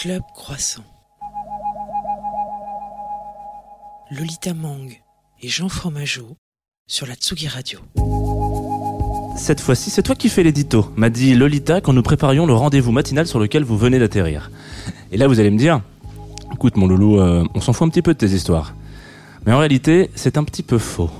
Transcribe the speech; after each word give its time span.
Club 0.00 0.22
Croissant. 0.34 0.84
Lolita 4.10 4.54
Mang 4.54 4.98
et 5.42 5.48
Jean 5.48 5.68
Fromageau 5.68 6.38
sur 6.86 7.06
la 7.06 7.12
Tsugi 7.16 7.48
Radio. 7.48 7.80
Cette 9.36 9.60
fois-ci, 9.60 9.90
c'est 9.90 10.02
toi 10.02 10.14
qui 10.14 10.30
fais 10.30 10.42
l'édito, 10.42 10.90
m'a 10.96 11.10
dit 11.10 11.34
Lolita 11.34 11.82
quand 11.82 11.92
nous 11.92 12.02
préparions 12.02 12.46
le 12.46 12.54
rendez-vous 12.54 12.92
matinal 12.92 13.26
sur 13.26 13.38
lequel 13.38 13.62
vous 13.62 13.76
venez 13.76 13.98
d'atterrir. 13.98 14.50
Et 15.12 15.18
là, 15.18 15.28
vous 15.28 15.38
allez 15.38 15.50
me 15.50 15.58
dire, 15.58 15.82
écoute 16.54 16.78
mon 16.78 16.86
loulou, 16.86 17.20
euh, 17.20 17.44
on 17.54 17.60
s'en 17.60 17.74
fout 17.74 17.86
un 17.86 17.90
petit 17.90 18.00
peu 18.00 18.14
de 18.14 18.18
tes 18.18 18.30
histoires. 18.30 18.74
Mais 19.44 19.52
en 19.52 19.58
réalité, 19.58 20.10
c'est 20.14 20.38
un 20.38 20.44
petit 20.44 20.62
peu 20.62 20.78
faux. 20.78 21.10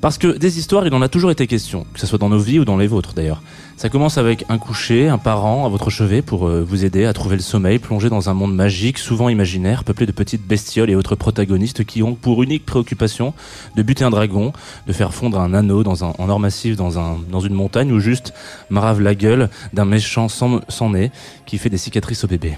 Parce 0.00 0.16
que 0.16 0.28
des 0.28 0.58
histoires, 0.58 0.86
il 0.86 0.94
en 0.94 1.02
a 1.02 1.08
toujours 1.08 1.30
été 1.30 1.46
question, 1.46 1.84
que 1.92 2.00
ce 2.00 2.06
soit 2.06 2.18
dans 2.18 2.30
nos 2.30 2.38
vies 2.38 2.58
ou 2.58 2.64
dans 2.64 2.78
les 2.78 2.86
vôtres 2.86 3.12
d'ailleurs. 3.12 3.42
Ça 3.76 3.90
commence 3.90 4.16
avec 4.16 4.46
un 4.48 4.56
coucher, 4.56 5.08
un 5.08 5.18
parent 5.18 5.66
à 5.66 5.68
votre 5.68 5.90
chevet 5.90 6.22
pour 6.22 6.48
euh, 6.48 6.64
vous 6.66 6.86
aider 6.86 7.04
à 7.04 7.12
trouver 7.12 7.36
le 7.36 7.42
sommeil, 7.42 7.78
plongé 7.78 8.08
dans 8.08 8.30
un 8.30 8.34
monde 8.34 8.54
magique, 8.54 8.96
souvent 8.96 9.28
imaginaire, 9.28 9.84
peuplé 9.84 10.06
de 10.06 10.12
petites 10.12 10.46
bestioles 10.46 10.88
et 10.88 10.94
autres 10.94 11.16
protagonistes 11.16 11.84
qui 11.84 12.02
ont 12.02 12.14
pour 12.14 12.42
unique 12.42 12.64
préoccupation 12.64 13.34
de 13.76 13.82
buter 13.82 14.04
un 14.04 14.10
dragon, 14.10 14.54
de 14.86 14.92
faire 14.94 15.12
fondre 15.12 15.38
un 15.38 15.52
anneau 15.52 15.82
dans 15.82 16.02
un, 16.02 16.14
en 16.16 16.28
or 16.30 16.40
massif 16.40 16.76
dans, 16.76 16.98
un, 16.98 17.18
dans 17.30 17.40
une 17.40 17.54
montagne 17.54 17.92
ou 17.92 18.00
juste 18.00 18.32
marave 18.70 19.02
la 19.02 19.14
gueule 19.14 19.50
d'un 19.74 19.84
méchant 19.84 20.28
sans, 20.28 20.60
sans 20.68 20.90
nez 20.90 21.10
qui 21.44 21.58
fait 21.58 21.70
des 21.70 21.78
cicatrices 21.78 22.24
au 22.24 22.26
bébé. 22.26 22.56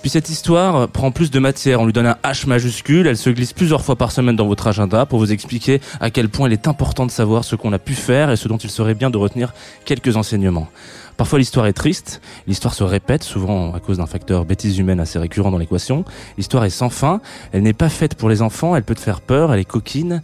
Puis 0.00 0.10
cette 0.10 0.28
histoire 0.28 0.88
prend 0.88 1.10
plus 1.10 1.30
de 1.30 1.38
matière, 1.38 1.80
on 1.80 1.86
lui 1.86 1.92
donne 1.92 2.06
un 2.06 2.16
H 2.24 2.46
majuscule, 2.46 3.06
elle 3.06 3.16
se 3.16 3.30
glisse 3.30 3.52
plusieurs 3.52 3.82
fois 3.82 3.96
par 3.96 4.12
semaine 4.12 4.36
dans 4.36 4.46
votre 4.46 4.66
agenda 4.66 5.06
pour 5.06 5.18
vous 5.18 5.32
expliquer 5.32 5.80
à 6.00 6.10
quel 6.10 6.28
point 6.28 6.48
il 6.48 6.52
est 6.52 6.68
important 6.68 7.06
de 7.06 7.10
savoir 7.10 7.44
ce 7.44 7.56
qu'on 7.56 7.72
a 7.72 7.78
pu 7.78 7.94
faire 7.94 8.30
et 8.30 8.36
ce 8.36 8.48
dont 8.48 8.56
il 8.56 8.70
serait 8.70 8.94
bien 8.94 9.10
de 9.10 9.16
retenir 9.16 9.54
quelques 9.84 10.16
enseignements. 10.16 10.68
Parfois 11.16 11.40
l'histoire 11.40 11.66
est 11.66 11.72
triste, 11.72 12.20
l'histoire 12.46 12.74
se 12.74 12.84
répète, 12.84 13.24
souvent 13.24 13.74
à 13.74 13.80
cause 13.80 13.96
d'un 13.96 14.06
facteur 14.06 14.44
bêtise 14.44 14.78
humaine 14.78 15.00
assez 15.00 15.18
récurrent 15.18 15.50
dans 15.50 15.58
l'équation. 15.58 16.04
L'histoire 16.36 16.64
est 16.64 16.70
sans 16.70 16.90
fin, 16.90 17.20
elle 17.50 17.62
n'est 17.62 17.72
pas 17.72 17.88
faite 17.88 18.14
pour 18.14 18.28
les 18.28 18.40
enfants, 18.40 18.76
elle 18.76 18.84
peut 18.84 18.94
te 18.94 19.00
faire 19.00 19.20
peur, 19.20 19.52
elle 19.52 19.58
est 19.58 19.64
coquine. 19.64 20.22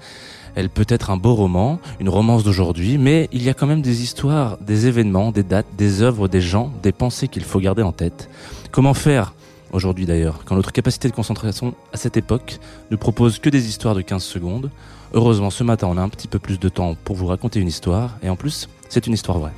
Elle 0.56 0.68
peut 0.68 0.86
être 0.88 1.10
un 1.10 1.16
beau 1.16 1.34
roman, 1.34 1.80
une 1.98 2.08
romance 2.08 2.44
d'aujourd'hui, 2.44 2.96
mais 2.96 3.28
il 3.32 3.42
y 3.42 3.48
a 3.48 3.54
quand 3.54 3.66
même 3.66 3.82
des 3.82 4.02
histoires, 4.02 4.56
des 4.58 4.86
événements, 4.86 5.32
des 5.32 5.42
dates, 5.42 5.66
des 5.76 6.02
œuvres, 6.02 6.28
des 6.28 6.40
gens, 6.40 6.72
des 6.82 6.92
pensées 6.92 7.26
qu'il 7.28 7.42
faut 7.42 7.58
garder 7.58 7.82
en 7.82 7.92
tête. 7.92 8.30
Comment 8.70 8.94
faire 8.94 9.34
aujourd'hui 9.72 10.06
d'ailleurs, 10.06 10.44
quand 10.44 10.54
notre 10.54 10.70
capacité 10.70 11.08
de 11.08 11.14
concentration 11.14 11.74
à 11.92 11.96
cette 11.96 12.16
époque 12.16 12.58
ne 12.92 12.96
propose 12.96 13.40
que 13.40 13.50
des 13.50 13.68
histoires 13.68 13.96
de 13.96 14.02
15 14.02 14.22
secondes. 14.22 14.70
Heureusement, 15.12 15.50
ce 15.50 15.64
matin, 15.64 15.88
on 15.90 15.96
a 15.96 16.02
un 16.02 16.08
petit 16.08 16.28
peu 16.28 16.38
plus 16.38 16.60
de 16.60 16.68
temps 16.68 16.96
pour 17.04 17.16
vous 17.16 17.26
raconter 17.26 17.58
une 17.58 17.68
histoire, 17.68 18.16
et 18.22 18.28
en 18.28 18.36
plus, 18.36 18.68
c'est 18.88 19.06
une 19.08 19.14
histoire 19.14 19.38
vraie. 19.38 19.52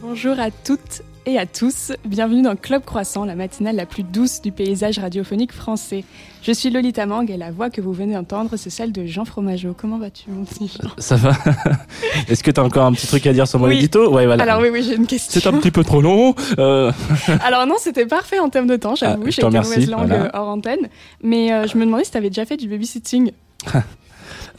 Bonjour 0.00 0.38
à 0.38 0.50
toutes 0.50 1.02
et 1.28 1.38
à 1.38 1.44
tous, 1.44 1.92
bienvenue 2.06 2.40
dans 2.40 2.56
Club 2.56 2.82
Croissant, 2.86 3.26
la 3.26 3.34
matinale 3.34 3.76
la 3.76 3.84
plus 3.84 4.02
douce 4.02 4.40
du 4.40 4.50
paysage 4.50 4.98
radiophonique 4.98 5.52
français. 5.52 6.04
Je 6.42 6.52
suis 6.52 6.70
Lolita 6.70 7.04
Mang 7.04 7.30
et 7.30 7.36
la 7.36 7.50
voix 7.50 7.68
que 7.68 7.82
vous 7.82 7.92
venez 7.92 8.14
d'entendre, 8.14 8.56
c'est 8.56 8.70
celle 8.70 8.92
de 8.92 9.04
Jean 9.04 9.26
Fromageau. 9.26 9.74
Comment 9.78 9.98
vas-tu, 9.98 10.30
mon 10.30 10.44
petit 10.46 10.68
Jean 10.68 10.88
Ça 10.96 11.16
va 11.16 11.32
Est-ce 12.28 12.42
que 12.42 12.50
tu 12.50 12.58
as 12.58 12.64
encore 12.64 12.86
un 12.86 12.92
petit 12.92 13.06
truc 13.06 13.26
à 13.26 13.34
dire 13.34 13.46
sur 13.46 13.58
mon 13.58 13.66
Oui. 13.66 13.76
édito? 13.76 14.10
Ouais, 14.10 14.24
voilà. 14.24 14.42
Alors 14.44 14.62
oui, 14.62 14.68
oui, 14.72 14.82
j'ai 14.82 14.94
une 14.96 15.06
question. 15.06 15.38
C'est 15.38 15.46
un 15.46 15.52
petit 15.58 15.70
peu 15.70 15.84
trop 15.84 16.00
long. 16.00 16.34
euh, 16.58 16.90
Alors 17.44 17.66
non, 17.66 17.74
c'était 17.78 18.06
parfait 18.06 18.38
en 18.38 18.48
termes 18.48 18.66
de 18.68 18.76
temps, 18.76 18.94
j'avoue, 18.94 19.24
Ah, 19.26 19.30
j'ai 19.30 19.42
remercie, 19.42 19.68
mauvaise 19.70 19.90
langue 19.90 20.08
voilà. 20.08 20.24
euh, 20.24 20.30
hors 20.32 20.48
antenne. 20.48 20.88
Mais 21.22 21.52
euh, 21.52 21.66
je 21.66 21.76
me 21.76 21.84
demandais 21.84 22.04
si 22.04 22.10
tu 22.10 22.16
avais 22.16 22.30
déjà 22.30 22.46
fait 22.46 22.56
du 22.56 22.68
babysitting. 22.68 23.32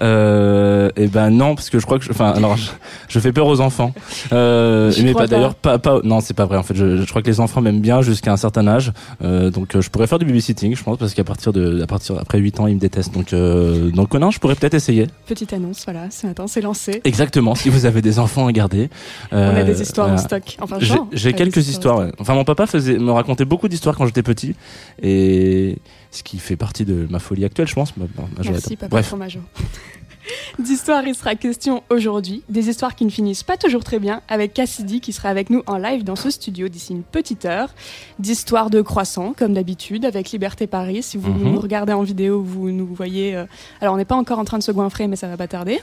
Euh, 0.01 0.89
et 0.95 1.07
ben 1.07 1.29
non, 1.29 1.55
parce 1.55 1.69
que 1.69 1.79
je 1.79 1.85
crois 1.85 1.99
que, 1.99 2.05
je, 2.05 2.11
enfin, 2.11 2.31
alors, 2.31 2.55
je, 2.57 2.69
je 3.07 3.19
fais 3.19 3.31
peur 3.31 3.47
aux 3.47 3.59
enfants. 3.61 3.93
Euh, 4.31 4.91
mais 5.03 5.13
pas 5.13 5.27
d'ailleurs, 5.27 5.55
pas, 5.55 5.77
pas, 5.79 5.99
non, 6.03 6.19
c'est 6.21 6.33
pas 6.33 6.45
vrai. 6.45 6.57
En 6.57 6.63
fait, 6.63 6.75
je, 6.75 6.97
je 6.97 7.09
crois 7.09 7.21
que 7.21 7.27
les 7.27 7.39
enfants 7.39 7.61
m'aiment 7.61 7.81
bien 7.81 8.01
jusqu'à 8.01 8.31
un 8.31 8.37
certain 8.37 8.67
âge. 8.67 8.91
Euh, 9.23 9.49
donc, 9.49 9.75
euh, 9.75 9.81
je 9.81 9.89
pourrais 9.89 10.07
faire 10.07 10.19
du 10.19 10.25
babysitting, 10.25 10.75
je 10.75 10.83
pense, 10.83 10.97
parce 10.97 11.13
qu'à 11.13 11.23
partir 11.23 11.51
de, 11.53 11.81
à 11.81 11.87
partir 11.87 12.17
après 12.17 12.39
8 12.39 12.59
ans, 12.59 12.67
ils 12.67 12.75
me 12.75 12.79
détestent. 12.79 13.13
Donc, 13.13 13.33
euh, 13.33 13.91
donc 13.91 14.13
non, 14.13 14.31
je 14.31 14.39
pourrais 14.39 14.55
peut-être 14.55 14.73
essayer. 14.73 15.07
Petite 15.25 15.53
annonce, 15.53 15.83
voilà, 15.85 16.09
ce 16.09 16.27
matin, 16.27 16.45
c'est 16.47 16.61
lancé. 16.61 17.01
Exactement. 17.03 17.55
Si 17.55 17.69
vous 17.69 17.85
avez 17.85 18.01
des 18.01 18.19
enfants 18.19 18.47
à 18.47 18.51
garder, 18.51 18.89
On 19.31 19.37
a 19.37 19.39
euh, 19.39 19.63
des 19.63 19.81
histoires 19.81 20.09
en 20.09 20.17
stock. 20.17 20.57
Enfin, 20.61 20.77
J'ai 21.11 21.33
quelques 21.33 21.67
histoires. 21.69 21.97
en 21.97 21.99
ouais. 22.05 22.11
Enfin, 22.19 22.33
mon 22.35 22.43
papa 22.43 22.67
faisait, 22.67 22.97
me 22.97 23.11
racontait 23.11 23.45
beaucoup 23.45 23.67
d'histoires 23.67 23.97
quand 23.97 24.05
j'étais 24.05 24.23
petit, 24.23 24.55
et 25.01 25.77
ce 26.11 26.23
qui 26.23 26.39
fait 26.39 26.55
partie 26.55 26.85
de 26.85 27.07
ma 27.09 27.19
folie 27.19 27.45
actuelle, 27.45 27.67
je 27.67 27.75
pense. 27.75 27.95
ma- 27.97 28.05
ma- 28.17 28.49
Merci, 28.49 28.75
papa 28.75 28.89
Bref. 28.89 29.07
Fromageau. 29.07 29.41
D'histoires, 30.59 31.07
il 31.07 31.15
sera 31.15 31.33
question 31.35 31.81
aujourd'hui. 31.89 32.43
Des 32.49 32.69
histoires 32.69 32.93
qui 32.95 33.03
ne 33.05 33.09
finissent 33.09 33.41
pas 33.43 33.57
toujours 33.57 33.83
très 33.83 33.97
bien, 33.99 34.21
avec 34.27 34.53
Cassidy 34.53 35.01
qui 35.01 35.11
sera 35.13 35.29
avec 35.29 35.49
nous 35.49 35.63
en 35.65 35.77
live 35.77 36.03
dans 36.03 36.15
ce 36.15 36.29
studio 36.29 36.67
d'ici 36.67 36.93
une 36.93 37.01
petite 37.03 37.45
heure. 37.45 37.73
D'histoires 38.19 38.69
de 38.69 38.81
croissants, 38.81 39.33
comme 39.35 39.53
d'habitude, 39.53 40.05
avec 40.05 40.29
Liberté 40.31 40.67
Paris. 40.67 41.01
Si 41.01 41.17
vous 41.17 41.31
Mhm. 41.31 41.53
nous 41.53 41.59
regardez 41.59 41.93
en 41.93 42.03
vidéo, 42.03 42.41
vous 42.43 42.69
nous 42.69 42.85
voyez. 42.93 43.35
euh, 43.35 43.45
Alors, 43.81 43.93
on 43.95 43.97
n'est 43.97 44.05
pas 44.05 44.15
encore 44.17 44.37
en 44.39 44.45
train 44.45 44.57
de 44.59 44.63
se 44.63 44.71
goinfrer, 44.71 45.07
mais 45.07 45.15
ça 45.15 45.27
va 45.27 45.37
pas 45.37 45.47
tarder. 45.47 45.79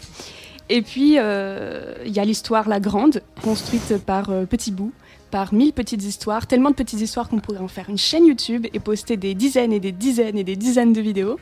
Et 0.69 0.82
puis, 0.82 1.15
euh, 1.19 1.94
il 2.04 2.12
y 2.12 2.20
a 2.20 2.25
l'histoire 2.25 2.69
La 2.69 2.78
Grande, 2.78 3.22
construite 3.42 3.98
par 4.04 4.31
euh, 4.31 4.44
Petit 4.47 4.70
Bout, 4.70 4.92
par 5.31 5.53
mille 5.54 5.72
petites 5.72 6.03
histoires, 6.04 6.47
tellement 6.47 6.70
de 6.70 6.75
petites 6.75 7.00
histoires 7.00 7.28
qu'on 7.28 7.38
pourrait 7.41 7.59
en 7.59 7.69
faire 7.69 7.88
une 7.91 7.98
chaîne 7.98 8.26
YouTube 8.26 8.66
et 8.72 8.81
poster 8.81 9.16
des 9.16 9.34
dizaines 9.34 9.72
et 9.72 9.81
des 9.81 9.92
dizaines 9.92 10.38
et 10.38 10.44
des 10.44 10.56
dizaines 10.56 10.92
de 10.92 11.00
vidéos. 11.00 11.38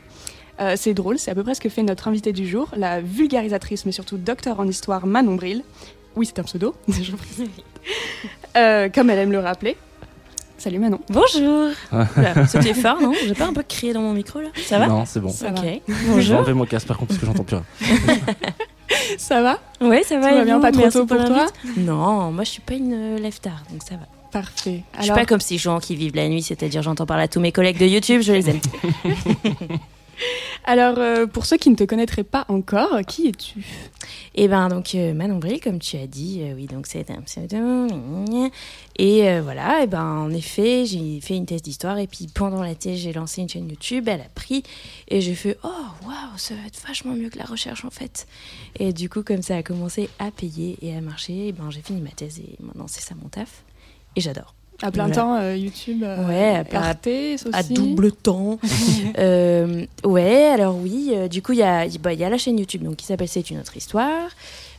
Euh, 0.59 0.75
c'est 0.77 0.93
drôle, 0.93 1.19
c'est 1.19 1.31
à 1.31 1.35
peu 1.35 1.43
près 1.43 1.53
ce 1.53 1.61
que 1.61 1.69
fait 1.69 1.83
notre 1.83 2.07
invitée 2.07 2.31
du 2.33 2.47
jour, 2.47 2.69
la 2.77 3.01
vulgarisatrice, 3.01 3.85
mais 3.85 3.91
surtout 3.91 4.17
docteur 4.17 4.59
en 4.59 4.67
histoire 4.67 5.05
Manon 5.05 5.35
Bril. 5.35 5.63
Oui, 6.15 6.25
c'est 6.25 6.39
un 6.39 6.43
pseudo, 6.43 6.73
je. 6.87 7.11
Euh, 8.57 8.87
comme 8.89 9.09
elle 9.09 9.19
aime 9.19 9.31
le 9.33 9.39
rappeler. 9.39 9.75
Salut 10.57 10.79
Manon. 10.79 11.01
Bonjour 11.09 11.71
C'était 12.47 12.73
fort, 12.73 13.01
non 13.01 13.11
J'ai 13.27 13.33
pas 13.33 13.45
un 13.47 13.53
peu 13.53 13.63
crié 13.67 13.91
dans 13.91 14.01
mon 14.01 14.13
micro 14.13 14.39
là 14.39 14.47
Ça 14.55 14.79
va 14.79 14.87
Non, 14.87 15.03
c'est 15.05 15.19
bon. 15.19 15.27
Ça 15.29 15.49
Ok. 15.49 15.55
va. 15.57 15.61
J'ai 15.63 15.81
Bonjour. 16.07 16.37
enlevé 16.37 16.53
mon 16.53 16.65
casque 16.65 16.87
par 16.87 16.97
contre 16.97 17.09
parce 17.09 17.19
que 17.19 17.25
j'entends 17.25 17.43
plus 17.43 17.57
rien. 17.57 17.65
Ça 19.17 19.41
va 19.41 19.59
Ouais, 19.81 20.03
ça 20.03 20.19
va. 20.19 20.29
Tout 20.29 20.35
va 20.35 20.43
bien, 20.45 20.55
vous 20.55 20.61
pas 20.61 20.71
trop 20.71 20.89
tôt 20.89 21.05
pour 21.05 21.23
toi. 21.25 21.47
Non, 21.77 22.31
moi 22.31 22.43
je 22.43 22.51
suis 22.51 22.61
pas 22.61 22.75
une 22.75 22.93
euh, 22.93 23.19
lève 23.19 23.39
tard, 23.39 23.63
donc 23.71 23.81
ça 23.83 23.95
va. 23.95 24.05
Parfait. 24.31 24.83
Je 24.97 25.01
suis 25.03 25.11
Alors, 25.11 25.21
pas 25.21 25.25
comme 25.25 25.39
ces 25.39 25.57
gens 25.57 25.79
qui 25.79 25.95
vivent 25.95 26.15
la 26.15 26.27
nuit, 26.27 26.41
c'est-à-dire 26.41 26.81
j'entends 26.81 27.05
parler 27.05 27.23
à 27.23 27.27
tous 27.27 27.39
mes 27.39 27.51
collègues 27.51 27.77
de 27.77 27.85
YouTube, 27.85 28.21
je 28.21 28.33
les 28.33 28.49
aime. 28.49 28.59
alors 30.65 30.97
euh, 30.97 31.27
pour 31.27 31.45
ceux 31.45 31.57
qui 31.57 31.69
ne 31.69 31.75
te 31.75 31.83
connaîtraient 31.83 32.23
pas 32.23 32.45
encore, 32.49 32.99
qui 33.07 33.27
es-tu 33.27 33.63
Et 34.33 34.47
ben 34.47 34.67
donc 34.67 34.95
euh, 34.95 35.13
Manon 35.13 35.39
comme 35.63 35.79
tu 35.79 35.95
as 35.97 36.07
dit, 36.07 36.41
euh, 36.41 36.55
oui 36.55 36.65
donc 36.65 36.87
c'est 36.87 37.09
un 37.11 37.21
pseudo. 37.21 37.87
Et 38.97 39.29
euh, 39.29 39.41
voilà, 39.43 39.83
et 39.83 39.87
ben 39.87 40.03
en 40.03 40.31
effet 40.31 40.85
j'ai 40.85 41.21
fait 41.21 41.35
une 41.35 41.45
thèse 41.45 41.61
d'histoire 41.61 41.99
et 41.99 42.07
puis 42.07 42.27
pendant 42.33 42.63
la 42.63 42.73
thèse 42.73 42.99
j'ai 42.99 43.13
lancé 43.13 43.41
une 43.41 43.49
chaîne 43.49 43.69
YouTube, 43.69 44.07
elle 44.07 44.21
a 44.21 44.29
pris 44.33 44.63
et 45.07 45.21
j'ai 45.21 45.35
fait 45.35 45.57
oh 45.63 45.85
waouh 46.03 46.37
ça 46.37 46.55
va 46.55 46.65
être 46.65 46.81
vachement 46.87 47.13
mieux 47.13 47.29
que 47.29 47.37
la 47.37 47.45
recherche 47.45 47.85
en 47.85 47.91
fait. 47.91 48.27
Et 48.79 48.91
du 48.91 49.07
coup 49.07 49.21
comme 49.21 49.43
ça 49.43 49.57
a 49.57 49.63
commencé 49.63 50.09
à 50.17 50.31
payer 50.31 50.77
et 50.81 50.95
à 50.95 51.01
marcher, 51.01 51.49
et 51.49 51.51
ben 51.51 51.69
j'ai 51.69 51.81
fini 51.81 52.01
ma 52.01 52.09
thèse 52.09 52.39
et 52.39 52.55
maintenant 52.59 52.87
c'est 52.87 53.01
ça 53.01 53.13
mon 53.13 53.29
taf 53.29 53.63
et 54.15 54.21
j'adore. 54.21 54.55
À 54.81 54.91
plein 54.91 55.07
Voilà. 55.07 55.15
temps, 55.15 55.35
euh, 55.37 55.55
YouTube, 55.55 56.03
euh, 56.03 56.27
Ouais, 56.27 56.55
à- 56.57 56.61
et 56.69 56.75
Arte 56.75 57.07
aussi. 57.07 57.45
à 57.53 57.63
double 57.63 58.11
temps. 58.11 58.59
Euh, 59.17 59.85
ouais, 60.03 60.45
alors 60.47 60.75
oui, 60.77 61.11
euh, 61.13 61.27
du 61.29 61.41
coup, 61.41 61.53
il 61.53 61.59
y 61.59 61.63
a, 61.63 61.87
bah, 62.01 62.11
il 62.13 62.19
y 62.19 62.23
a 62.25 62.29
la 62.29 62.37
chaîne 62.37 62.59
YouTube 62.59 62.83
donc, 62.83 62.97
qui 62.97 63.05
s'appelle 63.05 63.29
C'est 63.29 63.49
une 63.49 63.59
autre 63.59 63.77
histoire. 63.77 64.29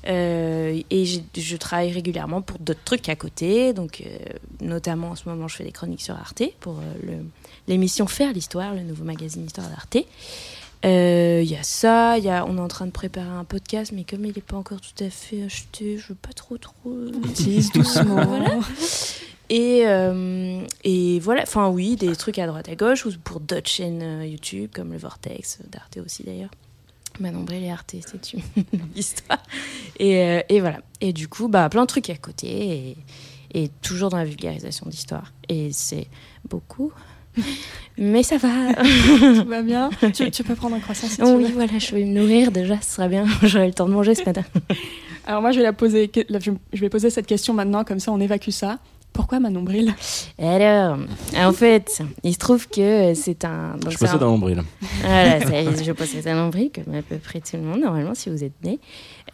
Euh, 0.08 0.80
et 0.90 1.04
je 1.06 1.56
travaille 1.56 1.90
régulièrement 1.90 2.42
pour 2.42 2.58
d'autres 2.58 2.84
trucs 2.84 3.08
à 3.08 3.16
côté. 3.16 3.72
Donc, 3.72 4.02
euh, 4.04 4.18
notamment 4.60 5.10
en 5.10 5.14
ce 5.16 5.28
moment, 5.28 5.48
je 5.48 5.56
fais 5.56 5.64
des 5.64 5.72
chroniques 5.72 6.02
sur 6.02 6.14
Arte 6.14 6.42
pour 6.60 6.74
euh, 6.74 7.20
l'émission 7.66 8.06
Faire 8.06 8.32
l'histoire, 8.32 8.74
le 8.74 8.82
nouveau 8.82 9.04
magazine 9.04 9.44
Histoire 9.46 9.68
d'Arte. 9.68 9.96
Euh, 10.84 11.40
Il 11.42 11.50
y 11.50 11.56
a 11.56 11.62
ça, 11.62 12.18
il 12.18 12.24
y 12.24 12.28
a, 12.28 12.44
on 12.46 12.58
est 12.58 12.60
en 12.60 12.68
train 12.68 12.86
de 12.86 12.90
préparer 12.92 13.26
un 13.28 13.44
podcast, 13.44 13.92
mais 13.94 14.04
comme 14.04 14.24
il 14.26 14.32
n'est 14.36 14.42
pas 14.42 14.56
encore 14.56 14.80
tout 14.80 15.02
à 15.04 15.08
fait 15.10 15.42
acheté, 15.44 15.96
je 15.98 16.08
veux 16.08 16.14
pas 16.20 16.32
trop 16.34 16.58
trop. 16.58 16.94
Tease 17.34 17.72
doucement. 17.72 18.24
Voilà. 18.26 18.50
Et, 19.48 19.82
euh, 19.86 20.60
et 20.82 21.20
voilà, 21.20 21.42
enfin 21.42 21.68
oui, 21.68 21.96
des 21.96 22.14
trucs 22.16 22.38
à 22.38 22.46
droite 22.46 22.68
à 22.68 22.74
gauche, 22.74 23.06
ou 23.06 23.12
pour 23.22 23.40
d'autres 23.40 23.68
chaînes 23.68 24.02
euh, 24.02 24.26
YouTube, 24.26 24.70
comme 24.74 24.92
le 24.92 24.98
Vortex, 24.98 25.60
d'Arte 25.70 25.98
aussi 26.04 26.24
d'ailleurs. 26.24 26.50
Manon 27.20 27.42
Brel 27.42 27.62
et 27.64 27.70
Arte, 27.70 27.94
c'est 28.04 28.32
une 28.32 28.42
histoire. 28.96 29.42
Et, 29.98 30.20
euh, 30.20 30.40
et 30.48 30.60
voilà. 30.60 30.80
Et 31.00 31.12
du 31.12 31.28
coup, 31.28 31.48
bah, 31.48 31.68
plein 31.68 31.82
de 31.82 31.86
trucs 31.86 32.10
à 32.10 32.16
côté, 32.16 32.48
et, 32.48 32.96
et 33.54 33.70
toujours 33.82 34.10
dans 34.10 34.18
la 34.18 34.24
vulgarisation 34.24 34.86
d'histoire. 34.86 35.32
Et 35.48 35.70
c'est 35.72 36.08
beaucoup, 36.50 36.92
mais 37.98 38.22
ça 38.22 38.38
va. 38.38 38.74
Tout 39.18 39.48
va 39.48 39.62
bien 39.62 39.90
tu, 40.12 40.30
tu 40.30 40.42
peux 40.44 40.56
prendre 40.56 40.76
un 40.76 40.80
croissant 40.80 41.06
si 41.06 41.18
tu 41.18 41.22
oui, 41.22 41.44
veux. 41.44 41.52
voilà, 41.52 41.78
je 41.78 41.94
vais 41.94 42.04
me 42.04 42.18
nourrir 42.18 42.50
déjà, 42.50 42.80
ce 42.80 42.96
sera 42.96 43.08
bien. 43.08 43.26
J'aurai 43.42 43.68
le 43.68 43.74
temps 43.74 43.86
de 43.86 43.94
manger 43.94 44.14
ce 44.14 44.24
matin. 44.24 44.44
Alors 45.26 45.40
moi, 45.40 45.52
je 45.52 45.58
vais, 45.58 45.64
la 45.64 45.72
poser, 45.72 46.10
je 46.14 46.80
vais 46.80 46.88
poser 46.88 47.10
cette 47.10 47.26
question 47.26 47.54
maintenant, 47.54 47.84
comme 47.84 47.98
ça 48.00 48.12
on 48.12 48.20
évacue 48.20 48.50
ça. 48.50 48.78
Pourquoi 49.16 49.40
ma 49.40 49.50
nombril 49.50 49.94
Alors, 50.38 50.98
en 51.36 51.52
fait, 51.52 52.02
il 52.22 52.32
se 52.34 52.38
trouve 52.38 52.68
que 52.68 53.14
c'est 53.14 53.44
un. 53.44 53.76
donc 53.78 53.90
Je 53.90 53.98
possède 53.98 54.22
un- 54.22 54.26
un 54.26 54.30
nombril. 54.30 54.62
Voilà, 55.00 55.40
ça 55.40 55.60
y 55.62 55.66
est, 55.66 55.84
je 55.84 55.92
possède 55.92 56.26
un 56.28 56.34
nombril, 56.36 56.70
comme 56.72 56.94
à 56.94 57.02
peu 57.02 57.16
près 57.16 57.40
tout 57.40 57.56
le 57.56 57.62
monde, 57.62 57.80
normalement, 57.80 58.14
si 58.14 58.30
vous 58.30 58.44
êtes 58.44 58.62
né. 58.62 58.78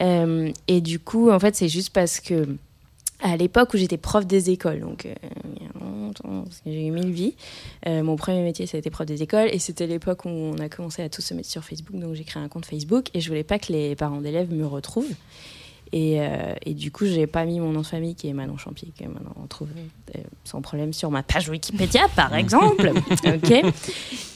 Euh, 0.00 0.50
et 0.68 0.80
du 0.80 0.98
coup, 0.98 1.30
en 1.30 1.38
fait, 1.38 1.54
c'est 1.56 1.68
juste 1.68 1.90
parce 1.90 2.20
que 2.20 2.46
à 3.24 3.36
l'époque 3.36 3.74
où 3.74 3.76
j'étais 3.76 3.98
prof 3.98 4.26
des 4.26 4.50
écoles, 4.50 4.80
donc 4.80 5.06
euh, 5.06 5.14
il 5.56 5.62
y 5.62 5.66
a 5.66 5.84
longtemps, 5.84 6.42
parce 6.44 6.56
que 6.60 6.70
j'ai 6.72 6.86
eu 6.86 6.90
mille 6.90 7.12
vies, 7.12 7.34
euh, 7.86 8.02
mon 8.02 8.16
premier 8.16 8.42
métier, 8.42 8.66
ça 8.66 8.76
a 8.76 8.80
été 8.80 8.90
prof 8.90 9.06
des 9.06 9.22
écoles, 9.22 9.48
et 9.52 9.58
c'était 9.60 9.86
l'époque 9.86 10.24
où 10.24 10.28
on 10.28 10.58
a 10.58 10.68
commencé 10.68 11.02
à 11.02 11.08
tous 11.08 11.22
se 11.22 11.32
mettre 11.34 11.48
sur 11.48 11.62
Facebook, 11.64 12.00
donc 12.00 12.14
j'ai 12.14 12.24
créé 12.24 12.42
un 12.42 12.48
compte 12.48 12.66
Facebook, 12.66 13.06
et 13.14 13.20
je 13.20 13.28
voulais 13.28 13.44
pas 13.44 13.58
que 13.60 13.72
les 13.72 13.94
parents 13.94 14.20
d'élèves 14.20 14.52
me 14.52 14.66
retrouvent. 14.66 15.06
Et, 15.92 16.20
euh, 16.20 16.54
et 16.64 16.72
du 16.72 16.90
coup, 16.90 17.04
j'ai 17.04 17.26
pas 17.26 17.44
mis 17.44 17.60
mon 17.60 17.70
nom 17.70 17.82
de 17.82 17.86
famille 17.86 18.14
qui 18.14 18.28
est 18.28 18.32
Manon 18.32 18.56
Champier, 18.56 18.92
que 18.98 19.04
maintenant 19.04 19.34
on 19.42 19.46
trouve 19.46 19.68
euh, 20.16 20.20
sans 20.44 20.62
problème 20.62 20.94
sur 20.94 21.10
ma 21.10 21.22
page 21.22 21.50
Wikipédia, 21.50 22.08
par 22.16 22.34
exemple. 22.34 22.92
ok. 23.26 23.50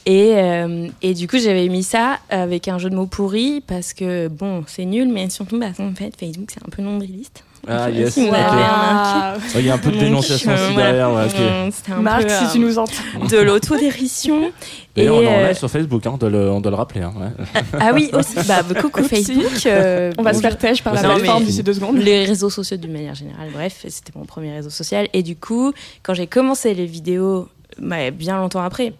Et, 0.05 0.35
euh, 0.35 0.87
et 1.01 1.15
du 1.15 1.27
coup, 1.27 1.39
j'avais 1.39 1.67
mis 1.67 1.81
ça 1.81 2.19
avec 2.29 2.67
un 2.67 2.77
jeu 2.77 2.91
de 2.91 2.95
mots 2.95 3.07
pourri 3.07 3.61
parce 3.65 3.93
que 3.93 4.27
bon, 4.27 4.63
c'est 4.67 4.85
nul, 4.85 5.11
mais 5.11 5.29
surtout, 5.31 5.59
bah, 5.59 5.71
en 5.79 5.95
fait, 5.95 6.15
Facebook, 6.15 6.51
c'est 6.51 6.63
un 6.63 6.69
peu 6.69 6.83
nombriliste. 6.83 7.43
Ah, 7.67 7.89
yes. 7.89 8.13
si 8.13 8.21
vous 8.21 8.27
ok. 8.27 8.33
avez 8.35 8.45
remarqué. 8.45 9.19
Waouh. 9.19 9.41
Oh, 9.55 9.57
Il 9.59 9.65
y 9.65 9.69
a 9.69 9.73
un 9.73 9.77
peu 9.77 9.91
de 9.91 9.97
dénonciation 9.99 10.53
aussi 10.53 10.75
derrière. 10.75 11.11
ouais, 11.13 11.25
ok. 11.25 11.73
C'était 11.73 11.91
un 11.91 12.01
Marc, 12.01 12.23
peu 12.23 12.29
si 12.29 12.43
euh, 12.45 12.47
tu 12.53 12.59
nous 12.59 12.77
entends. 12.77 12.93
de 13.29 13.37
l'autodérision. 13.37 14.51
D'ailleurs, 14.95 15.15
on 15.15 15.21
est 15.21 15.27
en 15.27 15.31
euh, 15.39 15.47
live 15.49 15.57
sur 15.57 15.69
Facebook, 15.69 16.05
hein, 16.05 16.11
on, 16.13 16.17
doit 16.17 16.29
le, 16.29 16.49
on 16.51 16.59
doit 16.61 16.71
le 16.71 16.77
rappeler. 16.77 17.01
hein, 17.01 17.13
ouais. 17.19 17.61
ah 17.79 17.91
oui, 17.93 18.09
aussi. 18.13 18.35
Bah, 18.47 18.61
coucou 18.81 19.01
Oupsie. 19.01 19.23
Facebook. 19.23 19.65
euh, 19.65 20.11
On 20.17 20.23
va 20.23 20.33
se 20.33 20.39
faire 20.41 20.57
têche 20.57 20.81
par 20.83 20.93
la 20.93 21.01
plateforme 21.01 21.43
d'ici 21.43 21.63
deux 21.63 21.73
secondes. 21.73 21.97
les 21.97 22.25
réseaux 22.25 22.49
sociaux 22.49 22.77
d'une 22.77 22.93
manière 22.93 23.15
générale. 23.15 23.49
Bref, 23.53 23.85
c'était 23.87 24.13
mon 24.15 24.25
premier 24.25 24.53
réseau 24.53 24.69
social. 24.69 25.07
Et 25.13 25.23
du 25.23 25.35
coup, 25.35 25.73
quand 26.03 26.13
j'ai 26.13 26.27
commencé 26.27 26.73
les 26.73 26.85
vidéos, 26.85 27.47
bah, 27.79 28.11
bien 28.11 28.37
longtemps 28.37 28.61
après, 28.63 28.93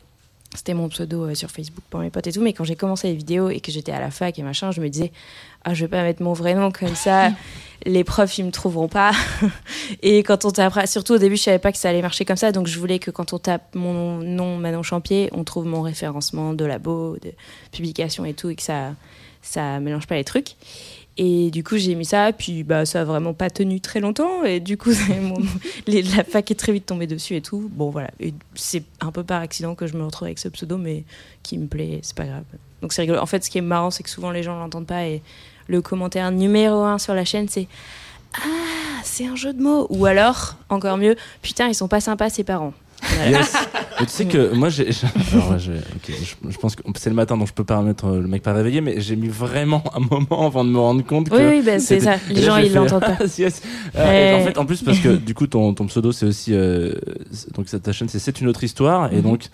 c'était 0.58 0.74
mon 0.74 0.90
pseudo 0.90 1.26
euh, 1.26 1.36
sur 1.36 1.52
Facebook 1.52 1.84
pour 1.90 2.00
mes 2.00 2.10
potes 2.10 2.26
et 2.28 2.32
tout, 2.32 2.42
mais 2.42 2.52
quand 2.52 2.64
j'ai 2.64 2.76
commencé 2.76 3.08
les 3.08 3.14
vidéos 3.14 3.50
et 3.50 3.60
que 3.60 3.72
j'étais 3.72 3.92
à 3.92 4.00
la 4.00 4.10
fac 4.10 4.38
et 4.40 4.44
machin, 4.44 4.72
je 4.72 4.82
me 4.82 4.90
disais, 4.90 5.12
ah, 5.64 5.74
je 5.74 5.86
vais 5.86 5.88
pas 5.88 6.02
mettre 6.02 6.24
mon 6.24 6.34
vrai 6.34 6.56
nom 6.56 6.72
comme 6.72 6.96
ça, 6.96 7.30
les 7.86 8.04
profs, 8.04 8.38
ils 8.40 8.46
me 8.46 8.52
trouveront 8.52 8.88
pas. 8.88 9.12
et 10.02 10.24
quand 10.24 10.46
on 10.46 10.52
tape, 10.52 10.88
surtout 10.88 11.14
au 11.14 11.18
début, 11.20 11.38
je 11.38 11.44
savais 11.44 11.60
pas 11.60 11.72
que 11.72 11.78
ça 11.78 11.90
allait 11.90 12.02
marcher 12.02 12.26
comme 12.26 12.38
ça, 12.38 12.52
donc 12.52 12.66
je 12.68 12.80
voulais 12.80 12.98
que 12.98 13.12
quand 13.12 13.34
on 13.34 13.40
tape 13.40 13.76
mon 13.76 14.18
nom, 14.18 14.58
Manon 14.58 14.84
Champier, 14.84 15.30
on 15.32 15.44
trouve 15.44 15.66
mon 15.66 15.82
référencement 15.82 16.54
de 16.54 16.66
labo, 16.66 17.18
de 17.22 17.32
publication 17.72 18.26
et 18.26 18.34
tout, 18.34 18.50
et 18.50 18.56
que 18.56 18.64
ça, 18.64 18.96
ça 19.44 19.80
mélange 19.80 20.08
pas 20.08 20.16
les 20.16 20.24
trucs. 20.24 20.56
Et 21.20 21.50
du 21.50 21.64
coup, 21.64 21.78
j'ai 21.78 21.96
mis 21.96 22.06
ça, 22.06 22.32
puis 22.32 22.64
bah, 22.64 22.86
ça 22.86 23.02
a 23.02 23.04
vraiment 23.04 23.34
pas 23.34 23.50
tenu 23.50 23.82
très 23.82 24.00
longtemps. 24.00 24.44
Et 24.44 24.60
du 24.60 24.78
coup, 24.78 24.92
la 25.88 26.24
fac 26.24 26.52
est 26.52 26.56
très 26.56 26.72
vite 26.72 26.86
tombée 26.86 27.08
dessus 27.08 27.36
et 27.36 27.42
tout. 27.42 27.72
Bon, 27.74 27.90
voilà. 27.90 28.12
C'est 28.54 28.84
un 29.02 29.12
peu 29.12 29.24
par 29.24 29.42
accident 29.42 29.74
que 29.74 29.88
je 29.88 29.98
me 29.98 30.04
retrouve 30.04 30.28
avec 30.28 30.38
ce 30.38 30.48
pseudo, 30.48 30.78
mais 30.78 31.04
qui 31.42 31.58
me 31.58 31.66
plaît, 31.66 32.00
c'est 32.04 32.16
pas 32.16 32.26
grave. 32.26 32.44
Donc 32.82 32.94
c'est 32.94 33.02
rigolo. 33.02 33.20
En 33.20 33.26
fait, 33.26 33.44
ce 33.44 33.50
qui 33.50 33.58
est 33.58 33.62
marrant, 33.62 33.90
c'est 33.90 34.04
que 34.04 34.10
souvent 34.10 34.30
les 34.30 34.44
gens 34.44 34.60
l'entendent 34.60 34.86
pas. 34.86 35.08
Et 35.08 35.24
le 35.68 35.82
commentaire 35.82 36.32
numéro 36.32 36.82
un 36.82 37.00
sur 37.00 37.16
la 37.16 37.26
chaîne, 37.26 37.48
c'est 37.50 37.68
Ah, 38.36 39.02
c'est 39.04 39.26
un 39.26 39.36
jeu 39.36 39.54
de 39.54 39.62
mots. 39.62 39.88
Ou 39.90 40.06
alors, 40.06 40.56
encore 40.70 40.98
mieux, 40.98 41.16
putain, 41.42 41.68
ils 41.68 41.76
sont 41.76 41.88
pas 41.88 42.02
sympas, 42.02 42.30
ces 42.30 42.44
parents. 42.44 42.74
Yes. 43.30 43.54
Mais 44.00 44.06
tu 44.06 44.12
sais 44.12 44.26
que 44.26 44.54
moi, 44.54 44.70
j'ai. 44.70 44.92
j'ai- 44.92 45.08
alors, 45.34 45.58
j'ai- 45.58 45.72
ok, 45.74 46.10
je, 46.44 46.50
je 46.52 46.58
pense 46.58 46.76
que 46.76 46.82
c'est 46.98 47.10
le 47.10 47.16
matin, 47.16 47.38
donc 47.38 47.48
je 47.48 47.54
peux 47.54 47.64
pas 47.64 47.82
mettre 47.82 48.06
euh, 48.06 48.22
le 48.22 48.28
mec 48.28 48.42
pas 48.44 48.54
réveillé, 48.54 48.82
mais 48.82 49.00
j'ai 49.02 49.16
mis 49.16 49.28
vraiment 49.28 49.84
un 49.96 50.00
moment 50.00 50.48
avant 50.48 50.64
de 50.64 50.70
me 50.70 50.80
rendre 50.80 51.04
compte 51.06 51.30
que. 51.30 51.36
Oui, 51.36 51.58
oui, 51.60 51.62
bah, 51.66 51.80
c'est 51.80 52.00
ça. 52.00 52.16
Les 52.30 52.42
gens, 52.42 52.58
ils 52.58 52.74
l'entendent 52.74 53.02
pas. 53.02 53.18
Yes. 53.38 53.62
Euh, 53.96 54.42
en 54.42 54.46
fait, 54.46 54.58
en 54.58 54.66
plus, 54.66 54.82
parce 54.82 55.00
que 55.00 55.16
du 55.16 55.34
coup, 55.34 55.48
ton, 55.48 55.74
ton 55.74 55.86
pseudo, 55.88 56.12
c'est 56.12 56.26
aussi. 56.26 56.54
euh, 56.54 56.94
donc, 57.56 57.68
ta 57.82 57.92
chaîne, 57.92 58.10
c'est 58.10 58.20
C'est 58.20 58.42
une 58.42 58.48
autre 58.48 58.64
histoire. 58.64 59.12
Et 59.14 59.18
Mhm. 59.18 59.22
donc, 59.24 59.46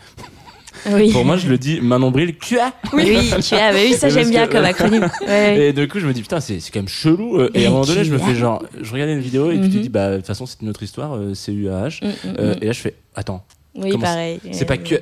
Oui. 0.91 1.11
pour 1.11 1.23
moi, 1.25 1.37
je 1.37 1.47
le 1.47 1.57
dis 1.57 1.79
Manon 1.81 2.11
Bril, 2.11 2.35
QA. 2.37 2.73
Oui, 2.93 3.15
as, 3.31 3.71
bah 3.71 3.77
oui, 3.77 3.93
ça 3.93 4.07
Mais 4.07 4.13
j'aime 4.13 4.29
bien 4.29 4.47
que- 4.47 4.53
comme 4.53 4.65
acronyme. 4.65 5.09
Ouais. 5.27 5.67
Et 5.69 5.73
du 5.73 5.87
coup, 5.87 5.99
je 5.99 6.07
me 6.07 6.13
dis, 6.13 6.21
putain, 6.21 6.39
c'est 6.39 6.55
quand 6.71 6.79
même 6.79 6.87
chelou. 6.87 7.37
euh, 7.39 7.49
Et 7.53 7.65
à 7.65 7.69
un 7.69 7.71
moment 7.71 7.85
donné, 7.85 8.03
je 8.03 8.11
me 8.13 8.17
fais 8.17 8.35
genre. 8.35 8.63
Je 8.81 8.91
regardais 8.91 9.13
une 9.13 9.19
vidéo 9.21 9.51
et 9.51 9.57
puis 9.59 9.69
tu 9.69 9.77
Mhm. 9.77 9.83
dis, 9.83 9.89
bah, 9.89 10.11
de 10.11 10.17
toute 10.17 10.27
façon, 10.27 10.45
c'est 10.45 10.61
une 10.61 10.69
autre 10.69 10.83
histoire, 10.83 11.15
euh, 11.15 11.33
c'est 11.33 11.53
UAH. 11.53 11.99
Mm, 12.01 12.07
mm, 12.07 12.11
Euh, 12.39 12.55
mm. 12.55 12.57
et 12.61 12.65
là, 12.67 12.71
je 12.71 12.79
fais, 12.79 12.95
attends, 13.15 13.43
Oui, 13.75 13.89
comment 13.91 14.03
pareil. 14.03 14.39
c'est 14.51 14.63
Euh, 14.63 14.67
pas 14.67 14.77
que. 14.77 14.95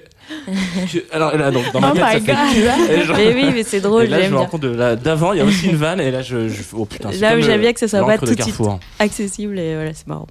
Alors 1.12 1.36
là, 1.38 1.52
donc, 1.52 1.64
dans 1.74 1.82
ma 1.82 1.92
Oh 1.92 1.94
tête, 1.96 2.04
ça 2.04 2.14
my 2.14 2.22
fait. 2.22 2.32
QA. 2.34 3.04
Genre- 3.06 3.18
Mais 3.18 3.34
oui, 3.34 3.46
mais 3.54 3.64
c'est 3.64 3.82
drôle, 3.82 4.04
et 4.04 4.08
là, 4.08 4.22
je 4.24 4.30
me 4.32 4.38
rends 4.38 4.46
compte 4.46 4.66
d'avant, 4.66 5.34
il 5.34 5.40
y 5.40 5.42
a 5.42 5.46
aussi 5.46 5.68
une 5.68 5.76
vanne, 5.76 6.00
et 6.00 6.12
là, 6.12 6.22
je, 6.22 6.48
je 6.48 6.62
oh 6.74 6.86
putain, 6.86 7.10
c'est 7.12 7.20
Là, 7.20 7.32
comme 7.34 7.42
j'aime 7.42 7.60
bien 7.62 7.74
que 7.74 7.80
ça 7.80 7.88
soit 7.88 8.06
pas 8.06 8.18
tout 8.18 8.26
de 8.34 8.42
suite. 8.42 8.56
Accessible 9.00 9.60
et 9.60 9.74
voilà, 9.76 9.94
c'est 9.94 10.08
marrant. 10.08 10.28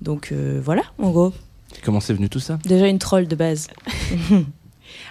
Donc 0.00 0.28
euh, 0.32 0.60
voilà, 0.62 0.82
en 0.98 1.10
gros. 1.10 1.32
Comment 1.84 2.00
c'est 2.00 2.14
venu 2.14 2.28
tout 2.28 2.40
ça? 2.40 2.58
Déjà 2.64 2.86
une 2.86 2.98
troll 2.98 3.26
de 3.28 3.36
base. 3.36 3.68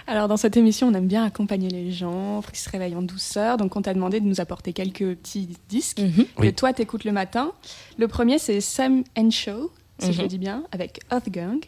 Alors 0.08 0.28
dans 0.28 0.36
cette 0.36 0.56
émission, 0.56 0.88
on 0.88 0.94
aime 0.94 1.08
bien 1.08 1.24
accompagner 1.24 1.68
les 1.68 1.90
gens 1.90 2.40
pour 2.42 2.52
qu'ils 2.52 2.60
se 2.60 2.70
réveillent 2.70 2.94
en 2.94 3.02
douceur. 3.02 3.56
Donc 3.56 3.74
on 3.76 3.82
t'a 3.82 3.92
demandé 3.94 4.20
de 4.20 4.26
nous 4.26 4.40
apporter 4.40 4.72
quelques 4.72 5.16
petits 5.16 5.48
disques 5.68 6.00
Mhm. 6.00 6.26
Que 6.40 6.50
toi 6.50 6.72
t'écoutes 6.72 7.04
le 7.04 7.12
matin. 7.12 7.52
Le 7.98 8.06
premier 8.08 8.38
c'est 8.38 8.60
Sam 8.60 9.02
and 9.18 9.30
Show, 9.30 9.72
si 9.98 10.12
je 10.12 10.18
Mhm. 10.18 10.22
le 10.22 10.28
dis 10.28 10.38
bien, 10.38 10.62
avec 10.72 11.00
Earth 11.12 11.28
Gang. 11.30 11.58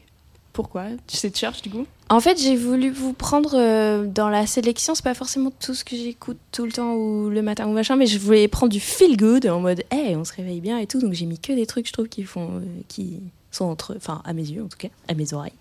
Pourquoi? 0.52 0.86
Tu 1.06 1.16
sais 1.16 1.30
Church 1.32 1.62
du 1.62 1.70
coup? 1.70 1.86
En 2.10 2.18
fait, 2.20 2.40
j'ai 2.40 2.56
voulu 2.56 2.90
vous 2.90 3.12
prendre 3.12 3.52
euh, 3.54 4.06
dans 4.06 4.28
la 4.28 4.44
sélection. 4.46 4.94
C'est 4.96 5.04
pas 5.04 5.14
forcément 5.14 5.52
tout 5.60 5.74
ce 5.74 5.84
que 5.84 5.94
j'écoute 5.94 6.38
tout 6.50 6.64
le 6.64 6.72
temps 6.72 6.94
ou 6.94 7.28
le 7.28 7.42
matin 7.42 7.68
ou 7.68 7.72
machin, 7.72 7.94
mais 7.94 8.06
je 8.06 8.18
voulais 8.18 8.48
prendre 8.48 8.72
du 8.72 8.80
feel 8.80 9.16
good 9.16 9.46
en 9.46 9.60
mode, 9.60 9.84
hey, 9.92 10.16
on 10.16 10.24
se 10.24 10.32
réveille 10.32 10.60
bien 10.60 10.78
et 10.78 10.86
tout. 10.88 11.00
Donc 11.00 11.12
j'ai 11.12 11.26
mis 11.26 11.38
que 11.38 11.52
des 11.52 11.66
trucs, 11.66 11.86
je 11.86 11.92
trouve, 11.92 12.08
qui 12.08 12.24
font, 12.24 12.56
euh, 12.56 12.60
qui 12.88 13.20
sont 13.58 13.66
entre, 13.66 13.94
enfin 13.96 14.22
à 14.24 14.32
mes 14.32 14.42
yeux 14.42 14.62
en 14.62 14.68
tout 14.68 14.78
cas, 14.78 14.88
à 15.08 15.14
mes 15.14 15.32
oreilles, 15.34 15.52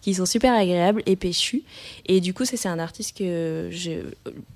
qui 0.00 0.14
sont 0.14 0.26
super 0.26 0.54
agréables 0.54 1.02
et 1.06 1.16
péchus. 1.16 1.62
Et 2.06 2.20
du 2.20 2.34
coup, 2.34 2.44
ça 2.44 2.56
c'est 2.56 2.68
un 2.68 2.78
artiste 2.78 3.16
que 3.16 3.68
j'ai 3.70 4.02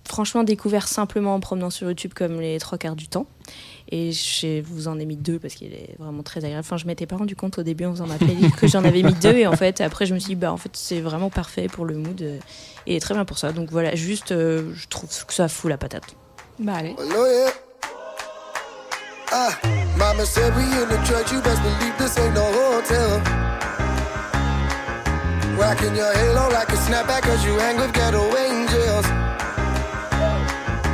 franchement 0.04 0.44
découvert 0.44 0.88
simplement 0.88 1.34
en 1.34 1.40
promenant 1.40 1.70
sur 1.70 1.88
YouTube 1.88 2.12
comme 2.14 2.40
les 2.40 2.58
trois 2.58 2.78
quarts 2.78 2.96
du 2.96 3.08
temps. 3.08 3.26
Et 3.92 4.12
je 4.12 4.60
vous 4.62 4.87
en 4.87 5.00
ai 5.00 5.04
mis 5.04 5.16
deux 5.16 5.40
parce 5.40 5.54
qu'il 5.54 5.72
est 5.72 5.96
vraiment 5.98 6.22
très 6.22 6.44
agréable. 6.44 6.60
Enfin, 6.60 6.76
je 6.76 6.87
m'étais 6.87 7.06
pas 7.06 7.16
rendu 7.16 7.34
compte 7.34 7.58
au 7.58 7.64
début 7.64 7.87
en 7.87 7.92
faisant 7.92 8.06
ma 8.06 8.19
playlist 8.19 8.54
que 8.54 8.69
j'en 8.69 8.84
avais 8.84 9.02
mis 9.02 9.14
deux. 9.14 9.34
Et 9.34 9.48
en 9.48 9.56
fait, 9.56 9.81
après, 9.81 10.06
je 10.06 10.14
me 10.14 10.20
suis 10.20 10.28
dit, 10.28 10.37
bah, 10.37 10.52
en 10.52 10.56
fait, 10.56 10.70
c'est 10.75 11.00
vraiment 11.00 11.28
parfait 11.28 11.66
pour 11.66 11.84
le 11.84 11.96
mood 11.96 12.38
et 12.87 13.00
très 13.00 13.14
bien 13.14 13.25
pour 13.25 13.38
ça. 13.38 13.50
Donc 13.50 13.70
voilà, 13.72 13.96
juste, 13.96 14.31
euh, 14.31 14.72
je 14.76 14.87
trouve 14.87 15.10
que 15.26 15.34
ça 15.34 15.48
fout 15.48 15.69
la 15.69 15.76
patate. 15.76 16.14
Bah 16.60 16.75
allez. 16.76 16.94
Well, 16.96 17.08
oh 17.16 17.26
yeah. 17.26 17.50
Ah, 19.32 19.50
said 20.25 20.55
we 20.57 20.65
in 20.65 20.89
the 20.89 21.01
church, 21.07 21.33
you 21.33 21.41
best 21.41 21.62
believe 21.62 21.97
this 21.99 22.19
ain't 22.19 22.35
no 22.35 22.45
hotel. 22.45 23.21
Rocking 25.57 25.95
your 25.95 26.12
halo 26.12 26.49
like 26.51 26.69
a 26.69 26.79
snapback 26.87 27.23
cause 27.23 27.45
you 27.45 27.59
hang 27.59 27.77
with 27.77 27.93
ghetto 27.93 28.23
angels. 28.37 29.07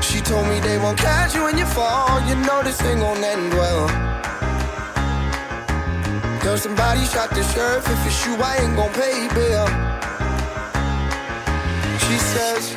She 0.04 0.20
told 0.20 0.46
me 0.48 0.60
they 0.60 0.78
won't 0.78 0.98
catch 0.98 1.34
you 1.34 1.44
when 1.44 1.56
you 1.56 1.66
fall, 1.66 2.20
you 2.28 2.34
know 2.36 2.62
this 2.62 2.80
thing 2.80 2.98
gon' 2.98 3.22
end 3.22 3.52
well. 3.54 3.86
Girl, 6.42 6.56
somebody 6.58 7.04
shot 7.06 7.30
the 7.30 7.42
sheriff, 7.42 7.88
if 7.88 8.06
it's 8.06 8.26
you, 8.26 8.34
I 8.36 8.56
ain't 8.62 8.76
gon' 8.76 8.92
pay 8.92 9.28
bail. 9.34 9.66
She 12.04 12.18
says, 12.32 12.76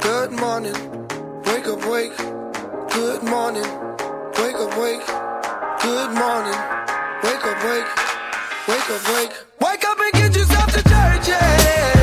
good 0.00 0.32
morning, 0.32 0.74
wake 1.44 1.66
up, 1.66 1.84
wake. 1.86 2.16
Good 2.90 3.22
morning, 3.22 3.68
wake 4.38 4.56
up, 4.56 4.78
wake. 4.78 5.29
Good 5.82 6.10
morning, 6.12 6.60
wake 7.24 7.44
up, 7.44 7.64
wake. 7.64 7.86
Wake 8.68 8.90
up, 8.90 9.08
wake. 9.14 9.32
Wake 9.60 9.84
up 9.84 9.98
and 9.98 10.12
get 10.12 10.36
yourself 10.36 10.66
to 10.72 10.82
church, 10.82 11.28
yeah. 11.28 11.99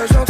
Social 0.00 0.29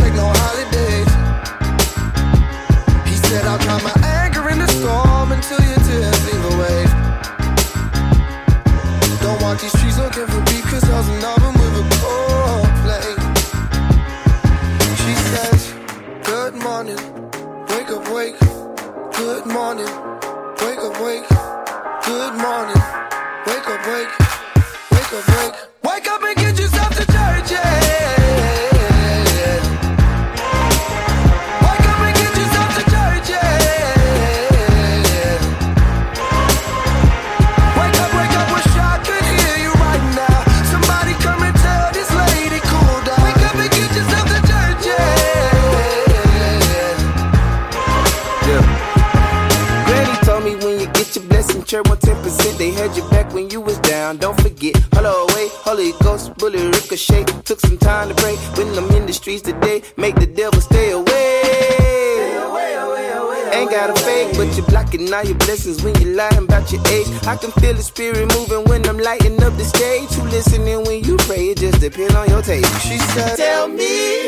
you 66.72 66.78
your 66.78 66.88
age. 66.88 67.08
I 67.26 67.36
can 67.36 67.50
feel 67.52 67.74
the 67.74 67.82
spirit 67.82 68.32
moving 68.34 68.64
when 68.64 68.86
I'm 68.88 68.98
lighting 68.98 69.42
up 69.42 69.56
the 69.56 69.64
stage. 69.64 70.14
You 70.16 70.22
listening 70.24 70.84
when 70.84 71.02
you 71.04 71.16
pray, 71.18 71.50
it 71.50 71.58
just 71.58 71.80
depend 71.80 72.14
on 72.14 72.28
your 72.28 72.42
taste. 72.42 72.70
She 72.82 72.98
said, 72.98 73.36
Tell 73.36 73.68
me 73.68 74.19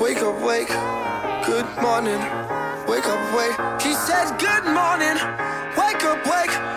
wake 0.00 0.18
up, 0.22 0.40
wake. 0.40 0.68
Good 1.44 1.66
morning, 1.82 2.20
wake 2.88 3.06
up, 3.06 3.36
wake. 3.36 3.80
She 3.80 3.92
says, 3.92 4.32
Good 4.38 4.64
morning, 4.64 5.16
wake 5.76 6.04
up, 6.04 6.24
wake. 6.26 6.69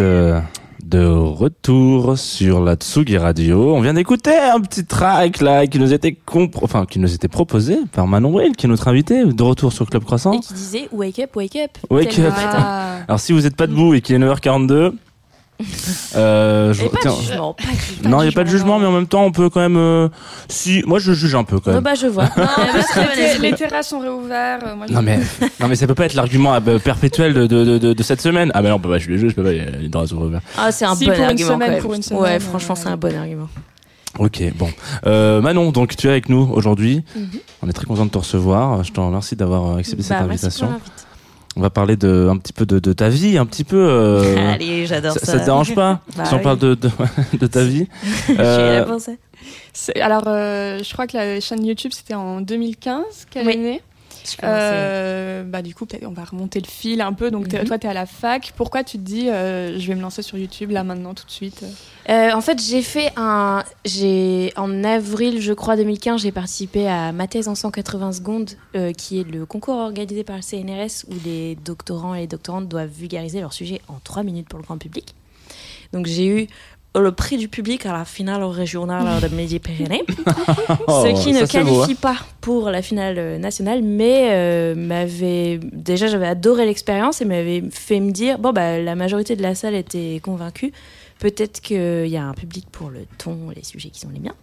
Êtes 0.00 0.06
euh, 0.06 0.40
de 0.82 1.04
retour 1.04 2.16
sur 2.16 2.62
la 2.62 2.74
Tsugi 2.74 3.18
Radio. 3.18 3.74
On 3.74 3.80
vient 3.80 3.94
d'écouter 3.94 4.34
un 4.34 4.60
petit 4.60 4.84
track 4.84 5.40
là 5.40 5.66
qui 5.66 5.78
nous 5.78 5.92
était 5.92 6.16
enfin 6.62 6.86
qui 6.86 6.98
nous 6.98 7.14
était 7.14 7.28
proposé 7.28 7.78
par 7.92 8.06
Manon 8.06 8.34
Will, 8.34 8.56
qui 8.56 8.66
est 8.66 8.68
notre 8.68 8.88
invité, 8.88 9.24
de 9.24 9.42
retour 9.42 9.72
sur 9.72 9.88
Club 9.88 10.04
Croissant. 10.04 10.32
Et 10.32 10.40
qui 10.40 10.54
disait 10.54 10.88
Wake 10.92 11.18
up, 11.18 11.36
wake 11.36 11.56
up. 11.56 11.70
Wake 11.90 12.18
up. 12.18 12.32
Ah. 12.34 12.96
Alors 13.08 13.20
si 13.20 13.32
vous 13.32 13.42
n'êtes 13.42 13.56
pas 13.56 13.66
debout 13.66 13.94
et 13.94 14.00
qu'il 14.00 14.16
est 14.16 14.18
9h42, 14.18 14.92
euh, 16.16 16.72
je- 16.72 16.84
Et 16.84 16.88
pas 16.88 16.98
tiens, 17.02 17.12
de 17.16 17.20
jugement, 17.22 17.52
pas 17.54 17.62
de 17.64 17.70
jugement. 17.78 18.10
non, 18.10 18.20
il 18.20 18.26
n'y 18.26 18.28
a 18.28 18.32
pas 18.32 18.44
de 18.44 18.48
jugement, 18.48 18.78
mais 18.78 18.86
en 18.86 18.92
même 18.92 19.06
temps, 19.06 19.24
on 19.24 19.32
peut 19.32 19.50
quand 19.50 19.60
même. 19.60 19.76
euh, 19.76 20.08
si, 20.48 20.82
moi, 20.86 20.98
je 20.98 21.12
juge 21.12 21.34
un 21.34 21.44
peu 21.44 21.60
quand 21.60 21.72
même. 21.72 21.82
bah 21.82 21.94
je 21.94 22.06
vois. 22.06 22.28
Les, 23.16 23.38
les 23.50 23.54
terrasses 23.54 23.88
sont 23.88 24.00
réouvertes. 24.00 24.62
euh, 24.66 24.74
Moi, 24.76 24.86
je- 24.88 24.94
Non 24.94 25.02
mais, 25.02 25.18
non 25.60 25.68
mais 25.68 25.76
ça 25.76 25.86
peut 25.86 25.94
pas 25.94 26.06
être 26.06 26.14
l'argument 26.14 26.54
euh, 26.54 26.78
perpétuel 26.78 27.34
de, 27.34 27.46
de, 27.46 27.78
de, 27.78 27.92
de 27.92 28.02
cette 28.02 28.20
semaine. 28.20 28.50
Ah 28.54 28.62
bah 28.62 28.70
non, 28.70 28.78
pas, 28.78 28.98
je 28.98 29.04
suis 29.04 29.12
les 29.12 29.18
jeux, 29.18 29.28
je 29.28 29.34
peux 29.34 29.42
pas, 29.44 29.52
il 29.52 29.58
y 29.58 29.60
a 29.60 29.70
les 29.70 29.88
draps 29.88 30.12
ouverts. 30.12 30.40
Ah, 30.58 30.72
c'est 30.72 30.84
un 30.84 30.94
Si, 30.94 31.06
bon 31.06 31.12
pour 31.12 31.20
une 31.20 31.26
argument 31.30 31.48
semaine, 31.54 31.68
quand 31.68 31.72
même. 31.74 31.82
pour 31.82 31.94
une 31.94 32.02
semaine, 32.02 32.22
ouais, 32.22 32.36
euh, 32.36 32.40
franchement, 32.40 32.74
c'est 32.74 32.88
un 32.88 32.96
bon 32.96 33.16
argument. 33.16 33.48
Ok, 34.18 34.42
bon. 34.56 34.68
Euh, 35.06 35.40
Manon, 35.40 35.70
donc 35.70 35.96
tu 35.96 36.08
es 36.08 36.10
avec 36.10 36.28
nous 36.28 36.50
aujourd'hui. 36.52 37.04
Mhm. 37.14 37.28
On 37.62 37.68
est 37.68 37.72
très 37.72 37.86
content 37.86 38.04
de 38.06 38.10
te 38.10 38.18
recevoir. 38.18 38.82
Je 38.82 38.90
te 38.92 38.98
remercie 39.00 39.36
d'avoir 39.36 39.76
accepté 39.76 40.02
cette 40.02 40.10
Bah, 40.10 40.24
merci 40.28 40.46
invitation. 40.46 40.66
pour 40.66 40.72
l'invite. 40.74 41.06
On 41.56 41.60
va 41.60 41.70
parler 41.70 41.96
de, 41.96 42.28
un 42.30 42.36
petit 42.36 42.52
peu 42.52 42.64
de, 42.64 42.78
de 42.78 42.92
ta 42.92 43.08
vie, 43.08 43.36
un 43.36 43.44
petit 43.46 43.64
peu. 43.64 43.76
euh, 43.76 44.52
Allez, 44.54 44.86
j'adore 44.86 45.14
ça, 45.14 45.26
ça. 45.26 45.40
te 45.40 45.44
dérange 45.44 45.74
pas 45.74 46.00
Bah 46.16 46.24
si 46.24 46.34
on 46.34 46.36
oui. 46.38 46.42
parle 46.44 46.58
de, 46.58 46.74
de, 46.74 46.90
de 47.38 47.46
ta 47.46 47.64
vie 47.64 47.86
Je 48.28 48.32
suis 48.32 48.36
Euh, 48.38 48.78
là 48.80 48.84
pour 48.84 49.00
ça. 49.00 49.12
C'est- 49.72 50.00
Alors, 50.00 50.24
euh, 50.26 50.78
je 50.82 50.92
crois 50.92 51.06
que 51.06 51.16
la 51.16 51.40
chaîne 51.40 51.64
YouTube, 51.64 51.90
c'était 51.94 52.14
en 52.14 52.40
2015 52.40 53.02
qu'elle 53.30 53.46
Oui. 53.46 53.52
est 53.54 53.56
née? 53.56 53.82
Euh, 54.44 55.42
bah, 55.44 55.62
du 55.62 55.74
coup, 55.74 55.86
on 56.06 56.10
va 56.10 56.24
remonter 56.24 56.60
le 56.60 56.66
fil 56.66 57.00
un 57.00 57.12
peu. 57.12 57.30
Donc, 57.30 57.52
Mhm. 57.52 57.64
toi, 57.64 57.78
tu 57.78 57.86
es 57.86 57.90
à 57.90 57.94
la 57.94 58.06
fac. 58.06 58.52
Pourquoi 58.56 58.84
tu 58.84 58.98
te 58.98 59.02
dis, 59.02 59.28
euh, 59.28 59.78
je 59.78 59.86
vais 59.86 59.94
me 59.94 60.00
lancer 60.02 60.22
sur 60.22 60.38
YouTube 60.38 60.70
là, 60.70 60.84
maintenant, 60.84 61.14
tout 61.14 61.24
de 61.26 61.30
suite? 61.30 61.64
Euh, 62.08 62.32
en 62.32 62.40
fait, 62.40 62.60
j'ai 62.62 62.82
fait 62.82 63.12
un. 63.16 63.62
J'ai 63.84 64.52
en 64.56 64.84
avril, 64.84 65.40
je 65.40 65.52
crois 65.52 65.76
2015, 65.76 66.20
j'ai 66.22 66.32
participé 66.32 66.88
à 66.88 67.12
ma 67.12 67.26
thèse 67.26 67.48
en 67.48 67.54
180 67.54 68.12
secondes, 68.12 68.50
qui 68.96 69.20
est 69.20 69.24
le 69.30 69.46
concours 69.46 69.76
organisé 69.76 70.24
par 70.24 70.36
le 70.36 70.42
CNRS 70.42 71.04
où 71.08 71.14
les 71.24 71.54
doctorants 71.56 72.14
et 72.14 72.20
les 72.20 72.26
doctorantes 72.26 72.68
doivent 72.68 72.90
vulgariser 72.90 73.40
leur 73.40 73.52
sujet 73.52 73.80
en 73.88 73.98
3 74.02 74.22
minutes 74.22 74.48
pour 74.48 74.58
le 74.58 74.64
grand 74.64 74.78
public. 74.78 75.14
Donc 75.92 76.06
j'ai 76.06 76.26
eu 76.26 76.46
le 76.98 77.12
prix 77.12 77.36
du 77.36 77.48
public 77.48 77.86
à 77.86 77.92
la 77.92 78.04
finale 78.04 78.42
régionale 78.42 79.20
de 79.20 79.28
Midi-Pyrénées, 79.34 80.04
oh, 80.88 81.04
ce 81.04 81.22
qui 81.22 81.32
ne 81.32 81.38
beau, 81.38 81.44
hein. 81.44 81.46
qualifie 81.46 81.94
pas 81.94 82.16
pour 82.40 82.70
la 82.70 82.82
finale 82.82 83.38
nationale, 83.38 83.82
mais 83.82 84.28
euh, 84.30 84.74
m'avait 84.74 85.60
déjà 85.62 86.08
j'avais 86.08 86.26
adoré 86.26 86.66
l'expérience 86.66 87.20
et 87.20 87.24
m'avait 87.24 87.62
fait 87.70 88.00
me 88.00 88.10
dire 88.10 88.38
bon 88.38 88.52
bah 88.52 88.78
la 88.80 88.94
majorité 88.96 89.36
de 89.36 89.42
la 89.42 89.54
salle 89.54 89.74
était 89.74 90.20
convaincue, 90.22 90.72
peut-être 91.20 91.60
qu'il 91.60 92.08
y 92.08 92.16
a 92.16 92.24
un 92.24 92.34
public 92.34 92.66
pour 92.72 92.90
le 92.90 93.00
ton, 93.18 93.36
les 93.54 93.62
sujets 93.62 93.90
qui 93.90 94.00
sont 94.00 94.10
les 94.12 94.20
miens. 94.20 94.34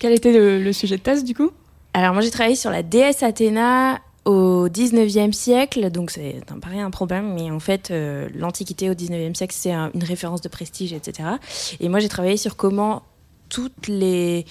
Quel 0.00 0.12
était 0.12 0.32
le, 0.32 0.60
le 0.60 0.72
sujet 0.72 0.96
de 0.96 1.02
thèse, 1.02 1.22
du 1.22 1.34
coup? 1.34 1.50
Alors 1.94 2.14
moi 2.14 2.22
j'ai 2.22 2.30
travaillé 2.30 2.56
sur 2.56 2.70
la 2.70 2.82
déesse 2.82 3.22
Athéna 3.22 4.00
au 4.24 4.68
19e 4.68 5.32
siècle, 5.32 5.90
donc 5.90 6.10
c'est 6.10 6.40
rien 6.64 6.86
un 6.86 6.90
problème, 6.90 7.34
mais 7.34 7.50
en 7.50 7.58
fait 7.60 7.90
euh, 7.90 8.28
l'Antiquité 8.34 8.88
au 8.90 8.94
19e 8.94 9.34
siècle 9.34 9.54
c'est 9.58 9.72
un- 9.72 9.90
une 9.94 10.04
référence 10.04 10.40
de 10.42 10.48
prestige, 10.48 10.92
etc. 10.92 11.28
Et 11.80 11.88
moi 11.88 11.98
j'ai 11.98 12.08
travaillé 12.08 12.36
sur 12.36 12.56
comment 12.56 13.02
toutes 13.48 13.88
les 13.88 14.46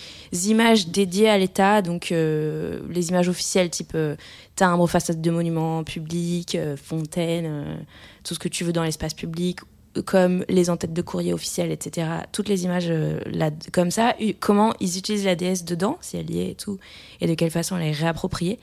images 0.46 0.88
dédiées 0.90 1.30
à 1.30 1.38
l'État, 1.38 1.82
donc 1.82 2.12
euh, 2.12 2.82
les 2.90 3.10
images 3.10 3.30
officielles 3.30 3.70
type 3.70 3.94
euh, 3.96 4.16
timbres, 4.56 4.88
façades 4.88 5.22
de 5.22 5.32
monuments 5.32 5.84
publics, 5.84 6.54
euh, 6.56 6.76
fontaines, 6.78 7.84
tout 8.24 8.36
ce 8.36 8.40
que 8.40 8.48
tu 8.50 8.64
veux 8.64 8.74
dans 8.74 8.84
l'espace 8.84 9.14
public, 9.16 9.60
comme 10.06 10.46
les 10.48 10.70
entêtes 10.70 10.94
de 10.94 11.02
courrier 11.02 11.34
officielles, 11.34 11.72
etc. 11.72 12.08
Toutes 12.32 12.48
les 12.48 12.64
images 12.64 12.88
euh, 12.90 13.20
comme 13.72 13.92
ça, 13.92 14.16
comment 14.40 14.74
ils 14.80 14.98
utilisent 14.98 15.26
la 15.26 15.36
déesse 15.36 15.66
dedans, 15.66 15.98
si 16.02 16.18
elle 16.18 16.30
y 16.32 16.40
est 16.40 16.52
et 16.52 16.56
tout, 16.56 16.80
et 17.20 17.28
de 17.28 17.34
quelle 17.34 17.52
façon 17.52 17.78
elle 17.78 17.88
est 17.88 17.92
réappropriée. 17.92 18.60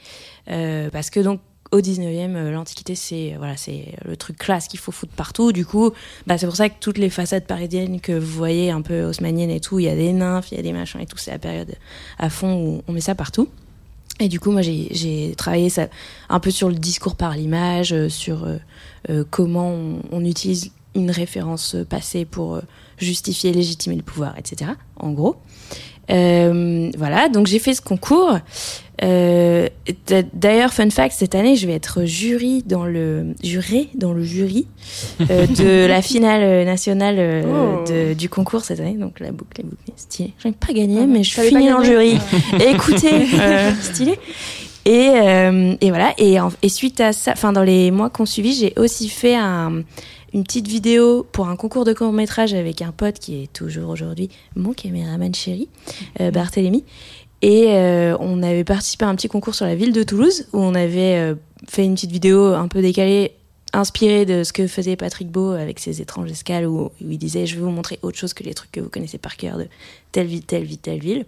Euh, 0.50 0.88
parce 0.90 1.10
que 1.10 1.20
donc 1.20 1.40
au 1.70 1.80
19e, 1.80 2.34
euh, 2.34 2.50
l'Antiquité, 2.50 2.94
c'est 2.94 3.34
voilà, 3.36 3.58
c'est 3.58 3.94
le 4.06 4.16
truc 4.16 4.38
classe 4.38 4.68
qu'il 4.68 4.80
faut 4.80 4.92
foutre 4.92 5.12
partout. 5.12 5.52
Du 5.52 5.66
coup, 5.66 5.90
bah, 6.26 6.38
c'est 6.38 6.46
pour 6.46 6.56
ça 6.56 6.70
que 6.70 6.76
toutes 6.80 6.98
les 6.98 7.10
façades 7.10 7.44
parisiennes 7.44 8.00
que 8.00 8.12
vous 8.12 8.36
voyez 8.38 8.70
un 8.70 8.80
peu 8.80 9.04
haussmanniennes 9.04 9.50
et 9.50 9.60
tout, 9.60 9.78
il 9.78 9.84
y 9.84 9.88
a 9.88 9.96
des 9.96 10.12
nymphes, 10.12 10.50
il 10.52 10.56
y 10.56 10.60
a 10.60 10.62
des 10.62 10.72
machins 10.72 11.00
et 11.00 11.06
tout, 11.06 11.18
c'est 11.18 11.30
la 11.30 11.38
période 11.38 11.74
à 12.18 12.30
fond 12.30 12.54
où 12.54 12.82
on 12.88 12.92
met 12.92 13.02
ça 13.02 13.14
partout. 13.14 13.48
Et 14.20 14.28
du 14.28 14.40
coup, 14.40 14.50
moi, 14.50 14.62
j'ai 14.62 15.34
travaillé 15.36 15.70
un 16.28 16.40
peu 16.40 16.50
sur 16.50 16.68
le 16.68 16.74
discours 16.74 17.14
par 17.14 17.36
l'image, 17.36 17.94
sur 18.08 18.48
comment 19.30 19.76
on 20.10 20.24
utilise 20.24 20.72
une 20.94 21.10
référence 21.10 21.76
passée 21.88 22.24
pour 22.24 22.56
euh, 22.56 22.60
justifier, 22.98 23.52
légitimer 23.52 23.96
le 23.96 24.02
pouvoir, 24.02 24.34
etc. 24.38 24.72
En 24.96 25.10
gros. 25.12 25.36
Euh, 26.10 26.90
voilà, 26.96 27.28
donc 27.28 27.46
j'ai 27.46 27.58
fait 27.58 27.74
ce 27.74 27.82
concours. 27.82 28.38
Euh, 29.04 29.68
D'ailleurs, 30.32 30.72
fun 30.72 30.88
fact, 30.90 31.14
cette 31.16 31.34
année, 31.34 31.54
je 31.54 31.66
vais 31.66 31.74
être 31.74 32.04
jury 32.04 32.64
dans 32.66 32.84
le 32.86 33.34
juré 33.44 33.90
dans 33.94 34.12
le 34.12 34.24
jury 34.24 34.66
euh, 35.30 35.46
de 35.46 35.86
la 35.88 36.00
finale 36.02 36.64
nationale 36.64 37.44
Oh. 37.46 37.84
de- 37.88 38.14
du 38.14 38.28
concours 38.30 38.62
cette 38.64 38.80
année. 38.80 38.94
Donc 38.96 39.20
la 39.20 39.30
boucle 39.32 39.60
est 39.60 39.64
bouclée, 39.64 39.92
stylé. 39.96 40.32
J'avais 40.42 40.54
pas 40.58 40.72
gagné, 40.72 41.00
Ah, 41.02 41.06
mais 41.06 41.22
je 41.22 41.30
suis 41.30 41.42
le 41.42 41.50
gagné 41.50 41.84
jury. 41.84 42.18
Écoutez, 42.66 43.26
stylé. 43.82 44.18
Et, 44.86 45.10
et 45.82 45.90
voilà. 45.90 46.14
Et, 46.16 46.40
en- 46.40 46.50
et 46.62 46.68
suite 46.70 47.00
à 47.02 47.12
ça, 47.12 47.32
enfin 47.32 47.52
dans 47.52 47.62
les 47.62 47.90
mois 47.90 48.08
qu'on 48.08 48.24
suivi, 48.26 48.54
j'ai 48.54 48.72
aussi 48.78 49.08
fait 49.10 49.36
un- 49.36 49.82
une 50.32 50.44
petite 50.44 50.68
vidéo 50.68 51.26
pour 51.32 51.48
un 51.48 51.56
concours 51.56 51.84
de 51.84 51.92
court 51.92 52.12
métrage 52.12 52.54
avec 52.54 52.82
un 52.82 52.92
pote 52.92 53.18
qui 53.18 53.42
est 53.42 53.52
toujours 53.52 53.90
aujourd'hui 53.90 54.28
mon 54.56 54.72
caméraman 54.72 55.34
chéri, 55.34 55.68
euh, 56.20 56.30
Barthélémy. 56.30 56.84
Et 57.40 57.66
euh, 57.68 58.16
on 58.18 58.42
avait 58.42 58.64
participé 58.64 59.04
à 59.04 59.08
un 59.08 59.14
petit 59.14 59.28
concours 59.28 59.54
sur 59.54 59.64
la 59.64 59.74
ville 59.74 59.92
de 59.92 60.02
Toulouse 60.02 60.48
où 60.52 60.58
on 60.58 60.74
avait 60.74 61.16
euh, 61.16 61.34
fait 61.68 61.84
une 61.84 61.94
petite 61.94 62.10
vidéo 62.10 62.46
un 62.46 62.66
peu 62.66 62.82
décalée, 62.82 63.32
inspirée 63.72 64.26
de 64.26 64.42
ce 64.42 64.52
que 64.52 64.66
faisait 64.66 64.96
Patrick 64.96 65.30
Beau 65.30 65.50
avec 65.52 65.78
ses 65.78 66.00
étranges 66.02 66.30
escales 66.30 66.66
où, 66.66 66.86
où 66.86 66.90
il 67.00 67.18
disait 67.18 67.46
Je 67.46 67.54
vais 67.54 67.62
vous 67.62 67.70
montrer 67.70 67.98
autre 68.02 68.18
chose 68.18 68.34
que 68.34 68.42
les 68.42 68.54
trucs 68.54 68.72
que 68.72 68.80
vous 68.80 68.88
connaissez 68.88 69.18
par 69.18 69.36
cœur 69.36 69.56
de 69.56 69.66
telle 70.10 70.26
ville, 70.26 70.44
telle 70.44 70.64
ville, 70.64 70.78
telle 70.78 71.00
ville. 71.00 71.26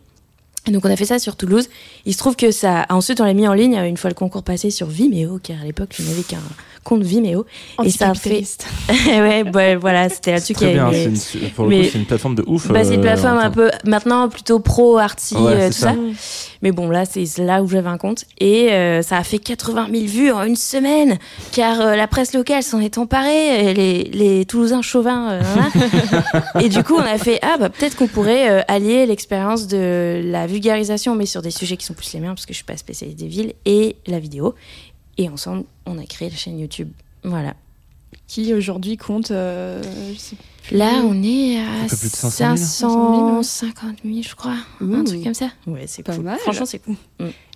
Et 0.67 0.73
donc 0.73 0.85
on 0.85 0.91
a 0.91 0.97
fait 0.97 1.07
ça 1.07 1.19
sur 1.19 1.37
Toulouse. 1.37 1.69
Il 2.05 2.13
se 2.13 2.19
trouve 2.19 2.37
que 2.37 2.51
ça, 2.51 2.85
ensuite 2.91 3.21
on 3.21 3.25
l'a 3.25 3.33
mis 3.35 3.49
en 3.49 3.55
ligne 3.55 3.77
euh, 3.79 3.87
une 3.89 3.97
fois 3.97 4.11
le 4.11 4.15
concours 4.15 4.43
passé 4.43 4.71
sur 4.71 4.87
Vimeo, 4.89 5.39
car 5.43 5.57
à 5.61 5.65
l'époque 5.65 5.95
je 5.99 6.03
n'avais 6.03 6.23
qu'un 6.23 6.39
compte 6.85 7.03
Vimeo. 7.03 7.47
Et 7.85 7.91
ça 7.91 8.11
a 8.11 8.15
fait, 8.15 8.43
ouais, 9.07 9.43
ouais, 9.55 9.77
voilà, 9.77 10.09
c'était 10.11 10.33
là-dessus 10.33 10.55
qu'il 10.55 10.69
y 10.69 10.71
Très 10.71 10.75
bien, 10.75 10.87
avait. 10.89 11.15
c'est 11.17 11.39
une- 11.39 11.51
pour 11.51 11.65
le 11.65 11.71
mais- 11.71 11.83
coup, 11.85 11.89
c'est 11.93 11.99
une 11.99 12.05
plateforme 12.07 12.35
de 12.35 12.45
ouf. 12.47 12.69
Bah, 12.69 12.85
c'est 12.85 12.95
une 12.95 13.01
euh, 13.01 13.03
plateforme 13.03 13.39
un 13.39 13.51
peu 13.51 13.71
maintenant 13.85 14.29
plutôt 14.29 14.61
pro 14.61 14.99
arty 14.99 15.35
Ouais, 15.37 15.53
euh, 15.55 15.67
tout 15.69 15.73
ça. 15.75 15.93
ça. 15.93 15.97
Mais 16.63 16.73
bon 16.73 16.91
là 16.91 17.05
c'est 17.07 17.25
là 17.39 17.63
où 17.63 17.69
j'avais 17.69 17.89
un 17.89 17.97
compte 17.97 18.27
et 18.39 18.71
euh, 18.73 19.01
ça 19.01 19.17
a 19.17 19.25
fait 19.25 19.39
80 19.39 19.89
000 19.91 20.05
vues 20.05 20.31
en 20.31 20.43
une 20.45 20.57
semaine 20.57 21.17
car 21.53 21.81
euh, 21.81 21.97
la 21.97 22.07
presse 22.07 22.35
locale 22.35 22.63
s'en 22.63 22.81
est 22.81 22.99
emparée 22.99 23.71
et 23.71 23.73
les, 23.73 24.05
les 24.13 24.45
Toulousains 24.45 24.83
chauvins. 24.83 25.31
euh, 25.31 25.43
et 26.61 26.69
du 26.69 26.83
coup 26.83 26.97
on 26.97 27.01
a 27.01 27.17
fait 27.17 27.39
ah 27.43 27.57
bah 27.59 27.71
peut-être 27.71 27.97
qu'on 27.97 28.09
pourrait 28.09 28.51
euh, 28.51 28.61
allier 28.69 29.07
l'expérience 29.07 29.69
de 29.69 30.21
la 30.23 30.47
vulgarisation 30.51 31.15
mais 31.15 31.27
sur 31.27 31.43
des 31.43 31.51
sujets 31.51 31.77
qui 31.77 31.87
sont 31.87 31.95
plus 31.95 32.13
les 32.13 32.21
miens 32.21 32.35
parce 32.35 32.47
que 32.47 32.53
je 32.53 32.57
suis 32.57 32.65
pas 32.65 32.77
spécialiste 32.77 33.19
des 33.19 33.29
villes 33.29 33.55
et 33.65 33.97
la 34.07 34.19
vidéo 34.19 34.55
et 35.19 35.29
ensemble 35.29 35.65
on 35.87 35.99
a 35.99 36.05
créé 36.05 36.29
la 36.31 36.37
chaîne 36.37 36.59
YouTube. 36.59 36.91
Voilà. 37.25 37.55
Qui 38.27 38.53
aujourd'hui 38.55 38.97
compte. 38.97 39.31
euh. 39.31 39.83
Là, 40.73 41.03
on 41.05 41.23
est 41.23 41.59
à 41.59 41.63
Un 41.85 41.87
peu 41.89 41.97
plus 41.97 42.11
de 42.11 42.17
500 42.17 42.57
000. 42.57 43.43
550 43.43 43.97
000, 44.05 44.17
je 44.23 44.35
crois. 44.35 44.55
Un 44.81 44.85
Ouh. 44.87 45.05
truc 45.05 45.25
comme 45.25 45.35
ça. 45.35 45.49
Ouais, 45.67 45.85
c'est 45.87 46.03
Pas 46.03 46.15
cool. 46.15 46.25
mal. 46.25 46.39
Franchement, 46.39 46.67
c'est 46.67 46.79
cool. 46.79 46.97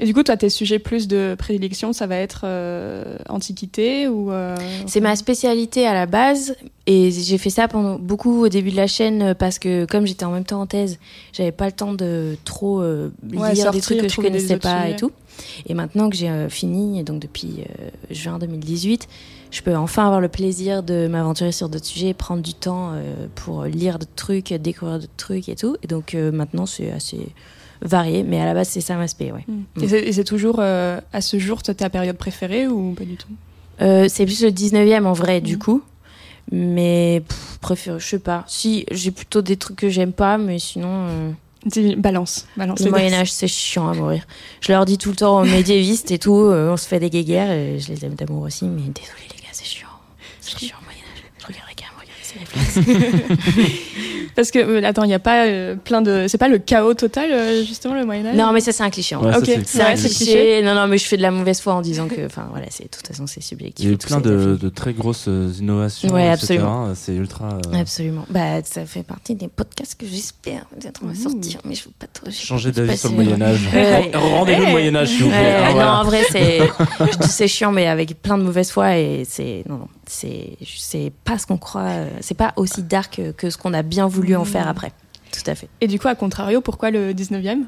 Et 0.01 0.05
du 0.07 0.13
coup, 0.15 0.23
toi, 0.23 0.37
tes 0.37 0.49
sujets 0.49 0.79
plus 0.79 1.07
de 1.09 1.35
prédilection, 1.39 1.93
ça 1.93 2.07
va 2.07 2.17
être 2.17 2.43
euh, 2.45 3.17
antiquité 3.29 4.09
ou. 4.09 4.31
euh, 4.33 4.57
C'est 4.87 5.01
ma 5.01 5.17
spécialité 5.17 5.87
à 5.87 5.95
la 5.95 6.07
base 6.07 6.57
et 6.87 7.11
j'ai 7.11 7.39
fait 7.39 7.51
ça 7.51 7.69
pendant 7.69 7.99
beaucoup 7.99 8.43
au 8.45 8.49
début 8.49 8.71
de 8.71 8.77
la 8.77 8.87
chaîne 8.87 9.35
parce 9.39 9.59
que 9.59 9.85
comme 9.87 10.07
j'étais 10.07 10.25
en 10.25 10.33
même 10.33 10.45
temps 10.45 10.61
en 10.61 10.67
thèse, 10.67 10.99
j'avais 11.33 11.53
pas 11.53 11.67
le 11.67 11.73
temps 11.73 11.93
de 11.95 12.37
trop 12.45 12.81
euh, 12.83 13.11
Ouais, 13.33 13.55
lire 13.55 13.65
sortir, 13.65 13.71
des 13.73 13.81
trucs 13.81 14.01
que 14.01 14.09
je 14.09 14.17
connaissais 14.17 14.59
pas 14.59 14.83
sujets. 14.83 14.93
et 14.93 14.97
tout. 14.97 15.13
Et 15.67 15.75
maintenant 15.75 16.11
que 16.11 16.17
j'ai 16.17 16.29
euh, 16.29 16.49
fini, 16.49 17.03
donc 17.05 17.21
depuis 17.21 17.61
euh, 17.81 17.89
juin 18.11 18.39
2018, 18.39 19.09
je 19.55 19.63
peux 19.63 19.77
enfin 19.77 20.05
avoir 20.07 20.21
le 20.21 20.29
plaisir 20.29 20.83
de 20.83 21.07
m'aventurer 21.07 21.53
sur 21.53 21.69
d'autres 21.69 21.87
sujets, 21.87 22.13
prendre 22.13 22.43
du 22.43 22.55
temps 22.55 22.91
euh, 22.93 23.27
pour 23.37 23.65
lire 23.65 23.99
d'autres 23.99 24.11
trucs, 24.17 24.53
découvrir 24.53 24.99
d'autres 24.99 25.13
trucs 25.17 25.49
et 25.49 25.57
tout. 25.57 25.77
Et 25.83 25.87
donc 25.87 26.15
euh, 26.15 26.33
maintenant 26.33 26.67
c'est 26.67 26.91
assez 26.91 27.29
varié, 27.83 28.23
mais 28.25 28.41
à 28.41 28.47
la 28.47 28.55
base 28.55 28.69
c'est 28.69 28.81
ça 28.81 28.97
ma 28.97 29.07
spé, 29.09 29.31
ouais. 29.33 29.45
Mm. 29.49 29.83
Et 29.83 29.89
c'est- 29.89 30.03
et 30.09 30.13
c'est 30.13 30.25
toujours 30.25 30.57
euh, 30.59 31.01
à 31.13 31.21
ce 31.21 31.39
jour 31.39 31.63
ta 31.63 31.89
période 31.91 32.17
préférée 32.17 32.67
ou 32.67 32.95
pas 32.95 33.05
du 33.05 33.17
tout? 33.17 33.29
C'est 33.79 34.25
plus 34.27 34.43
le 34.43 34.51
19e 34.51 35.05
en 35.07 35.13
vrai, 35.13 35.41
du 35.41 35.55
Mhm. 35.55 35.59
coup. 35.59 35.83
Mais 36.53 37.23
pff, 37.27 37.59
préfère, 37.61 37.99
je 37.99 38.07
sais 38.07 38.19
pas. 38.19 38.45
Si, 38.47 38.85
j'ai 38.91 39.11
plutôt 39.11 39.41
des 39.43 39.57
trucs 39.57 39.77
que 39.77 39.89
j'aime 39.89 40.13
pas, 40.13 40.37
mais 40.39 40.59
sinon, 40.59 41.35
Balance, 41.97 42.47
balance. 42.57 42.81
le 42.85 42.91
Moyen-Âge, 42.91 43.33
c'est 43.33 43.49
chiant 43.49 43.89
à 43.89 43.95
mourir. 43.95 44.27
Je 44.61 44.71
leur 44.71 44.85
dis 44.85 44.99
tout 44.99 45.09
le 45.11 45.17
temps 45.17 45.41
aux 45.41 45.45
médiévistes 45.47 46.11
et 46.11 46.19
tout, 46.19 46.35
euh, 46.37 46.71
on 46.73 46.77
se 46.77 46.87
fait 46.87 47.01
des 47.01 47.09
guéguerres, 47.11 47.51
et 47.51 47.79
je 47.81 47.89
les 47.93 48.05
aime 48.05 48.15
d'amour 48.15 48.43
aussi, 48.43 48.67
mais 48.67 48.83
désolé 48.83 49.23
les 49.35 49.41
gars, 49.43 49.49
c'est 49.53 49.65
chiant. 49.65 49.89
C'est 50.47 50.59
chiant 50.67 50.77
le 50.81 50.87
Moyen-Âge. 50.87 51.23
Je 51.41 51.47
regarde 51.47 51.69
quand 51.77 51.85
même, 51.85 51.99
regardez 52.01 52.23
ces 52.23 52.39
réflexes. 53.59 53.85
Parce 54.37 54.51
que, 54.51 54.59
euh, 54.59 54.83
attends, 54.85 55.05
il 55.05 55.09
n'y 55.09 55.15
a 55.15 55.19
pas 55.21 55.47
euh, 55.47 55.77
plein 55.77 56.03
de. 56.03 56.25
C'est 56.29 56.39
pas 56.39 56.49
le 56.49 56.59
chaos 56.59 56.95
total, 56.95 57.31
euh, 57.31 57.65
justement, 57.65 57.95
le 57.95 58.05
Moyen-Âge 58.05 58.35
non, 58.37 58.53
mais 58.53 58.61
ça, 58.61 58.73
c'est 58.73 58.83
un 58.83 58.91
cliché. 58.91 59.15
en 59.15 59.21
vrai. 59.21 59.29
Ouais, 59.29 59.35
ça, 59.45 59.53
Ok, 59.53 59.61
c'est- 59.65 59.81
un 59.83 59.95
cliché. 59.95 60.09
cliché. 60.09 60.63
Non, 60.65 60.75
non, 60.75 60.89
mais 60.89 60.99
je 60.99 61.05
fais 61.05 61.17
de 61.17 61.23
la 61.23 61.31
mauvaise 61.31 61.61
foi 61.61 61.75
en 61.75 61.83
disant 61.83 62.09
que, 62.09 62.27
enfin, 62.27 62.49
voilà, 62.51 62.67
c'est, 62.71 62.85
de 62.85 62.89
toute 62.89 63.07
façon, 63.07 63.27
c'est 63.29 63.41
subjectif. 63.43 63.85
Il 63.85 63.89
y 63.89 63.91
a 63.91 63.95
eu 63.95 63.99
plein 63.99 64.21
de, 64.21 64.69
très 64.75 64.93
grosses 64.93 65.29
innovations. 65.61 66.09
Ouais, 66.13 66.29
absolument. 66.29 66.93
C'est 66.97 67.15
ultra. 67.15 67.59
euh, 67.73 67.79
Absolument. 67.81 68.25
Bah, 68.31 68.63
ça 68.65 68.85
fait 68.87 69.05
partie 69.05 69.35
des 69.37 69.47
podcasts 69.49 69.95
que 69.95 70.07
j'espère 70.07 70.65
peut-être 70.81 71.01
on 71.05 71.07
va 71.07 71.13
Ouh. 71.13 71.17
sortir, 71.31 71.61
mais 71.65 71.75
je 71.77 71.85
veux 71.85 71.93
pas 71.99 72.07
trop. 72.13 72.27
je 72.29 72.35
Changer 72.45 72.73
d'avis 72.73 72.97
sur 72.99 73.11
le. 73.11 73.15
Moyen-Âge. 73.17 73.69
Ouais. 73.73 74.11
le 74.13 74.71
Moyen-Âge, 74.71 75.09
s'il 75.11 75.23
vous 75.25 75.29
plaît. 75.29 75.57
Ah, 75.65 75.73
non, 75.75 75.81
en 75.81 76.05
vrai, 76.05 76.23
c'est, 76.31 76.59
je 77.13 77.19
dis 77.19 77.29
c'est 77.29 77.49
chiant, 77.49 77.71
mais 77.71 77.87
avec 77.87 78.21
plein 78.21 78.37
de 78.39 78.43
mauvaise 78.43 78.71
foi 78.71 78.97
et 78.97 79.25
c'est, 79.29 79.63
non, 79.69 79.77
non, 79.79 79.89
c'est, 80.07 80.57
c'est 80.67 81.13
pas 81.25 81.39
ce 81.39 81.47
qu'on 81.47 81.59
croit, 81.59 81.83
euh, 81.83 82.09
c'est 82.21 82.37
pas 82.37 82.53
aussi 82.57 82.83
dark 82.83 83.21
que- 83.37 83.51
ce 83.51 83.57
qu'on 83.59 83.75
a 83.75 83.83
bien 83.83 84.07
voulu 84.07 84.37
en 84.37 84.45
faire 84.45 84.69
après. 84.69 84.93
Tout 85.33 85.51
à 85.51 85.55
fait. 85.55 85.69
Et 85.81 85.87
du 85.89 85.99
coup, 85.99 86.09
à 86.09 86.15
contrario, 86.15 86.61
pourquoi 86.61 86.91
le 86.91 87.13
19e 87.13 87.65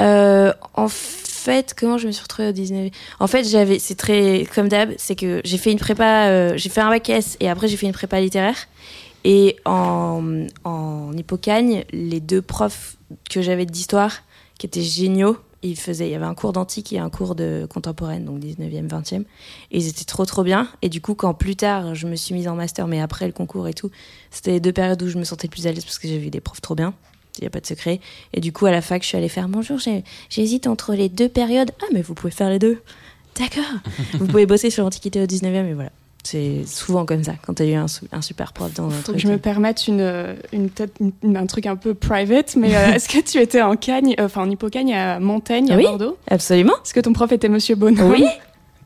Euh, 0.00 0.52
en 0.74 0.88
fait, 0.88 1.74
comment 1.78 1.98
je 1.98 2.06
me 2.06 2.12
suis 2.12 2.22
retrouvée 2.22 2.48
au 2.48 2.52
19 2.52 2.90
En 3.18 3.26
fait, 3.26 3.44
j'avais, 3.44 3.78
c'est 3.78 3.94
très, 3.94 4.46
comme 4.54 4.68
d'hab, 4.68 4.90
c'est 4.98 5.16
que 5.16 5.40
j'ai 5.44 5.58
fait 5.58 5.72
une 5.72 5.78
prépa, 5.78 6.26
euh, 6.28 6.52
j'ai 6.56 6.68
fait 6.68 6.80
un 6.80 6.90
bac 6.90 7.08
S 7.08 7.36
et 7.40 7.48
après 7.48 7.66
j'ai 7.68 7.76
fait 7.76 7.86
une 7.86 7.92
prépa 7.92 8.20
littéraire. 8.20 8.56
Et 9.24 9.56
en, 9.64 10.46
en 10.64 11.12
hippocagne, 11.16 11.84
les 11.92 12.20
deux 12.20 12.42
profs 12.42 12.96
que 13.30 13.42
j'avais 13.42 13.66
d'histoire, 13.66 14.18
qui 14.58 14.66
étaient 14.66 14.82
géniaux, 14.82 15.36
ils 15.68 15.78
faisaient, 15.78 16.08
il 16.08 16.12
y 16.12 16.14
avait 16.14 16.24
un 16.24 16.34
cours 16.34 16.52
d'antique 16.52 16.92
et 16.92 16.98
un 16.98 17.10
cours 17.10 17.34
de 17.34 17.66
contemporaine, 17.68 18.24
donc 18.24 18.38
19e, 18.38 18.88
20e. 18.88 19.22
Et 19.70 19.78
ils 19.78 19.88
étaient 19.88 20.04
trop, 20.04 20.24
trop 20.24 20.42
bien. 20.42 20.68
Et 20.82 20.88
du 20.88 21.00
coup, 21.00 21.14
quand 21.14 21.34
plus 21.34 21.56
tard, 21.56 21.94
je 21.94 22.06
me 22.06 22.16
suis 22.16 22.34
mise 22.34 22.48
en 22.48 22.54
master, 22.54 22.86
mais 22.86 23.00
après 23.00 23.26
le 23.26 23.32
concours 23.32 23.68
et 23.68 23.74
tout, 23.74 23.90
c'était 24.30 24.52
les 24.52 24.60
deux 24.60 24.72
périodes 24.72 25.02
où 25.02 25.08
je 25.08 25.18
me 25.18 25.24
sentais 25.24 25.46
le 25.46 25.52
plus 25.52 25.66
à 25.66 25.72
l'aise 25.72 25.84
parce 25.84 25.98
que 25.98 26.08
j'ai 26.08 26.18
vu 26.18 26.30
des 26.30 26.40
profs 26.40 26.60
trop 26.60 26.74
bien. 26.74 26.94
Il 27.38 27.42
n'y 27.42 27.46
a 27.46 27.50
pas 27.50 27.60
de 27.60 27.66
secret. 27.66 28.00
Et 28.32 28.40
du 28.40 28.52
coup, 28.52 28.66
à 28.66 28.70
la 28.70 28.80
fac, 28.80 29.02
je 29.02 29.08
suis 29.08 29.16
allée 29.18 29.28
faire 29.28 29.48
bonjour, 29.48 29.78
j'hésite 30.30 30.66
entre 30.66 30.94
les 30.94 31.08
deux 31.08 31.28
périodes. 31.28 31.70
Ah, 31.82 31.86
mais 31.92 32.02
vous 32.02 32.14
pouvez 32.14 32.30
faire 32.30 32.48
les 32.48 32.58
deux. 32.58 32.80
D'accord. 33.38 33.64
vous 34.14 34.26
pouvez 34.26 34.46
bosser 34.46 34.70
sur 34.70 34.84
l'Antiquité 34.84 35.22
au 35.22 35.26
19e, 35.26 35.66
et 35.66 35.74
voilà. 35.74 35.90
C'est 36.26 36.62
souvent 36.66 37.04
comme 37.06 37.22
ça, 37.22 37.34
quand 37.46 37.54
tu 37.54 37.62
as 37.62 37.66
eu 37.66 37.74
un, 37.74 37.86
su- 37.86 38.06
un 38.10 38.20
super 38.20 38.52
prof 38.52 38.72
dans 38.74 38.86
un 38.88 38.90
Faut 38.90 39.02
truc. 39.02 39.16
que 39.16 39.22
je 39.22 39.28
me 39.28 39.38
permette 39.38 39.86
une, 39.86 40.00
euh, 40.00 40.34
une, 40.52 40.68
peut-être 40.70 40.94
une- 41.22 41.36
un 41.36 41.46
truc 41.46 41.66
un 41.66 41.76
peu 41.76 41.94
private, 41.94 42.56
mais 42.56 42.74
euh, 42.74 42.92
est-ce 42.94 43.08
que 43.08 43.20
tu 43.20 43.38
étais 43.38 43.62
en 43.62 43.76
Cagne, 43.76 44.16
euh, 44.18 44.24
enfin 44.24 44.42
en 44.42 44.50
hippocagne 44.50 44.92
à 44.92 45.20
Montaigne, 45.20 45.70
à 45.70 45.76
Oui. 45.76 45.84
Bordeaux? 45.84 46.16
Absolument. 46.28 46.72
Est-ce 46.84 46.94
que 46.94 47.00
ton 47.00 47.12
prof 47.12 47.30
était 47.30 47.48
Monsieur 47.48 47.76
Bonhomme? 47.76 48.10
Oui. 48.10 48.26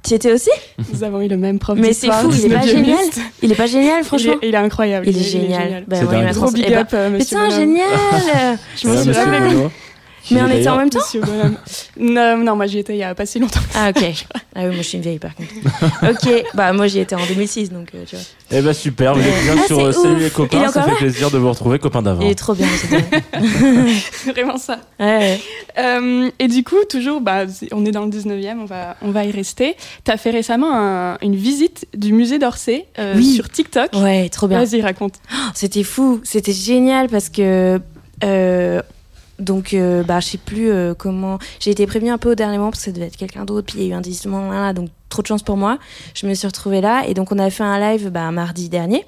Tu 0.03 0.15
étais 0.15 0.33
aussi? 0.33 0.51
Nous 0.93 1.03
avons 1.03 1.21
eu 1.23 1.29
le 1.29 1.37
même 1.39 1.59
prof 1.59 1.79
Mais 1.79 1.93
c'est 1.95 2.11
fou, 2.11 2.31
il 2.33 2.53
est 2.53 2.55
pas 2.55 2.61
19e. 2.61 2.67
génial 2.69 2.99
Il 3.43 3.53
est 3.53 3.55
pas 3.55 3.67
génial, 3.67 4.05
franchement 4.05 4.35
Il 4.43 4.47
est, 4.47 4.49
il 4.51 4.55
est 4.55 4.59
incroyable. 4.59 5.09
Il 5.09 5.17
est 5.17 5.23
génial. 5.23 5.85
Bah, 5.87 5.97
C'est 5.97 6.03
il 6.05 6.31
Trop 6.35 6.47
trans- 6.47 6.53
big 6.53 6.73
up, 6.75 6.89
euh, 6.93 7.11
Monsieur 7.11 7.37
Putain, 7.39 7.51
génial 7.57 7.87
Je 8.77 8.87
me 8.89 8.97
Ouais, 8.97 9.03
suis 9.03 9.13
jamais. 9.15 9.39
Mais 10.31 10.43
on 10.43 10.49
était 10.49 10.69
en 10.69 10.77
même 10.77 10.91
temps. 10.91 11.01
Non, 11.99 12.39
non, 12.39 12.57
moi 12.57 12.67
j'y 12.67 12.79
étais 12.79 12.95
il 12.95 12.99
y 12.99 13.03
a 13.03 13.15
pas 13.15 13.27
si 13.27 13.39
longtemps. 13.39 13.61
Ah, 13.75 13.91
ok. 13.91 14.03
Ah 14.55 14.61
oui, 14.63 14.67
moi 14.67 14.77
je 14.79 14.83
suis 14.83 14.97
une 14.97 15.03
vieille 15.03 15.19
par 15.19 15.33
contre. 15.35 15.51
ok, 16.11 16.45
bah 16.55 16.73
moi 16.73 16.87
j'y 16.87 16.99
étais 17.01 17.15
en 17.15 17.27
2006, 17.27 17.71
donc 17.71 17.89
euh, 17.95 18.05
tu 18.07 18.17
vois. 18.17 18.25
Eh 18.53 18.63
ben 18.63 18.73
super, 18.73 19.15
vous 19.15 19.21
êtes 19.21 19.43
bien 19.45 19.55
Ah, 19.63 19.67
sur 19.67 19.95
Salut 19.95 20.17
les 20.21 20.31
copains, 20.31 20.69
ça 20.69 20.83
fait 20.83 20.95
plaisir 20.97 21.31
de 21.31 21.39
vous 21.39 21.49
retrouver, 21.51 21.79
copains 21.79 22.03
d'avant. 22.03 22.23
Il 22.23 22.31
est 22.31 22.35
trop 22.35 22.55
bien, 22.55 22.67
c'est 22.83 24.33
vraiment 24.33 24.57
ça. 24.59 24.81
Ouais. 24.99 25.39
Euh, 25.79 26.31
et 26.39 26.49
du 26.49 26.65
coup, 26.65 26.77
toujours, 26.89 27.21
bah, 27.21 27.45
on 27.73 27.85
est 27.85 27.93
dans 27.93 28.05
le 28.05 28.11
19e, 28.11 28.59
on 28.61 28.65
va, 28.65 28.97
on 29.03 29.11
va 29.11 29.25
y 29.25 29.31
rester. 29.31 29.77
Tu 30.05 30.11
as 30.11 30.17
fait 30.17 30.31
récemment 30.31 30.73
un- 30.75 31.19
une 31.23 31.37
visite 31.37 31.87
du 31.95 32.13
musée 32.13 32.39
d'Orsay 32.39 32.87
euh, 32.99 33.15
Oui. 33.17 33.35
sur 33.35 33.49
TikTok. 33.49 33.91
Ouais, 33.95 34.29
trop 34.29 34.49
bien. 34.49 34.65
Vas-y, 34.65 34.81
raconte. 34.81 35.15
C'était 35.55 35.85
fou, 35.85 36.21
c'était 36.25 36.53
génial 36.53 37.09
parce 37.09 37.29
que 37.29 37.81
euh, 38.25 38.83
donc 39.41 39.75
euh, 39.75 40.03
bah 40.03 40.21
je 40.21 40.29
sais 40.29 40.39
plus 40.39 40.71
euh, 40.71 40.95
comment 40.95 41.39
j'ai 41.59 41.71
été 41.71 41.87
prévenue 41.87 42.11
un 42.11 42.19
peu 42.19 42.33
au 42.33 42.35
dernier 42.35 42.59
moment 42.59 42.71
parce 42.71 42.81
que 42.81 42.87
ça 42.87 42.93
devait 42.93 43.07
être 43.07 43.17
quelqu'un 43.17 43.45
d'autre 43.45 43.67
puis 43.67 43.79
il 43.79 43.87
y 43.87 43.91
a 43.91 43.95
eu 43.95 43.99
un 43.99 44.01
désistement 44.01 44.47
voilà, 44.47 44.73
donc 44.73 44.91
trop 45.09 45.23
de 45.23 45.27
chance 45.27 45.43
pour 45.43 45.57
moi. 45.57 45.79
Je 46.15 46.27
me 46.27 46.35
suis 46.35 46.47
retrouvée 46.47 46.81
là 46.81 47.05
et 47.07 47.15
donc 47.15 47.33
on 47.33 47.39
a 47.39 47.51
fait 47.51 47.65
un 47.65 47.79
live 47.79 48.09
bah, 48.09 48.31
mardi 48.31 48.69
dernier 48.69 49.05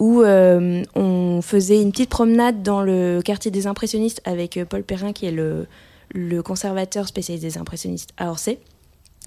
où 0.00 0.22
euh, 0.22 0.82
on 0.96 1.40
faisait 1.40 1.80
une 1.80 1.92
petite 1.92 2.10
promenade 2.10 2.62
dans 2.62 2.82
le 2.82 3.20
quartier 3.24 3.52
des 3.52 3.68
impressionnistes 3.68 4.20
avec 4.24 4.56
euh, 4.56 4.64
Paul 4.64 4.82
Perrin 4.82 5.12
qui 5.12 5.26
est 5.26 5.30
le 5.30 6.42
conservateur 6.42 7.06
spécialisé 7.06 7.48
des 7.48 7.58
impressionnistes 7.58 8.10
à 8.16 8.30
Orsay 8.30 8.58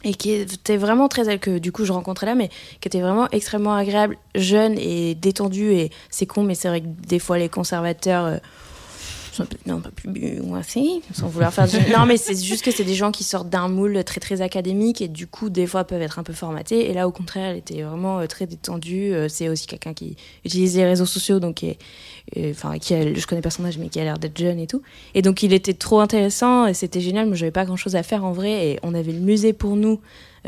et 0.03 0.13
qui 0.13 0.31
était 0.31 0.77
vraiment 0.77 1.07
très 1.07 1.39
que 1.39 1.57
du 1.57 1.71
coup 1.71 1.86
je 1.86 1.91
rencontrais 1.91 2.27
là 2.27 2.36
mais 2.36 2.49
qui 2.81 2.88
était 2.88 3.01
vraiment 3.01 3.27
extrêmement 3.31 3.73
agréable 3.73 4.17
jeune 4.36 4.77
et 4.77 5.15
détendu 5.15 5.71
et 5.71 5.89
c'est 6.10 6.25
con 6.25 6.43
mais 6.43 6.53
c'est 6.55 6.67
vrai 6.67 6.81
que 6.81 6.88
des 7.07 7.19
fois 7.19 7.38
les 7.38 7.49
conservateurs 7.49 8.39
un 9.39 9.45
peu, 9.45 9.58
non, 9.65 9.82
peu 9.82 9.91
plus 9.91 10.41
coincés, 10.41 11.02
sans 11.13 11.28
vouloir 11.28 11.54
faire 11.54 11.67
du... 11.67 11.78
non 11.91 12.06
mais 12.06 12.17
c'est 12.17 12.41
juste 12.41 12.63
que 12.63 12.71
c'est 12.71 12.84
des 12.84 12.93
gens 12.93 13.12
qui 13.12 13.23
sortent 13.23 13.50
d'un 13.50 13.67
moule 13.67 14.04
très 14.04 14.19
très 14.19 14.41
académique 14.41 15.02
et 15.02 15.08
du 15.08 15.28
coup 15.28 15.50
des 15.50 15.67
fois 15.67 15.84
peuvent 15.84 16.02
être 16.02 16.19
un 16.19 16.23
peu 16.23 16.34
formatés. 16.34 16.89
Et 16.89 16.93
là 16.93 17.08
au 17.08 17.12
contraire 17.12 17.52
elle 17.52 17.58
était 17.58 17.82
vraiment 17.82 18.19
euh, 18.19 18.28
très 18.28 18.47
détendue. 18.47 19.13
Euh, 19.13 19.28
c'est 19.30 19.50
aussi 19.50 19.67
quelqu'un 19.67 19.93
qui 19.93 20.15
utilise 20.45 20.76
les 20.78 20.86
réseaux 20.86 21.06
sociaux 21.06 21.39
donc 21.39 21.63
euh, 21.63 22.52
enfin 22.52 22.78
qui 22.78 23.15
je 23.15 23.28
connais 23.28 23.41
pas 23.41 23.50
son 23.50 23.65
âge 23.65 23.78
mais 23.78 23.89
qui 23.89 24.00
a 24.00 24.04
l'air 24.04 24.17
d'être 24.17 24.38
jeune 24.38 24.60
et 24.60 24.67
tout. 24.67 24.82
Et 25.13 25.21
donc 25.21 25.43
il 25.43 25.54
était 25.54 25.73
trop 25.73 26.00
intéressant 26.00 26.65
et 26.65 26.73
c'était 26.73 27.02
génial. 27.02 27.28
Moi 27.28 27.36
j'avais 27.36 27.52
pas 27.52 27.65
grand 27.65 27.78
chose 27.78 27.95
à 27.95 28.04
faire 28.04 28.26
en 28.26 28.32
vrai. 28.32 28.67
Et 28.67 28.80
on 28.84 28.93
avait 28.93 29.13
le 29.13 29.19
musée 29.19 29.54
pour 29.54 29.76
nous 29.76 29.93
euh, 29.93 30.00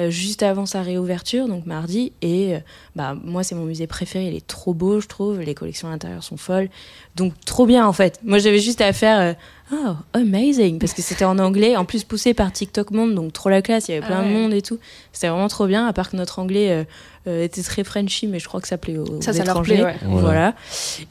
juste 0.08 0.44
avant 0.44 0.66
sa 0.66 0.82
réouverture, 0.82 1.48
donc 1.48 1.66
mardi. 1.66 2.14
Et 2.22 2.56
euh, 2.56 2.60
bah, 2.96 3.16
moi, 3.24 3.44
c'est 3.44 3.56
mon 3.56 3.66
musée 3.66 3.88
préféré. 3.88 4.28
Il 4.28 4.36
est 4.36 4.48
trop 4.48 4.74
beau, 4.74 5.02
je 5.02 5.08
trouve. 5.08 5.40
Les 5.42 5.54
collections 5.54 5.88
à 5.90 5.92
l'intérieur 5.92 6.24
sont 6.24 6.38
folles. 6.38 6.70
Donc, 7.16 7.34
trop 7.46 7.66
bien, 7.66 7.86
en 7.86 7.92
fait. 7.94 8.20
Moi, 8.24 8.38
j'avais 8.38 8.60
juste 8.60 8.80
à 8.82 8.94
faire. 8.94 9.20
euh, 9.20 9.34
Oh, 9.72 9.94
amazing! 10.14 10.80
Parce 10.80 10.94
que 10.94 11.04
c'était 11.04 11.26
en 11.26 11.38
anglais, 11.38 11.76
en 11.76 11.86
plus 11.86 12.04
poussé 12.04 12.34
par 12.34 12.52
TikTok 12.52 12.90
Monde, 12.90 13.14
donc 13.14 13.34
trop 13.34 13.50
la 13.50 13.62
classe, 13.62 13.88
il 13.88 13.92
y 13.92 13.98
avait 13.98 14.04
plein 14.08 14.22
Ah 14.22 14.24
de 14.24 14.28
ouais. 14.28 14.34
monde 14.34 14.52
et 14.52 14.64
tout. 14.64 14.80
C'était 15.12 15.28
vraiment 15.28 15.48
trop 15.48 15.68
bien, 15.68 15.86
à 15.86 15.94
part 15.94 16.10
que 16.10 16.18
notre 16.18 16.40
anglais 16.40 16.72
euh, 16.72 16.84
euh, 17.28 17.44
était 17.44 17.62
très 17.62 17.84
Frenchy, 17.84 18.26
mais 18.26 18.40
je 18.40 18.48
crois 18.48 18.62
que 18.62 18.68
ça 18.68 18.80
plaît 18.80 18.98
aux, 18.98 19.22
Ça, 19.22 19.30
aux 19.30 19.34
ça 19.36 19.44
leur 19.44 19.50
étrangers. 19.58 19.76
plaît, 19.76 19.84
ouais. 19.84 19.96
Voilà. 20.06 20.22
Voilà. 20.26 20.54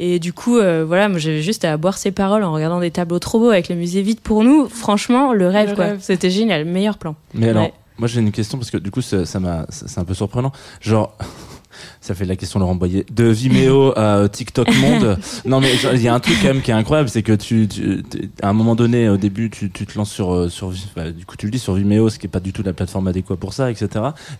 Et 0.00 0.18
du 0.18 0.32
coup, 0.32 0.58
euh, 0.58 0.84
voilà, 0.84 1.08
moi 1.08 1.20
j'avais 1.20 1.40
juste 1.40 1.64
à 1.64 1.76
boire 1.76 1.98
ses 1.98 2.10
paroles 2.10 2.42
en 2.42 2.52
regardant 2.52 2.80
des 2.80 2.90
tableaux 2.90 3.20
trop 3.20 3.38
beaux 3.38 3.50
avec 3.50 3.68
le 3.68 3.76
musée 3.76 4.02
vide 4.02 4.18
pour 4.18 4.42
nous. 4.42 4.68
Franchement, 4.68 5.32
le 5.32 5.46
rêve, 5.46 5.70
Le 5.70 5.76
quoi. 5.76 5.86
C'était 6.00 6.30
génial, 6.30 6.64
meilleur 6.64 6.98
plan. 6.98 7.14
Mais 7.34 7.50
alors, 7.50 7.62
Ouais. 7.62 7.72
Moi 7.98 8.08
j'ai 8.08 8.20
une 8.20 8.32
question 8.32 8.58
parce 8.58 8.70
que 8.70 8.76
du 8.78 8.90
coup 8.90 9.00
ça 9.02 9.24
ça 9.26 9.40
m'a 9.40 9.66
c'est 9.70 9.98
un 9.98 10.04
peu 10.04 10.14
surprenant. 10.14 10.52
Genre 10.80 11.16
ça 12.00 12.14
fait 12.14 12.24
la 12.24 12.34
question 12.34 12.58
Laurent 12.58 12.74
Boyer 12.74 13.06
de 13.12 13.24
Vimeo 13.24 13.92
à 13.96 14.28
TikTok 14.28 14.68
monde. 14.78 15.18
non 15.44 15.60
mais 15.60 15.70
il 15.94 16.00
y 16.02 16.08
a 16.08 16.14
un 16.14 16.18
truc 16.20 16.36
quand 16.40 16.48
même 16.48 16.62
qui 16.62 16.70
est 16.70 16.74
incroyable, 16.74 17.08
c'est 17.08 17.22
que 17.22 17.32
tu, 17.32 17.68
tu 17.68 18.02
à 18.42 18.48
un 18.48 18.52
moment 18.52 18.74
donné 18.74 19.08
au 19.08 19.16
début 19.16 19.48
tu, 19.50 19.70
tu 19.70 19.86
te 19.86 19.96
lances 19.96 20.10
sur 20.10 20.32
euh, 20.34 20.48
sur 20.48 20.72
bah, 20.96 21.10
du 21.12 21.24
coup 21.24 21.36
tu 21.36 21.46
le 21.46 21.52
dis 21.52 21.58
sur 21.58 21.74
Vimeo, 21.74 22.08
ce 22.08 22.18
qui 22.18 22.26
est 22.26 22.30
pas 22.30 22.40
du 22.40 22.52
tout 22.52 22.62
la 22.64 22.72
plateforme 22.72 23.06
adéquate 23.08 23.38
pour 23.38 23.52
ça, 23.52 23.70
etc. 23.70 23.88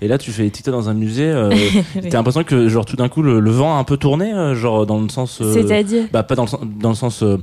Et 0.00 0.08
là 0.08 0.18
tu 0.18 0.32
fais 0.32 0.48
TikTok 0.50 0.72
dans 0.74 0.88
un 0.88 0.94
musée. 0.94 1.28
Euh, 1.30 1.54
T'as 1.94 2.16
l'impression 2.18 2.42
que 2.44 2.68
genre 2.68 2.86
tout 2.86 2.96
d'un 2.96 3.08
coup 3.08 3.22
le, 3.22 3.38
le 3.40 3.50
vent 3.50 3.76
a 3.76 3.78
un 3.78 3.84
peu 3.84 3.96
tourné, 3.98 4.32
euh, 4.32 4.54
genre 4.54 4.84
dans 4.86 5.00
le 5.00 5.08
sens. 5.08 5.38
euh, 5.40 5.52
C'est-à-dire 5.52 6.06
bah 6.12 6.22
pas 6.24 6.34
dans 6.34 6.42
le 6.44 6.48
sens, 6.48 6.60
dans 6.80 6.88
le 6.90 6.94
sens 6.96 7.22
euh, 7.22 7.36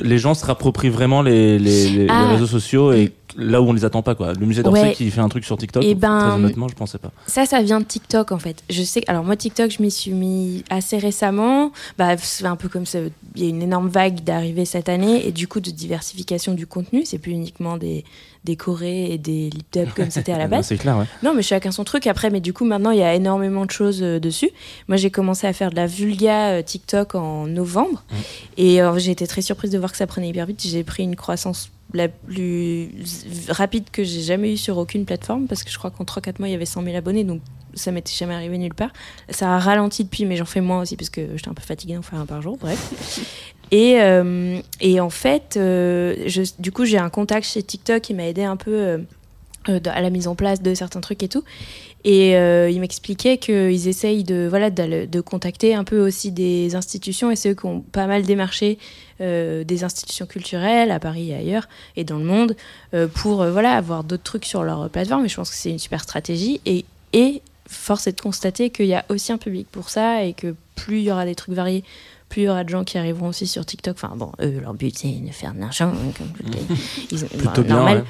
les 0.00 0.18
gens 0.18 0.34
se 0.34 0.44
rapproprient 0.44 0.88
vraiment 0.90 1.22
les, 1.22 1.58
les, 1.58 1.88
les, 1.90 2.06
Ah. 2.10 2.24
les 2.26 2.34
réseaux 2.34 2.48
sociaux 2.48 2.92
et 2.92 3.12
là 3.36 3.60
où 3.62 3.66
on 3.68 3.72
les 3.72 3.84
attend 3.84 4.02
pas 4.02 4.14
quoi. 4.14 4.32
Le 4.32 4.46
musée 4.46 4.62
d'Orsay 4.62 4.82
Ouais. 4.82 4.92
qui 4.92 5.10
fait 5.10 5.20
un 5.20 5.28
truc 5.28 5.44
sur 5.44 5.56
TikTok, 5.56 5.82
Eh 5.86 5.94
ben, 5.94 6.18
très 6.18 6.30
honnêtement, 6.32 6.68
je 6.68 6.74
pensais 6.74 6.98
pas. 6.98 7.10
Ça, 7.26 7.46
ça 7.46 7.62
vient 7.62 7.80
de 7.80 7.84
TikTok 7.84 8.32
en 8.32 8.38
fait. 8.38 8.62
Je 8.70 8.82
sais. 8.82 9.02
Alors 9.06 9.24
moi, 9.24 9.36
TikTok, 9.36 9.70
je 9.70 9.82
m'y 9.82 9.90
suis 9.90 10.12
mis 10.12 10.64
assez 10.70 10.98
récemment. 10.98 11.72
Bah, 11.98 12.16
c'est 12.16 12.46
un 12.46 12.56
peu 12.56 12.68
comme 12.68 12.86
ça. 12.86 12.98
Il 13.36 13.42
y 13.42 13.46
a 13.46 13.48
une 13.48 13.62
énorme 13.62 13.88
vague 13.88 14.22
d'arrivée 14.24 14.64
cette 14.64 14.88
année 14.88 15.26
et 15.26 15.32
du 15.32 15.48
coup 15.48 15.60
de 15.60 15.70
diversification 15.70 16.54
du 16.54 16.66
contenu. 16.66 17.02
C'est 17.04 17.18
plus 17.18 17.32
uniquement 17.32 17.76
des 17.76 18.04
des 18.44 18.56
chorés 18.56 19.10
et 19.10 19.16
des 19.16 19.48
lip 19.48 19.78
comme 19.96 20.10
c'était 20.10 20.32
à 20.32 20.36
la 20.36 20.48
base. 20.48 20.66
c'est 20.66 20.76
clair, 20.76 20.98
ouais. 20.98 21.06
Non, 21.22 21.32
mais 21.32 21.40
chacun 21.42 21.72
son 21.72 21.82
truc 21.82 22.06
après. 22.06 22.28
Mais 22.28 22.40
du 22.42 22.52
coup, 22.52 22.66
maintenant, 22.66 22.90
il 22.90 22.98
y 22.98 23.02
a 23.02 23.14
énormément 23.14 23.64
de 23.64 23.70
choses 23.70 24.02
euh, 24.02 24.20
dessus. 24.20 24.50
Moi, 24.86 24.98
j'ai 24.98 25.10
commencé 25.10 25.46
à 25.46 25.54
faire 25.54 25.70
de 25.70 25.76
la 25.76 25.86
vulga 25.86 26.50
euh, 26.50 26.62
TikTok 26.62 27.14
en 27.14 27.46
novembre. 27.46 28.02
Et 28.58 28.82
euh, 28.82 28.98
j'ai 28.98 29.12
été 29.12 29.26
très 29.26 29.40
surprise 29.40 29.70
de 29.70 29.78
voir 29.78 29.90
que 29.92 29.96
ça 29.96 30.06
prenait 30.06 30.28
hyper 30.28 30.44
vite. 30.44 30.62
J'ai 30.62 30.84
pris 30.84 31.04
une 31.04 31.16
croissance 31.16 31.70
la 31.94 32.08
plus 32.08 32.90
rapide 33.48 33.84
que 33.90 34.04
j'ai 34.04 34.20
jamais 34.20 34.54
eue 34.54 34.56
sur 34.56 34.76
aucune 34.78 35.04
plateforme. 35.04 35.46
Parce 35.46 35.64
que 35.64 35.70
je 35.70 35.78
crois 35.78 35.90
qu'en 35.90 36.04
3-4 36.04 36.34
mois, 36.38 36.48
il 36.48 36.52
y 36.52 36.54
avait 36.54 36.66
100 36.66 36.82
000 36.82 36.96
abonnés. 36.96 37.24
Donc, 37.24 37.40
ça 37.74 37.90
m'était 37.90 38.12
jamais 38.12 38.34
arrivé 38.34 38.58
nulle 38.58 38.74
part. 38.74 38.90
Ça 39.30 39.54
a 39.54 39.58
ralenti 39.58 40.04
depuis, 40.04 40.24
mais 40.24 40.36
j'en 40.36 40.44
fais 40.44 40.60
moins 40.60 40.82
aussi 40.82 40.96
parce 40.96 41.10
que 41.10 41.36
j'étais 41.36 41.48
un 41.48 41.54
peu 41.54 41.62
fatiguée 41.62 41.94
d'en 41.94 42.02
faire 42.02 42.18
un 42.18 42.26
par 42.26 42.42
jour. 42.42 42.58
Bref. 42.58 43.20
Et, 43.70 44.00
euh, 44.00 44.60
et 44.80 45.00
en 45.00 45.10
fait, 45.10 45.56
euh, 45.56 46.14
je, 46.26 46.42
du 46.58 46.70
coup, 46.70 46.84
j'ai 46.84 46.98
un 46.98 47.10
contact 47.10 47.46
chez 47.46 47.62
TikTok 47.62 48.02
qui 48.02 48.14
m'a 48.14 48.26
aidé 48.26 48.44
un 48.44 48.56
peu 48.56 48.72
euh, 48.72 48.98
euh, 49.68 49.80
à 49.86 50.00
la 50.00 50.10
mise 50.10 50.28
en 50.28 50.34
place 50.34 50.62
de 50.62 50.74
certains 50.74 51.00
trucs 51.00 51.22
et 51.22 51.28
tout. 51.28 51.42
Et 52.04 52.36
euh, 52.36 52.68
il 52.68 52.80
m'expliquait 52.80 53.38
qu'ils 53.38 53.88
essayent 53.88 54.24
de, 54.24 54.46
voilà, 54.48 54.70
de 54.70 55.20
contacter 55.20 55.74
un 55.74 55.84
peu 55.84 55.98
aussi 56.06 56.32
des 56.32 56.74
institutions, 56.74 57.30
et 57.30 57.36
c'est 57.36 57.50
eux 57.50 57.54
qui 57.54 57.64
ont 57.64 57.80
pas 57.80 58.06
mal 58.06 58.24
démarché 58.24 58.78
euh, 59.22 59.64
des 59.64 59.84
institutions 59.84 60.26
culturelles 60.26 60.90
à 60.90 61.00
Paris 61.00 61.30
et 61.30 61.34
ailleurs, 61.34 61.66
et 61.96 62.04
dans 62.04 62.18
le 62.18 62.24
monde, 62.24 62.56
euh, 62.92 63.08
pour 63.08 63.40
euh, 63.40 63.50
voilà, 63.50 63.74
avoir 63.74 64.04
d'autres 64.04 64.22
trucs 64.22 64.44
sur 64.44 64.64
leur 64.64 64.90
plateforme. 64.90 65.24
Et 65.24 65.28
je 65.28 65.36
pense 65.36 65.50
que 65.50 65.56
c'est 65.56 65.70
une 65.70 65.78
super 65.78 66.02
stratégie. 66.02 66.60
Et 66.64 66.84
force 67.66 68.06
est 68.06 68.12
de 68.12 68.20
constater 68.20 68.68
qu'il 68.68 68.86
y 68.86 68.94
a 68.94 69.04
aussi 69.08 69.32
un 69.32 69.38
public 69.38 69.66
pour 69.72 69.88
ça, 69.88 70.24
et 70.24 70.34
que 70.34 70.54
plus 70.74 70.98
il 70.98 71.04
y 71.04 71.10
aura 71.10 71.24
des 71.24 71.34
trucs 71.34 71.54
variés, 71.54 71.84
il 72.42 72.44
y 72.46 72.48
aura 72.48 72.64
de 72.64 72.68
gens 72.68 72.84
qui 72.84 72.98
arriveront 72.98 73.28
aussi 73.28 73.46
sur 73.46 73.64
TikTok. 73.64 73.96
Enfin 73.96 74.14
bon, 74.16 74.32
eux, 74.40 74.58
leur 74.60 74.74
but 74.74 74.96
c'est 74.96 75.08
de 75.08 75.30
faire 75.30 75.54
de 75.54 75.60
l'argent, 75.60 75.88
hein, 75.88 76.12
comme 76.18 76.28
les- 76.52 76.76
ils 77.10 77.24
ont- 77.24 77.28
Plutôt 77.28 77.44
bah, 77.46 77.62
bien, 77.62 77.74
normal. 77.76 77.98
ouais. 77.98 78.04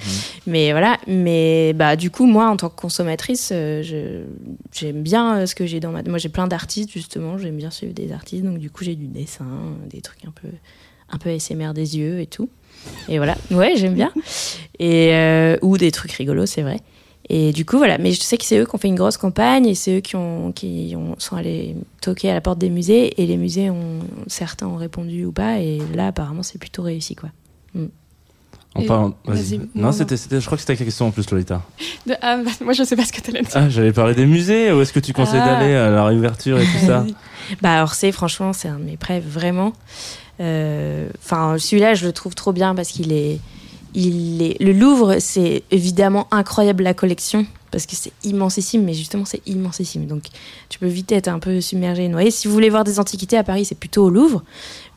Mais 0.47 0.73
voilà, 0.73 0.99
mais 1.07 1.73
bah 1.75 1.97
du 1.97 2.11
coup 2.11 2.27
moi 2.27 2.49
en 2.49 2.57
tant 2.57 2.69
que 2.69 2.77
consommatrice, 2.81 3.51
euh, 3.53 3.83
je 3.83 4.25
j'aime 4.73 5.03
bien 5.03 5.39
euh, 5.39 5.47
ce 5.47 5.55
que 5.55 5.67
j'ai 5.67 5.81
dans 5.81 5.91
ma 5.93 6.03
moi 6.03 6.19
j'ai 6.19 6.29
plein 6.29 6.47
d'artistes 6.47 6.91
justement, 6.91 7.39
j'aime 7.39 7.57
bien 7.57 7.71
suivre 7.71 7.93
des 7.95 8.13
artistes 8.13 8.45
donc 8.45 8.59
du 8.59 8.71
coup 8.71 8.85
j'ai 8.85 8.95
du 8.97 9.07
dessin, 9.07 9.47
des 9.91 10.01
trucs 10.01 10.25
un 10.25 10.31
peu 10.33 10.49
un 11.11 11.19
peu 11.19 11.31
SMR 11.39 11.73
des 11.75 11.97
yeux 11.99 12.21
et 12.21 12.27
tout. 12.27 12.49
Et 13.09 13.19
voilà, 13.19 13.37
ouais, 13.51 13.75
j'aime 13.77 13.95
bien. 13.95 14.11
Et 14.79 15.15
euh, 15.15 15.57
ou 15.63 15.79
des 15.79 15.91
trucs 15.93 16.13
rigolos, 16.13 16.47
c'est 16.47 16.63
vrai. 16.63 16.81
Et 17.31 17.53
du 17.53 17.65
coup 17.65 17.79
voilà, 17.79 17.97
mais 17.99 18.13
je 18.13 18.21
sais 18.21 18.37
que 18.37 18.45
c'est 18.45 18.59
eux 18.59 18.67
qui 18.67 18.75
ont 18.75 18.79
fait 18.79 18.89
une 18.89 18.95
grosse 18.97 19.17
campagne 19.17 19.65
et 19.67 19.75
c'est 19.75 19.97
eux 19.97 20.01
qui 20.01 20.15
ont 20.17 20.53
qui 20.53 20.95
ont 20.97 21.15
sont 21.19 21.37
allés 21.37 21.75
toquer 22.03 22.31
à 22.31 22.35
la 22.35 22.41
porte 22.43 22.59
des 22.59 22.69
musées 22.71 23.21
et 23.23 23.27
les 23.27 23.39
musées 23.39 23.71
ont 23.71 24.01
certains 24.27 24.67
ont 24.67 24.77
répondu 24.77 25.25
ou 25.25 25.33
pas 25.33 25.59
et 25.59 25.81
là 25.95 26.09
apparemment 26.09 26.43
c'est 26.43 26.59
plutôt 26.59 26.83
réussi 26.83 27.15
quoi. 27.15 27.31
On 28.77 28.81
Et- 28.83 28.87
parle- 28.87 29.13
vas-y. 29.25 29.37
vas-y. 29.37 29.59
Non, 29.59 29.67
Non, 29.77 29.93
c'était, 29.93 30.17
c'était, 30.17 30.41
je 30.41 30.47
crois 30.47 30.57
que 30.59 30.63
c'était 30.63 30.77
ta 30.77 30.85
question 30.85 31.07
en 31.07 31.13
plus, 31.13 31.31
Lolita. 31.31 31.63
De- 32.09 32.15
ah, 32.21 32.39
bah, 32.39 32.51
moi, 32.61 32.73
je 32.73 32.83
sais 32.83 32.97
pas 32.97 33.05
ce 33.05 33.13
que 33.13 33.21
t'allais 33.21 33.43
dire. 33.43 33.51
Ah, 33.55 33.69
j'allais 33.69 33.93
parler 33.93 34.17
des 34.17 34.27
musées. 34.27 34.73
Où 34.73 34.81
est-ce 34.81 34.93
que 34.93 34.99
tu 34.99 35.13
conseilles 35.13 35.41
Ah. 35.45 35.61
d'aller 35.61 35.75
à 35.77 35.91
la 35.91 36.05
réouverture 36.05 36.59
et 36.59 36.65
tout 36.65 36.85
ça. 36.85 37.07
Bah 37.63 37.85
Orsay, 37.85 38.11
franchement, 38.11 38.53
c'est 38.53 38.67
un 38.67 38.81
de 38.81 38.85
mes 38.85 38.99
rêves, 39.01 39.29
vraiment. 39.29 39.75
Euh, 40.41 41.09
Enfin, 41.23 41.57
celui-là, 41.57 41.95
je 41.95 42.05
le 42.05 42.13
trouve 42.13 42.35
trop 42.35 42.53
bien 42.53 42.75
parce 42.75 42.89
qu'il 42.89 43.13
est, 43.13 43.39
il 43.95 44.43
est. 44.43 44.63
Le 44.63 44.73
Louvre, 44.73 45.17
c'est 45.21 45.63
évidemment 45.71 46.27
incroyable 46.31 46.83
la 46.83 46.95
collection 46.95 47.47
parce 47.75 47.87
que 47.87 47.97
c'est 47.97 48.13
immensissime, 48.23 48.85
mais 48.85 48.95
justement, 48.95 49.25
c'est 49.25 49.43
immensissime. 49.49 50.07
Donc, 50.07 50.27
tu 50.69 50.79
peux 50.79 50.87
vite 50.87 51.11
être 51.11 51.27
un 51.27 51.41
peu 51.41 51.61
submergé, 51.61 52.05
et 52.05 52.09
noyé. 52.09 52.31
Si 52.31 52.47
vous 52.47 52.55
voulez 52.55 52.71
voir 52.71 52.85
des 52.85 53.01
antiquités 53.01 53.37
à 53.37 53.43
Paris, 53.43 53.65
c'est 53.65 53.75
plutôt 53.75 54.05
au 54.05 54.11
Louvre. 54.11 54.45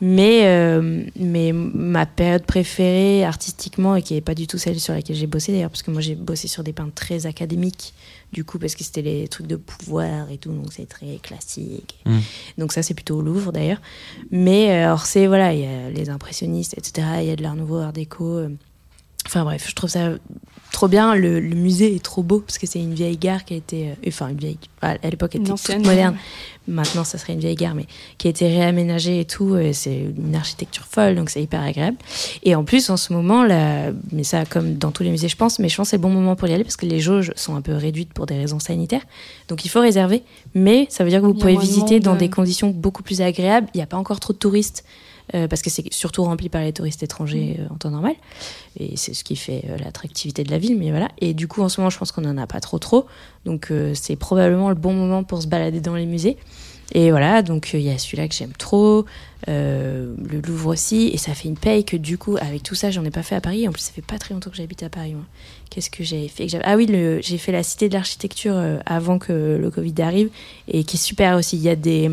Mais, 0.00 0.42
euh, 0.44 1.02
mais 1.18 1.50
ma 1.52 2.06
période 2.06 2.44
préférée 2.44 3.24
artistiquement, 3.24 3.96
et 3.96 4.02
qui 4.02 4.14
n'est 4.14 4.20
pas 4.20 4.36
du 4.36 4.46
tout 4.46 4.58
celle 4.58 4.78
sur 4.78 4.94
laquelle 4.94 5.16
j'ai 5.16 5.26
bossé 5.26 5.50
d'ailleurs, 5.50 5.70
parce 5.70 5.82
que 5.82 5.90
moi 5.90 6.00
j'ai 6.00 6.14
bossé 6.14 6.46
sur 6.46 6.62
des 6.62 6.72
peintres 6.72 6.94
très 6.94 7.26
académiques, 7.26 7.94
du 8.32 8.44
coup, 8.44 8.60
parce 8.60 8.76
que 8.76 8.84
c'était 8.84 9.02
les 9.02 9.26
trucs 9.26 9.48
de 9.48 9.56
pouvoir 9.56 10.30
et 10.30 10.38
tout, 10.38 10.52
donc 10.52 10.72
c'est 10.72 10.88
très 10.88 11.18
classique. 11.20 11.98
Mm. 12.06 12.18
Donc 12.58 12.72
ça, 12.72 12.84
c'est 12.84 12.94
plutôt 12.94 13.16
au 13.16 13.22
Louvre 13.22 13.50
d'ailleurs. 13.50 13.82
Mais 14.30 14.84
euh, 14.84 14.92
Orsay, 14.92 15.26
voilà, 15.26 15.52
il 15.52 15.62
y 15.62 15.66
a 15.66 15.90
les 15.90 16.10
impressionnistes, 16.10 16.78
etc. 16.78 17.08
Il 17.22 17.26
y 17.26 17.30
a 17.32 17.34
de 17.36 17.42
l'art 17.42 17.56
nouveau, 17.56 17.78
art 17.78 17.92
déco. 17.92 18.24
euh. 18.24 18.50
Enfin 19.28 19.44
bref, 19.44 19.66
je 19.68 19.74
trouve 19.74 19.90
ça 19.90 20.12
trop 20.72 20.88
bien. 20.88 21.14
Le, 21.14 21.38
le 21.38 21.54
musée 21.54 21.94
est 21.94 22.02
trop 22.02 22.22
beau 22.22 22.40
parce 22.40 22.56
que 22.56 22.66
c'est 22.66 22.78
une 22.78 22.94
vieille 22.94 23.18
gare 23.18 23.44
qui 23.44 23.52
a 23.52 23.56
été, 23.58 23.88
euh, 23.88 24.08
enfin 24.08 24.28
une 24.28 24.38
vieille, 24.38 24.58
à 24.80 24.96
l'époque 25.10 25.34
était 25.34 25.52
toute 25.52 25.84
moderne. 25.84 26.16
Maintenant, 26.66 27.04
ça 27.04 27.18
serait 27.18 27.34
une 27.34 27.40
vieille 27.40 27.54
gare, 27.54 27.74
mais 27.74 27.84
qui 28.16 28.26
a 28.26 28.30
été 28.30 28.46
réaménagée 28.46 29.20
et 29.20 29.24
tout. 29.26 29.56
et 29.56 29.74
C'est 29.74 30.06
une 30.16 30.34
architecture 30.34 30.84
folle, 30.84 31.14
donc 31.14 31.28
c'est 31.28 31.42
hyper 31.42 31.62
agréable. 31.62 31.98
Et 32.42 32.54
en 32.54 32.64
plus, 32.64 32.88
en 32.88 32.96
ce 32.96 33.12
moment, 33.12 33.42
là, 33.42 33.90
mais 34.12 34.24
ça, 34.24 34.46
comme 34.46 34.74
dans 34.74 34.90
tous 34.92 35.02
les 35.02 35.10
musées, 35.10 35.28
je 35.28 35.36
pense, 35.36 35.58
mais 35.58 35.68
je 35.68 35.76
pense 35.76 35.88
que 35.88 35.90
c'est 35.90 35.96
le 35.96 36.02
bon 36.02 36.10
moment 36.10 36.36
pour 36.36 36.48
y 36.48 36.54
aller 36.54 36.64
parce 36.64 36.76
que 36.76 36.86
les 36.86 37.00
jauges 37.00 37.32
sont 37.36 37.54
un 37.54 37.62
peu 37.62 37.74
réduites 37.74 38.12
pour 38.14 38.24
des 38.24 38.36
raisons 38.36 38.60
sanitaires. 38.60 39.04
Donc 39.48 39.64
il 39.64 39.68
faut 39.68 39.80
réserver. 39.80 40.22
Mais 40.54 40.86
ça 40.88 41.04
veut 41.04 41.10
dire 41.10 41.20
que 41.20 41.26
vous 41.26 41.34
pouvez 41.34 41.54
de 41.54 41.60
visiter 41.60 42.00
dans 42.00 42.16
des 42.16 42.30
conditions 42.30 42.68
beaucoup 42.70 43.02
plus 43.02 43.20
agréables. 43.20 43.68
Il 43.74 43.78
n'y 43.78 43.82
a 43.82 43.86
pas 43.86 43.98
encore 43.98 44.20
trop 44.20 44.32
de 44.32 44.38
touristes. 44.38 44.84
Euh, 45.34 45.48
parce 45.48 45.62
que 45.62 45.70
c'est 45.70 45.92
surtout 45.92 46.24
rempli 46.24 46.48
par 46.48 46.62
les 46.62 46.72
touristes 46.72 47.02
étrangers 47.02 47.56
Mm. 47.58 47.62
euh, 47.62 47.74
en 47.74 47.76
temps 47.76 47.90
normal. 47.90 48.14
Et 48.78 48.96
c'est 48.96 49.14
ce 49.14 49.24
qui 49.24 49.36
fait 49.36 49.64
euh, 49.68 49.76
l'attractivité 49.78 50.44
de 50.44 50.50
la 50.50 50.58
ville. 50.58 50.78
Mais 50.78 50.90
voilà. 50.90 51.08
Et 51.20 51.34
du 51.34 51.48
coup, 51.48 51.62
en 51.62 51.68
ce 51.68 51.80
moment, 51.80 51.90
je 51.90 51.98
pense 51.98 52.12
qu'on 52.12 52.22
n'en 52.22 52.36
a 52.38 52.46
pas 52.46 52.60
trop 52.60 52.78
trop. 52.78 53.06
Donc 53.44 53.72
c'est 53.94 54.16
probablement 54.16 54.68
le 54.68 54.74
bon 54.74 54.92
moment 54.92 55.24
pour 55.24 55.40
se 55.40 55.46
balader 55.46 55.80
dans 55.80 55.94
les 55.94 56.06
musées. 56.06 56.36
Et 56.94 57.10
voilà, 57.10 57.42
donc 57.42 57.70
il 57.74 57.80
y 57.80 57.90
a 57.90 57.98
celui-là 57.98 58.28
que 58.28 58.34
j'aime 58.34 58.52
trop, 58.58 59.04
le 59.46 60.40
Louvre 60.46 60.72
aussi, 60.72 61.08
et 61.12 61.18
ça 61.18 61.34
fait 61.34 61.48
une 61.48 61.56
paye 61.56 61.84
que 61.84 61.96
du 61.98 62.16
coup, 62.16 62.36
avec 62.40 62.62
tout 62.62 62.74
ça, 62.74 62.90
j'en 62.90 63.04
ai 63.04 63.10
pas 63.10 63.22
fait 63.22 63.34
à 63.34 63.42
Paris. 63.42 63.68
En 63.68 63.72
plus, 63.72 63.82
ça 63.82 63.92
fait 63.92 64.02
pas 64.02 64.18
très 64.18 64.32
longtemps 64.34 64.50
que 64.50 64.56
j'habite 64.56 64.82
à 64.82 64.88
Paris. 64.88 65.14
Qu'est-ce 65.70 65.90
que 65.90 66.02
j'ai 66.02 66.28
fait 66.28 66.46
que 66.46 66.56
Ah 66.64 66.76
oui, 66.76 66.86
j'ai 67.22 67.38
fait 67.38 67.52
la 67.52 67.62
Cité 67.62 67.88
de 67.88 67.94
l'Architecture 67.94 68.58
avant 68.86 69.18
que 69.18 69.58
le 69.60 69.70
Covid 69.70 69.94
arrive, 70.00 70.30
et 70.66 70.84
qui 70.84 70.96
est 70.96 71.00
super 71.00 71.36
aussi. 71.36 71.56
Il 71.56 71.62
y 71.62 71.68
a 71.68 71.76
des, 71.76 72.10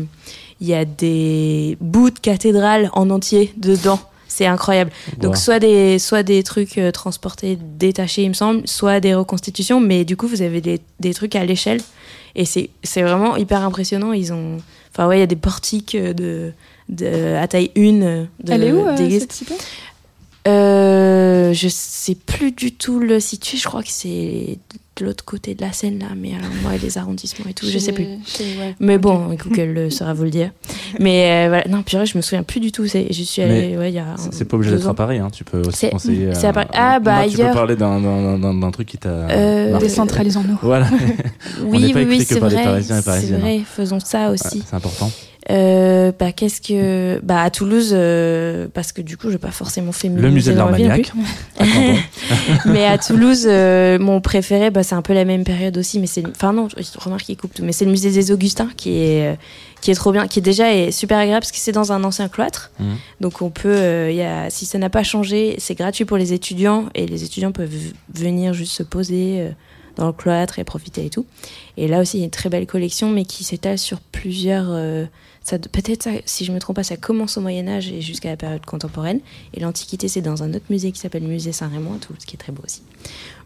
il 0.60 0.66
y 0.68 0.74
a 0.74 0.84
des 0.84 1.76
bouts 1.80 2.10
de 2.10 2.18
cathédrale 2.18 2.90
en 2.92 3.10
entier 3.10 3.52
dedans. 3.56 4.00
C'est 4.28 4.46
incroyable. 4.46 4.90
Donc 5.18 5.36
soit 5.36 5.58
des 5.58 5.98
soit 5.98 6.22
des 6.22 6.42
trucs 6.42 6.76
euh, 6.76 6.90
transportés 6.90 7.56
détachés 7.78 8.22
il 8.24 8.28
me 8.28 8.34
semble, 8.34 8.66
soit 8.66 9.00
des 9.00 9.14
reconstitutions. 9.14 9.80
Mais 9.80 10.04
du 10.04 10.16
coup 10.16 10.26
vous 10.26 10.42
avez 10.42 10.60
des, 10.60 10.80
des 11.00 11.14
trucs 11.14 11.36
à 11.36 11.44
l'échelle. 11.44 11.80
Et 12.34 12.44
c'est 12.44 12.68
c'est 12.82 13.02
vraiment 13.02 13.36
hyper 13.36 13.62
impressionnant, 13.62 14.12
ils 14.12 14.32
ont 14.32 14.58
enfin 14.92 15.08
ouais, 15.08 15.16
il 15.16 15.20
y 15.20 15.22
a 15.22 15.26
des 15.26 15.36
portiques 15.36 15.94
euh, 15.94 16.12
de, 16.12 16.52
de 16.90 17.34
à 17.34 17.48
taille 17.48 17.70
une 17.74 18.02
euh, 18.02 18.24
de 18.44 18.52
Elle 18.52 18.64
est 18.64 18.72
où, 18.72 18.86
euh, 18.86 18.96
cette 19.18 19.32
cité? 19.32 19.54
Euh, 20.46 21.46
Euh, 21.46 21.52
je 21.52 21.68
sais 21.68 22.16
plus 22.16 22.50
du 22.50 22.72
tout 22.72 22.98
le 22.98 23.20
situer. 23.20 23.56
Je 23.56 23.64
crois 23.66 23.82
que 23.82 23.88
c'est 23.90 24.58
de 24.96 25.04
l'autre 25.04 25.24
côté 25.24 25.54
de 25.54 25.60
la 25.62 25.72
Seine 25.72 25.98
là, 26.00 26.06
mais 26.16 26.30
alors 26.34 26.48
moi 26.62 26.72
les 26.82 26.98
arrondissements 26.98 27.44
et 27.48 27.54
tout, 27.54 27.66
je 27.66 27.78
sais 27.78 27.92
plus. 27.92 28.04
Ouais. 28.04 28.74
Mais 28.80 28.98
bon, 28.98 29.28
Google 29.34 29.74
euh, 29.78 29.90
saura 29.90 30.12
vous 30.14 30.24
le 30.24 30.30
dire. 30.30 30.50
Mais 30.98 31.44
euh, 31.46 31.48
voilà, 31.48 31.64
non, 31.68 31.82
purée, 31.82 32.06
je 32.06 32.16
me 32.16 32.22
souviens 32.22 32.42
plus 32.42 32.58
du 32.60 32.72
tout. 32.72 32.86
C'est, 32.88 33.12
je 33.12 33.22
suis 33.22 33.42
allée, 33.42 33.76
ouais, 33.76 33.90
il 33.92 33.94
y 33.94 33.98
a. 33.98 34.14
C'est- 34.32 34.44
pas 34.46 34.56
obligé 34.56 34.72
d'être 34.74 34.86
ans. 34.88 34.92
à 34.92 34.94
Paris, 34.94 35.18
hein. 35.18 35.28
tu 35.32 35.44
peux 35.44 35.60
aussi 35.60 35.78
C'est- 35.78 35.90
conseiller. 35.90 36.34
c'est 36.34 36.46
à 36.46 36.50
euh, 36.50 36.52
Paris. 36.52 36.68
Ah, 36.74 36.98
bah, 37.00 37.14
moi, 37.16 37.28
Tu 37.28 37.36
peux 37.36 37.42
ailleurs. 37.42 37.54
parler 37.54 37.76
d'un- 37.76 38.00
d'un 38.00 38.38
d'un- 38.38 38.54
d'un 38.54 38.70
truc 38.70 38.88
qui 38.88 38.98
t'a. 38.98 39.08
Euh. 39.10 39.78
Décentralisons-nous. 39.78 40.58
Voilà, 40.62 40.88
Oui, 41.64 41.80
n'est 41.80 41.92
pas 41.92 41.98
oui, 42.00 42.06
oui, 42.08 42.14
écouté 42.16 42.24
que 42.26 42.34
c'est 42.34 42.40
vrai. 42.40 42.64
Parisiens 42.64 42.96
et 42.98 43.02
C'est 43.02 43.04
Parisiennes, 43.04 43.40
vrai, 43.40 43.60
faisons 43.64 44.00
ça 44.00 44.28
Ouais, 44.30 44.34
aussi. 44.34 44.62
c'est 44.68 44.74
important. 44.76 45.10
Euh, 45.50 46.12
bah, 46.18 46.32
qu'est-ce 46.32 46.60
que. 46.60 47.20
Bah, 47.22 47.42
à 47.42 47.50
Toulouse, 47.50 47.90
euh, 47.92 48.66
parce 48.72 48.92
que 48.92 49.00
du 49.00 49.16
coup, 49.16 49.30
j'ai 49.30 49.38
pas 49.38 49.50
forcément 49.50 49.92
fait 49.92 50.08
Le 50.08 50.30
musée 50.30 50.52
de 50.52 50.58
l'Armagnac. 50.58 51.12
Canton. 51.12 51.96
mais 52.66 52.84
à 52.84 52.98
Toulouse, 52.98 53.46
euh, 53.48 53.98
mon 53.98 54.20
préféré, 54.20 54.70
bah, 54.70 54.82
c'est 54.82 54.94
un 54.94 55.02
peu 55.02 55.14
la 55.14 55.24
même 55.24 55.44
période 55.44 55.76
aussi. 55.78 56.00
Mais 56.00 56.06
c'est, 56.06 56.26
enfin 56.26 56.52
non, 56.52 56.68
remarque 56.96 57.24
qu'il 57.24 57.36
coupe 57.36 57.54
tout. 57.54 57.64
Mais 57.64 57.72
c'est 57.72 57.84
le 57.84 57.90
musée 57.92 58.10
des 58.10 58.32
Augustins 58.32 58.70
qui 58.76 58.98
est, 58.98 59.32
euh, 59.32 59.36
qui 59.80 59.90
est 59.90 59.94
trop 59.94 60.12
bien, 60.12 60.26
qui 60.26 60.38
est 60.40 60.42
déjà 60.42 60.74
est 60.74 60.90
super 60.90 61.18
agréable 61.18 61.42
parce 61.42 61.52
que 61.52 61.58
c'est 61.58 61.72
dans 61.72 61.92
un 61.92 62.02
ancien 62.04 62.28
cloître. 62.28 62.72
Mhm. 62.80 62.96
Donc 63.20 63.42
on 63.42 63.50
peut, 63.50 63.68
euh, 63.68 64.10
il 64.10 64.16
y 64.16 64.22
a, 64.22 64.50
si 64.50 64.66
ça 64.66 64.78
n'a 64.78 64.90
pas 64.90 65.02
changé, 65.02 65.54
c'est 65.58 65.74
gratuit 65.74 66.04
pour 66.04 66.16
les 66.16 66.32
étudiants 66.32 66.86
et 66.94 67.06
les 67.06 67.24
étudiants 67.24 67.52
peuvent 67.52 67.70
venir 68.12 68.52
juste 68.52 68.72
se 68.72 68.82
poser 68.82 69.40
euh, 69.40 69.50
dans 69.96 70.06
le 70.06 70.12
cloître 70.12 70.58
et 70.58 70.64
profiter 70.64 71.06
et 71.06 71.10
tout. 71.10 71.26
Et 71.76 71.88
là 71.88 72.00
aussi, 72.00 72.16
il 72.16 72.20
y 72.20 72.22
a 72.22 72.24
une 72.24 72.30
très 72.30 72.48
belle 72.48 72.66
collection, 72.66 73.10
mais 73.10 73.24
qui 73.24 73.44
s'étale 73.44 73.78
sur 73.78 74.00
plusieurs. 74.00 74.66
Peut-être, 75.46 76.08
si 76.24 76.44
je 76.44 76.52
me 76.52 76.58
trompe 76.58 76.76
pas, 76.76 76.82
ça 76.82 76.96
commence 76.96 77.36
au 77.36 77.40
Moyen 77.40 77.68
Âge 77.68 77.88
et 77.88 78.00
jusqu'à 78.00 78.30
la 78.30 78.36
période 78.36 78.64
contemporaine. 78.66 79.20
Et 79.54 79.60
l'Antiquité, 79.60 80.08
c'est 80.08 80.22
dans 80.22 80.42
un 80.42 80.52
autre 80.54 80.66
musée 80.70 80.92
qui 80.92 81.00
s'appelle 81.00 81.22
le 81.22 81.28
Musée 81.28 81.52
Saint-Raymond 81.52 81.94
à 81.94 81.98
Toulouse, 81.98 82.24
qui 82.24 82.34
est 82.34 82.38
très 82.38 82.52
beau 82.52 82.62
aussi. 82.64 82.82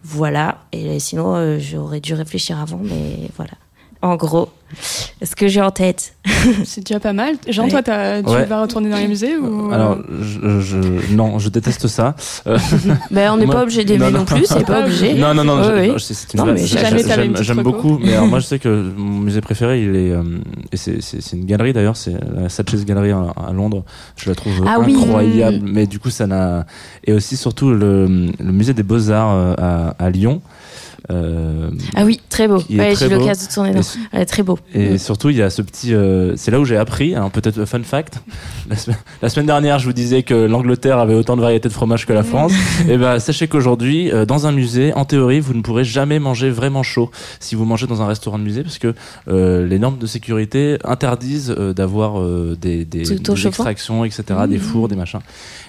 Voilà. 0.02 0.64
Et 0.72 0.98
sinon, 0.98 1.34
euh, 1.34 1.58
j'aurais 1.58 2.00
dû 2.00 2.14
réfléchir 2.14 2.58
avant, 2.58 2.80
mais 2.82 3.28
voilà. 3.36 3.52
En 4.02 4.16
gros, 4.16 4.48
ce 5.22 5.36
que 5.36 5.46
j'ai 5.46 5.60
en 5.60 5.70
tête. 5.70 6.14
C'est 6.64 6.80
déjà 6.86 6.98
pas 7.00 7.12
mal. 7.12 7.34
Jean, 7.48 7.64
Ouais. 7.64 7.70
toi, 7.70 7.82
tu 7.82 7.90
Ouais. 8.30 8.44
vas 8.46 8.62
retourner 8.62 8.88
dans 8.88 8.96
les 8.96 9.08
musées 9.08 9.36
ou... 9.36 9.70
Alors, 9.70 9.98
je, 10.22 10.60
je- 10.60 11.12
non, 11.14 11.38
je 11.38 11.50
déteste 11.50 11.86
ça. 11.86 12.14
Euh, 12.46 12.56
Ben, 13.10 13.30
on 13.30 13.36
n'est 13.36 13.46
pas 13.46 13.62
obligé 13.62 13.84
d'aimer 13.84 14.06
non, 14.06 14.10
non, 14.10 14.18
non. 14.20 14.24
plus, 14.24 14.46
c'est 14.46 14.64
pas 14.64 14.84
obligé. 14.84 15.12
Non, 15.14 15.34
non, 15.34 15.44
non, 15.44 15.58
Ouais, 15.68 15.92
c'est 15.98 16.14
c'est 16.14 16.32
une 16.32 16.44
mais 16.52 16.66
J'aime- 16.66 17.36
j'aime 17.42 17.62
beaucoup. 17.62 17.98
Mais 18.02 18.14
alors, 18.14 18.26
moi, 18.28 18.38
je 18.38 18.46
sais 18.50 18.58
que 18.58 18.90
mon 18.96 19.20
musée 19.20 19.42
préféré, 19.42 19.82
il 19.82 19.94
est, 19.94 20.12
euh, 20.12 20.22
et 20.72 20.78
c'est- 20.78 21.02
c'est 21.02 21.20
c'est 21.20 21.36
une 21.36 21.44
galerie 21.44 21.74
d'ailleurs, 21.74 21.96
c'est 21.98 22.14
la 22.34 22.48
Satchez 22.48 22.82
Gallery 22.86 23.10
à, 23.10 23.34
à 23.48 23.52
Londres. 23.52 23.84
Je 24.16 24.30
la 24.30 24.34
trouve 24.34 24.64
Ah 24.66 24.78
oui. 24.80 24.94
incroyable. 24.96 25.60
Mais 25.62 25.86
du 25.86 25.98
coup, 25.98 26.08
ça 26.10 26.26
n'a. 26.26 26.64
Et 27.04 27.12
aussi, 27.12 27.36
surtout, 27.36 27.70
le, 27.70 28.06
le 28.38 28.52
musée 28.52 28.72
des 28.72 28.82
Beaux-Arts 28.82 29.32
euh, 29.34 29.54
à, 29.58 29.94
à 30.02 30.08
Lyon. 30.10 30.40
Euh, 31.10 31.70
Ah 31.96 32.04
oui, 32.04 32.20
très 32.28 32.46
beau. 32.46 32.58
Ouais, 32.70 32.94
j'ai 32.96 33.06
eu 33.06 33.10
l'occasion 33.10 33.46
de 33.48 33.52
tourner. 33.52 33.80
Ouais, 34.12 34.24
très 34.26 34.42
beau. 34.42 34.58
et 34.74 34.90
Mm. 34.94 34.98
surtout, 34.98 35.30
il 35.30 35.36
y 35.36 35.42
a 35.42 35.50
ce 35.50 35.62
petit. 35.62 35.92
euh, 35.94 36.34
c'est 36.36 36.50
là 36.50 36.60
où 36.60 36.64
j'ai 36.64 36.76
appris. 36.76 37.14
Alors 37.14 37.30
peut-être 37.30 37.64
fun 37.64 37.82
fact. 37.82 38.20
La, 38.70 38.76
semaine- 38.76 38.98
la 39.22 39.28
semaine 39.28 39.46
dernière, 39.46 39.78
je 39.80 39.86
vous 39.86 39.92
disais 39.92 40.22
que 40.22 40.34
l'Angleterre 40.34 40.98
avait 40.98 41.14
autant 41.14 41.36
de 41.36 41.40
variétés 41.42 41.68
de 41.68 41.72
fromage 41.72 42.06
que 42.06 42.12
la 42.12 42.22
France. 42.22 42.52
et 42.88 42.96
ben, 42.96 43.18
sachez 43.18 43.48
qu'aujourd'hui, 43.48 44.12
euh, 44.12 44.24
dans 44.24 44.46
un 44.46 44.52
musée, 44.52 44.92
en 44.94 45.04
théorie, 45.04 45.40
vous 45.40 45.54
ne 45.54 45.62
pourrez 45.62 45.82
jamais 45.84 46.18
manger 46.20 46.50
vraiment 46.50 46.82
chaud 46.84 47.10
si 47.40 47.56
vous 47.56 47.64
mangez 47.64 47.86
dans 47.88 48.00
un 48.02 48.06
restaurant 48.06 48.38
de 48.38 48.44
musée, 48.44 48.62
parce 48.62 48.78
que 48.78 48.94
les 49.26 49.78
normes 49.78 49.98
de 49.98 50.06
sécurité 50.06 50.78
interdisent 50.84 51.50
d'avoir 51.50 52.20
des, 52.56 52.86
extractions, 53.46 54.04
etc., 54.04 54.22
des 54.48 54.58
fours, 54.58 54.88
des 54.88 54.96
machins, 54.96 55.20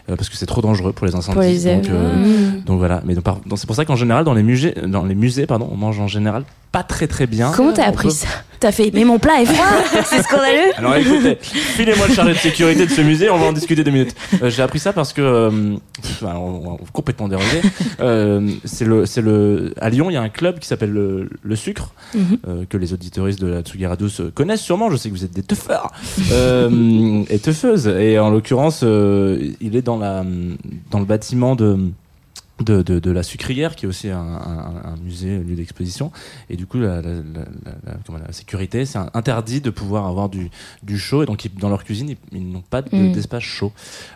euh, 0.10 0.16
parce 0.16 0.30
que 0.30 0.36
c'est 0.38 0.46
trop 0.46 0.62
dangereux 0.62 0.94
pour 0.94 1.06
les 1.08 1.16
incendies. 1.16 1.34
Pour 1.36 1.42
les 1.44 1.76
donc, 1.76 1.90
euh, 1.90 2.16
Mm. 2.58 2.62
donc 2.66 2.80
voilà. 2.80 3.02
Mais 3.06 3.14
donc, 3.16 3.24
par- 3.24 3.40
donc, 3.46 3.58
c'est 3.60 3.68
pour 3.68 3.76
ça 3.76 3.86
qu'en 3.86 3.96
général, 3.96 4.24
dans 4.24 4.34
les 4.34 4.44
musées, 4.44 4.74
dans 4.88 5.04
les 5.06 5.16
musées, 5.16 5.46
pardon, 5.46 5.70
on 5.72 5.76
mange 5.78 6.00
en 6.00 6.08
général 6.08 6.44
pas 6.72 6.84
très 6.84 7.08
très 7.08 7.28
bien. 7.28 7.52
Comment 7.56 7.74
t'as 7.74 7.86
appris 7.86 8.08
peut- 8.10 8.14
ça? 8.14 8.28
T'as 8.62 8.72
fait, 8.72 8.92
mais 8.94 9.04
mon 9.06 9.18
plat 9.18 9.42
est 9.42 9.46
froid. 9.46 9.66
C'est 10.06 10.22
scandaleux. 10.22 10.72
Alors 10.78 10.96
écoutez, 10.96 11.36
filez-moi 11.42 12.08
le 12.08 12.14
chargé 12.14 12.34
de 12.34 12.38
sécurité 12.38 12.86
de 12.86 12.92
ce 12.92 13.02
musée, 13.02 13.28
on 13.32 13.40
va 13.40 13.46
en 13.48 13.54
discuter 13.54 13.84
deux 13.84 13.90
minutes. 13.90 14.16
Euh, 14.44 14.52
J'ai 14.52 14.62
appris 14.62 14.78
ça 14.78 14.94
parce 14.94 15.14
que, 15.14 15.22
euh, 15.22 15.50
pff, 16.00 16.22
alors, 16.22 16.44
on 16.44 16.72
va 16.74 16.78
complètement 16.94 17.28
dérogé, 17.28 17.60
euh, 18.02 18.48
c'est 18.64 18.86
le, 18.86 19.08
c'est 19.08 19.22
le, 19.22 19.74
à 19.82 19.90
Lyon, 19.90 20.12
il 20.12 20.14
y 20.14 20.18
a 20.18 20.22
un 20.22 20.30
club 20.30 20.60
qui 20.60 20.68
s'appelle 20.68 20.92
le, 20.92 21.28
le 21.42 21.56
Sucre, 21.56 21.92
Mhm. 22.14 22.38
euh, 22.48 22.64
que 22.70 22.78
les 22.78 22.94
auditoristes 22.94 23.42
de 23.42 23.48
la 23.48 23.62
Tsugi 23.62 23.86
Radio 23.88 24.10
se 24.10 24.24
connaissent 24.24 24.62
sûrement, 24.62 24.92
je 24.92 24.98
sais 24.98 25.10
que 25.10 25.16
vous 25.16 25.24
êtes 25.26 25.34
des 25.34 25.42
teufeurs 25.44 25.92
euh, 26.32 27.24
et 27.30 27.40
teufeuses, 27.40 27.88
et 27.88 28.20
en 28.20 28.30
l'occurrence, 28.30 28.82
euh, 28.84 29.40
il 29.60 29.76
est 29.76 29.82
dans, 29.82 29.98
la, 29.98 30.24
dans 30.92 31.00
le 31.00 31.06
bâtiment 31.06 31.56
de... 31.56 31.80
De, 32.62 32.82
de, 32.82 33.00
de 33.00 33.12
la 33.12 33.24
sucrière 33.24 33.76
qui 33.76 33.86
est 33.86 33.90
aussi 33.90 34.10
un, 34.10 34.18
un, 34.20 34.82
un 34.94 34.96
musée, 35.04 35.36
un 35.36 35.40
lieu 35.40 35.56
d'exposition. 35.56 36.12
Et 36.50 36.56
du 36.58 36.66
coup 36.66 36.78
la, 36.80 37.02
la, 37.02 37.10
la, 37.14 38.18
la- 38.26 38.32
sécurité 38.32 38.86
c'est 38.86 39.00
interdit 39.14 39.62
de 39.62 39.70
pouvoir 39.70 40.06
avoir 40.08 40.30
du, 40.30 40.50
du 40.84 40.98
chaud. 41.00 41.24
Et 41.24 41.26
donc 41.26 41.44
ils- 41.46 41.54
dans 41.56 41.70
leur 41.70 41.84
cuisine 41.84 42.10
ils, 42.10 42.18
ils 42.32 42.48
n'ont 42.52 42.62
pas 42.62 42.82
de- 42.82 42.90
Mm. 42.96 43.12
d'espace 43.14 43.44
chaud. 43.44 43.72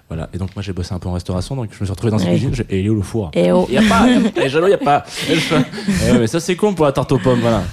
Voilà. 0.09 0.29
Et 0.33 0.37
donc 0.37 0.55
moi 0.55 0.61
j'ai 0.61 0.73
bossé 0.73 0.93
un 0.93 0.99
peu 0.99 1.09
en 1.09 1.13
restauration. 1.13 1.55
Donc 1.55 1.69
je 1.71 1.79
me 1.79 1.85
suis 1.85 1.91
retrouvé 1.91 2.11
dans 2.11 2.17
cette 2.19 2.27
Ouais. 2.29 2.37
cuisine. 2.37 2.53
Et 2.69 2.79
il 2.81 2.85
est 2.85 2.89
où 2.89 2.95
le 2.95 3.01
four? 3.01 3.31
Et 3.33 3.51
oh. 3.51 3.65
il 3.69 3.75
y 3.75 3.77
a 3.77 3.81
pas. 3.81 4.07
Et 4.09 4.47
il 4.47 4.69
y 4.69 4.73
a 4.73 4.77
pas. 4.77 5.05
Eh 5.29 6.11
ouais, 6.11 6.19
mais 6.19 6.27
ça 6.27 6.39
c'est 6.39 6.55
con 6.55 6.73
pour 6.73 6.85
la 6.85 6.91
tarte 6.91 7.11
aux 7.11 7.19
pommes 7.19 7.39
voilà 7.39 7.63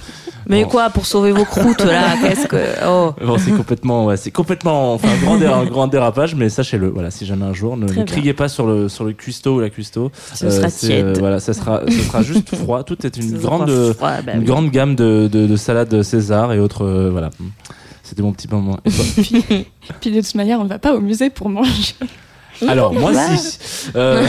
Mais 0.47 0.63
Bon. 0.63 0.69
quoi, 0.69 0.89
pour 0.89 1.05
sauver 1.05 1.31
vos 1.31 1.45
croûtes 1.45 1.83
là 1.83 2.15
Qu'est-ce 2.21 2.47
que. 2.47 2.57
Oh 2.87 3.13
Bon, 3.25 3.37
c'est 3.37 3.51
complètement, 3.51 4.05
ouais, 4.05 4.17
c'est 4.17 4.31
complètement, 4.31 4.93
enfin, 4.93 5.07
un 5.09 5.23
grand, 5.23 5.37
dé- 5.37 5.45
un 5.45 5.65
grand 5.65 5.87
dérapage, 5.87 6.35
mais 6.35 6.49
sachez-le, 6.49 6.89
voilà, 6.89 7.11
si 7.11 7.25
jamais 7.25 7.45
un 7.45 7.53
jour, 7.53 7.77
ne, 7.77 7.85
ne 7.91 8.03
criez 8.03 8.33
pas 8.33 8.47
sur 8.49 8.65
le, 8.67 8.89
sur 8.89 9.03
le 9.05 9.13
cuistot 9.13 9.55
ou 9.55 9.59
la 9.59 9.69
cuistot. 9.69 10.11
Ce 10.33 10.49
sera 10.49 10.69
c'est, 10.69 10.87
tiède. 10.87 11.17
voilà, 11.19 11.39
ça 11.39 11.53
sera, 11.53 11.81
ce 11.87 11.99
sera 11.99 12.21
juste 12.23 12.55
froid. 12.55 12.83
Tout 12.83 13.05
est 13.05 13.15
une 13.17 13.29
Ce 13.37 13.41
grande, 13.41 13.69
sera 13.69 13.93
froid, 13.93 14.21
bah 14.25 14.33
une 14.33 14.39
oui. 14.39 14.45
grande 14.45 14.69
gamme 14.71 14.95
de, 14.95 15.29
de, 15.31 15.47
de 15.47 15.55
salades 15.55 16.01
César 16.03 16.51
et 16.53 16.59
autres, 16.59 16.85
euh, 16.85 17.09
voilà. 17.11 17.29
C'était 18.03 18.21
mon 18.21 18.33
petit 18.33 18.47
moment. 18.49 18.77
Et 18.85 18.91
toi 18.91 19.05
Puis 20.01 20.11
de 20.11 20.21
toute 20.21 20.35
manière, 20.35 20.59
on 20.59 20.65
ne 20.65 20.69
va 20.69 20.77
pas 20.79 20.93
au 20.93 20.99
musée 20.99 21.29
pour 21.29 21.49
manger. 21.49 21.93
Alors, 22.67 22.93
moi, 22.93 23.11
Ouais. 23.11 23.37
si. 23.37 23.57
Euh, 23.95 24.23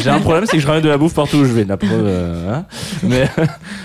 j'ai 0.00 0.08
un 0.10 0.20
problème, 0.20 0.44
c'est 0.46 0.56
que 0.56 0.62
je 0.62 0.66
ramène 0.66 0.82
de 0.82 0.88
la 0.88 0.96
bouffe 0.98 1.14
partout 1.14 1.38
où 1.38 1.44
je 1.44 1.52
vais. 1.52 1.64
La 1.64 1.76
preuve, 1.76 1.90
euh, 1.92 2.54
hein. 2.54 2.64
mais, 3.02 3.28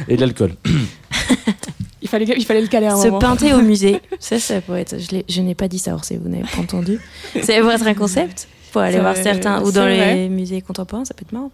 et 0.08 0.16
de 0.16 0.22
l'alcool. 0.22 0.52
Il 2.02 2.08
fallait, 2.08 2.26
il 2.38 2.46
fallait 2.46 2.62
le 2.62 2.68
caler 2.68 2.86
un 2.86 2.98
Se 2.98 3.08
moment. 3.08 3.36
au 3.56 3.62
musée. 3.64 4.00
Ça, 4.20 4.40
ça 4.40 4.62
pourrait 4.62 4.82
être. 4.82 4.96
Je, 5.28 5.42
n'ai 5.42 5.56
pas 5.56 5.68
dit 5.68 5.80
ça, 5.80 5.96
Orsay, 5.96 6.18
vous 6.22 6.30
n'avez 6.30 6.44
pas 6.44 6.60
entendu. 6.62 7.00
Ça 7.42 7.60
pourrait 7.60 7.76
être 7.76 7.88
un 7.88 7.94
concept 7.96 8.48
pour 8.72 8.82
aller 8.82 8.98
Ça, 8.98 9.02
voir 9.02 9.16
certains. 9.18 9.60
Ou 9.64 9.68
c'est 9.68 9.72
dans 9.74 9.88
les 9.88 9.98
vrai. 9.98 10.30
musées 10.30 10.62
contemporains, 10.62 11.04
ça 11.04 11.16
peut 11.16 11.24
être 11.26 11.32
marrant. 11.32 11.50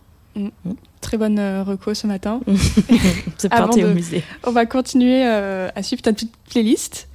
Très 1.00 1.18
bonne 1.18 1.40
euh, 1.40 1.64
reco 1.64 1.94
ce 1.94 2.06
matin. 2.06 2.42
Peinter 3.50 3.82
de- 3.82 3.88
au 3.88 3.94
musée. 3.94 4.24
On 4.44 4.52
va 4.52 4.66
continuer 4.66 5.26
euh, 5.26 5.70
à 5.74 5.84
suivre 5.84 6.02
ta 6.02 6.12
petite 6.12 6.34
playlist 6.50 7.08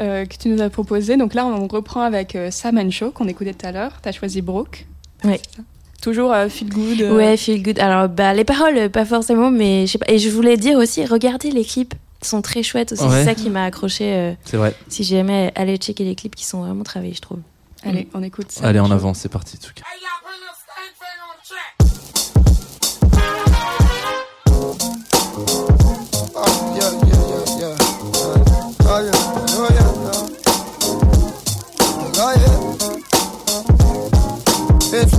euh, 0.00 0.24
que 0.24 0.36
tu 0.36 0.48
nous 0.48 0.62
as 0.62 0.70
proposée. 0.70 1.18
Donc 1.18 1.34
là, 1.34 1.44
on 1.46 1.66
reprend 1.68 2.00
avec 2.00 2.36
euh, 2.36 2.50
Sam 2.50 2.78
and 2.78 2.90
Show 2.90 3.10
qu'on 3.10 3.28
écoutait 3.28 3.52
tout 3.52 3.66
à 3.66 3.72
l'heure. 3.72 4.00
Tu 4.02 4.08
as 4.08 4.12
choisi 4.12 4.40
Brooke. 4.40 4.86
C'est 5.22 5.28
ça? 5.56 5.62
Toujours 6.02 6.32
euh, 6.32 6.48
feel 6.48 6.68
good. 6.70 7.00
euh, 7.02 7.16
Ouais, 7.16 7.36
feel 7.36 7.62
good. 7.62 7.78
Alors, 7.80 8.08
bah, 8.08 8.32
les 8.34 8.44
paroles, 8.44 8.76
euh, 8.78 8.88
pas 8.88 9.04
forcément, 9.04 9.50
mais 9.50 9.86
je 9.86 9.92
sais 9.92 9.98
pas. 9.98 10.06
Et 10.10 10.18
je 10.18 10.30
voulais 10.30 10.56
dire 10.56 10.78
aussi, 10.78 11.04
regardez 11.04 11.50
les 11.50 11.64
clips. 11.64 11.94
Ils 12.22 12.26
sont 12.28 12.42
très 12.42 12.62
chouettes 12.62 12.92
aussi. 12.92 13.02
Ouais. 13.04 13.10
C'est 13.10 13.24
ça 13.24 13.34
qui 13.34 13.50
m'a 13.50 13.64
accroché. 13.64 14.12
euh, 14.14 14.32
C'est 14.44 14.56
vrai. 14.56 14.74
si 14.88 15.04
jamais 15.04 15.52
aller 15.54 15.76
checker 15.76 16.04
les 16.04 16.14
clips 16.14 16.34
qui 16.34 16.44
sont 16.44 16.62
vraiment 16.62 16.82
travaillés, 16.84 17.14
je 17.14 17.20
trouve. 17.20 17.38
Allez, 17.84 18.08
on 18.14 18.22
écoute 18.22 18.50
ça. 18.50 18.66
Allez, 18.66 18.80
en 18.80 18.90
avant, 18.90 19.14
c'est 19.14 19.28
parti. 19.28 19.56
en 19.56 19.66
tout 19.66 19.72
cas. 19.74 19.84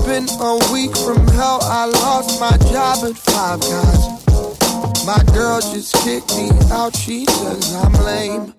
Been 0.10 0.28
a 0.42 0.58
week 0.74 0.90
from 0.98 1.22
hell. 1.38 1.60
I 1.62 1.86
lost 1.86 2.40
my 2.42 2.58
job 2.74 3.06
at 3.06 3.16
Five 3.16 3.62
Guys. 3.62 5.06
My 5.06 5.22
girl 5.36 5.62
just 5.62 5.94
kicked 6.04 6.36
me 6.36 6.50
out. 6.72 6.96
She 6.96 7.26
says 7.26 7.76
I'm 7.76 7.94
lame. 8.04 8.54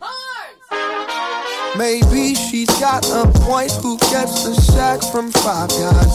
Maybe 1.76 2.36
she's 2.36 2.70
got 2.78 3.02
a 3.10 3.26
point. 3.42 3.72
Who 3.82 3.98
gets 4.14 4.44
the 4.44 4.54
sack 4.54 5.02
from 5.10 5.32
Five 5.42 5.70
Guys? 5.70 6.14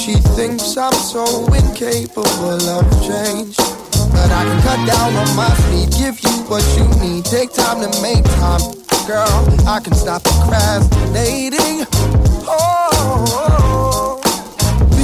She 0.00 0.14
thinks 0.36 0.74
I'm 0.74 0.94
so 0.94 1.24
incapable 1.52 2.64
of 2.64 2.88
change. 3.04 3.56
But 4.16 4.30
I 4.32 4.42
can 4.48 4.60
cut 4.62 4.80
down 4.88 5.16
on 5.20 5.36
my 5.36 5.52
speed, 5.60 5.90
give 6.00 6.16
you 6.24 6.36
what 6.48 6.64
you 6.78 6.88
need. 7.04 7.26
Take 7.26 7.52
time 7.52 7.80
to 7.84 7.90
make 8.00 8.24
time, 8.40 8.64
girl. 9.06 9.28
I 9.68 9.80
can 9.84 9.92
stop 9.92 10.24
procrastinating. 10.24 11.84
Oh, 12.48 12.88
oh, 12.92 13.48
oh 13.50 13.59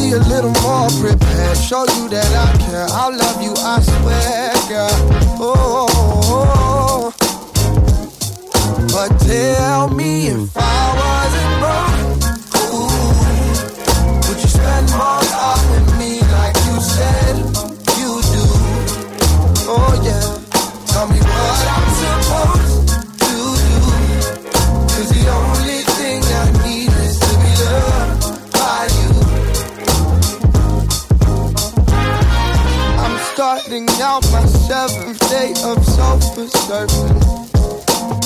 be 0.07 0.13
a 0.13 0.19
little 0.19 0.53
more 0.63 0.89
prepared. 1.01 1.57
Show 1.57 1.85
you 1.97 2.09
that 2.11 2.31
I 2.33 2.53
care. 2.65 2.87
I'll 2.91 3.17
love 3.17 3.43
you, 3.43 3.55
I 3.59 3.81
swear, 3.81 4.53
girl. 4.69 4.97
Oh, 5.41 7.13
but 8.93 9.11
tell 9.27 9.89
me 9.91 10.29
if 10.29 10.57
I 10.57 10.61
wasn't 11.01 11.59
broke, 11.63 11.99
ooh, 12.71 12.87
would 14.29 14.39
you 14.43 14.49
spend 14.49 14.87
more 15.01 15.23
time 15.35 15.67
with 15.73 15.89
me 15.99 16.21
like 16.39 16.57
you 16.67 16.77
said 16.95 17.37
you 17.99 18.11
do? 18.35 18.45
Oh 19.69 19.93
yeah, 20.07 20.27
tell 20.87 21.07
me 21.09 21.19
what 21.19 21.67
I 21.67 21.76
seventh 34.67 35.21
day 35.31 35.53
of 35.65 35.85
sulfur 35.85 36.49
surfing. 36.67 37.21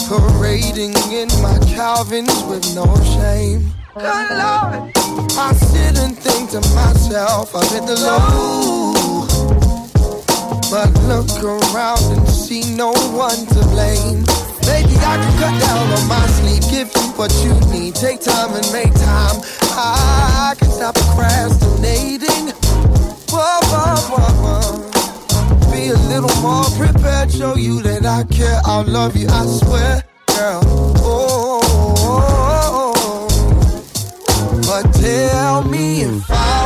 Parading 0.09 0.95
in 1.13 1.29
my 1.43 1.59
Calvins 1.75 2.43
with 2.45 2.65
no 2.75 2.87
shame. 3.15 3.67
Good 3.95 4.31
Lord. 4.41 4.91
I 5.37 5.53
sit 5.53 5.99
and 5.99 6.17
think 6.17 6.51
to 6.51 6.61
myself, 6.75 7.55
I'm 7.55 7.77
in 7.77 7.87
the 7.87 7.97
low. 8.01 9.27
But 10.71 10.91
look 11.11 11.31
around 11.43 12.05
and 12.17 12.29
see 12.29 12.63
no 12.75 12.93
one 13.13 13.47
to 13.55 13.61
blame. 13.75 14.25
Maybe 14.67 14.95
I 15.05 15.19
can 15.21 15.33
cut 15.39 15.55
down 15.61 15.87
on 15.93 16.09
my 16.09 16.27
sleep, 16.39 16.63
give 16.71 16.91
you 16.95 17.11
what 17.19 17.33
you 17.45 17.53
need. 17.71 17.95
Take 17.97 18.21
time 18.21 18.55
and 18.55 18.73
make 18.73 18.95
time. 18.95 19.43
I 19.77 20.55
can 20.59 20.71
stop 20.71 20.95
procrastinating. 20.95 22.55
Whoa, 23.29 23.61
whoa, 23.71 23.97
whoa, 24.11 24.33
whoa. 24.43 25.00
Be 25.71 25.89
a 25.89 25.99
little 26.09 26.35
more 26.43 26.65
prepared, 26.77 27.31
show 27.33 27.57
you 27.57 27.83
that 27.83 28.05
I 28.05 28.25
care. 28.25 28.61
I'll 28.65 28.85
love 28.85 29.17
you, 29.17 29.29
I 29.29 29.47
swear, 29.47 30.05
girl. 30.27 30.61
Oh, 30.65 30.95
oh, 31.03 31.61
oh, 32.03 32.95
oh. 32.97 33.29
oh. 34.29 34.61
but 34.67 34.93
tell 34.95 35.65
me 35.65 36.03
if 36.03 36.31
I 36.31 36.60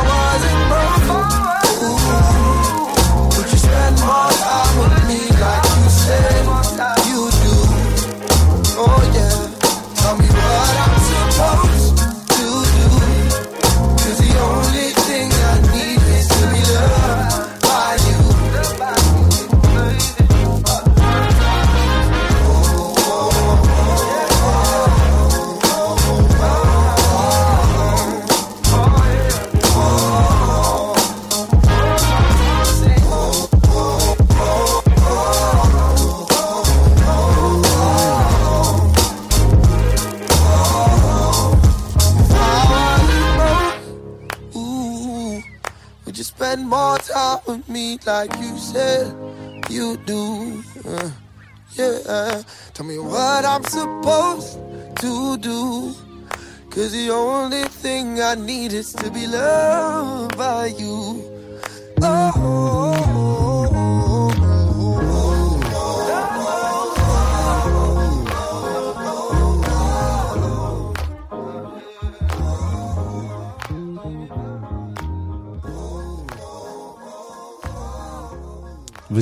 like 48.05 48.35
you 48.39 48.57
said 48.57 49.13
you 49.69 49.97
do? 50.05 50.63
Uh, 50.85 51.09
yeah, 51.73 52.43
tell 52.73 52.85
me 52.85 52.99
what 52.99 53.45
I'm 53.45 53.63
supposed 53.63 54.59
to 55.01 55.37
do. 55.37 55.93
Cause 56.69 56.91
the 56.91 57.09
only 57.09 57.63
thing 57.63 58.21
I 58.21 58.35
need 58.35 58.73
is 58.73 58.93
to 58.93 59.09
be 59.09 59.25
loved 59.27 60.37
by 60.37 60.67
you. 60.67 61.24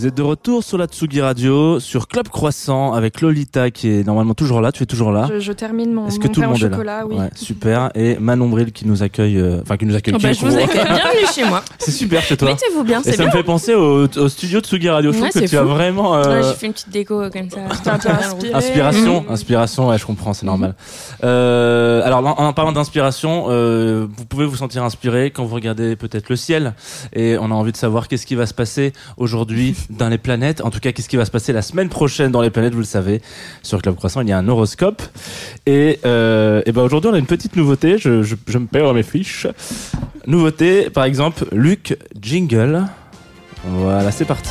Vous 0.03 0.09
êtes 0.09 0.17
de 0.17 0.21
retour 0.21 0.65
sur 0.65 0.77
la 0.77 0.87
Tsugi 0.87 1.21
Radio, 1.21 1.79
sur 1.79 2.09
Club 2.09 2.27
Croissant, 2.27 2.91
avec 2.91 3.21
Lolita 3.21 3.71
qui 3.71 3.87
est 3.89 4.05
normalement 4.05 4.33
toujours 4.33 4.59
là. 4.59 4.73
Tu 4.73 4.83
es 4.83 4.85
toujours 4.85 5.13
là 5.13 5.29
Je, 5.33 5.39
je 5.39 5.53
termine 5.53 5.93
mon, 5.93 6.07
Est-ce 6.09 6.19
que 6.19 6.27
mon 6.27 6.33
tout 6.33 6.41
le 6.41 6.47
monde 6.47 6.57
est 6.57 6.63
là 6.63 6.69
chocolat, 6.71 7.05
oui. 7.07 7.15
Ouais, 7.15 7.29
super. 7.37 7.89
Et 7.95 8.17
Manon 8.19 8.49
Bril 8.49 8.73
qui 8.73 8.85
nous 8.85 9.01
accueille, 9.01 9.37
euh, 9.39 9.61
enfin 9.61 9.77
qui 9.77 9.85
nous 9.85 9.95
accueille. 9.95 10.13
Oh, 10.13 10.17
qui 10.17 10.25
bah, 10.25 10.33
je 10.33 10.45
vous 10.45 10.57
accueille. 10.57 10.83
Bienvenue 10.83 11.25
chez 11.33 11.45
moi. 11.45 11.63
C'est 11.79 11.91
super 11.91 12.21
chez 12.21 12.35
toi. 12.35 12.49
Mettez-vous 12.49 12.83
bien, 12.83 12.99
Et 12.99 13.03
c'est 13.05 13.11
ça 13.11 13.17
bien. 13.23 13.27
me 13.27 13.31
fait 13.31 13.43
penser 13.43 13.73
au, 13.75 14.03
au 14.17 14.27
studio 14.27 14.59
de 14.59 14.65
Tsugi 14.65 14.89
Radio. 14.89 15.13
Je 15.13 15.21
Ouais, 15.21 15.29
trouve 15.29 15.41
que 15.41 15.47
tu 15.47 15.57
as 15.57 15.63
vraiment 15.63 16.15
euh, 16.17 16.41
Ouais, 16.41 16.47
j'ai 16.49 16.53
fait 16.55 16.65
une 16.65 16.73
petite 16.73 16.89
déco 16.89 17.21
comme 17.29 17.49
ça. 17.49 17.61
Inspiration, 18.53 19.21
Mhm. 19.21 19.31
inspiration. 19.31 19.87
Ouais, 19.87 19.97
je 19.97 20.05
comprends, 20.05 20.33
c'est 20.33 20.45
normal. 20.45 20.75
Euh, 21.23 22.01
alors, 22.03 22.19
en, 22.25 22.45
en 22.47 22.51
parlant 22.51 22.73
d'inspiration, 22.73 23.45
euh, 23.47 24.05
vous 24.17 24.25
pouvez 24.25 24.45
vous 24.45 24.57
sentir 24.57 24.83
inspiré 24.83 25.31
quand 25.31 25.45
vous 25.45 25.55
regardez 25.55 25.95
peut-être 25.95 26.27
le 26.27 26.35
ciel 26.35 26.73
et 27.13 27.37
on 27.39 27.45
a 27.45 27.53
envie 27.53 27.71
de 27.71 27.77
savoir 27.77 28.09
qu'est-ce 28.09 28.25
qui 28.25 28.35
va 28.35 28.45
se 28.47 28.53
passer 28.53 28.91
aujourd'hui 29.15 29.77
dans 29.97 30.09
les 30.09 30.17
planètes. 30.17 30.61
En 30.61 30.69
tout 30.69 30.79
cas, 30.79 30.91
qu'est-ce 30.91 31.09
qui 31.09 31.17
va 31.17 31.25
se 31.25 31.31
passer 31.31 31.53
la 31.53 31.61
semaine 31.61 31.89
prochaine 31.89 32.31
dans 32.31 32.41
les 32.41 32.49
planètes. 32.49 32.73
Vous 32.73 32.79
le 32.79 32.85
savez, 32.85 33.21
sur 33.61 33.81
Club 33.81 33.95
Croissant, 33.95 34.21
il 34.21 34.29
y 34.29 34.31
a 34.31 34.37
un 34.37 34.47
horoscope. 34.47 35.01
Et, 35.65 35.99
euh, 36.05 36.61
et 36.65 36.71
ben 36.71 36.81
aujourd'hui, 36.81 37.09
on 37.11 37.13
a 37.13 37.19
une 37.19 37.25
petite 37.25 37.55
nouveauté. 37.55 37.97
Je, 37.97 38.23
je, 38.23 38.35
je 38.47 38.57
me 38.57 38.67
perds 38.67 38.93
mes 38.93 39.03
fiches. 39.03 39.47
Nouveauté, 40.27 40.89
par 40.89 41.03
exemple, 41.05 41.45
Luc 41.51 41.97
Jingle. 42.19 42.85
Voilà, 43.65 44.11
c'est 44.11 44.25
parti. 44.25 44.49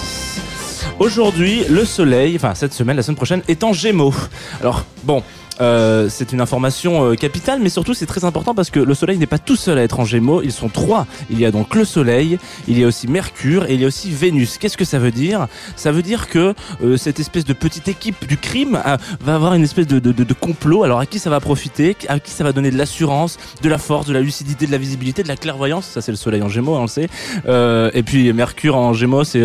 Aujourd'hui, 0.99 1.65
le 1.69 1.85
soleil, 1.85 2.37
enfin 2.37 2.55
cette 2.55 2.73
semaine, 2.73 2.97
la 2.97 3.03
semaine 3.03 3.17
prochaine, 3.17 3.43
est 3.49 3.65
en 3.65 3.73
Gémeaux. 3.73 4.15
Alors 4.61 4.85
bon, 5.05 5.23
euh, 5.61 6.09
c'est 6.09 6.33
une 6.33 6.41
information 6.41 7.05
euh, 7.05 7.15
capitale, 7.15 7.61
mais 7.63 7.69
surtout 7.69 7.95
c'est 7.95 8.07
très 8.07 8.25
important 8.25 8.55
parce 8.55 8.71
que 8.71 8.81
le 8.81 8.95
soleil 8.95 9.19
n'est 9.19 9.27
pas 9.27 9.39
tout 9.39 9.57
seul 9.57 9.79
à 9.79 9.83
être 9.83 10.01
en 10.01 10.05
Gémeaux. 10.05 10.43
Ils 10.43 10.53
sont 10.53 10.69
trois. 10.69 11.07
Il 11.31 11.39
y 11.39 11.47
a 11.47 11.51
donc 11.51 11.75
le 11.75 11.85
soleil, 11.85 12.39
il 12.69 12.79
y 12.79 12.85
a 12.85 12.87
aussi 12.87 13.09
Mercure 13.09 13.67
et 13.67 13.75
il 13.75 13.81
y 13.81 13.85
a 13.85 13.87
aussi 13.87 14.11
Vénus. 14.11 14.59
Qu'est-ce 14.59 14.77
que 14.77 14.85
ça 14.85 14.99
veut 14.99 15.11
dire? 15.11 15.47
Ça 15.77 15.93
veut 15.93 16.03
dire 16.03 16.29
que 16.29 16.55
euh, 16.83 16.97
cette 16.97 17.21
espèce 17.21 17.45
de 17.45 17.53
petite 17.53 17.89
équipe 17.89 18.27
du 18.27 18.37
crime 18.37 18.81
euh, 18.87 18.97
va 19.21 19.35
avoir 19.35 19.55
une 19.55 19.63
espèce 19.63 19.87
de, 19.87 20.33
complot. 20.33 20.85
Alors 20.85 21.01
à 21.01 21.07
qui 21.07 21.19
ça 21.19 21.31
va 21.31 21.41
profiter? 21.41 21.97
À 22.09 22.19
qui 22.19 22.31
ça 22.31 22.45
va 22.45 22.53
donner 22.53 22.71
de 22.71 22.79
l'assurance, 22.79 23.39
de 23.63 23.69
la 23.69 23.79
force, 23.79 24.07
de 24.07 24.13
la 24.13 24.21
lucidité, 24.21 24.67
de 24.67 24.73
la 24.73 24.79
visibilité, 24.79 25.23
de 25.23 25.29
la 25.29 25.37
clairvoyance? 25.37 25.87
Ça 25.87 26.01
c'est 26.01 26.13
le 26.13 26.17
soleil 26.17 26.43
en 26.43 26.49
Gémeaux, 26.49 26.77
on 26.77 26.83
le 26.83 26.89
sait. 26.89 27.09
Euh, 27.47 27.91
et 27.95 28.03
puis 28.03 28.33
Mercure 28.33 28.77
en 28.77 28.93
Gémeaux, 28.93 29.25
c'est 29.25 29.43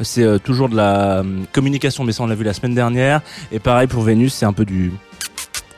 c'est 0.00 0.42
toujours 0.42 0.68
de 0.68 0.76
la 0.76 1.22
communication, 1.52 2.04
mais 2.04 2.12
ça 2.12 2.24
on 2.24 2.26
l'a 2.26 2.34
vu 2.34 2.44
la 2.44 2.52
semaine 2.52 2.74
dernière. 2.74 3.20
Et 3.52 3.58
pareil 3.58 3.86
pour 3.86 4.02
Vénus, 4.02 4.34
c'est 4.34 4.46
un 4.46 4.52
peu 4.52 4.64
du 4.64 4.92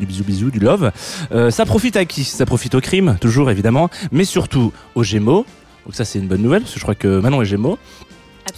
du 0.00 0.06
bisou 0.06 0.24
bisou, 0.24 0.50
du 0.50 0.58
love. 0.58 0.90
Euh, 1.32 1.50
ça 1.50 1.64
profite 1.64 1.96
à 1.96 2.04
qui? 2.04 2.24
Ça 2.24 2.46
profite 2.46 2.74
au 2.74 2.80
crime, 2.80 3.16
toujours 3.20 3.50
évidemment, 3.50 3.88
mais 4.12 4.24
surtout 4.24 4.72
aux 4.94 5.02
Gémeaux. 5.02 5.46
Donc 5.84 5.94
ça 5.94 6.04
c'est 6.04 6.18
une 6.18 6.26
bonne 6.26 6.42
nouvelle 6.42 6.62
parce 6.62 6.74
que 6.74 6.80
je 6.80 6.84
crois 6.84 6.96
que 6.96 7.20
Manon 7.20 7.42
est 7.42 7.46
Gémeaux. 7.46 7.78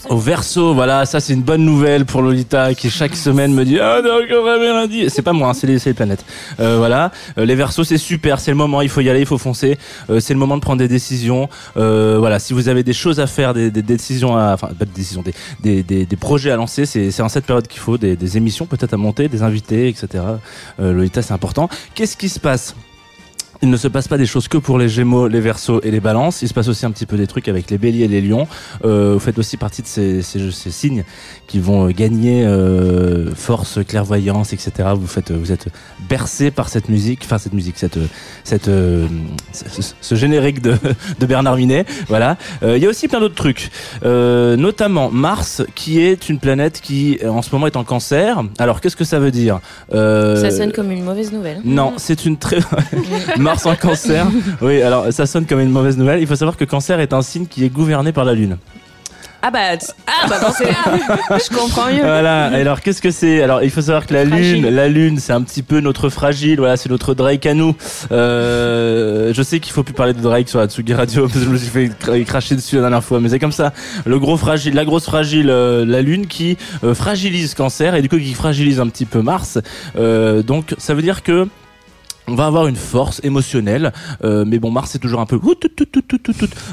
Au 0.07 0.17
verso, 0.17 0.73
voilà, 0.73 1.05
ça 1.05 1.19
c'est 1.19 1.33
une 1.33 1.41
bonne 1.41 1.65
nouvelle 1.65 2.05
pour 2.05 2.21
Lolita 2.21 2.73
qui 2.73 2.89
chaque 2.89 3.15
semaine 3.15 3.53
me 3.53 3.65
dit 3.65 3.79
ah 3.79 4.01
donc 4.01 4.23
on 4.31 4.45
avait 4.45 4.71
rien 4.71 4.87
dit. 4.87 5.09
C'est 5.09 5.21
pas 5.21 5.33
moi, 5.33 5.49
hein, 5.49 5.53
c'est 5.53 5.67
les, 5.67 5.77
les 5.77 5.93
planètes. 5.93 6.25
Euh, 6.59 6.77
voilà, 6.77 7.11
Euh, 7.37 7.45
les 7.45 7.55
versos 7.55 7.83
c'est 7.83 7.97
super, 7.97 8.39
c'est 8.39 8.51
le 8.51 8.57
moment, 8.57 8.81
il 8.81 8.89
faut 8.89 9.01
y 9.01 9.09
aller, 9.09 9.19
il 9.19 9.25
faut 9.25 9.37
foncer. 9.37 9.77
Euh, 10.09 10.19
c'est 10.19 10.33
le 10.33 10.39
moment 10.39 10.55
de 10.55 10.61
prendre 10.61 10.79
des 10.79 10.87
décisions. 10.87 11.49
Euh, 11.77 12.17
voilà, 12.17 12.39
si 12.39 12.53
vous 12.53 12.69
avez 12.69 12.83
des 12.83 12.93
choses 12.93 13.19
à 13.19 13.27
faire, 13.27 13.53
des, 13.53 13.69
décisions 13.71 14.37
à, 14.37 14.53
enfin 14.53 14.67
pas 14.67 14.85
des 14.85 14.91
décisions, 14.91 15.23
des, 15.61 16.07
projets 16.19 16.51
à 16.51 16.55
lancer, 16.55 16.85
c'est 16.85 17.21
en 17.21 17.29
cette 17.29 17.45
période 17.45 17.67
qu'il 17.67 17.79
faut 17.79 17.97
des, 17.97 18.15
des 18.15 18.37
émissions 18.37 18.65
peut-être 18.65 18.93
à 18.93 18.97
monter, 18.97 19.27
des 19.27 19.43
invités, 19.43 19.87
etc. 19.89 20.23
Euh, 20.79 20.93
Lolita 20.93 21.21
c'est 21.21 21.33
important. 21.33 21.69
Qu'est-ce 21.93 22.17
qui 22.17 22.29
se 22.29 22.39
passe? 22.39 22.75
Il 23.61 23.69
ne 23.69 23.77
se 23.77 23.87
passe 23.89 24.07
pas 24.07 24.17
des 24.17 24.25
choses 24.25 24.47
que 24.47 24.57
pour 24.57 24.77
les 24.77 24.87
Gémeaux, 24.87 25.27
les 25.27 25.41
Verseaux 25.41 25.81
et 25.83 25.91
les 25.91 25.99
Balances. 25.99 26.41
Il 26.41 26.47
se 26.47 26.53
passe 26.53 26.67
aussi 26.69 26.85
un 26.85 26.91
petit 26.91 27.05
peu 27.05 27.17
des 27.17 27.27
trucs 27.27 27.47
avec 27.49 27.69
les 27.69 27.77
Béliers 27.77 28.05
et 28.05 28.07
les 28.07 28.21
Lions. 28.21 28.47
Euh, 28.85 29.13
vous 29.13 29.19
faites 29.19 29.37
aussi 29.37 29.57
partie 29.57 29.81
de 29.81 29.87
ces, 29.87 30.21
ces, 30.21 30.49
ces 30.51 30.71
signes 30.71 31.03
qui 31.47 31.59
vont 31.59 31.87
euh, 31.87 31.91
gagner 31.91 32.45
euh, 32.45 33.33
force, 33.35 33.79
clairvoyance, 33.85 34.53
etc. 34.53 34.71
Vous 34.95 35.07
faites, 35.07 35.31
vous 35.31 35.51
êtes 35.51 35.67
bercé 36.09 36.51
par 36.51 36.69
cette 36.69 36.87
musique, 36.89 37.21
enfin 37.25 37.37
cette 37.37 37.53
musique, 37.53 37.77
cette, 37.77 37.99
cette, 38.45 38.69
euh, 38.69 39.07
ce, 39.51 39.81
ce 39.99 40.15
générique 40.15 40.61
de, 40.61 40.75
de 41.19 41.25
Bernard 41.25 41.57
Minet. 41.57 41.85
Voilà. 42.07 42.37
Euh, 42.63 42.77
Il 42.77 42.83
y 42.83 42.85
a 42.85 42.89
aussi 42.89 43.07
plein 43.09 43.19
d'autres 43.19 43.35
trucs, 43.35 43.71
euh, 44.05 44.55
notamment 44.55 45.09
Mars, 45.11 45.63
qui 45.75 45.99
est 45.99 46.29
une 46.29 46.39
planète 46.39 46.79
qui 46.81 47.19
en 47.25 47.41
ce 47.41 47.49
moment 47.51 47.67
est 47.67 47.75
en 47.75 47.83
Cancer. 47.83 48.41
Alors 48.57 48.79
qu'est-ce 48.79 48.95
que 48.95 49.03
ça 49.03 49.19
veut 49.19 49.31
dire? 49.31 49.59
Euh, 49.93 50.41
Ça 50.41 50.51
sonne 50.51 50.71
comme 50.71 50.91
une 50.91 51.03
mauvaise 51.03 51.31
nouvelle. 51.33 51.59
Non, 51.65 51.93
c'est 51.97 52.25
une 52.25 52.37
très 52.37 52.59
Mars 53.49 53.65
en 53.65 53.75
cancer. 53.75 54.25
Oui, 54.61 54.81
alors 54.81 55.11
ça 55.11 55.25
sonne 55.25 55.45
comme 55.45 55.59
une 55.59 55.69
mauvaise 55.71 55.97
nouvelle. 55.97 56.19
Il 56.21 56.27
faut 56.27 56.35
savoir 56.35 56.57
que 56.57 56.65
cancer 56.65 56.99
est 56.99 57.13
un 57.13 57.21
signe 57.21 57.45
qui 57.47 57.63
est 57.65 57.69
gouverné 57.69 58.11
par 58.11 58.25
la 58.25 58.33
Lune. 58.33 58.57
Ah 59.41 59.51
bah, 59.51 59.59
ah 60.05 60.27
bah 60.27 60.35
dans 60.41 60.51
ce 60.51 60.63
cas, 60.65 61.37
je 61.37 61.55
comprends 61.55 61.87
mieux. 61.89 62.01
Voilà. 62.01 62.47
Alors 62.47 62.81
qu'est-ce 62.81 63.01
que 63.01 63.09
c'est? 63.09 63.41
Alors 63.41 63.63
il 63.63 63.69
faut 63.69 63.79
savoir 63.79 64.05
que 64.05 64.13
la 64.13 64.25
Fragile. 64.25 64.63
Lune, 64.63 64.75
la 64.75 64.89
Lune, 64.89 65.17
c'est 65.17 65.31
un 65.31 65.41
petit 65.43 65.63
peu 65.63 65.79
notre 65.79 66.09
fragile. 66.09 66.57
Voilà, 66.59 66.75
c'est 66.75 66.89
notre 66.89 67.13
Drake 67.13 67.45
à 67.45 67.53
nous. 67.53 67.73
Euh, 68.11 69.31
je 69.33 69.41
sais 69.41 69.61
qu'il 69.61 69.71
faut 69.71 69.83
plus 69.83 69.93
parler 69.93 70.11
de 70.13 70.19
Drake 70.19 70.49
sur 70.49 70.59
la 70.59 70.67
Tsugi 70.67 70.93
Radio 70.93 71.21
parce 71.27 71.35
que 71.39 71.45
je 71.45 71.49
me 71.49 71.57
suis 71.57 71.69
fait 71.69 71.87
cra- 71.87 72.21
cracher 72.25 72.55
dessus 72.55 72.75
la 72.75 72.81
dernière 72.81 73.03
fois, 73.03 73.21
mais 73.21 73.29
c'est 73.29 73.39
comme 73.39 73.53
ça. 73.53 73.71
Le 74.05 74.19
gros 74.19 74.35
fragile, 74.35 74.73
la 74.73 74.83
grosse 74.83 75.05
fragile, 75.05 75.49
euh, 75.49 75.85
la 75.85 76.01
Lune 76.01 76.27
qui 76.27 76.57
euh, 76.83 76.93
fragilise 76.93 77.53
Cancer 77.53 77.95
et 77.95 78.01
du 78.01 78.09
coup 78.09 78.17
qui 78.17 78.33
fragilise 78.33 78.81
un 78.81 78.87
petit 78.89 79.05
peu 79.05 79.21
Mars. 79.21 79.57
Euh, 79.97 80.43
donc 80.43 80.75
ça 80.77 80.93
veut 80.93 81.01
dire 81.01 81.23
que 81.23 81.47
on 82.29 82.35
va 82.35 82.45
avoir 82.45 82.67
une 82.67 82.75
force 82.75 83.19
émotionnelle, 83.23 83.91
euh, 84.23 84.45
mais 84.45 84.59
bon, 84.59 84.71
Mars 84.71 84.91
c'est 84.91 84.99
toujours 84.99 85.19
un 85.19 85.25
peu 85.25 85.39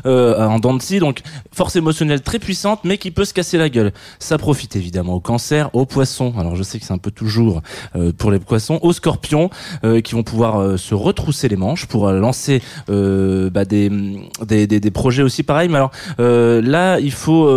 euh, 0.06 0.46
en 0.46 0.58
dents 0.58 0.76
donc 1.00 1.20
force 1.52 1.76
émotionnelle 1.76 2.20
très 2.20 2.38
puissante, 2.38 2.80
mais 2.84 2.98
qui 2.98 3.10
peut 3.10 3.24
se 3.24 3.32
casser 3.32 3.56
la 3.58 3.68
gueule. 3.68 3.92
Ça 4.18 4.36
profite 4.38 4.76
évidemment 4.76 5.14
au 5.14 5.20
cancer, 5.20 5.70
aux 5.74 5.86
poissons. 5.86 6.34
Alors 6.38 6.56
je 6.56 6.62
sais 6.62 6.78
que 6.78 6.84
c'est 6.84 6.92
un 6.92 6.98
peu 6.98 7.10
toujours 7.10 7.62
euh, 7.94 8.12
pour 8.16 8.30
les 8.30 8.38
poissons, 8.38 8.78
aux 8.82 8.92
scorpions 8.92 9.50
euh, 9.84 10.00
qui 10.00 10.14
vont 10.14 10.22
pouvoir 10.22 10.78
se 10.78 10.94
retrousser 10.94 11.48
les 11.48 11.56
manches 11.56 11.86
pour 11.86 12.10
lancer 12.10 12.62
bah, 12.88 13.64
des, 13.64 14.90
projets 14.92 15.22
aussi 15.22 15.42
pareils. 15.42 15.68
Mais 15.68 15.76
alors 15.76 15.90
là, 16.18 16.98
il 17.00 17.12
faut, 17.12 17.48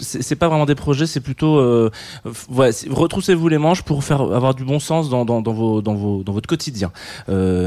c'est 0.00 0.36
pas 0.36 0.48
vraiment 0.48 0.66
des 0.66 0.74
projets, 0.74 1.06
c'est 1.06 1.20
plutôt, 1.20 1.90
voilà, 2.48 2.72
retroussez-vous 2.90 3.48
les 3.48 3.58
manches 3.58 3.82
pour 3.82 4.04
faire 4.04 4.20
avoir 4.20 4.54
du 4.54 4.64
bon 4.64 4.78
sens 4.78 5.10
dans 5.10 5.24
dans, 5.24 6.32
votre 6.32 6.48
quotidien. 6.48 6.90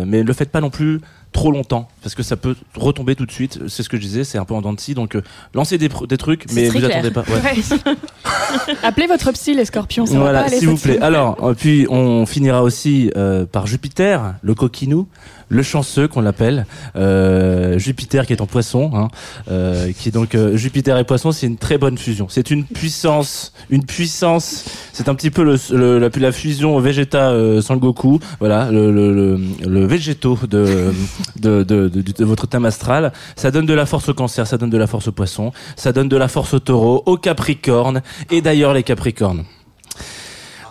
Mais 0.06 0.20
ne 0.20 0.28
le 0.28 0.34
faites 0.34 0.52
pas 0.52 0.62
non 0.62 0.70
plus 0.70 1.00
trop 1.36 1.52
longtemps 1.52 1.90
parce 2.02 2.16
que 2.16 2.24
ça 2.24 2.38
peut 2.38 2.56
retomber 2.76 3.16
tout 3.16 3.26
de 3.26 3.32
suite. 3.32 3.60
C'est 3.68 3.84
ce 3.84 3.90
que 3.90 3.98
je 3.98 4.02
disais, 4.02 4.24
c'est 4.24 4.38
un 4.38 4.46
peu 4.46 4.54
en 4.54 4.62
dents 4.62 4.72
de 4.74 4.80
scie. 4.80 4.94
Donc 4.96 5.16
euh, 5.16 5.22
lancez 5.54 5.78
des, 5.78 5.90
des 6.10 6.18
trucs, 6.18 6.46
mais 6.54 6.70
vous 6.70 6.80
clair. 6.80 6.90
attendez 6.92 7.12
pas. 7.12 7.22
ouais. 7.22 7.94
Appelez 8.84 9.08
votre 9.08 9.32
psy, 9.34 9.54
les 9.54 9.66
scorpions, 9.66 10.06
ça 10.06 10.18
Voilà, 10.18 10.48
s'il 10.50 10.68
vous 10.70 10.78
plaît. 10.78 11.00
Alors, 11.02 11.38
euh, 11.44 11.54
puis 11.54 11.86
on 11.90 12.26
finira 12.26 12.64
aussi 12.64 13.12
euh, 13.18 13.46
par 13.46 13.68
Jupiter, 13.68 14.36
le 14.42 14.56
coquinou, 14.56 15.08
le 15.50 15.62
chanceux 15.62 16.08
qu'on 16.08 16.22
l'appelle. 16.22 16.66
Euh, 16.96 17.78
Jupiter 17.78 18.26
qui 18.26 18.34
est 18.34 18.42
en 18.42 18.48
poisson, 18.48 18.92
hein, 18.94 19.08
euh, 19.52 19.92
qui 19.92 20.10
est 20.10 20.12
donc 20.12 20.36
euh, 20.36 20.56
Jupiter 20.58 20.98
et 20.98 21.04
poisson, 21.04 21.32
c'est 21.32 21.48
une 21.48 21.58
très 21.58 21.78
bonne 21.78 21.98
fusion. 21.98 22.28
C'est 22.30 22.50
une 22.50 22.64
puissance, 22.64 23.54
une 23.70 23.86
puissance. 23.86 24.66
C'est 24.94 25.10
un 25.10 25.16
petit 25.16 25.32
peu 25.32 25.44
le, 25.44 25.58
le- 25.72 26.00
la, 26.00 26.10
la 26.16 26.32
fusion 26.32 26.80
Vegeta 26.80 27.30
euh, 27.32 27.62
Sangoku. 27.62 28.20
Voilà, 28.40 28.72
le, 28.72 28.92
le, 28.92 29.14
le, 29.14 29.40
le 29.68 29.86
végétaux 29.86 30.40
de 30.50 30.94
de, 31.36 32.24
votre 32.24 32.48
thème 32.48 32.66
astral. 32.66 33.12
Ça 33.36 33.52
donne 33.52 33.66
de 33.66 33.74
la 33.74 33.86
force 33.86 34.10
au 34.10 34.14
cancer, 34.14 34.48
ça 34.48 34.58
donne 34.58 34.70
de 34.70 34.78
la 34.78 34.88
force 34.88 35.08
au 35.08 35.12
poisson, 35.12 35.52
ça 35.76 35.92
donne 35.92 36.10
de 36.10 36.18
la 36.18 36.28
force 36.28 36.54
au 36.54 36.60
taureau, 36.60 37.04
au 37.06 37.18
capricorne, 37.18 38.02
et 38.32 38.42
d'ailleurs 38.42 38.74
les 38.74 38.84
capricornes. 38.84 39.44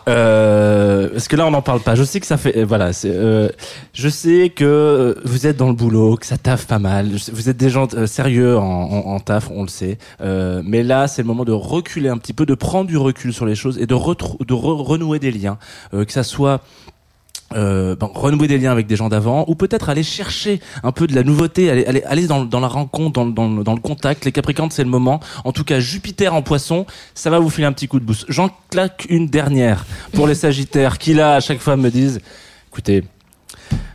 Euh, 0.07 1.09
parce 1.11 1.29
que 1.29 1.37
là 1.37 1.47
on 1.47 1.51
n'en 1.51 1.63
parle 1.63 1.81
pas. 1.81 1.95
Je 1.95 2.03
sais 2.03 2.21
que 2.21 2.27
ça 2.27 2.37
fait, 2.37 2.59
euh, 2.59 2.65
voilà, 2.65 2.91
euh, 3.05 3.49
je 3.93 4.09
sais 4.09 4.53
que 4.55 4.65
euh, 4.65 5.15
vous 5.25 5.47
êtes 5.47 5.57
dans 5.57 5.69
le 5.69 5.75
boulot, 5.75 6.17
que 6.17 6.27
ça 6.27 6.37
taffe 6.37 6.67
pas 6.67 6.79
mal. 6.79 7.11
Vous 7.33 7.49
êtes 7.49 7.57
des 7.57 7.71
gens 7.71 7.89
sérieux 8.07 8.59
en, 8.59 9.19
taf, 9.21 9.51
on 9.51 9.63
le 9.63 9.69
sait. 9.69 9.99
Mais 10.21 10.83
là, 10.83 11.09
c'est 11.09 11.23
le 11.23 11.29
moment 11.29 11.45
de 11.45 11.53
reculer 11.53 12.09
un 12.09 12.19
petit 12.19 12.33
peu, 12.33 12.47
de 12.47 12.55
prendre 12.55 12.89
du 12.89 12.97
recul 12.97 13.33
sur 13.33 13.47
les 13.47 13.55
choses 13.55 13.79
et 13.79 13.87
de, 13.87 13.95
renouer 13.95 15.19
des 15.19 15.31
liens, 15.31 15.59
que 15.93 16.13
ça 16.13 16.23
soit 16.23 16.61
euh, 17.55 17.97
bon, 17.97 18.11
renouer 18.15 18.49
des 18.49 18.59
liens 18.59 18.73
avec 18.73 18.87
des 18.87 18.97
gens 18.97 19.09
d'avant, 19.09 19.45
ou 19.49 19.55
peut-être 19.55 19.89
aller 19.89 20.03
chercher 20.03 20.61
un 20.83 20.93
peu 20.93 21.07
de 21.07 21.15
la 21.15 21.23
nouveauté, 21.23 21.71
aller, 21.71 21.87
aller, 21.87 22.03
aller 22.05 22.27
dans, 22.27 22.45
la 22.61 22.69
rencontre, 22.69 23.25
dans 23.25 23.75
le 23.75 23.81
contact. 23.81 24.25
Les 24.25 24.33
Capricornes, 24.33 24.71
c'est 24.71 24.85
le 24.85 24.91
moment. 24.91 25.21
En 25.45 25.53
tout 25.53 25.65
cas, 25.65 25.81
Jupiter 25.81 26.35
en 26.35 26.43
Poisson, 26.43 26.87
ça 27.15 27.31
va 27.31 27.39
vous 27.39 27.51
filer 27.51 27.67
un 27.67 27.73
petit 27.73 27.89
coup 27.89 28.01
de 28.01 28.05
boost. 28.05 28.25
J'en 28.29 28.51
claque 28.71 29.07
une 29.09 29.29
dernière 29.29 29.85
pour 30.13 30.27
les 30.27 30.35
Sagittaires, 30.35 30.99
qui 30.99 31.15
là 31.15 31.35
à 31.37 31.41
chaque 31.41 31.61
fois 31.61 31.77
me 31.77 31.91
disent, 31.91 32.21
écoutez. 32.71 33.05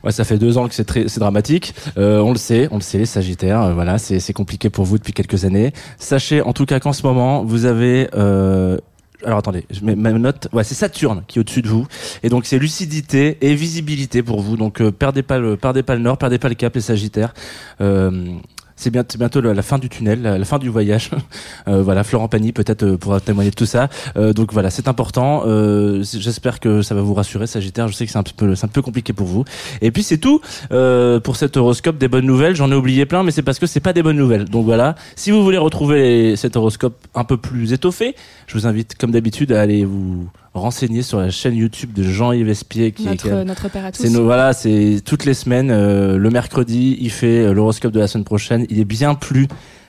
Ouais, 0.03 0.11
ça 0.11 0.23
fait 0.23 0.37
deux 0.37 0.57
ans 0.57 0.67
que 0.67 0.73
c'est 0.73 0.85
très, 0.85 1.07
c'est 1.07 1.19
dramatique. 1.19 1.73
Euh, 1.97 2.19
on 2.19 2.31
le 2.31 2.37
sait, 2.37 2.69
on 2.71 2.75
le 2.75 2.81
sait, 2.81 2.97
les 2.97 3.05
Sagittaires. 3.05 3.61
euh, 3.61 3.73
voilà, 3.73 3.97
c'est, 3.97 4.19
c'est 4.19 4.33
compliqué 4.33 4.69
pour 4.69 4.85
vous 4.85 4.97
depuis 4.97 5.13
quelques 5.13 5.45
années. 5.45 5.73
Sachez, 5.97 6.41
en 6.41 6.53
tout 6.53 6.65
cas, 6.65 6.79
qu'en 6.79 6.93
ce 6.93 7.05
moment, 7.05 7.43
vous 7.43 7.65
avez 7.65 8.07
euh, 8.15 8.77
alors 9.25 9.39
attendez, 9.39 9.65
je 9.69 9.83
mets 9.83 9.95
ma 9.95 10.11
note. 10.13 10.47
Ouais, 10.53 10.63
c'est 10.63 10.75
Saturne 10.75 11.23
qui 11.27 11.39
est 11.39 11.41
au-dessus 11.41 11.61
de 11.61 11.67
vous, 11.67 11.87
et 12.23 12.29
donc 12.29 12.45
c'est 12.45 12.59
lucidité 12.59 13.37
et 13.41 13.55
visibilité 13.55 14.23
pour 14.23 14.41
vous. 14.41 14.57
Donc 14.57 14.81
euh, 14.81 14.91
perdez 14.91 15.23
pas 15.23 15.39
le, 15.39 15.57
perdez 15.57 15.83
pas 15.83 15.95
le 15.95 16.01
nord, 16.01 16.17
perdez 16.17 16.39
pas 16.39 16.49
le 16.49 16.55
cap, 16.55 16.75
les 16.75 16.81
Sagittaires. 16.81 17.33
Euh, 17.81 18.33
c'est 18.79 18.91
bientôt, 18.91 19.17
bientôt 19.17 19.41
la, 19.41 19.61
fin 19.61 19.77
du 19.77 19.89
tunnel, 19.89 20.21
la, 20.21 20.45
fin 20.45 20.57
du 20.57 20.69
voyage. 20.69 21.11
Euh, 21.67 21.83
voilà, 21.83 22.03
Florent 22.03 22.27
Pagny 22.27 22.51
peut-être 22.51 22.83
euh, 22.83 22.97
pourra 22.97 23.19
témoigner 23.19 23.51
de 23.51 23.55
tout 23.55 23.65
ça. 23.65 23.89
Euh, 24.17 24.33
donc 24.33 24.53
voilà, 24.53 24.69
c'est 24.69 24.87
important. 24.87 25.43
J'espère 26.01 26.59
que 26.59 26.81
ça 26.81 26.95
va 26.95 27.01
vous 27.01 27.13
rassurer, 27.13 27.47
Sagittaire. 27.47 27.87
Je 27.87 27.93
sais 27.93 28.05
que 28.05 28.11
c'est 28.11 28.17
un 28.17 28.23
peu, 28.23 28.55
peu 28.71 28.81
compliqué 28.81 29.13
pour 29.13 29.27
vous. 29.27 29.43
Et 29.81 29.91
puis 29.91 30.03
c'est 30.03 30.17
tout 30.17 30.41
pour 31.23 31.35
cet 31.35 31.57
horoscope 31.57 31.97
des 31.97 32.07
bonnes 32.07 32.25
nouvelles. 32.25 32.55
J'en 32.55 32.71
ai 32.71 32.75
oublié 32.75 33.05
plein, 33.05 33.23
mais 33.23 33.31
c'est 33.31 33.43
parce 33.43 33.59
que 33.59 33.67
c'est 33.67 33.81
pas 33.81 33.93
des 33.93 34.01
bonnes 34.01 34.17
nouvelles. 34.17 34.45
Donc 34.45 34.65
voilà, 34.65 34.95
si 35.15 35.31
vous 35.31 35.43
voulez 35.43 35.57
retrouver 35.57 36.35
cet 36.35 36.55
horoscope 36.55 36.95
un 37.13 37.23
peu 37.23 37.37
plus 37.37 37.73
étoffé, 37.73 38.15
je 38.47 38.53
vous 38.53 38.65
invite 38.65 38.95
comme 38.97 39.11
d'habitude 39.11 39.51
à 39.51 39.61
aller 39.61 39.85
vous 39.85 40.29
renseigner 40.53 41.01
sur 41.01 41.19
la 41.19 41.29
chaîne 41.29 41.55
YouTube 41.55 41.93
de 41.93 42.03
Jean-Yves 42.03 42.49
Espier 42.49 42.91
qui 42.91 43.05
est 43.07 43.09
Notre, 43.11 43.43
notre 43.43 43.69
père 43.69 43.85
à 43.85 43.91
tous. 43.91 44.01
c'est 44.01 44.09
nos, 44.09 44.23
voilà, 44.23 44.53
c'est 44.53 45.01
toutes 45.05 45.25
les 45.25 45.33
semaines. 45.33 45.69
euh, 45.71 46.17
le 46.17 46.29
mercredi, 46.29 46.97
il 46.99 47.11
fait 47.11 47.45
euh, 47.45 47.53
l'horoscope 47.53 47.91
de 47.93 47.99
la 47.99 48.07
semaine 48.07 48.25
prochaine. 48.25 48.65
Il 48.69 48.79
est 48.79 48.85
bien 48.85 49.13
plus, 49.15 49.47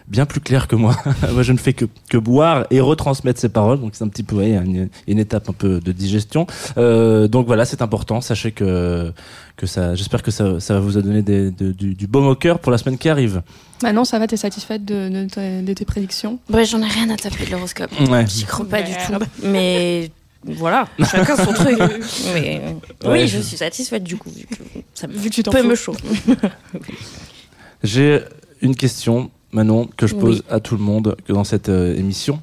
bien 0.09 0.27
plus 0.27 0.41
clair 0.41 0.69
que 0.69 0.77
moi. 0.77 0.97
moi, 1.33 1.43
je 1.43 1.53
ne 1.53 1.59
fais 1.59 1.73
que, 1.73 1.87
que 2.11 2.19
boire 2.19 2.67
et 2.71 2.81
retransmettre 2.81 3.41
ses 3.41 3.49
paroles. 3.49 3.81
Donc 3.81 3.93
c'est 3.95 4.05
un 4.05 4.09
petit 4.09 4.23
peu 4.23 4.37
ouais, 4.37 4.51
une, 4.53 4.89
une 5.07 5.19
étape 5.19 5.49
un 5.49 5.53
peu 5.55 5.81
de 5.81 5.93
digestion. 5.93 6.47
Euh, 6.79 7.27
donc 7.27 7.47
voilà, 7.47 7.65
c'est 7.65 7.81
important. 7.83 8.21
Sachez 8.21 8.53
que 8.53 9.13
que 9.57 9.67
ça, 9.67 9.95
j'espère 9.95 10.23
que 10.23 10.31
ça, 10.31 10.59
ça 10.59 10.73
va 10.73 10.81
vous 10.81 10.93
donner 11.01 11.21
des, 11.21 11.51
de- 11.51 11.73
du, 11.73 11.95
du 11.95 12.07
baume 12.07 12.27
au 12.29 12.35
cœur 12.35 12.61
pour 12.61 12.73
la 12.73 12.79
semaine 12.79 12.97
qui 12.97 13.11
arrive. 13.11 13.43
Maintenant, 13.83 14.07
ça 14.07 14.19
va, 14.19 14.27
t'es 14.27 14.39
satisfaite 14.39 14.87
de, 14.87 15.11
de, 15.11 15.27
tes- 15.29 15.61
de 15.61 15.73
tes 15.75 15.85
prédictions? 15.85 16.39
Ouais, 16.51 16.65
j'en 16.65 16.81
ai 16.81 16.87
rien 16.89 17.11
à 17.11 17.17
taper 17.17 17.45
de 17.45 17.51
l'horoscope. 17.51 17.91
Ouais. 18.09 18.25
J'y 18.27 18.45
crois 18.45 18.65
pas 18.67 18.81
du 18.81 18.93
tout. 18.93 19.13
Mais 19.45 20.11
voilà, 20.45 20.89
chacun 21.01 21.37
son 21.37 21.53
truc. 21.53 21.79
Mais 22.35 22.61
Ouais, 23.05 23.11
oui, 23.23 23.29
je- 23.29 23.39
je 23.39 23.43
suis 23.43 23.57
satisfaite 23.57 24.03
du 24.05 24.17
coup, 24.17 24.31
vu 24.31 24.45
que 24.47 24.55
ça 24.95 25.07
me 25.07 25.13
Vu 25.15 25.29
que 25.31 25.35
tu 25.35 25.43
t'en 25.43 25.51
peu 25.53 25.63
fous. 25.63 25.69
me 25.69 25.75
chaud. 25.75 25.97
J'ai 27.83 28.21
une 28.61 28.75
question, 28.77 29.31
Manon, 29.53 29.89
que 29.97 30.07
je 30.07 30.15
pose 30.15 30.39
Oui. 30.39 30.45
à 30.55 30.61
tout 30.61 30.77
le 30.77 30.83
monde 30.83 31.17
que 31.27 31.33
dans 31.33 31.45
cette 31.45 31.69
euh, 31.69 31.95
émission, 31.97 32.41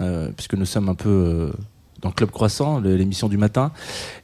euh, 0.00 0.30
puisque 0.36 0.54
nous 0.54 0.64
sommes 0.64 0.88
un 0.88 0.94
peu 0.94 1.08
euh, 1.10 1.50
dans 2.00 2.10
Club 2.10 2.30
Croissant, 2.30 2.80
l'émission 2.80 3.28
du 3.28 3.36
matin. 3.36 3.72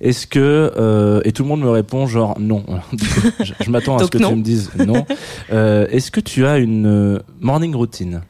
Est-ce 0.00 0.26
que 0.26 0.72
euh, 0.76 1.20
et 1.24 1.32
tout 1.32 1.42
le 1.42 1.48
monde 1.48 1.60
me 1.60 1.68
répond 1.70 2.06
genre 2.06 2.38
non. 2.40 2.64
Je 3.42 3.52
je 3.60 3.70
m'attends 3.70 3.96
à 3.98 4.04
ce 4.04 4.10
que 4.10 4.18
non. 4.18 4.30
tu 4.30 4.36
me 4.36 4.42
dises 4.42 4.70
non. 4.86 5.04
Euh, 5.52 5.86
Est-ce 5.90 6.10
que 6.10 6.20
tu 6.20 6.46
as 6.46 6.58
une 6.58 6.86
euh, 6.86 7.18
morning 7.40 7.74
routine? 7.74 8.22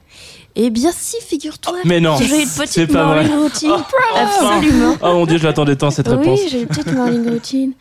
Eh 0.56 0.70
bien 0.70 0.92
si, 0.96 1.16
figure-toi. 1.20 1.78
Mais 1.84 1.98
non, 2.00 2.16
J'ai 2.16 2.42
une 2.42 2.46
c'est 2.46 2.62
petite 2.64 2.92
pas 2.92 3.04
vrai. 3.06 3.24
morning 3.24 3.42
routine. 3.42 3.70
enfin. 3.72 3.84
Absolument. 4.16 4.96
Oh 5.02 5.12
mon 5.14 5.26
dieu, 5.26 5.38
je 5.38 5.44
l'attendais 5.44 5.74
tant 5.74 5.90
cette 5.90 6.06
réponse. 6.06 6.38
Oui, 6.40 6.48
j'ai 6.50 6.60
une 6.60 6.68
petite 6.68 6.92
morning 6.92 7.28
routine. 7.28 7.72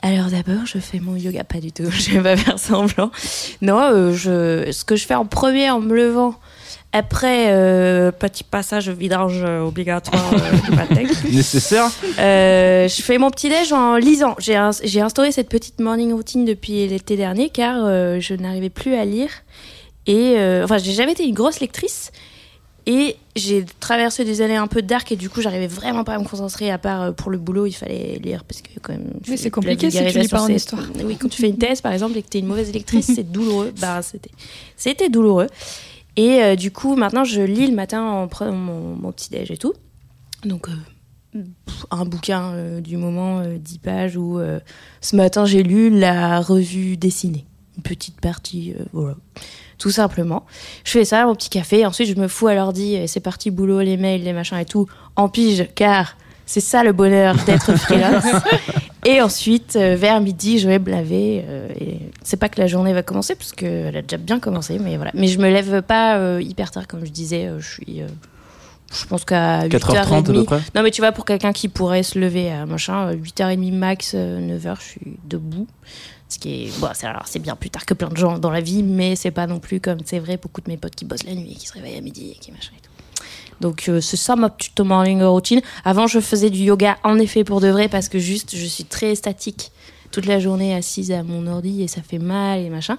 Alors 0.00 0.26
d'abord, 0.30 0.64
je 0.64 0.78
fais 0.78 1.00
mon 1.00 1.16
yoga, 1.16 1.44
pas 1.44 1.58
du 1.60 1.70
tout. 1.70 1.84
Je 1.90 2.12
vais 2.12 2.22
pas 2.22 2.36
faire 2.36 2.58
semblant. 2.58 3.10
Non, 3.60 3.78
euh, 3.80 4.12
je, 4.14 4.70
ce 4.72 4.84
que 4.84 4.96
je 4.96 5.04
fais 5.06 5.14
en 5.14 5.26
premier 5.26 5.70
en 5.70 5.80
me 5.80 5.94
levant. 5.94 6.34
Après, 6.96 7.48
euh, 7.48 8.12
petit 8.12 8.44
passage 8.44 8.88
vidange 8.88 9.42
euh, 9.44 9.60
obligatoire 9.62 10.30
euh, 10.32 10.56
du 10.64 10.70
matin. 10.76 11.02
Nécessaire 11.30 11.90
Euh, 12.20 12.86
je 12.88 13.02
fais 13.02 13.18
mon 13.18 13.30
petit 13.30 13.48
déj 13.48 13.72
en 13.72 13.96
lisant. 13.96 14.36
J'ai 14.38 14.54
ins- 14.56 14.70
j'ai 14.82 15.00
instauré 15.00 15.32
cette 15.32 15.48
petite 15.48 15.80
morning 15.80 16.12
routine 16.12 16.44
depuis 16.44 16.86
l'été 16.86 17.16
dernier 17.16 17.50
car 17.50 17.74
je 18.20 18.34
n'arrivais 18.34 18.70
plus 18.70 18.94
à 18.94 19.04
lire 19.04 19.28
et 20.06 20.34
euh, 20.38 20.64
enfin 20.64 20.78
j'ai 20.78 20.92
jamais 20.92 21.12
été 21.12 21.24
une 21.26 21.34
grosse 21.34 21.60
lectrice 21.60 22.12
et 22.86 23.16
j'ai 23.34 23.64
traversé 23.80 24.24
des 24.24 24.42
années 24.42 24.56
un 24.56 24.66
peu 24.66 24.82
dark 24.82 25.10
et 25.10 25.16
du 25.16 25.30
coup 25.30 25.40
j'arrivais 25.40 25.66
vraiment 25.66 26.04
pas 26.04 26.14
à 26.14 26.18
me 26.18 26.24
concentrer 26.24 26.70
à 26.70 26.78
part 26.78 27.02
euh, 27.02 27.12
pour 27.12 27.30
le 27.30 27.38
boulot 27.38 27.66
il 27.66 27.72
fallait 27.72 28.18
lire 28.22 28.44
parce 28.44 28.60
que 28.60 28.78
quand 28.80 28.92
même 28.92 29.12
Oui, 29.28 29.38
c'est 29.38 29.50
compliqué 29.50 29.90
si 29.90 30.04
tu 30.04 30.18
lis 30.18 30.28
pas 30.28 30.42
en 30.42 30.48
histoire. 30.48 30.82
oui 31.04 31.16
quand 31.16 31.28
tu 31.28 31.40
fais 31.40 31.48
une 31.48 31.58
thèse 31.58 31.80
par 31.80 31.92
exemple 31.92 32.18
et 32.18 32.22
que 32.22 32.28
tu 32.28 32.38
es 32.38 32.40
une 32.40 32.46
mauvaise 32.46 32.72
lectrice 32.72 33.10
c'est 33.14 33.22
douloureux 33.32 33.72
bah 33.80 34.02
c'était 34.02 34.30
c'était 34.76 35.08
douloureux 35.08 35.48
et 36.16 36.42
euh, 36.42 36.56
du 36.56 36.70
coup 36.70 36.94
maintenant 36.96 37.24
je 37.24 37.40
lis 37.40 37.66
le 37.66 37.74
matin 37.74 38.02
en 38.02 38.28
prenant 38.28 38.52
mon, 38.52 38.94
mon 38.96 39.12
petit 39.12 39.30
déj 39.30 39.50
et 39.50 39.56
tout 39.56 39.72
donc 40.44 40.68
euh, 40.68 41.42
un 41.90 42.04
bouquin 42.04 42.52
euh, 42.52 42.80
du 42.80 42.96
moment, 42.96 43.40
euh, 43.40 43.58
10 43.58 43.78
pages, 43.78 44.16
où 44.16 44.38
ce 45.00 45.16
matin 45.16 45.44
j'ai 45.44 45.62
lu 45.62 45.90
la 45.90 46.40
revue 46.40 46.96
dessinée. 46.96 47.44
Une 47.76 47.82
petite 47.82 48.20
partie, 48.20 48.74
voilà. 48.92 49.16
Tout 49.78 49.90
simplement. 49.90 50.44
Je 50.84 50.92
fais 50.92 51.04
ça, 51.04 51.24
mon 51.26 51.34
petit 51.34 51.50
café, 51.50 51.80
et 51.80 51.86
ensuite 51.86 52.08
je 52.08 52.20
me 52.20 52.28
fous 52.28 52.46
à 52.48 52.54
l'ordi, 52.54 52.94
et 52.94 53.06
c'est 53.06 53.20
parti, 53.20 53.50
boulot, 53.50 53.80
les 53.80 53.96
mails, 53.96 54.22
les 54.22 54.32
machins 54.32 54.58
et 54.58 54.64
tout, 54.64 54.86
en 55.16 55.28
pige, 55.28 55.68
car 55.74 56.16
c'est 56.46 56.60
ça 56.60 56.84
le 56.84 56.92
bonheur 56.92 57.34
d'être 57.46 57.74
freelance. 57.78 58.24
et 59.06 59.20
ensuite, 59.22 59.76
euh, 59.76 59.96
vers 59.96 60.20
midi, 60.20 60.58
je 60.58 60.68
vais 60.68 60.78
me 60.78 60.90
laver. 60.90 61.44
euh, 61.48 61.68
et 61.80 61.98
c'est 62.22 62.36
pas 62.36 62.48
que 62.48 62.60
la 62.60 62.66
journée 62.66 62.92
va 62.92 63.02
commencer, 63.02 63.34
parce 63.34 63.52
qu'elle 63.52 63.96
a 63.96 64.02
déjà 64.02 64.16
bien 64.18 64.38
commencé, 64.40 64.78
mais 64.78 64.96
voilà. 64.96 65.10
Mais 65.14 65.26
je 65.26 65.38
me 65.38 65.48
lève 65.50 65.82
pas 65.82 66.18
euh, 66.18 66.40
hyper 66.42 66.70
tard, 66.70 66.86
comme 66.86 67.04
je 67.04 67.10
disais, 67.10 67.46
euh, 67.46 67.60
je 67.60 67.68
suis. 67.68 68.02
euh, 68.02 68.06
je 68.92 69.06
pense 69.06 69.24
qu'à 69.24 69.66
4h30 69.66 69.96
à 69.96 70.04
8h30, 70.04 70.22
peu 70.24 70.44
près 70.44 70.60
non, 70.76 70.82
mais 70.82 70.90
tu 70.92 71.00
vois, 71.00 71.10
pour 71.10 71.24
quelqu'un 71.24 71.52
qui 71.52 71.68
pourrait 71.68 72.02
se 72.04 72.16
lever 72.18 72.52
à 72.52 72.64
machin, 72.66 73.08
euh, 73.08 73.14
8h30 73.16 73.72
max, 73.72 74.12
euh, 74.14 74.38
9h, 74.38 74.76
je 74.78 74.82
suis 74.84 75.16
debout. 75.24 75.66
Ce 76.34 76.38
qui 76.40 76.64
est. 76.64 76.80
Bon, 76.80 76.88
c'est, 76.94 77.06
alors, 77.06 77.26
c'est 77.26 77.38
bien 77.38 77.54
plus 77.54 77.70
tard 77.70 77.86
que 77.86 77.94
plein 77.94 78.08
de 78.08 78.16
gens 78.16 78.38
dans 78.40 78.50
la 78.50 78.60
vie, 78.60 78.82
mais 78.82 79.14
c'est 79.14 79.30
pas 79.30 79.46
non 79.46 79.60
plus 79.60 79.78
comme. 79.78 79.98
C'est 80.04 80.18
vrai, 80.18 80.36
beaucoup 80.36 80.60
de 80.60 80.68
mes 80.68 80.76
potes 80.76 80.96
qui 80.96 81.04
bossent 81.04 81.22
la 81.22 81.34
nuit 81.34 81.52
et 81.52 81.54
qui 81.54 81.68
se 81.68 81.72
réveillent 81.72 81.96
à 81.96 82.00
midi 82.00 82.32
et 82.32 82.34
qui 82.34 82.50
machin 82.50 82.72
et 82.76 82.80
tout. 82.82 82.90
Donc, 83.60 83.88
euh, 83.88 84.00
c'est 84.00 84.16
ça 84.16 84.34
ma 84.34 84.50
petite 84.50 84.80
morning 84.80 85.22
routine. 85.22 85.60
Avant, 85.84 86.08
je 86.08 86.18
faisais 86.18 86.50
du 86.50 86.58
yoga, 86.58 86.98
en 87.04 87.20
effet, 87.20 87.44
pour 87.44 87.60
de 87.60 87.68
vrai, 87.68 87.88
parce 87.88 88.08
que 88.08 88.18
juste, 88.18 88.56
je 88.56 88.66
suis 88.66 88.84
très 88.84 89.14
statique. 89.14 89.70
Toute 90.14 90.26
la 90.26 90.38
journée 90.38 90.74
assise 90.74 91.10
à 91.12 91.22
mon 91.22 91.46
ordi 91.46 91.82
et 91.82 91.88
ça 91.88 92.00
fait 92.06 92.18
mal 92.18 92.60
et 92.60 92.70
machin. 92.70 92.98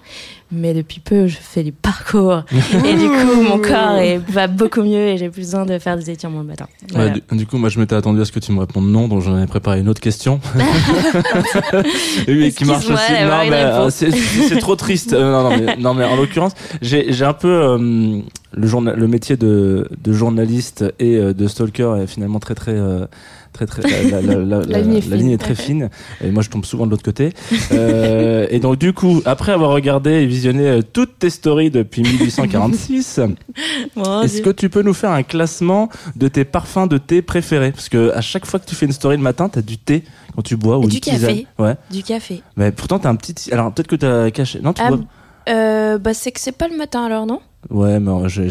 Mais 0.52 0.74
depuis 0.74 1.00
peu, 1.00 1.28
je 1.28 1.38
fais 1.40 1.64
du 1.64 1.72
parcours 1.72 2.44
et 2.86 2.94
du 2.96 3.08
coup, 3.08 3.42
mon 3.42 3.58
corps 3.60 3.98
est, 3.98 4.18
va 4.30 4.48
beaucoup 4.48 4.82
mieux 4.84 5.08
et 5.08 5.18
j'ai 5.18 5.30
plus 5.30 5.42
besoin 5.42 5.66
de 5.66 5.80
faire 5.80 5.98
des 5.98 6.10
étirements 6.12 6.40
le 6.42 6.46
matin. 6.48 6.68
Voilà. 6.92 7.14
Ouais, 7.14 7.22
du, 7.32 7.38
du 7.38 7.46
coup, 7.48 7.58
moi, 7.58 7.70
je 7.70 7.80
m'étais 7.80 7.96
attendu 7.96 8.22
à 8.22 8.26
ce 8.26 8.32
que 8.32 8.40
tu 8.40 8.52
me 8.52 8.60
répondes 8.60 8.86
non, 8.90 9.08
donc 9.08 9.22
j'en 9.22 9.42
ai 9.42 9.48
préparé 9.48 9.80
une 9.80 9.90
autre 9.90 10.02
question. 10.02 10.40
oui, 12.28 12.54
qui 12.54 12.66
marche 12.66 12.86
aussi. 12.90 13.12
Non, 13.14 13.50
mais 13.50 13.54
euh, 13.64 13.90
c'est 13.90 14.12
c'est 14.12 14.60
trop 14.60 14.76
triste. 14.76 15.14
Euh, 15.14 15.32
non, 15.32 15.50
non, 15.50 15.58
mais, 15.58 15.76
non, 15.78 15.94
mais 15.94 16.04
en 16.06 16.16
l'occurrence, 16.16 16.54
j'ai 16.82 17.12
j'ai 17.14 17.26
un 17.26 17.34
peu 17.34 17.48
euh, 17.50 17.78
le, 18.54 18.68
journa- 18.68 18.94
le 18.96 19.08
métier 19.08 19.38
de, 19.38 19.88
de 20.04 20.14
journaliste 20.14 20.86
et 21.00 21.16
euh, 21.18 21.34
de 21.34 21.48
stalker 21.48 21.96
est 22.04 22.08
finalement 22.08 22.40
très 22.40 22.56
très 22.56 22.74
euh, 22.74 23.06
très 23.56 23.66
très 23.66 23.82
la, 24.12 24.22
la- 24.22 24.36
la- 24.36 24.62
la- 24.62 24.80
ligne 24.82 24.96
est 24.98 25.08
la 25.10 25.16
ligne 25.16 25.32
est 25.32 25.38
très 25.38 25.56
fine 25.56 25.90
et 26.24 26.30
moi 26.32 26.44
je 26.44 26.50
tombe 26.50 26.66
souvent 26.66 26.86
de 26.86 26.92
l'autre 26.92 27.04
côté 27.04 27.32
Euh, 27.72 28.48
et 28.50 28.60
donc 28.60 28.78
du 28.78 28.94
coup 28.94 29.22
après 29.26 29.52
avoir 29.52 29.72
regardé 29.72 30.12
et 30.12 30.26
visionné 30.26 30.68
euh, 30.68 30.82
toutes 30.82 31.20
tes 31.20 31.30
stories 31.30 31.72
depuis 31.72 32.02
1846 32.04 33.20
Mon 33.96 34.22
est-ce 34.24 34.42
que 34.42 34.50
tu 34.50 34.70
peux 34.70 34.82
nous 34.82 34.94
faire 34.94 35.12
un 35.12 35.24
classement 35.24 35.90
de 36.16 36.28
tes 36.28 36.46
parfums 36.46 36.88
de 36.88 36.98
thé 36.98 37.22
préférés? 37.22 37.72
Parce 37.72 37.90
que 37.90 38.12
à 38.14 38.22
chaque 38.22 38.46
fois 38.46 38.60
que 38.60 38.66
tu 38.66 38.76
fais 38.76 38.86
une 38.86 38.92
story 38.92 39.18
le 39.18 39.24
matin, 39.24 39.50
t'as 39.50 39.62
du 39.62 39.78
thé 39.78 40.04
quand 40.36 40.42
tu 40.42 40.56
bois 40.58 40.78
ou 40.78 40.84
une 40.84 40.90
du 40.90 41.00
tisane. 41.02 41.20
café. 41.22 41.48
Ouais. 41.60 41.76
Du 41.92 42.04
café. 42.04 42.42
Mais 42.58 42.72
pourtant 42.72 43.00
t'as 43.00 43.10
un 43.10 43.16
petit. 43.16 43.52
Alors 43.54 43.72
peut-être 43.74 43.88
que 43.88 43.96
t'as 43.96 44.30
caché. 44.32 44.60
Non, 44.62 44.74
tu 44.74 44.82
Ah, 44.84 44.90
bois. 44.90 45.00
Euh, 45.48 45.98
bah, 46.00 46.14
c'est 46.16 46.32
que 46.32 46.40
c'est 46.40 46.52
pas 46.58 46.68
le 46.68 46.76
matin 46.76 47.06
alors, 47.06 47.26
non? 47.28 47.40
Ouais, 47.72 48.00
mais 48.00 48.12
euh, 48.12 48.28
j'ai. 48.28 48.44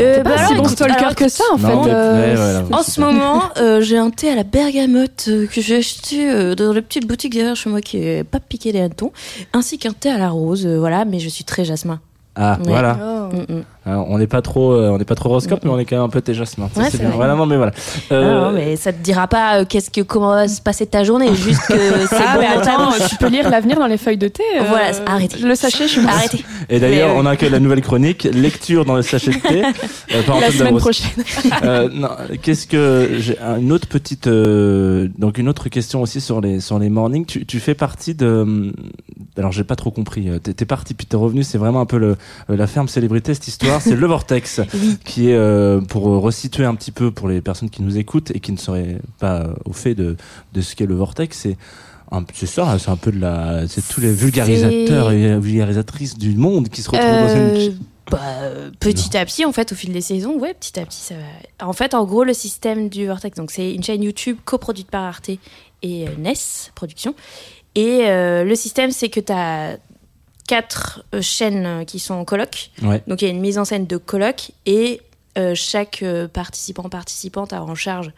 Euh, 0.00 0.16
T'es 0.16 0.22
bah 0.22 0.46
si 0.48 0.54
bon 0.54 0.64
stalker 0.66 0.94
alors, 0.98 1.14
que 1.14 1.28
ça, 1.28 1.44
en 1.52 1.58
Non, 1.58 1.84
fait. 1.84 1.90
euh, 1.90 2.34
ouais, 2.34 2.40
ouais, 2.40 2.52
là, 2.70 2.78
En 2.78 2.82
ce 2.82 3.00
moment, 3.00 3.42
euh, 3.58 3.80
j'ai 3.82 3.98
un 3.98 4.08
thé 4.10 4.30
à 4.30 4.34
la 4.34 4.44
bergamote 4.44 5.26
euh, 5.28 5.46
que 5.46 5.60
j'ai 5.60 5.76
acheté 5.76 6.30
euh, 6.30 6.54
dans 6.54 6.72
la 6.72 6.80
petite 6.80 7.06
boutique 7.06 7.34
derrière 7.34 7.54
chez 7.54 7.68
moi 7.68 7.80
qui 7.82 7.98
est 7.98 8.24
pas 8.24 8.40
piqué 8.40 8.72
des 8.72 8.80
hannetons, 8.80 9.12
ainsi 9.52 9.76
qu'un 9.78 9.92
thé 9.92 10.10
à 10.10 10.16
la 10.18 10.30
rose, 10.30 10.64
euh, 10.66 10.78
voilà, 10.78 11.04
mais 11.04 11.18
je 11.18 11.28
suis 11.28 11.44
très 11.44 11.64
jasmin. 11.66 12.00
Ah, 12.34 12.56
Ouais. 12.60 12.68
voilà. 12.70 12.98
Oh. 13.30 13.36
Mm, 13.36 13.56
mm. 13.58 13.62
Alors, 13.84 14.06
on 14.08 14.16
n'est 14.18 14.28
pas 14.28 14.42
trop, 14.42 14.72
euh, 14.74 14.90
on 14.90 14.98
n'est 14.98 15.04
pas 15.04 15.16
trop 15.16 15.28
horoscope, 15.30 15.60
mais 15.64 15.70
on 15.70 15.78
est 15.78 15.84
quand 15.84 15.96
même 15.96 16.04
un 16.04 16.08
peu 16.08 16.22
jasmins. 16.32 16.68
Ça, 16.72 16.82
Ouais, 16.82 16.88
c'est 16.90 16.98
bien. 16.98 17.08
vrai. 17.08 17.16
Voilà, 17.16 17.34
non, 17.34 17.46
mais 17.46 17.56
voilà. 17.56 17.72
Ah, 18.10 18.14
Euh, 18.14 18.40
non, 18.44 18.52
mais 18.52 18.76
ça 18.76 18.92
te 18.92 19.02
dira 19.02 19.26
pas 19.26 19.58
euh, 19.58 19.64
qu'est-ce 19.68 19.90
que 19.90 20.02
comment 20.02 20.28
va 20.28 20.46
se 20.46 20.60
passer 20.62 20.86
ta 20.86 21.02
journée, 21.02 21.34
juste 21.34 21.62
que 21.66 21.74
c'est 22.08 22.14
Ah, 22.16 22.34
bon 22.36 22.40
mais 22.40 22.46
attends, 22.46 22.92
tu 23.08 23.16
peux 23.16 23.26
lire 23.26 23.50
l'avenir 23.50 23.78
dans 23.80 23.88
les 23.88 23.96
feuilles 23.96 24.16
de 24.18 24.28
thé. 24.28 24.44
Voilà, 24.68 24.92
arrêtez. 25.06 25.38
Le 25.40 25.54
sachet, 25.56 25.88
je 25.88 25.98
suis 25.98 26.06
Arrêtez. 26.06 26.44
Et 26.70 26.78
d'ailleurs, 26.78 27.16
on 27.16 27.26
accueille 27.26 27.50
la 27.50 27.58
nouvelle 27.58 27.80
chronique, 27.82 28.22
lecture 28.32 28.84
dans 28.84 28.94
le 28.94 29.02
sachet 29.02 29.32
de 29.32 29.38
thé. 29.40 29.62
La 30.40 30.50
semaine 30.52 30.76
prochaine. 30.78 31.10
Non, 31.94 32.10
qu'est-ce 32.40 32.66
que 32.68 33.16
j'ai 33.18 33.38
un- 33.40 33.58
une 33.58 33.72
autre 33.72 33.88
petite 33.88 34.28
donc 34.28 35.38
une 35.38 35.48
autre 35.48 35.68
question 35.68 36.02
aussi 36.02 36.20
sur 36.20 36.40
les 36.40 36.60
sur 36.60 36.78
les 36.78 36.88
mornings. 36.88 37.26
Tu, 37.26 37.46
tu 37.46 37.60
fais 37.60 37.74
partie 37.74 38.14
de 38.14 38.72
alors 39.36 39.52
j'ai 39.52 39.64
pas 39.64 39.76
trop 39.76 39.90
compris. 39.90 40.28
T'es 40.42 40.64
parti 40.64 40.94
puis 40.94 41.06
t'es 41.06 41.16
revenu. 41.16 41.42
C'est 41.42 41.58
vraiment 41.58 41.80
un 41.80 41.86
peu 41.86 41.98
le 41.98 42.16
la 42.48 42.66
ferme 42.66 42.88
célébrité 42.88 43.34
cette 43.34 43.48
histoire. 43.48 43.71
C'est 43.80 43.96
le 43.96 44.06
Vortex 44.06 44.60
qui 45.04 45.30
est 45.30 45.34
euh, 45.34 45.80
pour 45.80 46.04
resituer 46.04 46.64
un 46.64 46.74
petit 46.74 46.92
peu 46.92 47.10
pour 47.10 47.28
les 47.28 47.40
personnes 47.40 47.70
qui 47.70 47.82
nous 47.82 47.98
écoutent 47.98 48.30
et 48.30 48.40
qui 48.40 48.52
ne 48.52 48.58
seraient 48.58 48.98
pas 49.18 49.40
euh, 49.40 49.54
au 49.64 49.72
fait 49.72 49.94
de 49.94 50.16
de 50.52 50.60
ce 50.60 50.74
qu'est 50.74 50.86
le 50.86 50.94
Vortex. 50.94 51.36
C'est 51.36 51.56
c'est 52.34 52.46
ça, 52.46 52.78
c'est 52.78 52.90
un 52.90 52.96
peu 52.96 53.10
de 53.10 53.20
la, 53.20 53.66
c'est 53.68 53.86
tous 53.88 54.02
les 54.02 54.12
vulgarisateurs 54.12 55.12
et 55.12 55.38
vulgarisatrices 55.38 56.18
du 56.18 56.34
monde 56.34 56.68
qui 56.68 56.82
se 56.82 56.90
retrouvent 56.90 57.10
dans 57.10 57.34
une. 57.34 57.78
bah, 58.10 58.18
euh, 58.42 58.70
petit 58.78 59.16
à 59.16 59.24
petit, 59.24 59.44
en 59.46 59.52
fait, 59.52 59.72
au 59.72 59.74
fil 59.74 59.92
des 59.92 60.02
saisons, 60.02 60.38
ouais, 60.38 60.52
petit 60.52 60.78
à 60.78 60.84
petit, 60.84 61.00
ça 61.00 61.14
va. 61.14 61.66
En 61.66 61.72
fait, 61.72 61.94
en 61.94 62.04
gros, 62.04 62.24
le 62.24 62.34
système 62.34 62.88
du 62.90 63.06
Vortex, 63.06 63.38
donc 63.38 63.50
c'est 63.50 63.72
une 63.72 63.82
chaîne 63.82 64.02
YouTube 64.02 64.36
coproduite 64.44 64.90
par 64.90 65.04
Arte 65.04 65.30
et 65.82 66.04
NES 66.18 66.34
Productions. 66.74 67.14
Et 67.74 68.00
euh, 68.02 68.44
le 68.44 68.54
système, 68.54 68.90
c'est 68.90 69.08
que 69.08 69.20
tu 69.20 69.32
as 69.32 69.78
quatre 70.52 71.02
euh, 71.14 71.22
chaînes 71.22 71.64
euh, 71.64 71.84
qui 71.84 71.98
sont 71.98 72.12
en. 72.12 72.26
Ouais. 72.82 73.02
Donc 73.06 73.22
il 73.22 73.24
y 73.24 73.28
a 73.28 73.30
une 73.30 73.40
mise 73.40 73.58
en 73.58 73.64
scène 73.64 73.86
de 73.86 73.96
coloc 73.96 74.50
et 74.66 75.00
euh, 75.38 75.54
chaque 75.54 76.04
participant, 76.34 76.90
participante 76.90 77.54
a 77.54 77.62
en 77.62 77.74
charge 77.74 78.12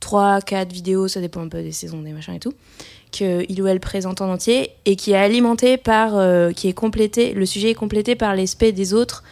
3, 0.00 0.40
4 0.40 0.72
vidéos, 0.72 1.08
ça 1.08 1.20
dépend 1.20 1.42
un 1.42 1.48
peu 1.48 1.60
des 1.62 1.72
saisons, 1.72 2.00
des 2.00 2.12
machins 2.12 2.32
et 2.32 2.40
tout, 2.40 2.54
qu'il 3.10 3.60
ou 3.60 3.66
elle 3.66 3.80
présente 3.80 4.22
en 4.22 4.32
entier 4.32 4.70
et 4.86 4.96
qui 4.96 5.12
est 5.12 5.16
alimenté 5.16 5.76
par, 5.76 6.16
euh, 6.16 6.52
qui 6.52 6.68
est 6.68 6.72
complété, 6.72 7.34
le 7.34 7.44
sujet 7.44 7.70
est 7.70 7.74
complété 7.74 8.14
par 8.14 8.34
l'aspect 8.34 8.72
des 8.72 8.94
autres 8.94 9.22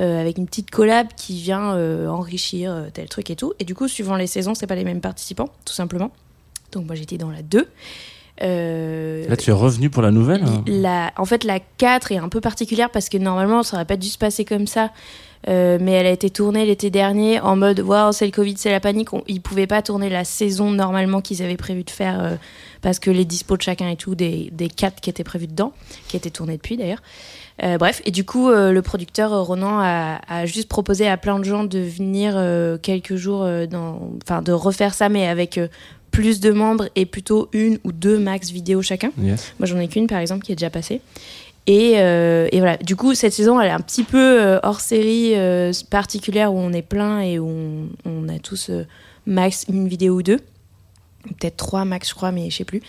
euh, 0.00 0.18
avec 0.18 0.38
une 0.38 0.46
petite 0.46 0.70
collab 0.70 1.08
qui 1.14 1.38
vient 1.38 1.76
enrichir 2.08 2.86
tel 2.94 3.06
truc 3.10 3.28
et 3.28 3.36
tout. 3.36 3.52
Et 3.58 3.64
du 3.64 3.74
coup, 3.74 3.86
suivant 3.86 4.16
les 4.16 4.26
saisons, 4.26 4.54
c'est 4.54 4.66
pas 4.66 4.76
les 4.76 4.84
mêmes 4.84 5.02
participants, 5.02 5.50
tout 5.66 5.74
simplement. 5.74 6.10
Donc 6.72 6.86
moi 6.86 6.94
j'étais 6.94 7.18
dans 7.18 7.30
la 7.30 7.42
2. 7.42 7.68
Euh, 8.42 9.26
Là, 9.28 9.36
tu 9.36 9.50
es 9.50 9.52
revenu 9.52 9.90
pour 9.90 10.02
la 10.02 10.10
nouvelle. 10.10 10.42
hein 10.44 10.62
la, 10.66 11.12
en 11.16 11.24
fait, 11.24 11.44
la 11.44 11.58
4 11.60 12.12
est 12.12 12.18
un 12.18 12.28
peu 12.28 12.40
particulière 12.40 12.90
parce 12.90 13.08
que 13.08 13.18
normalement, 13.18 13.62
ça 13.62 13.76
aurait 13.76 13.84
pas 13.84 13.96
dû 13.96 14.08
se 14.08 14.18
passer 14.18 14.44
comme 14.44 14.66
ça. 14.66 14.90
Euh, 15.48 15.78
mais 15.80 15.92
elle 15.92 16.06
a 16.06 16.10
été 16.10 16.30
tournée 16.30 16.66
l'été 16.66 16.90
dernier 16.90 17.38
en 17.40 17.54
mode 17.54 17.78
waouh, 17.78 18.10
c'est 18.12 18.26
le 18.26 18.32
Covid, 18.32 18.56
c'est 18.56 18.72
la 18.72 18.80
panique. 18.80 19.12
On- 19.14 19.22
ils 19.28 19.40
pouvaient 19.40 19.68
pas 19.68 19.82
tourner 19.82 20.08
la 20.08 20.24
saison 20.24 20.72
normalement 20.72 21.20
qu'ils 21.20 21.42
avaient 21.44 21.56
prévu 21.56 21.84
de 21.84 21.90
faire 21.90 22.20
euh, 22.20 22.34
parce 22.82 22.98
que 22.98 23.08
les 23.12 23.24
dispos 23.24 23.56
de 23.56 23.62
chacun 23.62 23.88
et 23.88 23.94
tout, 23.94 24.16
des, 24.16 24.50
des 24.52 24.68
4 24.68 25.00
qui 25.00 25.10
étaient 25.10 25.22
prévus 25.22 25.46
dedans, 25.46 25.72
qui 26.08 26.16
étaient 26.16 26.30
tournés 26.30 26.56
depuis 26.56 26.76
d'ailleurs. 26.76 27.02
Bref, 27.80 28.02
et 28.04 28.12
du 28.12 28.24
coup, 28.24 28.50
le 28.50 28.80
producteur 28.82 29.32
Ronan 29.44 29.80
a, 29.80 30.20
a 30.28 30.46
juste 30.46 30.68
proposé 30.68 31.08
à 31.08 31.16
plein 31.16 31.40
de 31.40 31.44
gens 31.44 31.64
de 31.64 31.80
venir 31.80 32.40
quelques 32.82 33.16
jours, 33.16 33.40
enfin 34.22 34.42
de 34.42 34.52
refaire 34.52 34.94
ça, 34.94 35.08
mais 35.08 35.26
avec 35.26 35.58
plus 36.10 36.40
de 36.40 36.50
membres 36.50 36.88
et 36.96 37.06
plutôt 37.06 37.48
une 37.52 37.78
ou 37.84 37.92
deux 37.92 38.18
max 38.18 38.50
vidéos 38.50 38.82
chacun. 38.82 39.10
Yes. 39.20 39.52
Moi, 39.58 39.66
j'en 39.66 39.78
ai 39.78 39.88
qu'une, 39.88 40.06
par 40.06 40.18
exemple, 40.18 40.44
qui 40.44 40.52
est 40.52 40.56
déjà 40.56 40.70
passée. 40.70 41.00
Et, 41.66 41.94
euh, 41.96 42.48
et 42.50 42.58
voilà, 42.60 42.78
du 42.78 42.96
coup, 42.96 43.14
cette 43.14 43.34
saison, 43.34 43.60
elle 43.60 43.68
est 43.68 43.72
un 43.72 43.80
petit 43.80 44.04
peu 44.04 44.40
euh, 44.40 44.58
hors 44.62 44.80
série 44.80 45.32
euh, 45.34 45.70
particulière 45.90 46.54
où 46.54 46.58
on 46.58 46.72
est 46.72 46.82
plein 46.82 47.20
et 47.20 47.38
où 47.38 47.46
on, 47.46 47.88
on 48.06 48.28
a 48.28 48.38
tous 48.38 48.70
euh, 48.70 48.86
max 49.26 49.66
une 49.68 49.86
vidéo 49.86 50.14
ou 50.14 50.22
deux. 50.22 50.38
Peut-être 51.38 51.58
trois 51.58 51.84
max, 51.84 52.08
je 52.08 52.14
crois, 52.14 52.32
mais 52.32 52.48
je 52.48 52.56
sais 52.56 52.64
plus. 52.64 52.80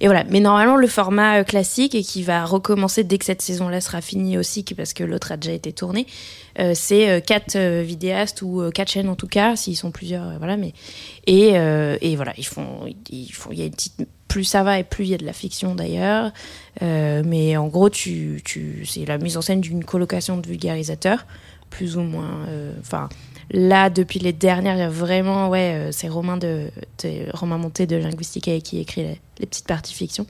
Et 0.00 0.06
voilà. 0.06 0.24
Mais 0.24 0.40
normalement, 0.40 0.76
le 0.76 0.86
format 0.86 1.40
euh, 1.40 1.44
classique 1.44 1.94
et 1.94 2.02
qui 2.02 2.22
va 2.22 2.44
recommencer 2.44 3.04
dès 3.04 3.18
que 3.18 3.24
cette 3.24 3.42
saison-là 3.42 3.80
sera 3.80 4.00
finie 4.00 4.38
aussi, 4.38 4.64
parce 4.76 4.92
que 4.92 5.04
l'autre 5.04 5.32
a 5.32 5.36
déjà 5.36 5.52
été 5.54 5.72
tourné, 5.72 6.06
euh, 6.58 6.72
c'est 6.74 7.10
euh, 7.10 7.20
quatre 7.20 7.56
euh, 7.56 7.82
vidéastes 7.82 8.42
ou 8.42 8.70
quatre 8.72 8.90
chaînes 8.90 9.08
en 9.08 9.14
tout 9.14 9.26
cas, 9.26 9.56
s'ils 9.56 9.76
sont 9.76 9.90
plusieurs, 9.90 10.38
voilà. 10.38 10.56
Mais 10.56 10.72
et, 11.26 11.54
et 11.54 12.16
voilà, 12.16 12.32
ils 12.38 12.46
font, 12.46 12.86
ils 13.10 13.32
font, 13.32 13.50
il 13.52 13.58
y 13.58 13.62
a 13.62 13.66
une 13.66 13.72
petite, 13.72 14.06
plus 14.28 14.44
ça 14.44 14.62
va 14.62 14.78
et 14.78 14.84
plus 14.84 15.04
il 15.04 15.10
y 15.10 15.14
a 15.14 15.18
de 15.18 15.26
la 15.26 15.32
fiction 15.32 15.74
d'ailleurs. 15.74 16.32
Mais 16.80 17.56
en 17.56 17.66
gros, 17.68 17.90
tu, 17.90 18.42
tu, 18.44 18.84
c'est 18.86 19.04
la 19.04 19.18
mise 19.18 19.36
en 19.36 19.42
scène 19.42 19.60
d'une 19.60 19.84
colocation 19.84 20.36
de 20.36 20.46
vulgarisateurs, 20.46 21.26
plus 21.70 21.96
ou 21.96 22.02
moins. 22.02 22.46
Enfin, 22.80 23.08
là, 23.50 23.90
depuis 23.90 24.18
les 24.18 24.32
dernières, 24.32 24.74
il 24.76 24.80
y 24.80 24.82
a 24.82 24.88
vraiment, 24.88 25.48
ouais, 25.48 25.74
euh, 25.74 25.92
c'est 25.92 26.08
Romain 26.08 26.36
de, 26.36 26.70
de- 27.02 27.26
Romain 27.32 27.58
Monté 27.58 27.86
de 27.86 27.96
Linguistica 27.96 28.58
qui 28.60 28.80
écrit 28.80 29.02
les 29.38 29.46
petites 29.46 29.66
parties 29.66 29.94
fiction. 29.94 30.26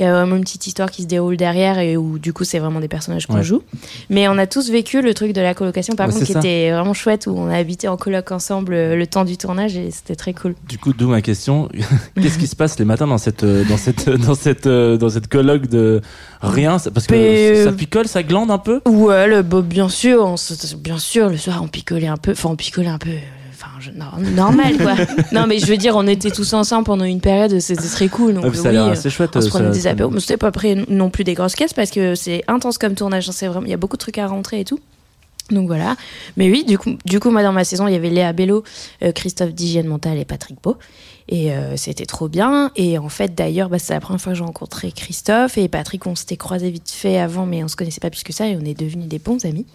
Il 0.00 0.04
y 0.04 0.06
a 0.06 0.12
vraiment 0.14 0.36
une 0.36 0.44
petite 0.44 0.66
histoire 0.66 0.90
qui 0.90 1.02
se 1.02 1.06
déroule 1.06 1.36
derrière 1.36 1.78
et 1.78 1.98
où 1.98 2.18
du 2.18 2.32
coup 2.32 2.44
c'est 2.44 2.58
vraiment 2.58 2.80
des 2.80 2.88
personnages 2.88 3.26
qu'on 3.26 3.34
Ouais. 3.34 3.42
joue. 3.42 3.62
Mais 4.08 4.28
on 4.28 4.38
a 4.38 4.46
tous 4.46 4.70
vécu 4.70 5.02
le 5.02 5.12
truc 5.12 5.34
de 5.34 5.42
la 5.42 5.52
colocation 5.52 5.94
par 5.94 6.06
Ouais, 6.06 6.14
contre 6.14 6.24
qui 6.24 6.32
ça. 6.32 6.38
était 6.38 6.70
vraiment 6.72 6.94
chouette 6.94 7.26
où 7.26 7.34
on 7.36 7.48
a 7.50 7.56
habité 7.56 7.86
en 7.86 7.98
coloc 7.98 8.32
ensemble 8.32 8.72
euh, 8.72 8.96
le 8.96 9.06
temps 9.06 9.26
du 9.26 9.36
tournage 9.36 9.76
et 9.76 9.90
c'était 9.90 10.14
très 10.16 10.32
cool. 10.32 10.54
Du 10.66 10.78
coup, 10.78 10.94
d'où 10.94 11.08
ma 11.08 11.20
question. 11.20 11.68
Qu'est-ce 12.16 12.38
qui 12.38 12.46
se 12.46 12.56
passe 12.56 12.78
les 12.78 12.86
matins 12.86 13.06
dans 13.06 13.18
cette, 13.18 13.44
euh, 13.44 13.62
dans 13.64 13.76
cette, 13.76 14.08
dans 14.26 14.34
cette, 14.34 14.66
euh, 14.66 14.96
dans 14.96 15.10
cette 15.10 15.28
colloque 15.28 15.66
de 15.66 16.00
rien? 16.40 16.78
Ça- 16.78 16.90
Parce 16.90 17.06
que 17.06 17.12
Mais, 17.14 17.64
ça 17.64 17.72
picole, 17.72 18.08
ça 18.08 18.22
glande 18.22 18.50
un 18.50 18.56
peu? 18.56 18.80
Ouais, 18.88 19.26
le, 19.28 19.42
bah, 19.42 19.60
bien 19.60 19.90
sûr, 19.90 20.24
on 20.24 20.38
se- 20.38 20.76
bien 20.76 20.96
sûr, 20.96 21.28
le 21.28 21.36
soir 21.36 21.60
on 21.62 21.68
picolait 21.68 22.06
un 22.06 22.16
peu, 22.16 22.32
enfin 22.32 22.48
on 22.50 22.56
picolait 22.56 22.88
un 22.88 22.96
peu, 22.96 23.10
enfin 23.60 23.70
je- 23.80 23.90
non, 23.90 24.06
normal 24.34 24.76
quoi. 24.78 24.94
non 25.32 25.46
mais 25.46 25.58
je 25.58 25.66
veux 25.66 25.76
dire, 25.76 25.94
on 25.96 26.06
était 26.06 26.30
tous 26.30 26.52
ensemble 26.54 26.84
pendant 26.84 27.04
une 27.04 27.20
période, 27.20 27.58
c'était 27.60 27.82
très 27.88 28.08
cool. 28.08 28.34
Donc 28.34 28.44
Ouais, 28.44 28.50
puis 28.50 28.58
ça 28.58 28.68
a 28.68 28.70
oui, 28.70 28.74
l'air 28.76 28.84
euh, 28.86 28.92
assez 28.92 29.10
chouette. 29.10 29.30
on 29.36 29.40
se 29.40 29.46
euh, 29.46 29.50
prenait 29.50 29.70
des 29.70 29.86
apéros, 29.86 30.10
mais 30.10 30.20
c'était 30.20 30.36
pas 30.36 30.50
près 30.52 30.76
non 30.88 31.10
plus 31.10 31.24
des 31.24 31.34
grosses 31.34 31.54
caisses 31.54 31.74
parce 31.74 31.90
que 31.90 32.14
c'est 32.14 32.42
intense 32.48 32.78
comme 32.78 32.94
tournage, 32.94 33.28
hein, 33.28 33.32
c'est 33.34 33.46
vraiment, 33.46 33.66
il 33.66 33.70
y 33.70 33.74
a 33.74 33.78
beaucoup 33.78 33.96
de 33.96 34.00
trucs 34.02 34.18
à 34.18 34.26
rentrer 34.26 34.60
et 34.60 34.64
tout. 34.64 34.78
Donc 35.50 35.66
voilà. 35.66 35.96
Mais 36.36 36.48
oui, 36.48 36.64
du 36.64 36.78
coup, 36.78 36.90
du 37.04 37.18
coup, 37.18 37.30
moi 37.30 37.42
dans 37.42 37.52
ma 37.52 37.64
saison, 37.64 37.88
il 37.88 37.92
y 37.92 37.96
avait 37.96 38.08
Léa 38.10 38.32
Bello, 38.32 38.62
euh, 39.02 39.10
Christophe 39.10 39.52
d'Hygiène 39.52 39.88
Mentale 39.88 40.16
et 40.18 40.24
Patrick 40.24 40.56
Beau. 40.62 40.76
Et 41.28 41.52
euh, 41.52 41.76
c'était 41.76 42.06
trop 42.06 42.28
bien. 42.28 42.70
Et 42.76 42.98
en 42.98 43.08
fait, 43.08 43.34
d'ailleurs, 43.34 43.68
bah, 43.68 43.80
c'est 43.80 43.92
la 43.92 43.98
première 44.00 44.20
fois 44.20 44.32
que 44.32 44.38
j'ai 44.38 44.44
rencontré 44.44 44.92
Christophe 44.92 45.58
et 45.58 45.66
Patrick. 45.68 46.06
On 46.06 46.14
s'était 46.14 46.36
croisés 46.36 46.70
vite 46.70 46.88
fait 46.90 47.18
avant, 47.18 47.46
mais 47.46 47.64
on 47.64 47.68
se 47.68 47.74
connaissait 47.74 48.00
pas 48.00 48.10
plus 48.10 48.22
que 48.22 48.32
ça. 48.32 48.46
Et 48.46 48.56
on 48.56 48.64
est 48.64 48.78
devenus 48.78 49.06
des 49.08 49.18
bons 49.18 49.44
amis. 49.44 49.66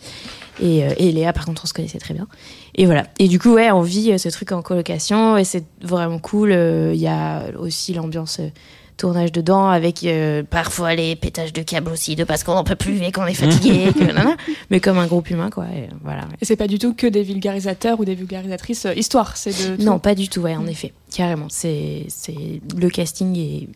Et, 0.62 0.84
euh, 0.84 0.89
et 0.97 1.12
Léa, 1.12 1.34
par 1.34 1.45
contre, 1.45 1.64
on 1.64 1.68
se 1.68 1.74
connaissait 1.74 1.99
très 1.99 2.14
bien. 2.14 2.28
Et 2.76 2.86
voilà. 2.86 3.06
Et 3.20 3.28
du 3.28 3.39
coup, 3.39 3.53
ouais, 3.53 3.72
on 3.72 3.82
vit 3.82 4.12
euh, 4.12 4.18
ce 4.18 4.30
truc 4.30 4.51
en 4.51 4.62
colocation 4.62 5.38
et 5.38 5.43
c'est 5.43 5.66
vraiment 5.82 6.20
cool. 6.20 6.51
Euh, 6.51 6.93
Il 6.93 7.01
y 7.01 7.08
a 7.08 7.43
aussi 7.60 7.93
l'ambiance 7.93 8.39
euh, 8.39 8.49
tournage 8.97 9.32
dedans 9.32 9.70
avec 9.70 10.03
euh, 10.03 10.43
parfois 10.43 10.95
les 10.95 11.16
pétages 11.16 11.53
de 11.53 11.62
câbles 11.62 11.91
aussi, 11.91 12.16
de 12.16 12.24
parce 12.24 12.43
qu'on 12.43 12.53
n'en 12.53 12.64
peut 12.64 12.76
plus 12.76 13.01
et 13.01 13.12
qu'on 13.12 13.26
est 13.26 13.34
fatigué. 13.34 13.91
que 13.93 14.03
nanana. 14.03 14.36
mais 14.70 14.80
comme 14.80 14.97
un 14.97 15.08
groupe 15.08 15.30
humain, 15.30 15.49
quoi. 15.49 15.66
Et 15.76 15.89
voilà. 16.03 16.28
Et 16.41 16.45
c'est 16.45 16.56
pas 16.56 16.68
du 16.68 16.80
tout 16.80 16.93
que 16.93 17.08
des 17.08 17.24
vulgarisateurs 17.24 17.99
ou 17.99 18.06
des 18.06 18.16
vulgarisatrices 18.16 18.86
euh, 18.86 18.93
histoire, 18.93 19.38
c'est 19.38 19.51
de. 19.51 19.76
tout. 19.76 19.84
Non, 19.84 19.99
pas 19.99 20.16
du 20.16 20.30
tout, 20.30 20.41
ouais, 20.41 20.56
en 20.56 20.68
effet. 20.68 20.93
Carrément. 21.14 21.47
C'est, 21.49 22.06
c'est... 22.10 22.62
Le 22.78 22.89
casting 22.89 23.38
est 23.38 23.68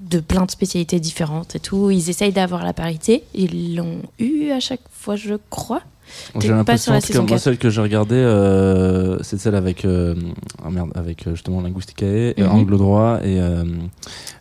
de 0.00 0.20
plein 0.20 0.44
de 0.44 0.50
spécialités 0.50 1.00
différentes 1.00 1.56
et 1.56 1.60
tout. 1.60 1.90
Ils 1.90 2.10
essayent 2.10 2.32
d'avoir 2.32 2.64
la 2.64 2.72
parité. 2.72 3.24
Ils 3.34 3.76
l'ont 3.76 4.02
eu 4.18 4.50
à 4.50 4.60
chaque 4.60 4.82
fois, 4.92 5.16
je 5.16 5.34
crois. 5.50 5.82
J'ai 6.38 6.48
T'es 6.48 6.48
pas 6.64 6.76
sur 6.78 6.92
l'impression 6.92 6.92
la 6.92 7.00
que 7.00 7.06
saison 7.06 7.20
moi, 7.22 7.28
4. 7.30 7.40
celle 7.42 7.58
que 7.58 7.70
j'ai 7.70 7.80
regardée, 7.80 8.14
euh, 8.16 9.18
c'est 9.22 9.38
celle 9.38 9.54
avec, 9.54 9.84
euh, 9.84 10.14
ah 10.64 10.70
merde, 10.70 10.90
avec 10.94 11.26
euh, 11.26 11.30
justement 11.32 11.60
Linguisticae, 11.60 12.04
et 12.36 12.42
Mhm. 12.42 12.48
Angle 12.50 12.76
droit 12.78 13.18
et, 13.24 13.40
euh, 13.40 13.64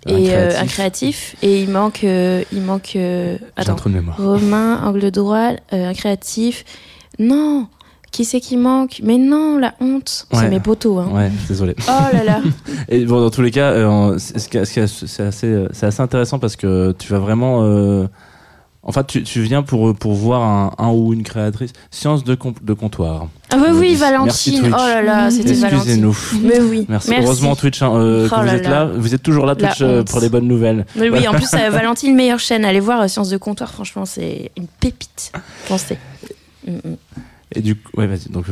Et 0.07 0.23
créatif. 0.25 0.59
un 0.61 0.65
créatif. 0.65 1.35
Et 1.41 1.61
il 1.63 1.69
manque. 1.69 2.03
il 2.03 2.61
manque 2.61 2.91
J'ai 2.93 3.39
un 3.57 3.61
attends. 3.61 3.75
trou 3.75 3.89
de 3.89 3.95
mémoire. 3.95 4.17
Romain, 4.17 4.81
angle 4.85 5.11
droit, 5.11 5.51
un 5.71 5.93
créatif. 5.93 6.63
Non 7.19 7.67
Qui 8.11 8.23
c'est 8.23 8.39
qui 8.39 8.55
manque? 8.55 9.01
Mais 9.03 9.17
non, 9.17 9.57
la 9.57 9.73
honte 9.81 10.27
Ouais. 10.31 10.39
C'est 10.39 10.49
mes 10.49 10.59
potos. 10.61 10.99
Hein. 10.99 11.09
Ouais, 11.13 11.31
désolé. 11.49 11.75
Oh 11.87 12.13
là 12.13 12.23
là 12.23 12.41
Et 12.89 13.03
bon, 13.05 13.19
dans 13.19 13.29
tous 13.29 13.41
les 13.41 13.51
cas, 13.51 13.71
euh, 13.71 14.17
c'est 14.17 14.55
assez, 14.55 14.79
assez 15.81 16.01
intéressant 16.01 16.39
parce 16.39 16.55
que 16.55 16.93
tu 16.97 17.11
vas 17.11 17.19
vraiment. 17.19 17.63
euh, 17.63 18.07
en 18.87 18.91
fait, 18.91 19.07
tu, 19.07 19.23
tu 19.23 19.41
viens 19.41 19.63
pour, 19.63 19.95
pour 19.95 20.13
voir 20.13 20.43
un, 20.43 20.71
un 20.77 20.91
ou 20.91 21.11
une 21.11 21.23
créatrice. 21.23 21.73
Science 21.91 22.23
de, 22.23 22.35
com- 22.35 22.53
de 22.61 22.73
comptoir. 22.73 23.27
Ah 23.51 23.57
bah 23.57 23.67
oui, 23.73 23.97
Merci 23.99 24.51
Valentine. 24.59 24.61
Oh 24.67 24.77
là 24.77 25.01
là, 25.01 25.31
c'était 25.31 25.53
Valentine. 25.53 25.77
Excusez-nous. 26.07 26.17
Mais 26.43 26.59
oui, 26.61 26.85
Merci. 26.87 27.11
Heureusement 27.19 27.55
Twitch, 27.55 27.81
hein, 27.81 27.91
euh, 27.95 28.29
que 28.29 28.33
Oh 28.35 28.39
vous 28.39 28.45
là 28.45 28.55
êtes 28.55 28.63
là. 28.63 28.69
là. 28.69 28.85
Vous 28.85 29.13
êtes 29.15 29.23
toujours 29.23 29.45
là 29.47 29.55
Twitch 29.55 29.81
euh, 29.81 30.03
pour 30.03 30.19
les 30.19 30.29
bonnes 30.29 30.47
nouvelles. 30.47 30.85
Mais 30.95 31.09
oui, 31.09 31.27
en 31.27 31.33
plus, 31.35 31.51
euh, 31.55 31.69
Valentine, 31.71 32.15
meilleure 32.15 32.39
chaîne. 32.39 32.63
Allez 32.63 32.79
voir 32.79 33.01
euh, 33.01 33.07
Sciences 33.07 33.29
de 33.29 33.37
comptoir, 33.37 33.71
franchement, 33.71 34.05
c'est 34.05 34.51
une 34.55 34.67
pépite. 34.67 35.31
Pensez. 35.67 35.97
Mm, 36.67 36.71
mm. 36.73 36.95
Et 37.55 37.61
du 37.61 37.75
coup, 37.75 37.89
ouais, 37.97 38.07
vas-y. 38.07 38.29
Donc, 38.31 38.45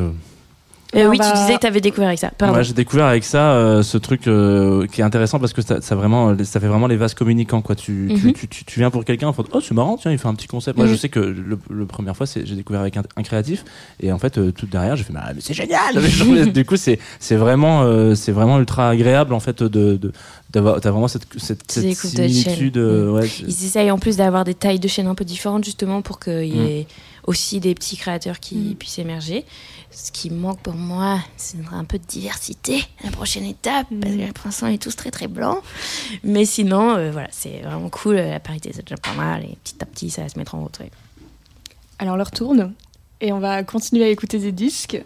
euh, 0.96 1.08
oui, 1.10 1.18
va- 1.18 1.32
tu 1.32 1.38
disais 1.38 1.56
que 1.56 1.60
tu 1.62 1.68
avais 1.68 1.82
découvert 1.82 2.08
avec 2.08 2.20
ça. 2.20 2.32
Pardon. 2.38 2.54
moi, 2.54 2.64
j'ai 2.64 2.74
découvert 2.74 3.06
avec 3.06 3.24
ça 3.24 3.54
euh, 3.54 3.84
ce 3.84 3.98
truc 3.98 4.28
euh, 4.28 4.86
qui 4.88 5.02
est 5.02 5.04
intéressant 5.04 5.39
parce 5.39 5.54
que 5.54 5.62
ça, 5.62 5.82
ça 5.82 5.96
vraiment, 5.96 6.36
ça 6.44 6.60
fait 6.60 6.68
vraiment 6.68 6.88
les 6.88 6.96
vases 6.98 7.14
communicants, 7.14 7.62
quoi. 7.62 7.76
Tu, 7.76 8.12
tu, 8.20 8.28
Mhm. 8.28 8.34
tu, 8.34 8.48
tu, 8.48 8.66
tu 8.66 8.80
viens 8.80 8.89
pour 8.91 9.04
quelqu'un, 9.06 9.28
en 9.28 9.34
fait, 9.34 9.44
oh, 9.52 9.60
c'est 9.62 9.74
marrant, 9.74 9.98
tiens, 9.98 10.12
il 10.12 10.18
fait 10.18 10.28
un 10.28 10.36
petit 10.36 10.48
concept. 10.48 10.78
Moi, 10.78 10.86
Mhm. 10.88 10.91
je 10.94 10.98
sais 10.98 11.10
que 11.10 11.20
le, 11.20 11.58
le 11.70 11.86
première 11.86 12.16
fois, 12.16 12.26
c'est, 12.26 12.46
j'ai 12.46 12.56
découvert 12.56 12.82
avec 12.82 12.98
un, 12.98 13.04
un 13.16 13.24
créatif, 13.24 13.64
et 14.00 14.12
en 14.12 14.20
fait, 14.20 14.38
euh, 14.38 14.52
tout 14.52 14.66
derrière, 14.66 14.96
j'ai 14.96 15.04
fait, 15.04 15.14
bah, 15.14 15.24
mais 15.36 15.41
c'est 15.41 15.54
génial. 15.54 15.96
Du 16.54 16.66
coup, 16.66 16.76
c'est, 16.78 17.00
c'est 17.20 17.36
vraiment, 17.36 17.84
euh, 17.84 18.16
c'est 18.16 18.32
vraiment 18.32 18.60
ultra 18.60 18.89
agréable, 18.89 19.34
en 19.34 19.39
fait, 19.39 19.64
de, 19.64 19.98
de 19.98 20.12
d'avoir, 20.52 20.80
t'as 20.80 20.91
vraiment 20.91 21.08
cette, 21.08 21.26
cette, 21.38 21.72
similitude. 21.72 22.78
ouais, 22.78 23.28
c'est- 23.28 23.44
Ils 23.44 23.66
essayent 23.66 23.89
en 23.91 23.98
plus 23.98 24.18
d'avoir 24.18 24.44
des 24.44 24.54
tailles 24.54 24.80
de 24.80 24.88
chaînes 24.88 25.08
un 25.08 25.16
peu 25.16 25.26
différentes, 25.26 25.64
justement, 25.66 26.02
pour 26.04 26.20
qu'il 26.20 26.44
y 26.46 26.82
Mm. 26.82 26.86
Aussi 27.26 27.60
des 27.60 27.74
petits 27.76 27.98
créateurs 27.98 28.40
qui 28.40 28.56
Mm. 28.56 28.76
puissent 28.76 29.00
émerger. 29.00 29.46
Ce 29.92 30.12
qui 30.12 30.30
manque 30.32 30.60
pour 30.62 30.74
moi, 30.74 31.20
c'est 31.38 31.58
un 31.72 31.84
peu 31.84 32.00
de 32.00 32.04
diversité, 32.06 32.84
la 33.04 33.12
prochaine 33.12 33.46
étape, 33.46 33.88
parce 34.02 34.14
que 34.16 34.32
pour 34.32 34.46
l'instant, 34.46 34.68
on 34.68 34.72
est 34.74 34.82
tous 34.82 34.96
très 34.96 35.12
très 35.12 35.28
blancs. 35.28 35.60
Mais 36.24 36.46
sinon, 36.46 36.96
euh, 36.96 37.12
voilà, 37.12 37.28
c'est 37.32 37.60
vraiment 37.62 37.90
cool. 37.90 38.16
La 38.16 38.40
parité, 38.40 38.72
c'est 38.74 38.82
déjà 38.84 38.98
pas 38.98 39.14
mal. 39.14 39.44
Et 39.44 39.56
petit 39.64 39.76
à 39.82 39.86
petit, 39.86 40.10
ça 40.10 40.24
va 40.24 40.30
se 40.30 40.38
mettre 40.40 40.56
en 40.56 40.62
route. 40.64 40.80
ouais. 40.80 40.90
Alors, 42.00 42.18
l'heure 42.18 42.32
tourne 42.32 42.74
et 43.22 43.32
on 43.32 43.40
va 43.40 43.64
continuer 43.64 44.04
à 44.04 44.10
écouter 44.10 44.40
des 44.40 44.52
disques. 44.52 45.00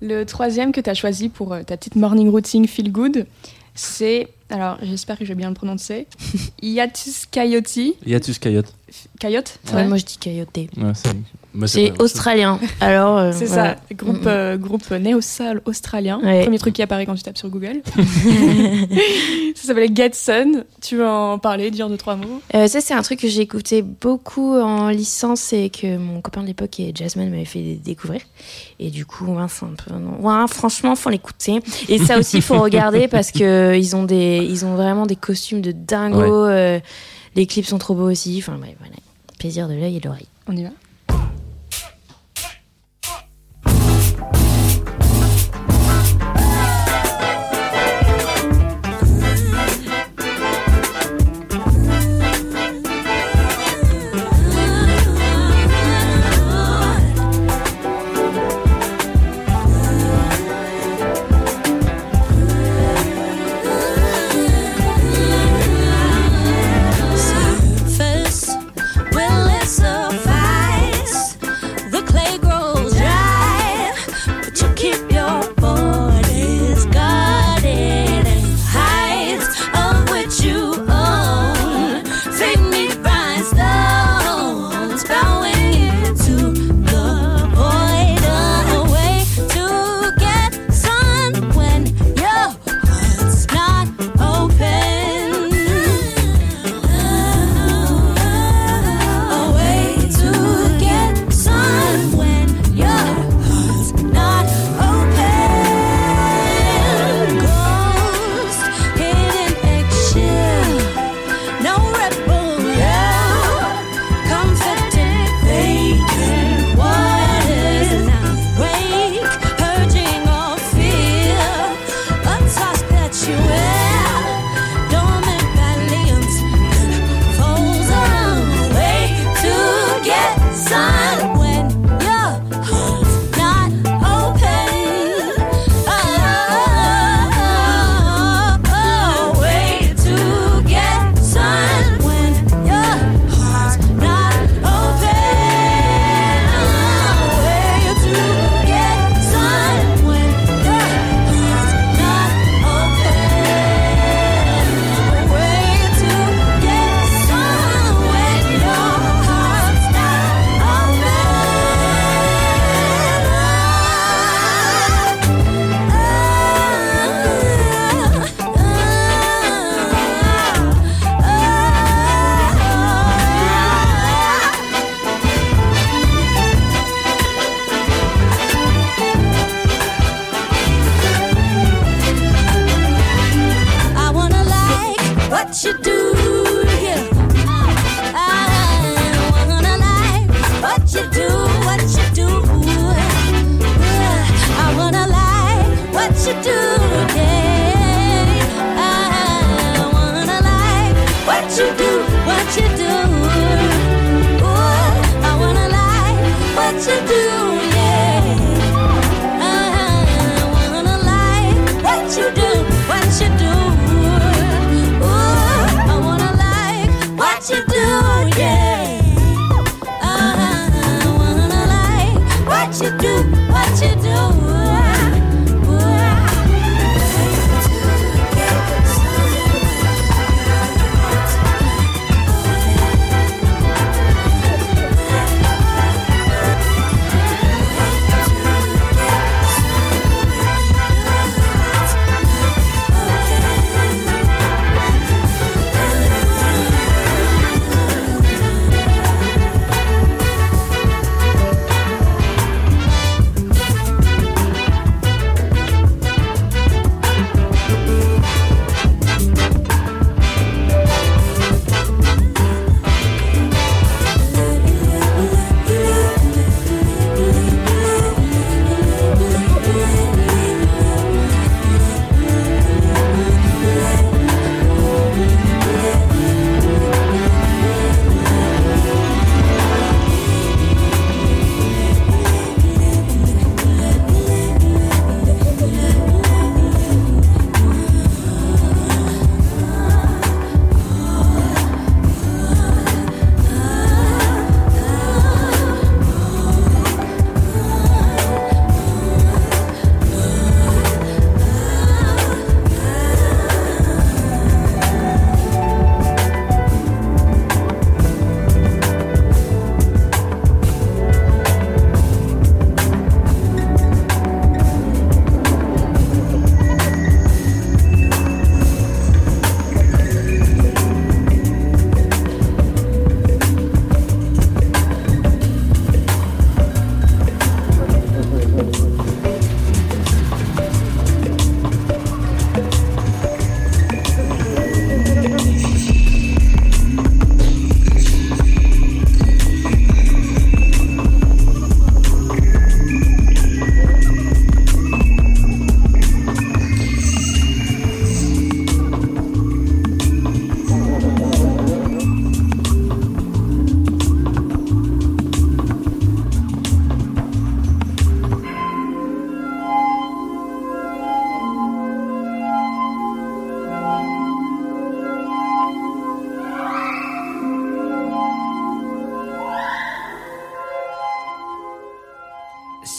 Le 0.00 0.24
troisième 0.24 0.72
que 0.72 0.80
tu 0.80 0.88
as 0.88 0.94
choisi 0.94 1.28
pour 1.28 1.52
euh, 1.52 1.62
ta 1.62 1.76
petite 1.76 1.96
morning 1.96 2.30
routine 2.30 2.66
feel 2.66 2.90
good, 2.90 3.26
c'est. 3.74 4.28
Alors, 4.48 4.78
j'espère 4.82 5.18
que 5.18 5.24
je 5.26 5.28
vais 5.28 5.36
bien 5.36 5.48
le 5.50 5.54
prononcer. 5.54 6.06
Yatus 6.62 7.26
Coyote. 7.26 7.78
Yatus 8.06 8.38
Coyote. 8.38 8.74
Coyote 9.20 9.58
Ouais, 9.74 9.86
moi, 9.86 9.98
je 9.98 10.06
dis 10.06 10.16
coyote. 10.16 10.56
Ouais, 10.56 10.68
c'est, 11.66 11.92
australien. 12.00 12.58
Alors, 12.80 13.18
euh, 13.18 13.32
C'est 13.34 13.46
voilà. 13.46 13.76
ça, 13.88 13.94
groupe, 13.94 14.22
Mm, 14.24 14.28
euh, 14.28 14.56
groupe 14.56 14.90
néo-soul 14.90 15.62
australien. 15.64 16.20
Ouais. 16.22 16.42
Premier 16.42 16.58
truc 16.58 16.74
qui 16.74 16.82
apparaît 16.82 17.06
quand 17.06 17.14
tu 17.14 17.22
tapes 17.22 17.38
sur 17.38 17.48
Google. 17.48 17.82
ça 19.54 19.66
s'appelle 19.66 19.94
Get 19.94 20.12
Sun. 20.14 20.64
Tu 20.80 20.96
veux 20.96 21.06
en 21.08 21.38
parler, 21.38 21.70
dire 21.70 21.88
deux, 21.88 21.96
trois 21.96 22.16
mots? 22.16 22.40
Euh, 22.54 22.66
ça, 22.68 22.80
c'est 22.80 22.94
un 22.94 23.02
truc 23.02 23.20
que 23.20 23.28
j'ai 23.28 23.42
écouté 23.42 23.82
beaucoup 23.82 24.54
en 24.56 24.88
licence 24.88 25.52
et 25.52 25.70
que 25.70 25.96
mon 25.96 26.20
copain 26.20 26.42
de 26.42 26.46
l'époque, 26.46 26.78
et 26.80 26.92
Jasmine, 26.94 27.30
m'avait 27.30 27.44
fait 27.44 27.78
découvrir. 27.84 28.20
Et 28.78 28.90
du 28.90 29.04
coup, 29.06 29.26
ouais, 29.26 29.44
c'est 29.48 29.64
un 29.64 29.74
peu. 29.76 29.94
non. 29.94 30.20
Ouais, 30.20 30.46
franchement, 30.48 30.94
faut 30.96 31.10
l'écouter. 31.10 31.60
Et 31.88 31.98
ça 31.98 32.18
aussi, 32.18 32.36
il 32.36 32.42
faut 32.42 32.58
regarder 32.62 33.08
parce 33.08 33.30
que 33.32 33.76
ils 33.76 33.96
ont, 33.96 34.04
des, 34.04 34.38
ils 34.48 34.64
ont 34.64 34.74
vraiment 34.74 35.06
des 35.06 35.16
costumes 35.16 35.60
de 35.60 35.72
dingo. 35.72 36.46
euh, 36.46 36.80
les 37.36 37.46
clips 37.46 37.66
sont 37.66 37.78
trop 37.78 37.94
beaux 37.94 38.10
aussi. 38.10 38.36
Enfin, 38.38 38.56
bref, 38.58 38.74
voilà. 38.78 38.94
Plaisir 39.38 39.68
de 39.68 39.74
l'œil 39.74 39.96
et 39.96 40.00
de 40.00 40.06
l'oreille. 40.08 40.26
On 40.48 40.56
y 40.56 40.62
va? 40.64 40.70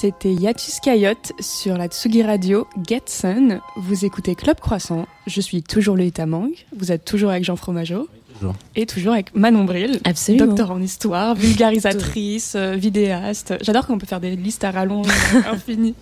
C'était 0.02 0.34
Yatus 0.34 0.80
Coyote 0.80 1.32
sur 1.40 1.78
la 1.78 1.86
Tsugi 1.86 2.24
Radio 2.24 2.68
Get 2.88 3.04
Sun. 3.06 3.62
Vous 3.76 4.04
écoutez 4.04 4.34
Club 4.34 4.60
Croissant. 4.60 5.06
Je 5.28 5.40
suis 5.42 5.62
toujours 5.62 5.96
Lolita 5.96 6.26
Mang. 6.26 6.50
Vous 6.76 6.92
êtes 6.92 7.06
toujours 7.06 7.30
avec 7.30 7.44
Jean 7.44 7.56
Fromageau. 7.56 8.08
toujours. 8.34 8.56
Et 8.76 8.88
toujours 8.88 9.14
avec 9.14 9.36
Manon 9.36 9.64
Bril. 9.64 10.00
Absolument. 10.04 10.48
Docteur 10.48 10.72
en 10.72 10.82
histoire, 10.82 11.36
vulgarisatrice, 11.36 12.54
euh, 12.56 12.76
vidéaste. 12.78 13.54
J'adore 13.62 13.86
qu'on 13.86 14.00
peut 14.00 14.08
faire 14.08 14.20
des 14.20 14.36
listes 14.36 14.64
à 14.64 14.72
rallonge 14.72 15.06
infinies. 15.52 15.94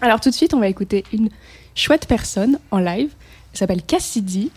Alors 0.00 0.20
tout 0.20 0.30
de 0.30 0.34
suite, 0.34 0.54
on 0.54 0.60
va 0.60 0.68
écouter 0.68 1.04
une 1.12 1.28
chouette 1.74 2.06
personne 2.06 2.58
en 2.70 2.78
live. 2.78 3.10
Elle 3.52 3.58
s'appelle 3.58 3.82
Cassidy. 3.82 4.50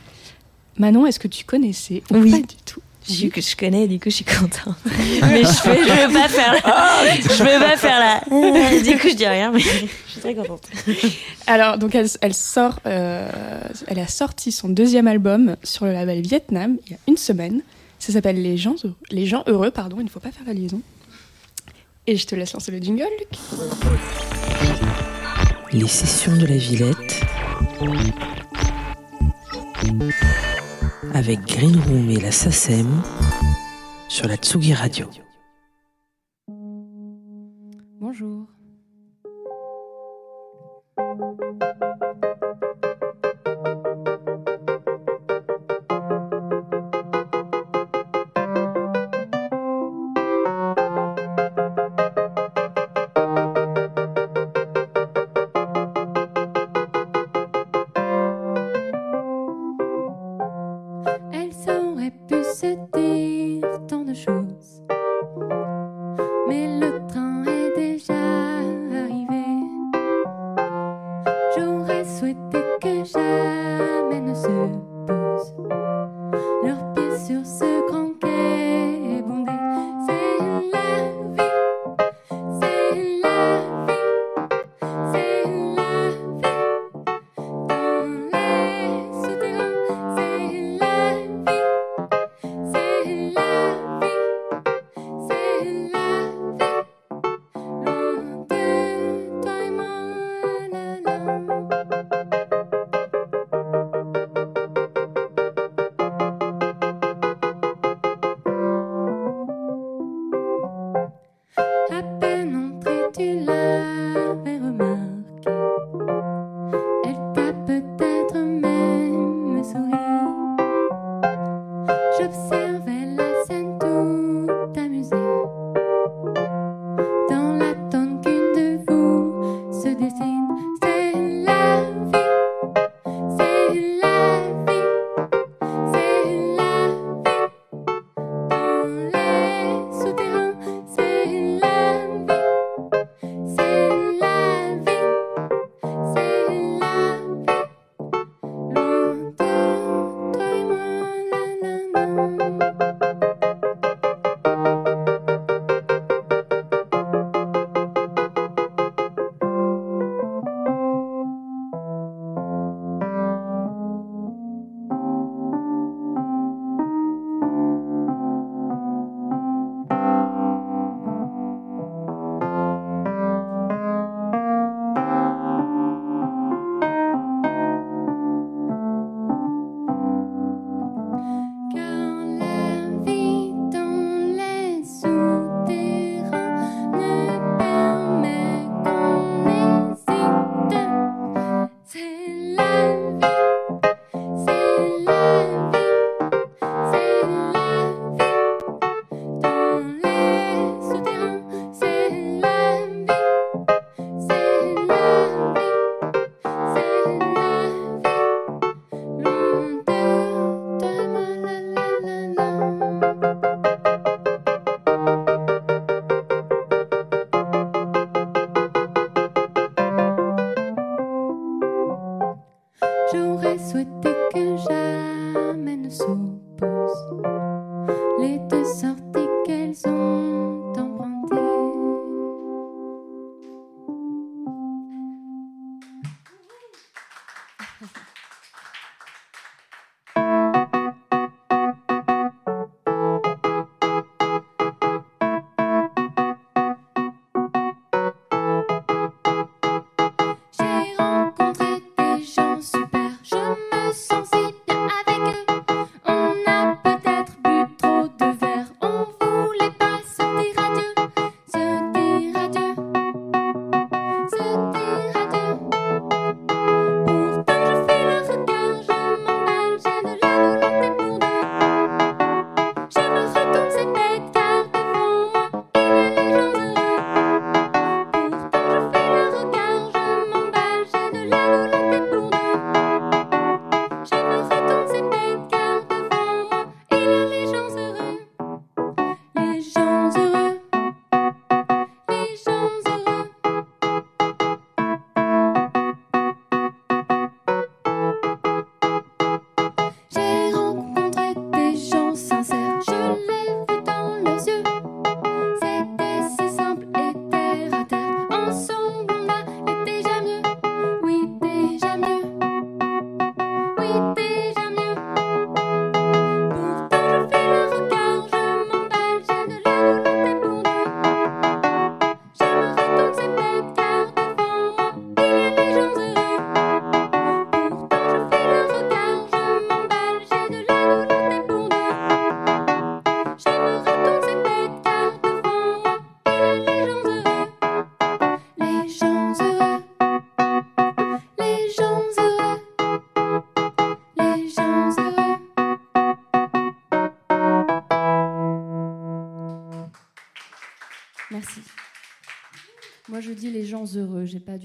Manon, 0.77 1.05
est-ce 1.05 1.19
que 1.19 1.27
tu 1.27 1.43
connaissais 1.43 2.01
ou 2.11 2.15
Oui. 2.15 2.31
pas 2.31 2.37
du 2.37 2.55
tout? 2.63 2.79
Je, 3.09 3.27
que 3.27 3.41
je 3.41 3.55
connais, 3.55 3.87
du 3.87 3.99
coup, 3.99 4.09
je 4.09 4.15
suis 4.15 4.25
contente. 4.25 4.75
mais 4.85 5.43
je 5.43 5.47
fais, 5.47 5.83
je 5.83 6.07
veux 6.07 6.13
pas 6.13 6.29
faire 6.29 6.53
la, 6.53 7.15
je 7.21 7.43
veux 7.43 7.59
pas 7.59 7.77
faire 7.77 7.99
la, 7.99 8.81
du 8.81 8.97
coup, 8.97 9.09
je 9.09 9.15
dis 9.15 9.27
rien, 9.27 9.51
mais 9.51 9.59
je 9.59 9.67
suis 9.69 10.21
très 10.21 10.35
contente. 10.35 10.67
Alors, 11.47 11.77
donc 11.77 11.95
elle, 11.95 12.07
elle 12.21 12.33
sort, 12.33 12.79
euh, 12.85 13.27
elle 13.87 13.99
a 13.99 14.07
sorti 14.07 14.51
son 14.51 14.69
deuxième 14.69 15.07
album 15.07 15.55
sur 15.63 15.85
le 15.85 15.93
label 15.93 16.21
Vietnam 16.21 16.77
il 16.85 16.91
y 16.93 16.95
a 16.95 16.99
une 17.07 17.17
semaine. 17.17 17.61
Ça 17.99 18.13
s'appelle 18.13 18.41
Les 18.41 18.57
gens, 18.57 18.75
les 19.11 19.25
gens 19.25 19.43
heureux, 19.47 19.71
pardon. 19.71 19.97
Il 19.99 20.05
ne 20.05 20.09
faut 20.09 20.19
pas 20.19 20.31
faire 20.31 20.45
la 20.45 20.53
liaison. 20.53 20.81
Et 22.05 22.17
je 22.17 22.27
te 22.27 22.35
laisse 22.35 22.53
lancer 22.53 22.71
le 22.71 22.79
jingle, 22.79 23.07
Luc. 23.19 23.39
Les 25.71 25.87
sessions 25.87 26.35
de 26.35 26.45
la 26.45 26.57
Villette 26.57 27.21
avec 31.13 31.41
Green 31.45 31.79
Room 31.87 32.09
et 32.09 32.19
la 32.19 32.31
SACEM 32.31 33.01
sur 34.09 34.27
la 34.27 34.35
Tsugi 34.35 34.73
Radio. 34.73 35.07
Bonjour. 37.99 38.47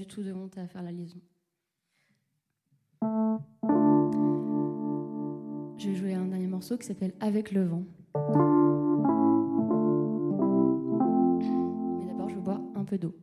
Tout 0.09 0.23
de 0.23 0.33
honte 0.33 0.57
à 0.57 0.67
faire 0.67 0.81
la 0.81 0.91
liaison. 0.91 1.21
Je 5.77 5.87
vais 5.87 5.95
jouer 5.95 6.13
un 6.15 6.25
dernier 6.25 6.47
morceau 6.47 6.77
qui 6.77 6.87
s'appelle 6.87 7.13
Avec 7.19 7.51
le 7.51 7.63
vent. 7.63 7.85
Mais 11.99 12.05
d'abord, 12.05 12.27
je 12.29 12.39
boire 12.39 12.59
un 12.75 12.83
peu 12.83 12.97
d'eau. 12.97 13.15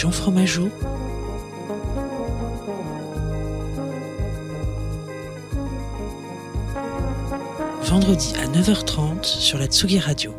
Jean 0.00 0.10
Fromageau 0.10 0.70
vendredi 7.82 8.32
à 8.36 8.46
9h30 8.46 9.24
sur 9.24 9.58
la 9.58 9.66
Tsugi 9.66 9.98
Radio. 9.98 10.32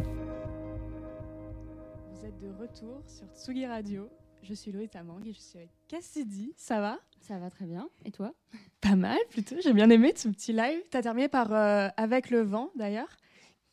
Vous 2.09 2.25
êtes 2.25 2.39
de 2.39 2.47
retour 2.59 3.03
sur 3.05 3.27
Tsugi 3.35 3.67
Radio. 3.67 4.09
Je 4.41 4.55
suis 4.55 4.71
Loïta 4.71 4.97
Tamang 4.97 5.23
et 5.27 5.31
je 5.31 5.39
suis 5.39 5.59
avec 5.59 5.69
Cassidy. 5.87 6.55
Ça 6.57 6.81
va? 6.81 6.97
Ça 7.19 7.37
va 7.37 7.51
très 7.51 7.65
bien. 7.65 7.87
Et 8.03 8.09
toi? 8.09 8.33
Pas 8.81 8.95
mal 8.95 9.19
plutôt. 9.29 9.57
J'ai 9.61 9.73
bien 9.73 9.91
aimé 9.91 10.11
ce 10.15 10.27
petit 10.29 10.53
live. 10.53 10.81
Tu 10.89 10.97
as 10.97 11.03
terminé 11.03 11.27
par 11.27 11.53
euh, 11.53 11.87
Avec 11.97 12.31
le 12.31 12.41
vent 12.41 12.71
d'ailleurs, 12.75 13.15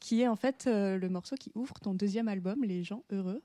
qui 0.00 0.20
est 0.20 0.28
en 0.28 0.36
fait 0.36 0.66
euh, 0.66 0.98
le 0.98 1.08
morceau 1.08 1.36
qui 1.36 1.50
ouvre 1.54 1.80
ton 1.80 1.94
deuxième 1.94 2.28
album, 2.28 2.62
Les 2.62 2.84
gens 2.84 3.04
heureux. 3.10 3.40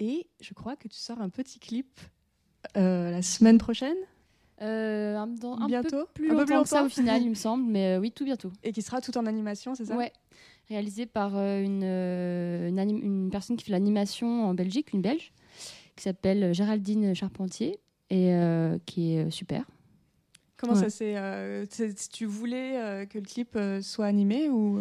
Et 0.00 0.26
je 0.40 0.54
crois 0.54 0.76
que 0.76 0.88
tu 0.88 0.98
sors 0.98 1.20
un 1.20 1.28
petit 1.28 1.58
clip 1.58 2.00
euh, 2.76 3.10
la 3.10 3.22
semaine 3.22 3.58
prochaine 3.58 3.96
Euh, 4.62 5.16
un, 5.16 5.26
dans, 5.26 5.56
un 5.58 5.66
Bientôt 5.66 5.90
peu 5.90 6.06
plus 6.14 6.26
Un 6.30 6.34
peu 6.34 6.40
longtemps 6.40 6.46
plus 6.56 6.62
que 6.62 6.68
ça 6.68 6.76
longtemps 6.82 6.86
au 6.86 6.88
final, 6.90 7.22
il 7.22 7.30
me 7.30 7.34
semble, 7.46 7.64
mais 7.64 7.96
euh, 7.96 8.00
oui, 8.00 8.10
tout 8.12 8.24
bientôt. 8.24 8.50
et 8.62 8.72
qui 8.72 8.82
sera 8.82 9.00
tout 9.00 9.16
en 9.18 9.26
animation, 9.26 9.74
c'est 9.74 9.86
ça? 9.86 9.96
Ouais, 9.96 10.12
réalisé 10.68 11.06
par 11.06 11.32
euh, 11.36 11.62
une, 11.62 11.82
une, 11.84 13.30
personne 13.30 13.56
qui 13.56 13.64
fait 13.64 13.72
l'animation 13.72 14.46
en 14.46 14.54
Belgique, 14.54 14.92
une 14.92 15.02
Belge, 15.02 15.32
qui 15.96 16.02
s'appelle 16.04 16.52
Géraldine 16.54 17.14
Charpentier, 17.14 17.78
et 18.10 18.32
qui 18.86 19.14
est 19.14 19.30
super. 19.30 19.64
Comment 20.56 20.74
Ouais. 20.74 20.80
ça 20.80 20.90
s'est. 20.90 21.16
c'est- 21.70 22.10
tu 22.10 22.26
voulais 22.26 23.06
que 23.10 23.18
le 23.18 23.24
clip 23.24 23.58
soit 23.82 24.06
animé 24.06 24.48
ou 24.48 24.78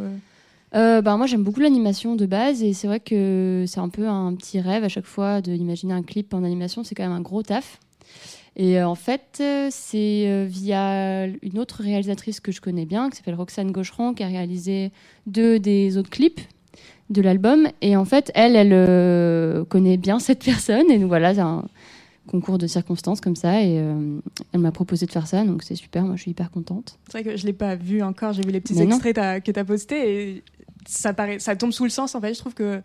euh, 0.76 1.02
bah, 1.02 1.18
moi, 1.18 1.28
j'aime 1.28 1.44
beaucoup 1.44 1.60
l'animation 1.60 2.16
de 2.16 2.26
base, 2.26 2.64
et 2.64 2.74
c'est 2.74 2.88
vrai 2.88 3.00
que 3.00 3.66
c'est 3.68 3.80
un 3.80 3.90
peu 3.90 4.08
un 4.08 4.34
petit 4.36 4.60
rêve 4.60 4.84
à 4.84 4.90
chaque 4.90 5.06
fois 5.06 5.42
d'imaginer 5.42 5.94
un 5.94 6.04
clip 6.04 6.34
en 6.34 6.44
animation, 6.44 6.84
c'est 6.84 6.96
quand 6.96 7.04
même 7.04 7.12
un 7.12 7.22
gros 7.22 7.44
taf. 7.44 7.80
Et 8.56 8.80
euh, 8.80 8.88
en 8.88 8.96
fait, 8.96 9.40
euh, 9.42 9.68
c'est 9.72 10.26
euh, 10.28 10.46
via 10.48 11.26
une 11.26 11.58
autre 11.58 11.82
réalisatrice 11.82 12.40
que 12.40 12.52
je 12.52 12.62
connais 12.62 12.86
bien, 12.86 13.10
qui 13.10 13.18
s'appelle 13.18 13.36
Roxane 13.36 13.72
Gaucheron, 13.72 14.14
qui 14.14 14.24
a 14.24 14.28
réalisé 14.28 14.92
deux 15.26 15.60
des 15.60 15.98
autres 15.98 16.12
clips 16.12 16.42
de 17.10 17.22
l'album. 17.22 17.68
Et 17.82 17.98
en 17.98 18.06
fait, 18.06 18.32
elle, 18.36 18.56
elle 18.56 19.66
connaît 19.66 19.98
bien 19.98 20.20
cette 20.20 20.44
personne. 20.44 20.90
Et 20.92 21.00
donc 21.00 21.08
voilà, 21.08 21.34
concours 22.28 22.58
de 22.58 22.68
circonstances 22.68 23.22
comme 23.22 23.36
ça. 23.36 23.62
Et 23.62 23.80
euh, 23.80 24.20
elle 24.54 24.60
m'a 24.60 24.72
proposé 24.72 25.06
de 25.06 25.12
faire 25.12 25.28
ça, 25.28 25.44
donc 25.44 25.64
c'est 25.64 25.76
super. 25.76 26.04
Moi, 26.04 26.16
je 26.16 26.22
suis 26.22 26.32
hyper 26.32 26.52
contente. 26.52 26.98
C'est 27.06 27.12
vrai 27.14 27.24
que 27.24 27.38
je 27.38 27.46
l'ai 27.46 27.54
pas 27.54 27.76
vu 27.76 28.02
encore. 28.02 28.34
J'ai 28.34 28.44
vu 28.44 28.52
les 28.52 28.62
petits 28.62 28.76
Mais 28.76 28.84
extraits 28.86 29.16
que 29.44 29.52
tu 29.52 29.60
as 29.60 29.66
postés 29.66 30.30
et 30.36 30.44
ça, 30.86 31.14
paraît, 31.14 31.40
ça 31.40 31.56
tombe 31.56 31.72
sous 31.72 31.84
le 31.84 31.90
sens. 31.90 32.16
En 32.16 32.22
fait, 32.22 32.34
je 32.34 32.40
trouve 32.40 32.54
que 32.54 32.82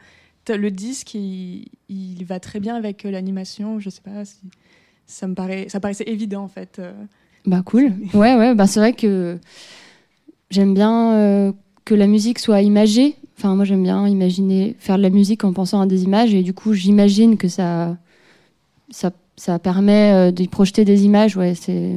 le 0.49 0.71
disque, 0.71 1.15
il, 1.15 1.69
il 1.89 2.25
va 2.25 2.41
très 2.41 2.61
bien 2.61 2.75
avec 2.75 3.05
euh, 3.05 3.11
l'animation. 3.11 3.81
Je 3.81 3.91
sais 3.91 4.01
pas 4.01 4.25
si 4.25 4.37
ça 5.07 5.27
me 5.27 5.35
paraît, 5.35 5.67
ça 5.69 5.81
paraissait 5.81 6.09
évident 6.09 6.43
en 6.43 6.49
fait. 6.49 6.79
euh. 6.79 6.93
Bah 7.47 7.63
cool. 7.65 7.93
Ouais, 8.15 8.35
ouais. 8.37 8.55
Bah 8.55 8.67
c'est 8.67 8.81
vrai 8.81 8.93
que 8.93 9.39
j'aime 10.51 10.75
bien 10.75 11.13
euh, 11.15 11.53
que 11.85 11.95
la 11.95 12.07
musique 12.07 12.39
soit 12.39 12.63
imagée. 12.63 13.17
Enfin, 13.37 13.55
moi, 13.55 13.65
j'aime 13.65 13.85
bien 13.85 14.09
imaginer 14.09 14.75
faire 14.81 14.97
de 14.97 15.03
la 15.03 15.11
musique 15.11 15.45
en 15.45 15.53
pensant 15.53 15.81
à 15.81 15.87
des 15.87 16.03
images, 16.03 16.35
et 16.35 16.43
du 16.43 16.55
coup, 16.55 16.73
j'imagine 16.73 17.37
que 17.37 17.47
ça, 17.47 17.97
ça, 18.91 19.13
ça 19.39 19.59
permet 19.59 20.13
euh, 20.13 20.31
d'y 20.31 20.49
projeter 20.49 20.85
des 20.85 21.05
images. 21.05 21.37
Ouais, 21.37 21.55
c'est. 21.55 21.95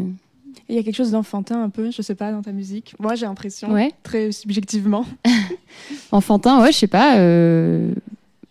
Il 0.69 0.75
y 0.75 0.79
a 0.79 0.83
quelque 0.83 0.95
chose 0.95 1.11
d'enfantin 1.11 1.61
un 1.61 1.69
peu, 1.69 1.91
je 1.91 2.01
sais 2.01 2.15
pas, 2.15 2.31
dans 2.31 2.41
ta 2.41 2.53
musique. 2.53 2.95
Moi, 2.97 3.15
j'ai 3.15 3.25
l'impression, 3.25 3.71
Ouais. 3.73 3.91
très 4.03 4.31
subjectivement. 4.31 5.05
Enfantin, 6.13 6.61
ouais, 6.61 6.71
je 6.71 6.77
sais 6.77 6.87
pas. 6.87 7.17
euh, 7.17 7.93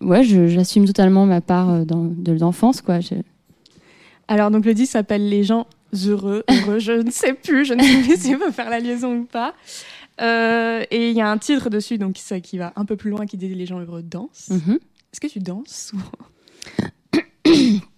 Ouais, 0.03 0.23
j'assume 0.25 0.87
totalement 0.87 1.27
ma 1.27 1.41
part 1.43 1.69
euh, 1.71 1.85
dans- 1.85 2.05
de 2.05 2.33
l'enfance, 2.33 2.81
quoi. 2.83 3.01
Je- 3.01 3.15
Alors, 4.29 4.51
donc, 4.51 4.65
le 4.65 4.73
disque 4.75 4.93
s'appelle 4.93 5.29
Les 5.29 5.45
gens 5.45 5.67
heureux, 6.07 6.43
heureux, 6.51 6.79
je 6.79 6.93
ne 6.93 7.11
sais 7.11 7.35
plus, 7.35 7.65
je 7.67 7.75
ne 7.75 7.83
sais 7.83 8.03
plus 8.03 8.17
si 8.21 8.35
on 8.35 8.39
peut 8.39 8.51
faire 8.51 8.71
la 8.71 8.81
liaison 8.81 9.15
ou 9.19 9.25
pas. 9.25 9.55
Euh, 10.23 10.85
et 10.91 11.11
il 11.11 11.17
y 11.17 11.21
a 11.23 11.31
un 11.31 11.39
titre 11.39 11.71
dessus, 11.71 11.97
donc 11.99 12.17
ça, 12.19 12.41
qui 12.41 12.59
va 12.59 12.73
un 12.77 12.85
peu 12.85 12.97
plus 12.97 13.11
loin, 13.11 13.25
qui 13.27 13.37
dit 13.39 13.49
Les 13.55 13.67
gens 13.67 13.79
heureux 13.81 14.03
dansent. 14.03 14.51
Mhm. 14.51 14.75
Est-ce 15.13 15.21
que 15.21 15.27
tu 15.27 15.39
danses 15.39 15.93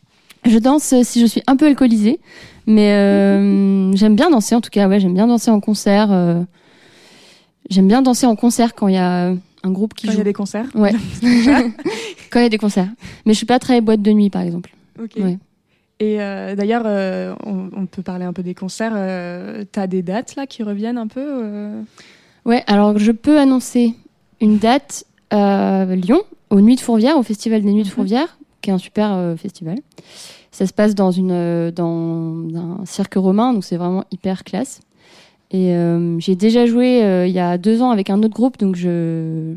Je 0.44 0.58
danse 0.58 0.94
si 1.02 1.20
je 1.20 1.26
suis 1.26 1.42
un 1.46 1.56
peu 1.56 1.66
alcoolisée, 1.66 2.18
mais 2.66 2.92
euh, 2.92 3.92
j'aime 3.94 4.16
bien 4.16 4.30
danser 4.30 4.54
en 4.54 4.60
tout 4.60 4.70
cas. 4.70 4.88
Ouais, 4.88 4.98
j'aime 5.00 5.14
bien 5.14 5.26
danser 5.26 5.50
en 5.50 5.60
concert. 5.60 6.08
euh, 6.10 6.42
J'aime 7.70 7.86
bien 7.88 8.02
danser 8.02 8.26
en 8.26 8.34
concert 8.36 8.74
quand 8.74 8.88
il 8.88 8.94
y 8.94 8.98
a 8.98 9.28
un 9.64 9.70
groupe 9.70 9.94
qui 9.94 10.06
quand 10.06 10.12
il 10.12 10.14
y 10.14 10.16
joue. 10.16 10.20
a 10.22 10.24
des 10.24 10.32
concerts 10.32 10.66
Ouais. 10.74 10.92
quand 12.30 12.40
il 12.40 12.42
y 12.42 12.46
a 12.46 12.48
des 12.48 12.58
concerts. 12.58 12.88
Mais 13.24 13.32
je 13.32 13.36
suis 13.36 13.46
pas 13.46 13.58
très 13.60 13.80
boîte 13.80 14.02
de 14.02 14.10
nuit, 14.10 14.30
par 14.30 14.42
exemple. 14.42 14.70
Ok. 15.00 15.12
Ouais. 15.18 15.38
Et 16.00 16.20
euh, 16.20 16.56
d'ailleurs, 16.56 16.84
on, 17.46 17.70
on 17.76 17.86
peut 17.86 18.02
parler 18.02 18.24
un 18.24 18.32
peu 18.32 18.42
des 18.42 18.54
concerts. 18.54 18.92
Euh, 18.96 19.64
T'as 19.70 19.86
des 19.86 20.02
dates 20.02 20.34
là 20.34 20.46
qui 20.48 20.64
reviennent 20.64 20.98
un 20.98 21.06
peu 21.06 21.70
Ouais, 22.44 22.64
alors 22.66 22.98
je 22.98 23.12
peux 23.12 23.38
annoncer 23.38 23.94
une 24.40 24.58
date 24.58 25.04
à 25.30 25.84
Lyon, 25.88 26.20
aux 26.50 26.60
Nuits 26.60 26.74
de 26.74 26.80
Fourvière, 26.80 27.16
au 27.16 27.22
Festival 27.22 27.62
des 27.62 27.70
Nuits 27.72 27.84
de 27.84 27.88
Mhm. 27.88 27.94
Fourvière, 27.94 28.36
qui 28.62 28.70
est 28.70 28.72
un 28.72 28.78
super 28.78 29.12
euh, 29.12 29.36
festival. 29.36 29.76
Ça 30.50 30.66
se 30.66 30.72
passe 30.72 30.94
dans, 30.94 31.10
une, 31.10 31.30
euh, 31.32 31.70
dans 31.70 32.46
un 32.56 32.86
cirque 32.86 33.14
romain, 33.14 33.52
donc 33.52 33.64
c'est 33.64 33.76
vraiment 33.76 34.04
hyper 34.10 34.44
classe. 34.44 34.80
Et 35.50 35.74
euh, 35.74 36.18
j'ai 36.18 36.34
déjà 36.36 36.64
joué 36.66 37.24
il 37.26 37.32
y 37.32 37.38
a 37.38 37.58
deux 37.58 37.82
ans 37.82 37.90
avec 37.90 38.08
un 38.08 38.22
autre 38.22 38.34
groupe, 38.34 38.58
donc 38.58 38.74
je, 38.76 39.54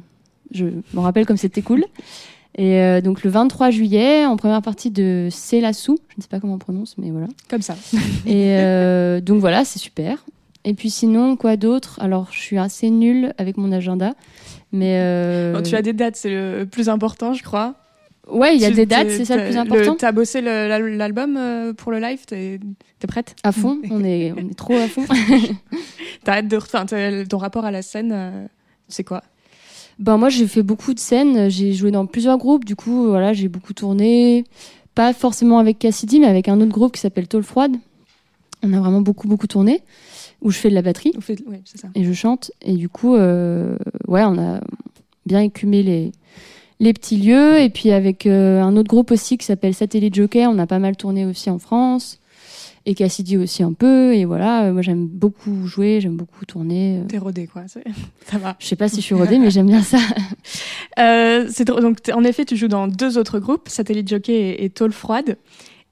je 0.51 0.65
me 0.93 0.99
rappelle 0.99 1.25
comme 1.25 1.37
c'était 1.37 1.61
cool. 1.61 1.85
Et 2.57 3.01
donc 3.01 3.23
le 3.23 3.29
23 3.29 3.69
juillet, 3.69 4.25
en 4.25 4.37
première 4.37 4.61
partie 4.61 4.89
de 4.89 5.27
C'est 5.29 5.59
la 5.59 5.73
Sou, 5.73 5.97
je 6.09 6.15
ne 6.17 6.21
sais 6.21 6.29
pas 6.29 6.39
comment 6.39 6.53
on 6.53 6.57
prononce, 6.57 6.95
mais 6.97 7.11
voilà. 7.11 7.27
Comme 7.49 7.61
ça. 7.61 7.75
Et 8.25 9.21
donc 9.21 9.39
voilà, 9.39 9.63
c'est 9.65 9.79
super. 9.79 10.23
Et 10.65 10.73
puis 10.73 10.89
sinon, 10.89 11.35
quoi 11.35 11.57
d'autre? 11.57 11.99
Alors, 12.01 12.29
je 12.31 12.39
suis 12.39 12.57
assez 12.57 12.89
nulle 12.89 13.33
avec 13.37 13.55
mon 13.57 13.71
agenda. 13.71 14.13
Mais. 14.71 14.97
euh, 14.99 15.53
Bon, 15.53 15.61
tu 15.61 15.75
as 15.75 15.81
des 15.83 15.93
dates, 15.93 16.15
c'est 16.15 16.29
le 16.31 16.65
plus 16.65 16.89
important, 16.89 17.33
je 17.33 17.43
crois. 17.43 17.75
Ouais, 18.29 18.55
il 18.55 18.61
y 18.61 18.65
a 18.65 18.69
Tu- 18.69 18.75
des 18.75 18.85
dates, 18.85 19.07
t'es- 19.07 19.17
c'est 19.17 19.25
ça 19.25 19.37
le 19.37 19.43
plus 19.45 19.57
important. 19.57 19.95
T'as 19.95 20.11
bossé 20.11 20.41
l'album 20.41 21.37
euh, 21.37 21.73
pour 21.73 21.91
le 21.91 21.99
live 21.99 22.25
T'es 22.25 22.59
t'es 22.99 23.07
prête 23.07 23.35
À 23.43 23.51
fond, 23.51 23.79
on 23.91 24.03
est, 24.03 24.31
on 24.37 24.49
est 24.49 24.55
trop 24.57 24.73
à 24.75 24.87
fond. 24.87 25.03
T'as 26.23 26.37
hâte 26.37 26.47
de. 26.47 26.57
Enfin, 26.57 26.85
ton 26.85 27.37
rapport 27.37 27.65
à 27.65 27.71
la 27.71 27.81
scène, 27.81 28.11
euh, 28.13 28.47
c'est 28.87 29.03
quoi? 29.03 29.21
Ben, 29.99 30.17
moi, 30.17 30.29
j'ai 30.29 30.47
fait 30.47 30.63
beaucoup 30.63 30.93
de 30.93 30.99
scènes. 30.99 31.49
J'ai 31.49 31.73
joué 31.73 31.91
dans 31.91 32.05
plusieurs 32.05 32.37
groupes. 32.37 32.65
Du 32.65 32.75
coup, 32.75 33.07
voilà, 33.07 33.33
j'ai 33.33 33.47
beaucoup 33.47 33.73
tourné. 33.73 34.43
Pas 34.95 35.13
forcément 35.13 35.59
avec 35.59 35.77
Cassidy, 35.79 36.19
mais 36.19 36.27
avec 36.27 36.47
un 36.49 36.59
autre 36.61 36.71
groupe 36.71 36.93
qui 36.93 37.01
s'appelle 37.01 37.27
Tôle 37.27 37.43
Froide. 37.43 37.75
On 38.63 38.73
a 38.73 38.79
vraiment 38.79 39.01
beaucoup, 39.01 39.27
beaucoup 39.27 39.47
tourné. 39.47 39.81
Où 40.41 40.51
je 40.51 40.57
fais 40.57 40.69
de 40.69 40.75
la 40.75 40.81
batterie. 40.81 41.13
Oui, 41.47 41.57
c'est 41.65 41.79
ça. 41.79 41.87
et 41.95 42.03
je 42.03 42.11
chante. 42.13 42.51
Et 42.61 42.73
du 42.73 42.89
coup, 42.89 43.15
euh, 43.15 43.77
ouais, 44.07 44.23
on 44.25 44.37
a 44.37 44.59
bien 45.25 45.41
écumé 45.41 45.81
les, 45.81 46.11
les 46.79 46.93
petits 46.93 47.17
lieux. 47.17 47.59
Et 47.59 47.69
puis 47.69 47.91
avec 47.91 48.25
euh, 48.25 48.61
un 48.61 48.75
autre 48.77 48.89
groupe 48.89 49.11
aussi 49.11 49.37
qui 49.37 49.45
s'appelle 49.45 49.73
Satellite 49.73 50.15
Joker, 50.15 50.49
on 50.51 50.57
a 50.59 50.67
pas 50.67 50.79
mal 50.79 50.95
tourné 50.95 51.25
aussi 51.25 51.49
en 51.49 51.59
France. 51.59 52.19
Et 52.87 52.93
Cassidy 52.93 53.35
aussi 53.37 53.63
un 53.63 53.73
peu. 53.73 54.13
Et 54.13 54.25
voilà, 54.25 54.65
euh, 54.65 54.73
moi 54.73 54.83
j'aime 54.83 55.07
beaucoup 55.07 55.65
jouer, 55.65 55.99
j'aime 56.01 56.17
beaucoup 56.17 56.45
tourner. 56.45 56.99
euh. 56.99 57.07
T'es 57.07 57.17
rodé, 57.17 57.47
quoi. 57.47 57.63
Ça 57.67 58.37
va. 58.37 58.55
Je 58.59 58.67
sais 58.67 58.75
pas 58.75 58.87
si 58.89 58.97
je 58.97 59.01
suis 59.01 59.15
rodée, 59.15 59.39
mais 59.39 59.49
j'aime 59.49 59.67
bien 59.67 59.81
ça. 59.81 59.97
Euh, 60.97 61.49
donc, 61.65 61.97
en 62.13 62.23
effet, 62.23 62.45
tu 62.45 62.55
joues 62.55 62.69
dans 62.69 62.87
deux 62.87 63.17
autres 63.17 63.39
groupes, 63.39 63.67
Satellite 63.67 64.07
Jockey 64.07 64.31
et, 64.33 64.63
et 64.63 64.69
Tôle 64.69 64.93
Froide. 64.93 65.37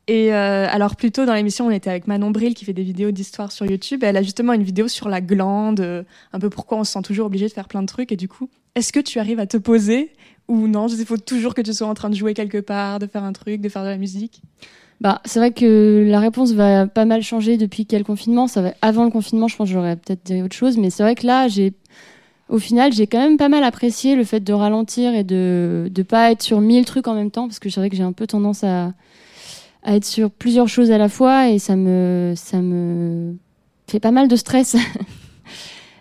Et 0.07 0.33
euh, 0.33 0.65
alors, 0.69 0.95
plus 0.95 1.11
tôt 1.11 1.25
dans 1.25 1.33
l'émission, 1.33 1.67
on 1.67 1.71
était 1.71 1.89
avec 1.89 2.07
Manon 2.07 2.31
Bril 2.31 2.53
qui 2.53 2.63
fait 2.63 2.71
des 2.71 2.83
vidéos 2.83 3.11
d'histoire 3.11 3.51
sur 3.51 3.65
YouTube. 3.65 4.01
Elle 4.05 4.15
a 4.15 4.21
justement 4.21 4.53
une 4.53 4.63
vidéo 4.63 4.87
sur 4.87 5.09
la 5.09 5.19
glande, 5.19 6.05
un 6.31 6.39
peu 6.39 6.49
pourquoi 6.49 6.77
on 6.77 6.83
se 6.85 6.93
sent 6.93 7.01
toujours 7.01 7.25
obligé 7.25 7.49
de 7.49 7.51
faire 7.51 7.67
plein 7.67 7.81
de 7.81 7.87
trucs. 7.87 8.13
Et 8.13 8.15
du 8.15 8.29
coup, 8.29 8.49
est-ce 8.75 8.93
que 8.93 9.01
tu 9.01 9.19
arrives 9.19 9.39
à 9.39 9.45
te 9.45 9.57
poser 9.57 10.11
ou 10.47 10.67
non 10.67 10.87
Il 10.87 11.05
faut 11.05 11.17
toujours 11.17 11.53
que 11.53 11.61
tu 11.61 11.73
sois 11.73 11.87
en 11.87 11.93
train 11.93 12.09
de 12.09 12.15
jouer 12.15 12.33
quelque 12.33 12.59
part, 12.59 12.99
de 12.99 13.07
faire 13.07 13.23
un 13.23 13.33
truc, 13.33 13.61
de 13.61 13.69
faire 13.69 13.83
de 13.83 13.89
la 13.89 13.97
musique. 13.97 14.41
Bah, 15.01 15.21
c'est 15.25 15.39
vrai 15.39 15.51
que 15.51 16.05
la 16.07 16.19
réponse 16.19 16.53
va 16.53 16.87
pas 16.87 17.05
mal 17.05 17.21
changer 17.21 17.57
depuis 17.57 17.85
quel 17.85 18.03
confinement. 18.03 18.47
Ça 18.47 18.61
va 18.61 18.73
avant 18.81 19.03
le 19.03 19.09
confinement, 19.09 19.47
je 19.47 19.55
pense 19.55 19.67
que 19.67 19.73
j'aurais 19.73 19.95
peut-être 19.95 20.25
dit 20.25 20.41
autre 20.41 20.55
chose, 20.55 20.77
mais 20.77 20.89
c'est 20.89 21.03
vrai 21.03 21.15
que 21.15 21.27
là, 21.27 21.47
au 22.49 22.59
final, 22.59 22.93
j'ai 22.93 23.07
quand 23.07 23.19
même 23.19 23.37
pas 23.37 23.49
mal 23.49 23.63
apprécié 23.63 24.15
le 24.15 24.23
fait 24.23 24.39
de 24.39 24.53
ralentir 24.53 25.13
et 25.13 25.23
de 25.23 25.89
de 25.91 26.03
pas 26.03 26.31
être 26.31 26.41
sur 26.41 26.61
mille 26.61 26.85
trucs 26.85 27.07
en 27.07 27.15
même 27.15 27.31
temps 27.31 27.47
parce 27.47 27.59
que 27.59 27.69
c'est 27.69 27.79
vrai 27.79 27.89
que 27.89 27.95
j'ai 27.95 28.03
un 28.03 28.13
peu 28.13 28.27
tendance 28.27 28.63
à 28.63 28.93
à 29.83 29.95
être 29.95 30.05
sur 30.05 30.31
plusieurs 30.31 30.69
choses 30.69 30.91
à 30.91 30.97
la 30.97 31.09
fois 31.09 31.49
et 31.49 31.59
ça 31.59 31.75
me 31.75 32.33
ça 32.35 32.61
me 32.61 33.35
fait 33.87 33.99
pas 33.99 34.11
mal 34.11 34.27
de 34.27 34.35
stress. 34.35 34.77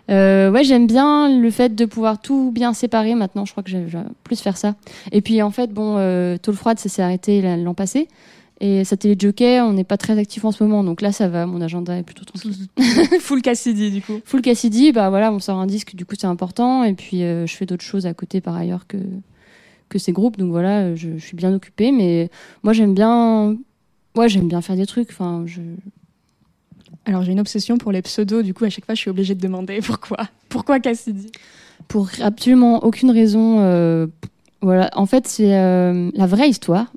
Euh, 0.09 0.51
ouais, 0.51 0.63
j'aime 0.63 0.87
bien 0.87 1.39
le 1.39 1.49
fait 1.49 1.75
de 1.75 1.85
pouvoir 1.85 2.19
tout 2.19 2.51
bien 2.51 2.73
séparer. 2.73 3.15
Maintenant, 3.15 3.45
je 3.45 3.51
crois 3.51 3.63
que 3.63 3.69
je 3.69 3.77
vais 3.77 3.99
plus 4.23 4.39
faire 4.39 4.57
ça. 4.57 4.75
Et 5.11 5.21
puis, 5.21 5.41
en 5.41 5.51
fait, 5.51 5.71
bon, 5.71 5.95
euh, 5.97 6.37
Tôle 6.37 6.55
Froide, 6.55 6.79
ça 6.79 6.89
s'est 6.89 7.01
arrêté 7.01 7.41
l'an 7.57 7.73
passé. 7.73 8.07
Et 8.59 8.85
Satellite 8.85 9.19
Jockey, 9.19 9.59
on 9.61 9.73
n'est 9.73 9.83
pas 9.83 9.97
très 9.97 10.17
actif 10.17 10.45
en 10.45 10.51
ce 10.51 10.63
moment, 10.63 10.85
donc 10.85 11.01
là 11.01 11.11
ça 11.11 11.27
va, 11.27 11.45
mon 11.45 11.59
agenda 11.59 11.97
est 11.97 12.03
plutôt 12.03 12.23
tranquille. 12.23 12.67
Full 13.19 13.41
Cassidy, 13.41 13.91
du 13.91 14.01
coup. 14.01 14.21
Full 14.23 14.41
Cassidy, 14.41 14.93
bah 14.93 15.09
voilà, 15.09 15.33
on 15.33 15.39
sort 15.39 15.57
un 15.57 15.65
disque, 15.65 15.95
du 15.95 16.05
coup 16.05 16.15
c'est 16.17 16.27
important, 16.27 16.83
et 16.85 16.93
puis 16.93 17.23
euh, 17.23 17.45
je 17.45 17.55
fais 17.57 17.65
d'autres 17.65 17.83
choses 17.83 18.05
à 18.05 18.13
côté 18.13 18.39
par 18.39 18.55
ailleurs 18.55 18.87
que, 18.87 18.97
que 19.89 19.99
ces 19.99 20.13
groupes, 20.13 20.37
donc 20.37 20.51
voilà, 20.51 20.95
je, 20.95 21.17
je 21.17 21.25
suis 21.25 21.35
bien 21.35 21.53
occupée, 21.53 21.91
mais 21.91 22.29
moi 22.61 22.71
j'aime 22.71 22.93
bien, 22.93 23.57
ouais, 24.15 24.29
j'aime 24.29 24.47
bien 24.47 24.61
faire 24.61 24.77
des 24.77 24.85
trucs, 24.85 25.09
enfin, 25.09 25.43
je... 25.45 25.59
Alors, 27.05 27.23
j'ai 27.23 27.31
une 27.33 27.39
obsession 27.39 27.77
pour 27.77 27.91
les 27.91 28.01
pseudos. 28.01 28.43
Du 28.43 28.53
coup, 28.53 28.65
à 28.65 28.69
chaque 28.69 28.85
fois, 28.85 28.95
je 28.95 29.01
suis 29.01 29.09
obligée 29.09 29.35
de 29.35 29.41
demander 29.41 29.79
pourquoi. 29.85 30.27
Pourquoi 30.49 30.79
Cassidy? 30.79 31.31
Pour 31.87 32.09
absolument 32.21 32.83
aucune 32.83 33.11
raison, 33.11 33.59
euh, 33.59 34.07
voilà, 34.61 34.89
en 34.95 35.05
fait 35.05 35.27
c'est 35.27 35.55
euh, 35.55 36.09
la 36.13 36.27
vraie 36.27 36.49
histoire, 36.49 36.91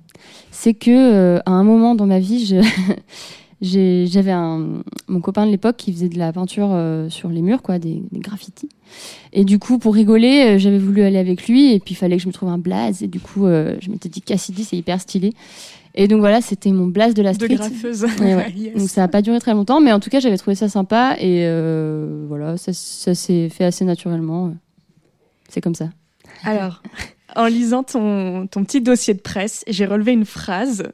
c'est 0.50 0.74
que 0.74 0.90
euh, 0.90 1.40
à 1.44 1.50
un 1.50 1.64
moment 1.64 1.94
dans 1.94 2.06
ma 2.06 2.20
vie, 2.20 2.46
j'avais 3.60 4.34
mon 4.34 5.20
copain 5.20 5.44
de 5.44 5.50
l'époque 5.50 5.76
qui 5.76 5.92
faisait 5.92 6.08
de 6.08 6.18
la 6.18 6.32
peinture 6.32 6.78
sur 7.08 7.30
les 7.30 7.42
murs, 7.42 7.62
quoi, 7.62 7.78
des, 7.78 8.02
des 8.12 8.20
graffitis. 8.20 8.68
Et 9.32 9.44
du 9.44 9.58
coup, 9.58 9.78
pour 9.78 9.94
rigoler, 9.94 10.58
j'avais 10.58 10.78
voulu 10.78 11.02
aller 11.02 11.18
avec 11.18 11.48
lui, 11.48 11.72
et 11.72 11.80
puis 11.80 11.94
il 11.94 11.96
fallait 11.96 12.16
que 12.16 12.22
je 12.22 12.28
me 12.28 12.32
trouve 12.32 12.50
un 12.50 12.58
blaze, 12.58 13.02
et 13.02 13.08
du 13.08 13.18
coup, 13.18 13.46
je 13.46 13.90
m'étais 13.90 14.08
dit 14.08 14.22
Cassidy, 14.22 14.64
c'est 14.64 14.76
hyper 14.76 15.00
stylé. 15.00 15.32
Et 15.96 16.08
donc 16.08 16.20
voilà, 16.20 16.40
c'était 16.40 16.72
mon 16.72 16.86
blaze 16.86 17.14
de 17.14 17.22
la 17.22 17.30
De 17.32 17.36
street. 17.36 17.54
graffeuse. 17.54 18.04
Ouais, 18.20 18.34
ouais. 18.34 18.52
Yes. 18.56 18.74
Donc 18.76 18.88
ça 18.88 19.00
n'a 19.02 19.08
pas 19.08 19.22
duré 19.22 19.38
très 19.40 19.52
longtemps, 19.54 19.80
mais 19.80 19.92
en 19.92 20.00
tout 20.00 20.10
cas, 20.10 20.20
j'avais 20.20 20.36
trouvé 20.36 20.54
ça 20.54 20.68
sympa, 20.68 21.16
et 21.18 21.46
euh, 21.46 22.24
voilà, 22.28 22.56
ça, 22.56 22.72
ça 22.72 23.14
s'est 23.14 23.48
fait 23.48 23.64
assez 23.64 23.84
naturellement. 23.84 24.52
C'est 25.48 25.60
comme 25.60 25.74
ça. 25.74 25.88
Alors, 26.44 26.82
en 27.34 27.46
lisant 27.46 27.82
ton, 27.82 28.46
ton 28.46 28.64
petit 28.64 28.80
dossier 28.80 29.14
de 29.14 29.20
presse, 29.20 29.64
j'ai 29.68 29.86
relevé 29.86 30.12
une 30.12 30.24
phrase. 30.26 30.84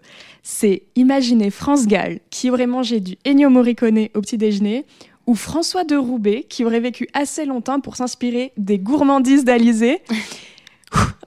C'est 0.43 0.83
Imaginez 0.97 1.51
France 1.51 1.87
Gall 1.87 2.21
qui 2.31 2.51
aurait 2.51 2.67
mangé 2.67 3.01
du 3.01 3.17
Ennio 3.27 3.49
Morricone 3.49 4.09
au 4.15 4.21
petit 4.21 4.39
déjeuner 4.39 4.85
ou 5.27 5.35
François 5.37 5.85
de 5.85 5.95
Roubaix 5.97 6.45
qui 6.49 6.65
aurait 6.65 6.81
vécu 6.81 7.09
assez 7.15 7.45
longtemps 7.45 7.81
pour 7.81 7.95
s'inspirer 7.97 8.53
des 8.57 8.79
gourmandises 8.79 9.45
d'Alizé. 9.45 10.01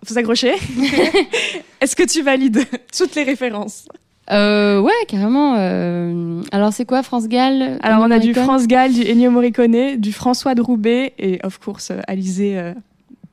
Faut 0.05 0.13
s'accrocher. 0.13 0.53
Est-ce 1.82 1.95
que 1.95 2.03
tu 2.03 2.22
valides 2.22 2.63
toutes 2.95 3.16
les 3.16 3.24
références 3.24 3.88
Euh, 4.32 4.80
ouais, 4.80 4.91
carrément. 5.07 5.55
euh, 5.57 6.41
Alors, 6.51 6.74
c'est 6.74 6.86
quoi, 6.86 7.03
France 7.03 7.28
Gall 7.28 7.77
Alors, 7.81 8.02
on 8.02 8.11
a 8.11 8.19
du 8.19 8.34
France 8.34 8.68
Gall, 8.68 8.94
du 8.94 9.02
Ennio 9.02 9.31
Morricone, 9.31 9.98
du 9.98 10.14
François 10.14 10.56
de 10.56 10.61
Roubaix 10.61 11.14
et, 11.19 11.40
of 11.44 11.57
course, 11.60 11.91
euh, 11.91 11.99
Alizé, 12.07 12.57
euh, 12.57 12.73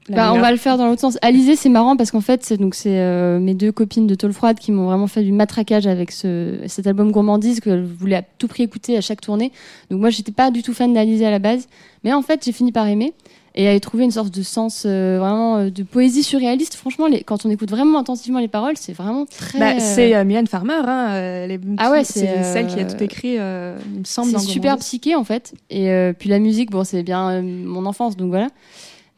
Bah, 0.09 0.33
on 0.35 0.41
va 0.41 0.51
le 0.51 0.57
faire 0.57 0.77
dans 0.79 0.87
l'autre 0.87 1.01
sens. 1.01 1.19
Alizé, 1.23 1.57
c'est 1.57 1.69
marrant 1.69 1.97
parce 1.97 2.11
qu'en 2.11 2.21
fait, 2.21 2.45
c'est 2.45 2.57
donc 2.57 2.75
c'est 2.75 2.99
euh, 2.99 3.39
mes 3.39 3.55
deux 3.55 3.71
copines 3.73 4.07
de 4.07 4.15
Tôle 4.15 4.33
Froide 4.33 4.59
qui 4.59 4.73
m'ont 4.73 4.87
vraiment 4.87 5.07
fait 5.07 5.23
du 5.23 5.33
matraquage 5.33 5.87
avec 5.87 6.11
ce, 6.11 6.57
cet 6.67 6.87
album 6.87 7.13
gourmandise 7.13 7.61
que 7.61 7.71
je 7.79 7.83
voulais 7.83 8.17
à 8.17 8.23
tout 8.23 8.49
prix 8.49 8.65
écouter 8.65 8.97
à 8.97 9.01
chaque 9.01 9.21
tournée. 9.21 9.53
Donc 9.91 10.01
moi, 10.01 10.11
j'étais 10.11 10.33
pas 10.33 10.51
du 10.51 10.63
tout 10.63 10.75
fan 10.75 10.93
d'Alizé 10.93 11.25
à 11.27 11.31
la 11.31 11.39
base, 11.39 11.69
mais 12.03 12.13
en 12.13 12.23
fait, 12.23 12.43
j'ai 12.45 12.53
fini 12.53 12.73
par 12.73 12.87
aimer 12.89 13.13
et 13.55 13.69
à 13.69 13.75
y 13.75 13.81
trouver 13.81 14.05
une 14.05 14.11
sorte 14.11 14.33
de 14.35 14.43
sens 14.43 14.85
euh, 14.87 15.19
vraiment 15.21 15.57
euh, 15.59 15.71
de 15.71 15.83
poésie 15.83 16.23
surréaliste. 16.23 16.75
Franchement, 16.75 17.07
les, 17.07 17.23
quand 17.23 17.45
on 17.45 17.51
écoute 17.51 17.71
vraiment 17.71 17.99
intensivement 17.99 18.39
les 18.39 18.49
paroles, 18.49 18.77
c'est 18.77 18.93
vraiment 18.95 19.27
très. 19.27 19.59
Bah, 19.59 19.73
euh, 19.73 19.79
c'est 19.79 20.15
euh, 20.15 20.25
Mylène 20.25 20.47
Farmer, 20.47 20.81
hein, 20.87 21.47
les- 21.47 21.61
Ah 21.79 21.91
ouais, 21.91 22.05
c'est 22.05 22.29
euh, 22.29 22.53
celle 22.53 22.67
qui 22.67 22.81
a 22.81 22.85
tout 22.85 23.03
écrit, 23.03 23.35
il 23.35 23.41
me 23.41 24.05
semble. 24.05 24.31
C'est 24.31 24.39
super 24.39 24.77
psyché 24.79 25.15
en 25.15 25.25
fait. 25.25 25.55
Et 25.71 26.13
puis 26.19 26.29
la 26.31 26.39
musique, 26.39 26.71
bon, 26.71 26.85
c'est 26.85 27.03
bien 27.03 27.43
mon 27.43 27.85
enfance, 27.87 28.17
donc 28.17 28.29
voilà. 28.31 28.49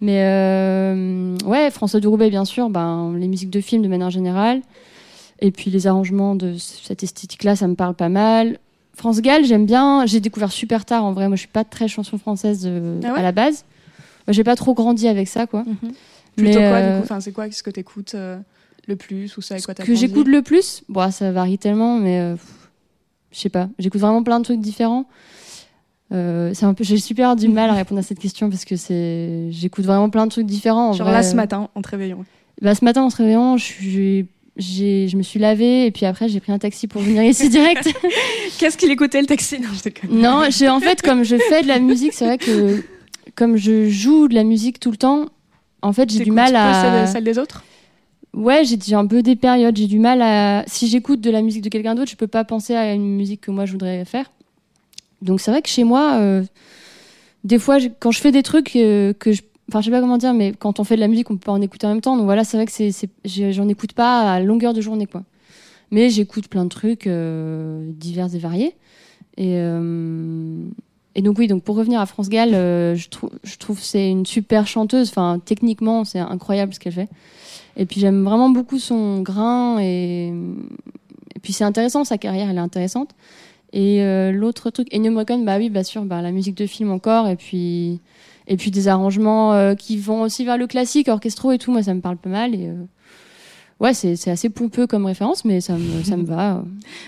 Mais 0.01 0.19
ouais, 1.47 1.71
François 1.71 2.01
Duroubaix, 2.01 2.31
bien 2.31 2.45
sûr, 2.45 2.69
ben, 2.71 3.15
les 3.17 3.29
musiques 3.29 3.51
de 3.51 3.61
films 3.61 3.83
de 3.83 3.89
manière 3.89 4.11
générale. 4.11 4.61
Et 5.41 5.51
puis 5.51 5.71
les 5.71 5.87
arrangements 5.87 6.35
de 6.35 6.55
cette 6.59 7.03
esthétique-là, 7.03 7.57
ça 7.57 7.67
me 7.69 7.75
parle 7.75 7.95
pas 7.95 8.09
mal. 8.09 8.59
France 8.97 9.21
Gall, 9.21 9.45
j'aime 9.45 9.67
bien. 9.67 10.07
J'ai 10.07 10.21
découvert 10.21 10.53
super 10.53 10.85
tard 10.85 11.05
en 11.05 11.13
vrai. 11.13 11.27
Moi, 11.29 11.37
je 11.37 11.41
suis 11.41 11.49
pas 11.49 11.65
très 11.65 11.89
chanson 11.89 12.19
française 12.19 12.69
Ah 13.05 13.13
ouais? 13.13 13.19
à 13.19 13.23
la 13.23 13.33
base. 13.33 13.65
J'ai 14.29 14.45
pas 14.45 14.57
trop 14.57 14.75
grandi 14.75 15.07
avec 15.09 15.29
ça, 15.29 15.47
quoi. 15.47 15.65
Mhm. 15.67 15.93
Plutôt 16.37 16.59
Mais, 16.59 16.69
quoi, 16.69 16.77
euh, 16.79 16.93
du 16.95 16.99
coup? 16.99 17.05
Enfin, 17.05 17.21
c'est 17.21 17.33
quoi? 17.33 17.51
Ce 17.51 17.63
que 17.63 17.71
t'écoutes 17.71 18.15
euh, 18.15 18.39
le 18.89 18.97
plus 18.97 19.37
ou 19.37 19.41
ça 19.41 19.55
avec 19.55 19.63
Ce 19.63 19.67
quoi 19.67 19.75
t'as 19.75 19.85
que 19.85 19.95
j'écoute 19.95 20.27
le 20.29 20.43
plus, 20.43 20.83
bon, 20.89 21.11
ça 21.11 21.31
varie 21.33 21.59
tellement, 21.59 21.97
mais 21.99 22.19
euh, 22.21 22.37
je 23.33 23.39
sais 23.39 23.49
pas. 23.51 23.69
J'écoute 23.79 24.01
vraiment 24.01 24.23
plein 24.23 24.39
de 24.41 24.45
trucs 24.45 24.61
différents. 24.61 25.07
Euh, 26.13 26.51
c'est 26.55 26.65
un 26.67 26.75
peu, 26.75 26.85
j'ai 26.85 26.99
super 26.99 27.35
du 27.37 27.49
mal 27.49 27.71
à 27.71 27.75
répondre 27.75 27.99
à 27.99 28.03
cette 28.03 28.19
question 28.19 28.51
parce 28.51 28.65
que 28.65 28.77
c'est, 28.77 29.49
j'écoute 29.51 29.85
vraiment 29.85 30.11
plein 30.11 30.27
de 30.27 30.31
trucs 30.31 30.47
différents. 30.47 30.91
en 30.91 30.93
Genre 30.93 31.07
vrai. 31.07 31.17
là, 31.17 31.23
ce 31.23 31.35
matin, 31.35 31.69
en 31.75 31.83
te 31.83 31.89
réveillant. 31.89 32.25
Bah, 32.63 32.75
ce 32.75 32.85
matin 32.85 33.03
en 33.03 33.11
se 33.11 33.17
réveillant, 33.17 33.57
je 33.57 35.17
me 35.17 35.23
suis 35.23 35.41
lavée 35.41 35.87
et 35.87 35.91
puis 35.91 36.07
après 36.07 36.29
j'ai 36.29 36.39
pris 36.41 36.53
un 36.53 36.59
taxi 36.59 36.87
pour 36.87 37.01
venir 37.03 37.23
ici 37.25 37.49
direct. 37.49 37.89
Qu'est-ce 38.59 38.77
qu'il 38.77 38.91
écoutait 38.91 39.21
le 39.21 39.27
taxi? 39.27 39.59
Non, 39.61 39.69
je 39.75 39.83
déconne. 39.83 40.11
non, 40.11 40.43
j'ai, 40.51 40.69
en 40.69 40.79
fait, 40.81 41.03
comme 41.03 41.25
je 41.25 41.37
fais 41.37 41.63
de 41.63 41.69
la 41.69 41.79
musique, 41.81 42.13
c'est 42.13 42.27
vrai 42.27 42.39
que 42.39 42.85
comme 43.35 43.57
je 43.57 43.89
joue 43.89 44.29
de 44.29 44.35
la 44.35 44.45
musique 44.45 44.81
tout 44.81 44.91
le 44.91 44.97
temps, 44.97 45.27
en 45.83 45.93
fait, 45.93 46.11
j'ai 46.11 46.25
du 46.25 46.31
mal 46.31 46.55
à. 46.57 46.83
celle, 46.83 47.09
celle 47.09 47.25
des 47.25 47.39
autres? 47.39 47.65
Ouais, 48.33 48.65
j'ai 48.65 48.95
un 48.95 49.07
peu 49.07 49.23
des 49.23 49.37
périodes. 49.37 49.77
J'ai 49.77 49.87
du 49.87 49.99
mal 49.99 50.23
à. 50.23 50.65
Si 50.67 50.89
j'écoute 50.89 51.21
de 51.21 51.31
la 51.31 51.43
musique 51.43 51.63
de 51.63 51.69
quelqu'un 51.69 51.95
d'autre, 51.95 52.11
je 52.11 52.17
peux 52.17 52.27
pas 52.27 52.45
penser 52.45 52.75
à 52.75 52.93
une 52.93 53.17
musique 53.17 53.43
que 53.43 53.51
moi 53.51 53.67
je 53.67 53.73
voudrais 53.73 54.05
faire. 54.05 54.31
Donc 55.23 55.41
c'est 55.41 55.51
vrai 55.51 55.63
que 55.63 55.69
chez 55.69 55.85
moi, 55.85 56.19
euh, 56.21 56.43
des 57.45 57.59
fois, 57.59 57.79
quand 58.01 58.11
je 58.11 58.21
fais 58.21 58.33
des 58.33 58.43
trucs 58.43 58.75
euh, 58.77 59.13
que 59.13 59.33
je. 59.33 59.43
Enfin, 59.71 59.81
je 59.81 59.87
sais 59.87 59.91
pas 59.91 60.01
comment 60.01 60.19
dire, 60.19 60.35
mais 60.35 60.53
quand 60.53 60.79
on 60.79 60.85
fait 60.85 60.97
de 60.97 61.01
la 61.01 61.09
musique, 61.09 61.31
on 61.31 61.37
peut 61.37 61.47
pas 61.47 61.53
en 61.53 61.63
écouter 61.63 61.87
en 61.87 61.91
même 61.91 62.03
temps. 62.03 62.17
Donc 62.17 62.27
voilà, 62.27 62.45
c'est 62.45 62.59
vrai 62.59 62.67
que 62.67 63.53
j'en 63.53 63.69
écoute 63.69 63.95
pas 63.95 64.33
à 64.33 64.41
longueur 64.41 64.75
de 64.75 64.81
journée, 64.83 65.07
quoi. 65.07 65.23
Mais 65.91 66.11
j'écoute 66.11 66.49
plein 66.49 66.65
de 66.65 66.69
trucs 66.69 67.07
euh, 67.07 67.91
divers 67.93 68.35
et 68.35 68.39
variés. 68.39 68.75
Et, 69.37 69.57
et 71.15 71.23
donc 71.23 71.39
oui, 71.39 71.47
donc 71.47 71.63
pour 71.63 71.77
revenir 71.77 72.01
à 72.01 72.07
France 72.07 72.29
Gall, 72.29 72.55
euh, 72.55 72.95
je, 72.95 73.09
trouve 73.09 73.31
je 73.43 73.57
trouve 73.57 73.81
c'est 73.81 74.11
une 74.11 74.27
super 74.27 74.67
chanteuse. 74.67 75.11
Enfin, 75.11 75.41
techniquement, 75.45 76.05
c'est 76.05 76.19
incroyable 76.19 76.75
ce 76.75 76.81
qu'elle 76.81 76.93
fait. 76.93 77.09
Et 77.77 77.87
puis 77.87 78.01
j'aime 78.01 78.25
vraiment 78.25 78.51
beaucoup 78.51 78.79
son 78.79 79.21
grain 79.21 79.79
et, 79.81 80.29
et 80.29 81.41
puis 81.43 81.53
c'est 81.53 81.65
intéressant, 81.65 82.05
sa 82.05 82.19
carrière, 82.19 82.49
elle 82.51 82.57
est 82.57 82.61
intéressante. 82.61 83.15
Et 83.75 84.03
euh, 84.05 84.31
l'autre 84.31 84.71
truc, 84.71 84.87
Ennio 84.95 85.11
Morricone, 85.11 85.45
bah 85.45 85.59
oui, 85.59 85.69
bien 85.69 85.83
sûr, 85.83 86.05
bah, 86.05 86.23
la 86.23 86.31
musique 86.31 86.57
de 86.57 86.65
film 86.65 86.93
encore, 86.93 87.27
et 87.27 87.35
puis, 87.35 88.01
et 88.47 88.57
puis 88.57 88.71
des 88.71 88.87
arrangements 88.87 89.53
euh, 89.53 89.75
qui 89.75 89.97
vont 89.97 90.23
aussi 90.23 90.45
vers 90.45 90.57
le 90.57 90.69
classique, 90.69 91.09
orchestraux 91.09 91.51
et 91.51 91.59
tout, 91.59 91.73
moi 91.73 91.83
ça 91.83 91.93
me 91.93 92.01
parle 92.01 92.17
pas 92.17 92.31
mal. 92.31 92.55
Et, 92.55 92.69
euh, 92.69 92.75
ouais, 93.81 93.95
c'est 93.95 94.17
c'est 94.17 94.31
assez 94.31 94.49
pompeux 94.51 94.87
comme 94.87 95.07
référence, 95.07 95.45
mais 95.45 95.61
ça 95.61 95.75
me, 95.77 96.03
ça 96.03 96.17
me 96.17 96.25
va. 96.25 96.63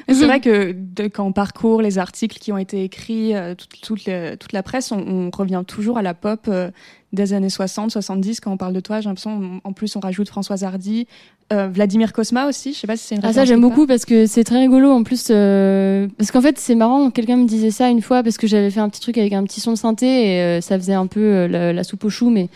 C'est 0.08 0.24
vrai 0.26 0.40
que 0.40 0.72
de- 0.72 1.08
quand 1.08 1.24
on 1.26 1.32
parcourt 1.32 1.82
les 1.82 1.98
articles 1.98 2.38
qui 2.38 2.52
ont 2.52 2.58
été 2.58 2.82
écrits, 2.84 3.34
euh, 3.34 3.54
toute, 3.54 3.80
toute, 3.80 4.04
le- 4.06 4.36
toute 4.36 4.52
la 4.52 4.62
presse, 4.62 4.92
on, 4.92 4.98
on 4.98 5.30
revient 5.36 5.62
toujours 5.66 5.98
à 5.98 6.02
la 6.02 6.14
pop 6.14 6.46
euh, 6.48 6.70
des 7.12 7.32
années 7.32 7.48
60, 7.48 7.90
70 7.90 8.40
quand 8.40 8.52
on 8.52 8.56
parle 8.56 8.72
de 8.72 8.80
toi. 8.80 9.00
J'ai 9.00 9.08
l'impression, 9.08 9.60
en 9.62 9.72
plus, 9.72 9.94
on 9.96 10.00
rajoute 10.00 10.28
Françoise 10.28 10.64
Hardy, 10.64 11.06
euh, 11.52 11.68
Vladimir 11.68 12.12
Cosma 12.12 12.48
aussi. 12.48 12.72
Je 12.72 12.78
sais 12.78 12.86
pas 12.86 12.96
si 12.96 13.04
c'est 13.04 13.14
une 13.14 13.20
Ah 13.24 13.32
ça 13.32 13.44
j'aime 13.44 13.60
beaucoup 13.60 13.86
parce 13.86 14.04
que 14.04 14.26
c'est 14.26 14.42
très 14.42 14.58
rigolo 14.58 14.90
en 14.90 15.04
plus 15.04 15.28
euh, 15.30 16.08
parce 16.18 16.32
qu'en 16.32 16.40
fait 16.40 16.58
c'est 16.58 16.74
marrant 16.74 17.10
quelqu'un 17.10 17.36
me 17.36 17.46
disait 17.46 17.70
ça 17.70 17.88
une 17.88 18.02
fois 18.02 18.24
parce 18.24 18.36
que 18.36 18.48
j'avais 18.48 18.70
fait 18.70 18.80
un 18.80 18.88
petit 18.88 19.00
truc 19.00 19.16
avec 19.16 19.32
un 19.32 19.44
petit 19.44 19.60
son 19.60 19.70
de 19.72 19.76
synthé 19.76 20.06
et 20.06 20.40
euh, 20.40 20.60
ça 20.60 20.76
faisait 20.76 20.94
un 20.94 21.06
peu 21.06 21.20
euh, 21.20 21.48
la, 21.48 21.72
la 21.72 21.84
soupe 21.84 22.02
aux 22.02 22.10
choux 22.10 22.30
mais 22.30 22.48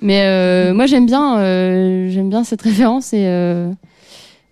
mais 0.00 0.22
euh, 0.24 0.72
moi 0.72 0.86
j'aime 0.86 1.04
bien 1.04 1.38
euh, 1.38 2.08
j'aime 2.08 2.30
bien 2.30 2.42
cette 2.42 2.62
référence 2.62 3.12
et 3.12 3.26
euh, 3.26 3.70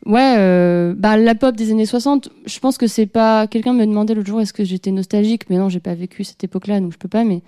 ouais 0.04 0.34
euh, 0.36 0.92
bah 0.94 1.16
la 1.16 1.34
pop 1.34 1.56
des 1.56 1.70
années 1.70 1.86
60 1.86 2.28
je 2.44 2.58
pense 2.58 2.76
que 2.76 2.86
c'est 2.86 3.06
pas 3.06 3.46
quelqu'un 3.46 3.72
me 3.72 3.86
demandait 3.86 4.12
l'autre 4.12 4.28
jour 4.28 4.42
est-ce 4.42 4.52
que 4.52 4.64
j'étais 4.64 4.90
nostalgique 4.90 5.48
mais 5.48 5.56
non 5.56 5.70
j'ai 5.70 5.80
pas 5.80 5.94
vécu 5.94 6.24
cette 6.24 6.44
époque-là 6.44 6.80
donc 6.80 6.92
je 6.92 6.98
peux 6.98 7.08
pas 7.08 7.24
mais 7.24 7.40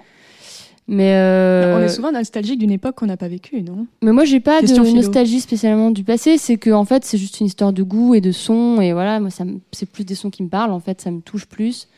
mais 0.92 1.14
euh, 1.14 1.76
On 1.78 1.82
est 1.82 1.88
souvent 1.88 2.10
nostalgique 2.10 2.58
d'une 2.58 2.72
époque 2.72 2.96
qu'on 2.96 3.06
n'a 3.06 3.16
pas 3.16 3.28
vécue, 3.28 3.62
non? 3.62 3.86
mais 4.02 4.10
moi, 4.12 4.24
j'ai 4.24 4.40
pas 4.40 4.58
Question 4.60 4.82
de 4.82 4.88
philo. 4.88 5.02
nostalgie 5.02 5.40
spécialement 5.40 5.90
du 5.92 6.02
passé. 6.04 6.36
C'est 6.36 6.56
que, 6.56 6.70
en 6.70 6.84
fait, 6.84 7.04
c'est 7.04 7.16
juste 7.16 7.38
une 7.40 7.46
histoire 7.46 7.72
de 7.72 7.82
goût 7.84 8.14
et 8.16 8.20
de 8.20 8.32
son. 8.32 8.80
Et 8.80 8.92
voilà, 8.92 9.20
moi, 9.20 9.30
ça 9.30 9.44
me- 9.44 9.60
c'est 9.72 9.86
plus 9.88 10.04
des 10.04 10.16
sons 10.16 10.30
qui 10.30 10.42
me 10.42 10.48
parlent. 10.48 10.72
En 10.72 10.80
fait, 10.80 11.00
ça 11.00 11.10
me 11.12 11.20
touche 11.20 11.46
plus. 11.46 11.88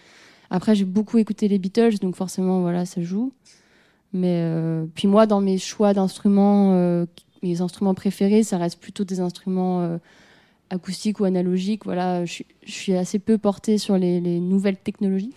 Après, 0.51 0.74
j'ai 0.74 0.85
beaucoup 0.85 1.16
écouté 1.16 1.48
les 1.48 1.59
Beatles, 1.59 1.98
donc 2.02 2.14
forcément, 2.16 2.60
voilà, 2.60 2.85
ça 2.85 3.01
joue. 3.01 3.32
Mais 4.12 4.43
euh, 4.43 4.85
puis 4.94 5.09
moi, 5.09 5.24
dans 5.27 5.40
mes 5.40 5.56
choix 5.56 5.94
d'instruments, 5.94 6.74
euh, 6.74 7.06
mes 7.43 7.62
instruments 7.62 7.94
préférés, 7.94 8.43
ça 8.43 8.59
reste 8.59 8.78
plutôt 8.78 9.05
des 9.05 9.20
instruments 9.20 9.98
acoustiques 10.69 11.19
ou 11.20 11.24
analogiques. 11.24 11.85
Voilà, 11.86 12.24
je 12.27 12.32
suis- 12.32 12.47
je 12.66 12.73
suis 12.73 12.94
assez 12.94 13.19
peu 13.19 13.39
portée 13.39 13.78
sur 13.78 13.97
les, 13.97 14.20
les 14.20 14.39
nouvelles 14.40 14.77
technologies. 14.77 15.32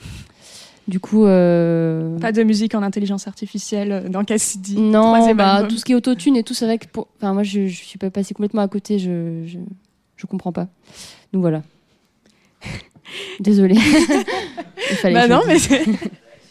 Du 0.88 1.00
coup, 1.00 1.26
euh, 1.26 2.18
Pas 2.20 2.32
de 2.32 2.44
musique 2.44 2.76
en 2.76 2.84
intelligence 2.84 3.28
artificielle 3.28 3.92
euh, 3.92 4.08
dans 4.10 4.24
Cassidy. 4.24 4.80
non, 4.80 5.34
bah, 5.34 5.64
tout 5.68 5.78
ce 5.78 5.86
qui 5.86 5.94
est 5.94 5.96
autotune 5.96 6.36
et 6.36 6.44
tout, 6.44 6.54
c'est 6.54 6.66
vrai 6.66 6.78
que 6.78 6.86
pour... 6.88 7.08
enfin, 7.18 7.34
moi, 7.34 7.42
je, 7.44 7.68
je 7.68 7.84
suis 7.84 7.98
pas 7.98 8.12
passée 8.12 8.34
complètement 8.36 8.62
à 8.62 8.68
côté, 8.68 9.00
je, 9.00 9.44
je, 9.48 9.58
je 10.16 10.26
comprends 10.28 10.52
pas. 10.52 10.68
Donc 11.34 11.42
voilà. 11.42 11.64
Désolée. 13.40 13.76
Il 14.92 14.98
fallait 14.98 15.14
Bah 15.16 15.28
non, 15.28 15.42
mais 15.48 15.58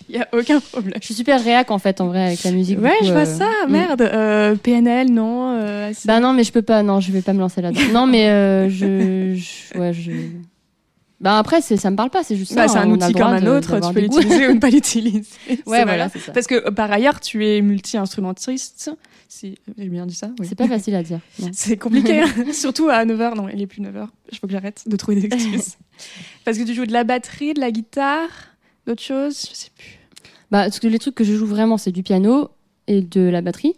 il 0.09 0.17
y 0.17 0.19
a 0.19 0.27
aucun 0.33 0.59
problème. 0.61 0.95
Je 1.01 1.05
suis 1.05 1.15
super 1.15 1.43
réac 1.43 1.71
en 1.71 1.79
fait, 1.79 2.01
en 2.01 2.07
vrai, 2.09 2.25
avec 2.27 2.43
la 2.43 2.51
musique. 2.51 2.81
Ouais, 2.81 2.91
coup, 2.99 3.05
je 3.07 3.13
vois 3.13 3.23
euh, 3.23 3.25
ça, 3.25 3.49
mm. 3.69 3.71
merde. 3.71 4.03
Euh, 4.03 4.57
PNL, 4.57 5.13
non. 5.13 5.57
euh, 5.61 5.93
Bah 6.05 6.19
non, 6.21 6.33
mais 6.33 6.43
je 6.43 6.53
peux 6.53 6.63
pas, 6.63 6.83
non, 6.83 6.99
je 7.01 7.13
vais 7.13 7.23
pas 7.23 7.33
me 7.33 7.39
lancer 7.39 7.63
là-dedans. 7.63 7.81
non, 7.93 8.07
mais 8.07 8.29
euh, 8.29 8.69
je, 8.69 9.35
je- 9.37 9.79
Ouais, 9.79 9.93
je. 9.93 10.11
Bah 11.21 11.39
après, 11.39 11.63
ça 11.63 11.91
me 11.91 11.97
parle 11.97 12.11
pas, 12.11 12.23
c'est 12.23 12.37
juste 12.37 12.55
Bah, 12.55 12.67
ça. 12.69 12.75
c'est 12.75 12.79
un 12.81 12.91
outil 12.91 13.13
comme 13.13 13.23
un 13.23 13.47
autre, 13.47 13.79
tu 13.81 13.95
peux 13.95 14.01
l'utiliser 14.01 14.49
ou 14.49 14.55
ne 14.55 14.59
pas 14.59 14.69
l'utiliser. 14.71 15.23
Ouais, 15.67 15.85
voilà, 15.85 16.09
ça. 16.09 16.33
Parce 16.33 16.47
que 16.47 16.67
euh, 16.67 16.71
par 16.71 16.91
ailleurs, 16.93 17.21
tu 17.21 17.47
es 17.47 17.63
multi-instrumentiste. 17.63 18.91
Si 19.29 19.57
j'ai 19.79 19.89
bien 19.89 20.07
dit 20.07 20.15
ça, 20.15 20.31
oui. 20.39 20.47
C'est 20.49 20.55
pas 20.55 20.69
facile 20.69 20.95
à 20.95 21.03
dire. 21.03 21.21
C'est 21.53 21.77
compliqué, 21.77 22.21
hein. 22.23 22.53
surtout 22.53 22.89
à 22.89 23.05
9h. 23.05 23.37
Non, 23.37 23.49
il 23.49 23.61
est 23.63 23.67
plus 23.67 23.81
9h. 23.81 24.07
Il 24.33 24.39
faut 24.39 24.47
que 24.47 24.53
j'arrête 24.53 24.83
de 24.87 24.97
trouver 24.97 25.21
des 25.21 25.27
excuses. 25.27 25.77
Parce 26.45 26.59
que 26.59 26.63
tu 26.65 26.75
joues 26.75 26.87
de 26.87 26.93
la 26.93 27.05
batterie, 27.05 27.55
de 27.55 27.61
la 27.61 27.71
guitare, 27.71 28.29
d'autres 28.87 29.03
choses, 29.03 29.41
je 29.51 29.55
sais 29.55 29.71
plus. 29.77 29.99
Bah, 30.51 30.65
parce 30.65 30.79
que 30.79 30.87
les 30.89 30.99
trucs 30.99 31.15
que 31.15 31.25
je 31.25 31.35
joue 31.35 31.47
vraiment, 31.47 31.79
c'est 31.79 31.91
du 31.93 32.03
piano 32.03 32.51
et 32.87 33.01
de 33.01 33.23
la 33.23 33.41
batterie. 33.41 33.75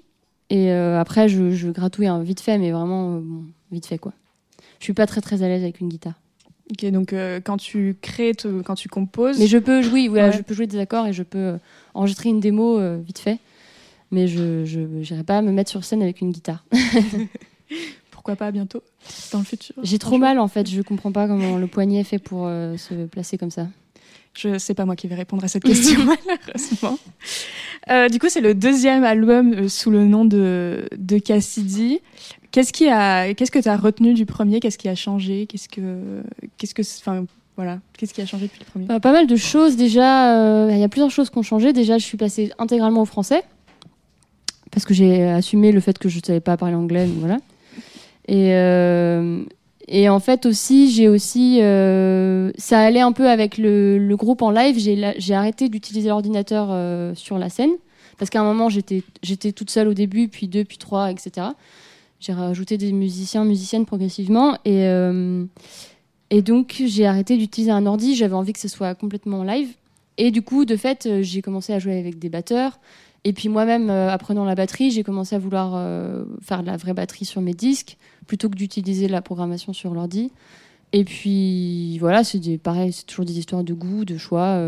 Et 0.50 0.70
euh, 0.72 1.00
après, 1.00 1.28
je, 1.28 1.50
je 1.50 1.68
gratouille 1.68 2.06
un 2.06 2.22
vite 2.22 2.40
fait, 2.40 2.58
mais 2.58 2.70
vraiment 2.70 3.14
euh, 3.16 3.20
bon, 3.20 3.44
vite 3.72 3.86
fait 3.86 3.98
quoi. 3.98 4.12
Je 4.78 4.84
suis 4.84 4.92
pas 4.92 5.06
très 5.06 5.20
très 5.20 5.42
à 5.42 5.48
l'aise 5.48 5.62
avec 5.62 5.80
une 5.80 5.88
guitare. 5.88 6.14
Ok, 6.70 6.84
donc 6.90 7.12
euh, 7.12 7.40
quand 7.42 7.56
tu 7.58 7.96
crées, 8.02 8.34
te- 8.34 8.60
quand 8.62 8.74
tu 8.74 8.88
composes, 8.88 9.38
Mais 9.38 9.46
je 9.46 9.58
peux 9.58 9.82
jouer, 9.82 10.08
voilà, 10.08 10.28
Ouais. 10.30 10.36
je 10.36 10.42
peux 10.42 10.52
jouer 10.54 10.66
des 10.66 10.78
accords 10.78 11.06
et 11.06 11.12
je 11.12 11.22
peux 11.22 11.38
euh, 11.38 11.56
enregistrer 11.94 12.28
une 12.28 12.40
démo 12.40 12.78
euh, 12.78 12.98
vite 13.06 13.18
fait. 13.20 13.38
Mais 14.10 14.26
je 14.28 14.64
je 14.64 14.80
n'irai 14.80 15.22
pas 15.24 15.42
me 15.42 15.52
mettre 15.52 15.70
sur 15.70 15.84
scène 15.84 16.02
avec 16.02 16.20
une 16.20 16.30
guitare. 16.32 16.64
pourquoi 18.10 18.36
pas 18.36 18.50
bientôt, 18.50 18.82
dans 19.32 19.38
le 19.38 19.44
futur 19.44 19.74
J'ai 19.82 19.98
trop 19.98 20.18
mal 20.18 20.38
en 20.38 20.48
fait, 20.48 20.68
je 20.68 20.82
comprends 20.82 21.12
pas 21.12 21.26
comment 21.28 21.56
le 21.58 21.66
poignet 21.66 22.00
est 22.00 22.04
fait 22.04 22.18
pour 22.18 22.46
euh, 22.46 22.76
se 22.76 23.06
placer 23.06 23.38
comme 23.38 23.50
ça. 23.50 23.68
Je 24.34 24.58
sais 24.58 24.74
pas 24.74 24.84
moi 24.84 24.96
qui 24.96 25.06
vais 25.08 25.14
répondre 25.14 25.44
à 25.44 25.48
cette 25.48 25.62
question 25.64 25.98
malheureusement. 26.04 26.98
Euh, 27.88 28.08
du 28.08 28.18
coup, 28.18 28.26
c'est 28.28 28.40
le 28.42 28.52
deuxième 28.54 29.02
album 29.04 29.52
euh, 29.54 29.68
sous 29.68 29.90
le 29.90 30.04
nom 30.06 30.24
de, 30.24 30.86
de 30.98 31.18
Cassidy. 31.18 32.00
Qu'est-ce 32.56 32.72
qui 32.72 32.88
a, 32.88 33.34
qu'est-ce 33.34 33.50
que 33.50 33.58
tu 33.58 33.68
as 33.68 33.76
retenu 33.76 34.14
du 34.14 34.24
premier? 34.24 34.60
Qu'est-ce 34.60 34.78
qui 34.78 34.88
a 34.88 34.94
changé? 34.94 35.44
Qu'est-ce 35.44 35.68
que, 35.68 36.22
qu'est-ce 36.56 36.74
que, 36.74 36.80
enfin 36.80 37.26
voilà, 37.54 37.80
qu'est-ce 37.98 38.14
qui 38.14 38.22
a 38.22 38.24
changé 38.24 38.46
depuis 38.46 38.60
le 38.60 38.64
premier? 38.64 38.86
Bah, 38.86 38.98
pas 38.98 39.12
mal 39.12 39.26
de 39.26 39.36
choses 39.36 39.76
déjà. 39.76 40.32
euh, 40.40 40.70
Il 40.72 40.78
y 40.78 40.82
a 40.82 40.88
plusieurs 40.88 41.10
choses 41.10 41.28
qui 41.28 41.36
ont 41.36 41.42
changé. 41.42 41.74
Déjà, 41.74 41.98
je 41.98 42.04
suis 42.06 42.16
passée 42.16 42.50
intégralement 42.58 43.02
au 43.02 43.04
français 43.04 43.44
parce 44.70 44.86
que 44.86 44.94
j'ai 44.94 45.22
assumé 45.28 45.70
le 45.70 45.80
fait 45.80 45.98
que 45.98 46.08
je 46.08 46.16
ne 46.16 46.22
savais 46.22 46.40
pas 46.40 46.56
parler 46.56 46.74
anglais. 46.74 47.06
voilà. 47.18 47.36
Et, 48.26 48.54
euh, 48.54 49.44
et 49.86 50.08
en 50.08 50.18
fait 50.18 50.46
aussi, 50.46 50.90
j'ai 50.90 51.10
aussi, 51.10 51.58
euh, 51.60 52.52
ça 52.56 52.78
allait 52.78 53.00
un 53.02 53.12
peu 53.12 53.28
avec 53.28 53.58
le, 53.58 54.14
groupe 54.14 54.40
en 54.40 54.50
live. 54.50 54.78
J'ai 54.78 55.34
arrêté 55.34 55.68
d'utiliser 55.68 56.08
l'ordinateur 56.08 57.14
sur 57.18 57.36
la 57.36 57.50
scène 57.50 57.72
Parce 58.16 58.30
qu'à 58.30 58.40
un 58.40 58.44
moment, 58.44 58.70
j'étais 58.70 59.02
j'étais 59.22 59.52
toute 59.52 59.68
seule 59.68 59.88
au 59.88 59.94
début, 59.94 60.28
puis 60.28 60.48
deux, 60.48 60.64
puis 60.64 60.78
trois, 60.78 61.10
etc. 61.10 61.48
J'ai 62.20 62.32
rajouté 62.32 62.78
des 62.78 62.92
musiciens, 62.92 63.44
musiciennes 63.44 63.86
progressivement. 63.86 64.54
Et, 64.64 64.86
euh, 64.86 65.44
et 66.30 66.42
donc, 66.42 66.82
j'ai 66.86 67.06
arrêté 67.06 67.36
d'utiliser 67.36 67.70
un 67.70 67.86
ordi. 67.86 68.16
J'avais 68.16 68.34
envie 68.34 68.52
que 68.52 68.58
ce 68.58 68.68
soit 68.68 68.94
complètement 68.94 69.44
live. 69.44 69.68
Et 70.18 70.30
du 70.30 70.42
coup, 70.42 70.64
de 70.64 70.76
fait, 70.76 71.06
euh, 71.06 71.22
j'ai 71.22 71.42
commencé 71.42 71.72
à 71.72 71.78
jouer 71.78 71.98
avec 71.98 72.18
des 72.18 72.28
batteurs. 72.28 72.78
Et 73.24 73.32
puis 73.32 73.48
moi-même, 73.48 73.90
euh, 73.90 74.10
apprenant 74.10 74.44
la 74.44 74.54
batterie, 74.54 74.90
j'ai 74.90 75.02
commencé 75.02 75.34
à 75.34 75.38
vouloir 75.38 75.72
faire 76.42 76.62
de 76.62 76.66
la 76.66 76.76
vraie 76.76 76.94
batterie 76.94 77.24
sur 77.24 77.40
mes 77.40 77.54
disques 77.54 77.96
plutôt 78.26 78.48
que 78.48 78.56
d'utiliser 78.56 79.08
la 79.08 79.20
programmation 79.20 79.72
sur 79.72 79.92
l'ordi. 79.94 80.30
Et 80.92 81.04
puis 81.04 81.98
voilà, 81.98 82.22
c'est 82.22 82.58
pareil, 82.58 82.92
c'est 82.92 83.04
toujours 83.04 83.24
des 83.24 83.38
histoires 83.38 83.64
de 83.64 83.74
goût, 83.74 84.04
de 84.04 84.16
choix. 84.16 84.60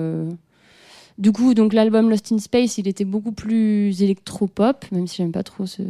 Du 1.18 1.30
coup, 1.30 1.54
donc 1.54 1.72
l'album 1.72 2.10
Lost 2.10 2.32
in 2.32 2.38
Space, 2.38 2.78
il 2.78 2.88
était 2.88 3.04
beaucoup 3.04 3.32
plus 3.32 4.02
électro-pop, 4.02 4.84
même 4.90 5.06
si 5.06 5.16
j'aime 5.16 5.32
pas 5.32 5.44
trop 5.44 5.66
ce 5.66 5.82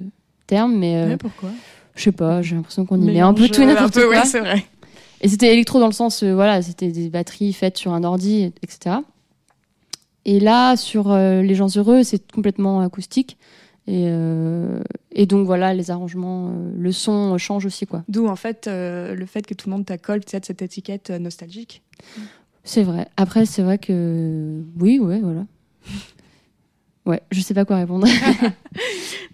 terme, 0.49 0.77
mais 0.77 0.97
euh, 0.97 1.09
Ouais, 1.11 1.17
pourquoi? 1.17 1.51
je 1.95 2.03
sais 2.03 2.13
pas, 2.13 2.43
j'ai 2.43 2.57
l'impression 2.57 2.85
qu'on 2.87 3.01
y 3.01 3.05
met 3.07 3.21
un 3.21 3.33
peu 3.35 3.49
tout 3.49 3.61
et 3.63 3.65
euh, 3.65 3.69
n'importe 3.69 3.95
quoi. 3.95 4.09
ouais, 4.09 4.25
c'est 4.25 4.41
vrai. 4.41 4.65
Et 5.21 5.29
c'était 5.29 5.53
électro 5.53 5.79
dans 5.81 5.87
le 5.87 5.93
sens, 5.93 6.23
euh, 6.23 6.35
voilà, 6.35 6.61
c'était 6.63 6.91
des 6.93 7.09
batteries 7.09 7.53
faites 7.53 7.77
sur 7.77 7.93
un 7.93 8.03
ordi, 8.05 8.53
etc. 8.63 8.97
Et 10.25 10.41
là, 10.41 10.77
sur 10.77 11.11
euh, 11.11 11.43
Les 11.43 11.55
gens 11.55 11.69
heureux, 11.77 12.03
c'est 12.03 12.31
complètement 12.33 12.81
acoustique. 12.81 13.37
Et, 13.87 14.05
euh, 14.09 14.81
et 15.13 15.25
donc 15.25 15.47
voilà, 15.47 15.73
les 15.73 15.91
arrangements, 15.91 16.49
euh, 16.51 16.71
le 16.77 16.93
son 16.93 17.39
change 17.39 17.65
aussi, 17.65 17.87
quoi. 17.87 18.05
D'où 18.09 18.27
en 18.29 18.37
fait 18.37 18.67
euh, 18.69 19.15
le 19.15 19.25
fait 19.25 19.47
que 19.47 19.55
tout 19.55 19.71
le 19.71 19.77
monde 19.77 19.87
t'accole 19.87 20.21
peut-être 20.21 20.45
cette 20.45 20.61
étiquette 20.61 21.09
euh, 21.11 21.19
nostalgique. 21.19 21.83
C'est 22.65 22.83
vrai. 22.83 23.09
Après, 23.17 23.47
c'est 23.47 23.63
vrai 23.63 23.79
que 23.79 24.61
oui, 24.79 24.99
ouais, 24.99 25.21
voilà. 25.21 25.47
Ouais, 27.09 27.21
je 27.33 27.41
sais 27.41 27.55
pas 27.55 27.65
quoi 27.65 27.77
répondre. 27.77 28.07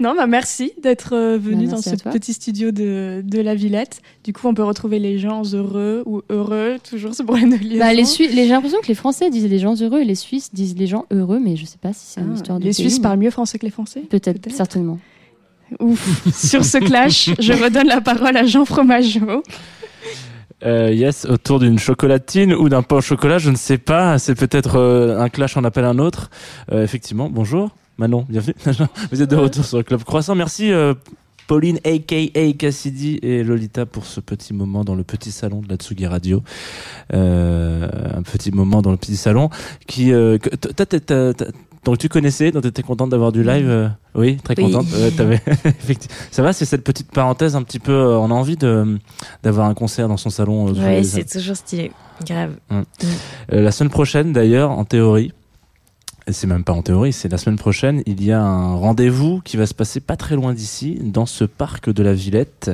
Non, 0.01 0.15
bah 0.17 0.27
merci 0.27 0.73
d'être 0.83 1.15
euh, 1.15 1.39
venu 1.39 1.67
Bah, 1.67 1.73
dans 1.73 1.77
merci 1.77 1.89
à 1.91 1.97
ce 1.99 2.09
petit 2.19 2.33
studio 2.33 2.73
de, 2.73 3.23
de 3.25 3.41
la 3.41 3.55
Villette. 3.55 4.01
Du 4.25 4.33
coup, 4.33 4.49
on 4.49 4.55
peut 4.55 4.65
retrouver 4.65 4.99
les 4.99 5.19
gens 5.21 5.43
heureux 5.53 6.03
ou 6.05 6.23
heureux, 6.31 6.79
toujours 6.89 7.15
ce 7.15 7.23
problème 7.23 7.51
de 7.51 7.57
liaison. 7.57 7.79
bah, 7.79 7.95
les 7.95 8.05
Sui- 8.05 8.27
les- 8.27 8.45
j'ai 8.45 8.49
l'impression 8.49 8.81
que 8.81 8.89
les 8.89 8.95
Français 8.97 9.31
disent 9.31 9.47
les 9.47 9.61
gens 9.61 9.75
heureux 9.81 10.01
et 10.01 10.05
les 10.05 10.17
Suisses 10.17 10.53
disent 10.53 10.75
les 10.77 10.89
gens 10.89 11.07
heureux, 11.13 11.39
mais 11.39 11.55
je 11.55 11.65
sais 11.65 11.79
pas 11.81 11.93
si 11.93 12.01
c'est 12.07 12.21
une 12.23 12.31
Ah, 12.33 12.35
histoire 12.35 12.59
de 12.59 12.65
les 12.65 12.71
pays, 12.71 12.75
Suisses 12.75 12.99
mais 12.99 13.03
parlent 13.05 13.19
mieux 13.21 13.31
français 13.31 13.57
que 13.59 13.67
les 13.67 13.71
Français 13.71 14.01
Peut-être, 14.01 14.41
peut-être. 14.41 14.57
certainement. 14.57 14.99
Ouf. 15.79 16.27
Sur 16.35 16.65
ce 16.65 16.79
clash, 16.79 17.31
je 17.39 17.53
redonne 17.53 17.87
la 17.87 18.01
parole 18.01 18.37
à 18.37 18.45
Jean 18.47 18.65
Fromageau. 18.65 19.43
Euh, 20.63 20.91
yes, 20.93 21.27
autour 21.27 21.59
d'une 21.59 21.79
chocolatine 21.79 22.55
ou 22.55 22.69
d'un 22.69 22.83
pain 22.83 22.97
au 22.97 23.01
chocolat, 23.01 23.39
je 23.39 23.51
ne 23.51 23.57
sais 23.57 23.79
pas. 23.79 24.19
C'est 24.19 24.35
peut-être 24.35 24.77
euh, 24.79 25.21
un 25.21 25.29
clash 25.29 25.57
en 25.57 25.65
appelle 25.65 25.85
un 25.85 25.99
autre. 25.99 26.31
Euh, 26.73 26.83
effectivement, 26.85 27.29
bonjour. 27.29 27.71
Manon, 27.99 28.25
bienvenue. 28.29 28.55
Vous 29.13 29.23
êtes 29.23 29.31
de 29.31 29.37
retour 29.37 29.65
sur 29.65 29.77
le 29.77 29.83
Club 29.83 30.03
Croissant. 30.05 30.35
Merci 30.35 30.73
euh, 30.73 30.95
Pauline, 31.47 31.79
a.k.a. 31.85 32.53
Cassidy 32.59 33.19
et 33.23 33.43
Lolita 33.45 33.85
pour 33.85 34.07
ce 34.07 34.21
petit 34.21 34.55
moment 34.55 34.85
dans 34.85 34.95
le 34.95 35.05
petit 35.05 35.31
salon 35.33 35.61
de 35.61 35.69
la 35.69 35.77
Tsugi 35.77 36.07
Radio. 36.07 36.43
Un 37.13 38.23
petit 38.23 38.51
moment 38.51 38.81
dans 38.81 38.91
le 38.91 38.97
petit 38.97 39.17
salon 39.17 39.51
qui... 39.87 40.13
t'as- 40.75 41.35
donc 41.85 41.99
tu 41.99 42.09
connaissais, 42.09 42.51
donc 42.51 42.63
tu 42.63 42.69
étais 42.69 42.83
contente 42.83 43.11
d'avoir 43.11 43.31
du 43.33 43.43
live 43.43 43.69
euh, 43.69 43.89
Oui, 44.15 44.37
très 44.43 44.55
Oui. 44.57 44.65
contente. 44.71 44.87
Ouais, 44.93 45.41
effectivement. 45.65 46.17
Ça 46.31 46.43
va, 46.43 46.53
c'est 46.53 46.65
cette 46.65 46.85
petite 46.85 47.11
parenthèse 47.11 47.57
un 47.57 47.63
petit 47.63 47.79
peu... 47.79 47.93
euh, 47.93 48.19
on 48.19 48.31
a 48.31 48.35
envie 48.35 48.57
de 48.57 48.99
d'avoir 49.43 49.67
un 49.69 49.75
concert 49.75 50.09
dans 50.09 50.17
son 50.17 50.31
salon. 50.31 50.69
euh, 50.69 50.73
les- 50.91 51.05
c'est 51.05 51.25
toujours 51.25 51.57
stylé. 51.57 51.93
Grave. 52.27 52.55
euh, 52.73 52.83
la 53.49 53.71
semaine 53.73 53.91
prochaine, 53.91 54.33
d'ailleurs, 54.33 54.71
en 54.71 54.85
théorie, 54.85 55.33
et 56.27 56.33
c'est 56.33 56.47
même 56.47 56.65
pas 56.65 56.73
en 56.73 56.81
théorie, 56.81 57.13
c'est 57.13 57.29
la 57.29 57.37
semaine 57.37 57.59
prochaine, 57.59 58.03
il 58.07 58.25
y 58.25 58.33
a 58.33 58.41
un 58.41 58.75
rendez-vous 58.77 59.43
qui 59.45 59.59
va 59.59 59.67
se 59.67 59.75
passer 59.75 60.01
pas 60.01 60.17
très 60.17 60.37
loin 60.37 60.55
d'ici, 60.55 60.99
dans 61.03 61.27
ce 61.27 61.45
parc 61.45 61.91
de 61.91 62.03
la 62.03 62.15
Villette, 62.15 62.71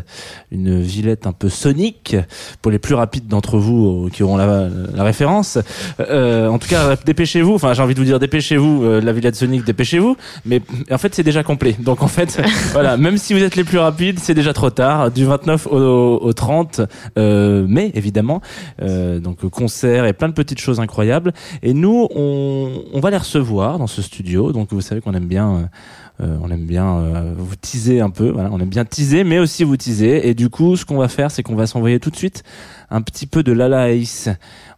une 0.52 0.80
Villette 0.80 1.26
un 1.26 1.32
peu 1.32 1.48
sonique, 1.48 2.16
pour 2.62 2.70
les 2.70 2.78
plus 2.78 2.94
rapides 2.94 3.26
d'entre 3.26 3.58
vous 3.58 4.06
euh, 4.06 4.10
qui 4.10 4.22
auront 4.22 4.36
la, 4.36 4.68
la 4.94 5.02
référence. 5.02 5.58
Euh, 5.98 6.48
en 6.48 6.58
tout 6.58 6.68
cas, 6.68 6.94
dépêchez-vous, 7.04 7.54
enfin 7.54 7.74
j'ai 7.74 7.82
envie 7.82 7.94
de 7.94 7.98
vous 7.98 8.04
dire 8.04 8.20
dépêchez-vous, 8.20 8.84
euh, 8.84 9.00
la 9.00 9.12
Villette 9.12 9.34
sonique, 9.36 9.64
dépêchez-vous, 9.64 10.16
mais 10.44 10.62
en 10.90 10.98
fait 10.98 11.12
c'est 11.12 11.24
déjà 11.24 11.42
complet. 11.42 11.74
Donc 11.80 12.02
en 12.02 12.08
fait, 12.08 12.40
voilà, 12.72 12.96
même 12.96 13.18
si 13.18 13.34
vous 13.34 13.42
êtes 13.42 13.56
les 13.56 13.64
plus 13.64 13.78
rapides, 13.78 14.20
c'est 14.20 14.34
déjà 14.34 14.52
trop 14.52 14.70
tard, 14.70 15.10
du 15.10 15.24
29 15.24 15.66
au, 15.66 16.18
au 16.22 16.32
30 16.32 16.82
euh, 17.18 17.66
mai, 17.66 17.90
évidemment. 17.94 18.42
Euh, 18.80 19.18
donc 19.18 19.44
concert 19.50 20.04
et 20.06 20.12
plein 20.12 20.28
de 20.28 20.34
petites 20.34 20.60
choses 20.60 20.78
incroyables. 20.78 21.32
Et 21.64 21.74
nous, 21.74 22.06
on, 22.14 22.84
on 22.92 23.00
va 23.00 23.10
les 23.10 23.16
recevoir 23.16 23.39
dans 23.42 23.86
ce 23.86 24.02
studio. 24.02 24.52
Donc 24.52 24.72
vous 24.72 24.80
savez 24.80 25.00
qu'on 25.00 25.14
aime 25.14 25.26
bien, 25.26 25.50
euh, 25.50 26.24
euh, 26.24 26.38
on 26.42 26.50
aime 26.50 26.66
bien 26.66 26.96
euh, 26.96 27.34
vous 27.36 27.56
teaser 27.56 28.00
un 28.00 28.10
peu. 28.10 28.30
Voilà, 28.30 28.50
on 28.52 28.60
aime 28.60 28.68
bien 28.68 28.84
teaser, 28.84 29.24
mais 29.24 29.38
aussi 29.38 29.64
vous 29.64 29.76
teaser. 29.76 30.28
Et 30.28 30.34
du 30.34 30.48
coup, 30.48 30.76
ce 30.76 30.84
qu'on 30.84 30.98
va 30.98 31.08
faire, 31.08 31.30
c'est 31.30 31.42
qu'on 31.42 31.56
va 31.56 31.66
s'envoyer 31.66 32.00
tout 32.00 32.10
de 32.10 32.16
suite 32.16 32.42
un 32.90 33.02
petit 33.02 33.26
peu 33.26 33.42
de 33.42 33.52
Lala 33.52 33.90
Ace, 33.90 34.28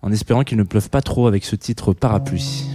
en 0.03 0.13
espérant 0.13 0.45
qu'il 0.45 0.59
ne 0.59 0.63
pleuve 0.63 0.91
pas 0.91 1.03
trop 1.03 1.27
avec 1.27 1.45
ce 1.45 1.57
titre 1.57 1.93
Parapluie. 1.93 2.67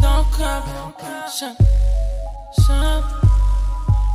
Dans 0.00 0.18
le 0.18 1.95
chum. 2.64 3.02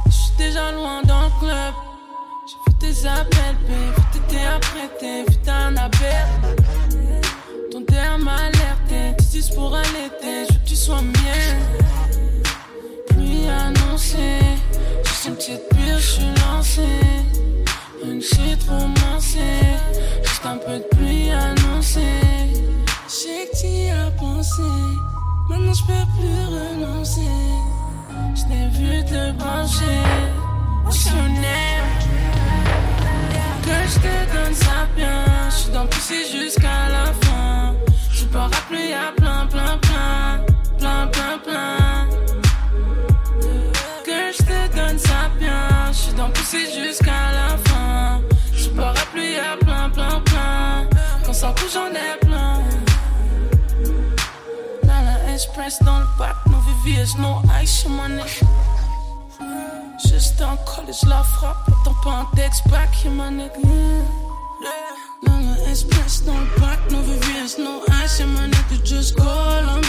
Je 0.05 0.11
suis 0.11 0.37
déjà 0.37 0.71
loin 0.71 1.01
dans 1.03 1.23
le 1.23 1.39
club. 1.39 1.73
J'ai 2.47 2.57
vu 2.65 2.77
tes 2.79 3.07
appels, 3.07 3.57
babe. 3.67 4.05
T'étais 4.11 4.45
apprêté, 4.45 5.23
vu 5.27 5.37
t'as 5.43 5.67
un 5.67 5.77
appel. 5.77 6.25
Ton 7.71 7.83
terme 7.83 8.23
m'a 8.23 8.35
alerté. 8.35 9.15
Dis 9.31 9.49
pour 9.55 9.77
été, 9.77 10.45
je 10.47 10.53
veux 10.53 10.59
que 10.59 10.67
tu 10.67 10.75
sois 10.75 11.01
mienne. 11.01 11.61
Pluie 13.07 13.47
annoncée. 13.47 14.39
Juste 15.05 15.25
une 15.27 15.35
petite 15.35 15.61
bulle, 15.73 15.97
je 15.97 16.07
suis 16.07 16.33
lancé. 16.45 16.87
Une 18.03 18.19
petite 18.19 18.63
romancée. 18.69 19.77
Juste 20.23 20.45
un 20.45 20.57
peu 20.57 20.77
de 20.79 20.87
pluie 20.95 21.31
annoncée. 21.31 22.01
Je 23.07 23.13
sais 23.13 23.49
que 23.51 23.57
t'y 23.57 23.89
as 23.89 24.11
pensé. 24.19 24.61
Maintenant 25.49 25.73
je 25.73 25.83
peux 25.83 26.05
plus 26.17 26.45
renoncer. 26.45 27.21
Je 28.35 28.43
t'ai 28.43 28.67
vu 28.77 29.03
te 29.05 29.31
brancher. 29.33 30.01
Passionnaire. 30.85 31.85
Que 33.63 33.77
je 33.87 33.99
te 34.05 34.15
donne 34.33 34.53
ça 34.53 34.87
bien. 34.95 35.25
Je 35.49 35.55
suis 35.55 35.71
dans 35.71 35.85
pousser 35.87 36.23
jusqu'à 36.31 36.89
la 36.89 37.05
fin. 37.25 37.75
Tu 38.13 38.25
peux 38.25 38.37
rappeler, 38.39 38.89
y'a 38.89 39.11
plein, 39.17 39.45
plein, 39.47 39.77
plein. 39.77 40.45
Plein, 40.77 41.07
plein, 41.07 41.37
plein. 41.45 42.07
Que 44.05 44.19
je 44.35 44.43
te 44.43 44.75
donne 44.75 44.99
ça 44.99 45.29
bien. 45.39 45.91
Je 45.91 45.97
suis 45.97 46.13
dans 46.13 46.29
pousser 46.29 46.65
jusqu'à 46.71 47.31
la 47.39 47.57
fin. 47.69 48.21
Tu 48.55 48.69
peux 48.69 48.81
rappeler, 48.81 49.33
y'a 49.33 49.57
plein, 49.65 49.89
plein, 49.89 50.19
plein. 50.21 50.87
Quand 51.25 51.33
ça 51.33 51.53
couche, 51.57 51.73
j'en 51.73 51.87
ai 51.87 52.17
plein. 52.25 52.61
Dans 54.83 55.01
la 55.05 55.85
dans 55.85 55.99
le 55.99 56.05
parc, 56.17 56.50
no 56.81 56.89
VVS, 56.89 57.17
no 57.17 57.41
ice 57.61 57.81
sur 57.81 57.89
mon 57.89 58.09
nez. 58.09 58.41
Juste 60.03 60.41
en 60.41 60.57
college, 60.65 61.03
la 61.07 61.23
frappe, 61.23 61.57
attends 61.67 61.95
pas 62.03 62.11
un 62.11 62.35
texte 62.35 62.67
back, 62.69 62.89
yeah, 63.03 63.11
my 63.11 63.29
nigga. 63.31 63.59
Dans 65.23 65.39
la 65.39 65.69
express 65.69 66.23
le 66.25 66.59
parc, 66.59 66.79
no 66.91 66.99
VVS, 67.01 67.59
no 67.59 67.81
ice, 68.03 68.19
yeah, 68.19 68.27
my 68.27 68.47
nigga, 68.47 68.83
just 68.83 69.15
call 69.15 69.63
'em. 69.69 69.81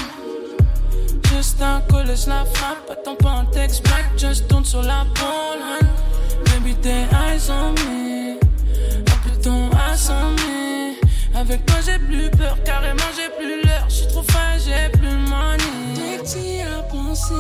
Juste 1.31 1.63
en 1.63 1.81
college, 1.89 2.27
la 2.27 2.45
frappe, 2.45 2.91
attends 2.91 3.17
pas 3.17 3.31
un 3.31 3.45
texte 3.47 3.83
back, 3.85 4.05
just 4.17 4.49
tourne 4.49 4.65
sur 4.65 4.83
la 4.83 5.05
pole. 5.15 5.89
Baby, 6.47 6.75
tes 6.77 7.07
eyes 7.13 7.51
on 7.51 7.73
me, 7.73 8.39
un 8.39 9.19
peu 9.23 9.41
ton 9.43 9.71
ass 9.91 10.11
on 10.11 10.33
me. 10.33 10.92
Avec 11.43 11.67
toi, 11.67 11.75
j'ai 11.85 11.99
plus 11.99 12.31
peur, 12.31 12.57
carrément, 12.65 13.11
j'ai 13.17 13.29
plus 13.37 13.65
l'heure. 13.65 13.87
Je 13.89 13.95
suis 13.95 14.07
trop 14.07 14.23
fan, 14.23 14.61
j'ai 14.65 14.97
plus 14.97 15.17
money. 15.29 15.59
Dès 15.97 16.19
que 16.19 16.25
t'y 16.25 16.63
as 16.63 16.83
pensé, 16.85 17.35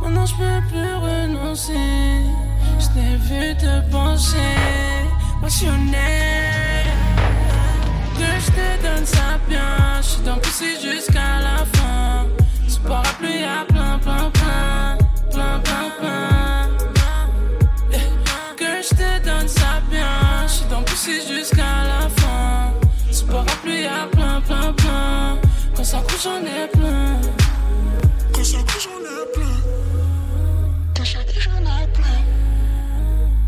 maintenant 0.00 0.26
je 0.26 0.34
peux 0.34 0.68
plus 0.68 0.94
renoncer. 0.96 2.24
Je 2.80 2.86
t'ai 2.88 3.16
vu 3.28 3.56
te 3.56 3.90
pencher, 3.92 4.58
passionné. 5.40 6.82
Que 8.18 8.40
je 8.44 8.50
te 8.50 8.82
donne 8.82 9.06
ça 9.06 9.38
bien, 9.48 10.00
je 10.00 10.06
suis 10.08 10.22
dans 10.22 10.38
pousser 10.38 10.74
jusqu'à 10.82 11.38
la 11.46 11.64
fin. 11.76 12.26
Tu 12.68 12.80
parapluie, 12.80 13.42
y'a 13.42 13.64
plein, 13.68 14.00
plein, 14.00 14.30
plein, 14.32 14.98
plein, 15.30 15.60
plein, 15.60 15.90
plein. 16.00 16.68
Que 18.56 18.82
je 18.82 18.88
te 18.88 19.24
donne 19.24 19.46
ça 19.46 19.80
bien, 19.88 20.08
je 20.48 20.52
suis 20.54 20.66
dans 20.66 20.82
pousser 20.82 21.20
jusqu'à 21.24 21.84
la 21.86 22.08
fin 22.08 22.21
parapluie 23.44 23.86
à 23.86 24.06
plein, 24.10 24.40
plein, 24.40 24.72
plein. 24.72 25.38
Quand 25.74 25.84
ça 25.84 25.98
couche, 25.98 26.24
j'en 26.24 26.40
ai 26.40 26.68
plein. 26.68 27.20
Quand 28.34 28.44
ça 28.44 28.58
couche, 28.58 28.88
j'en 28.88 29.00
ai 29.00 29.24
plein. 29.34 29.58
Quand 30.96 31.04
ça 31.04 31.18
couche, 31.24 31.48
j'en 31.48 31.60
ai 31.60 31.86
plein. 31.92 32.22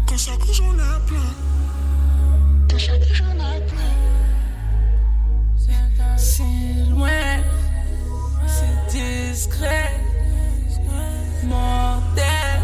Quand 0.09 0.19
ça 0.19 0.33
couche, 0.33 0.57
j'en 0.57 0.73
ai 0.73 1.01
plein. 1.07 1.33
Quand 2.71 2.79
ça 2.79 2.93
couche, 2.99 3.15
j'en 3.15 3.33
ai 3.33 3.61
plein. 3.67 3.95
C'est 6.17 6.91
loin, 6.91 7.43
c'est 8.47 8.97
discret, 8.97 9.91
mortel, 11.45 12.61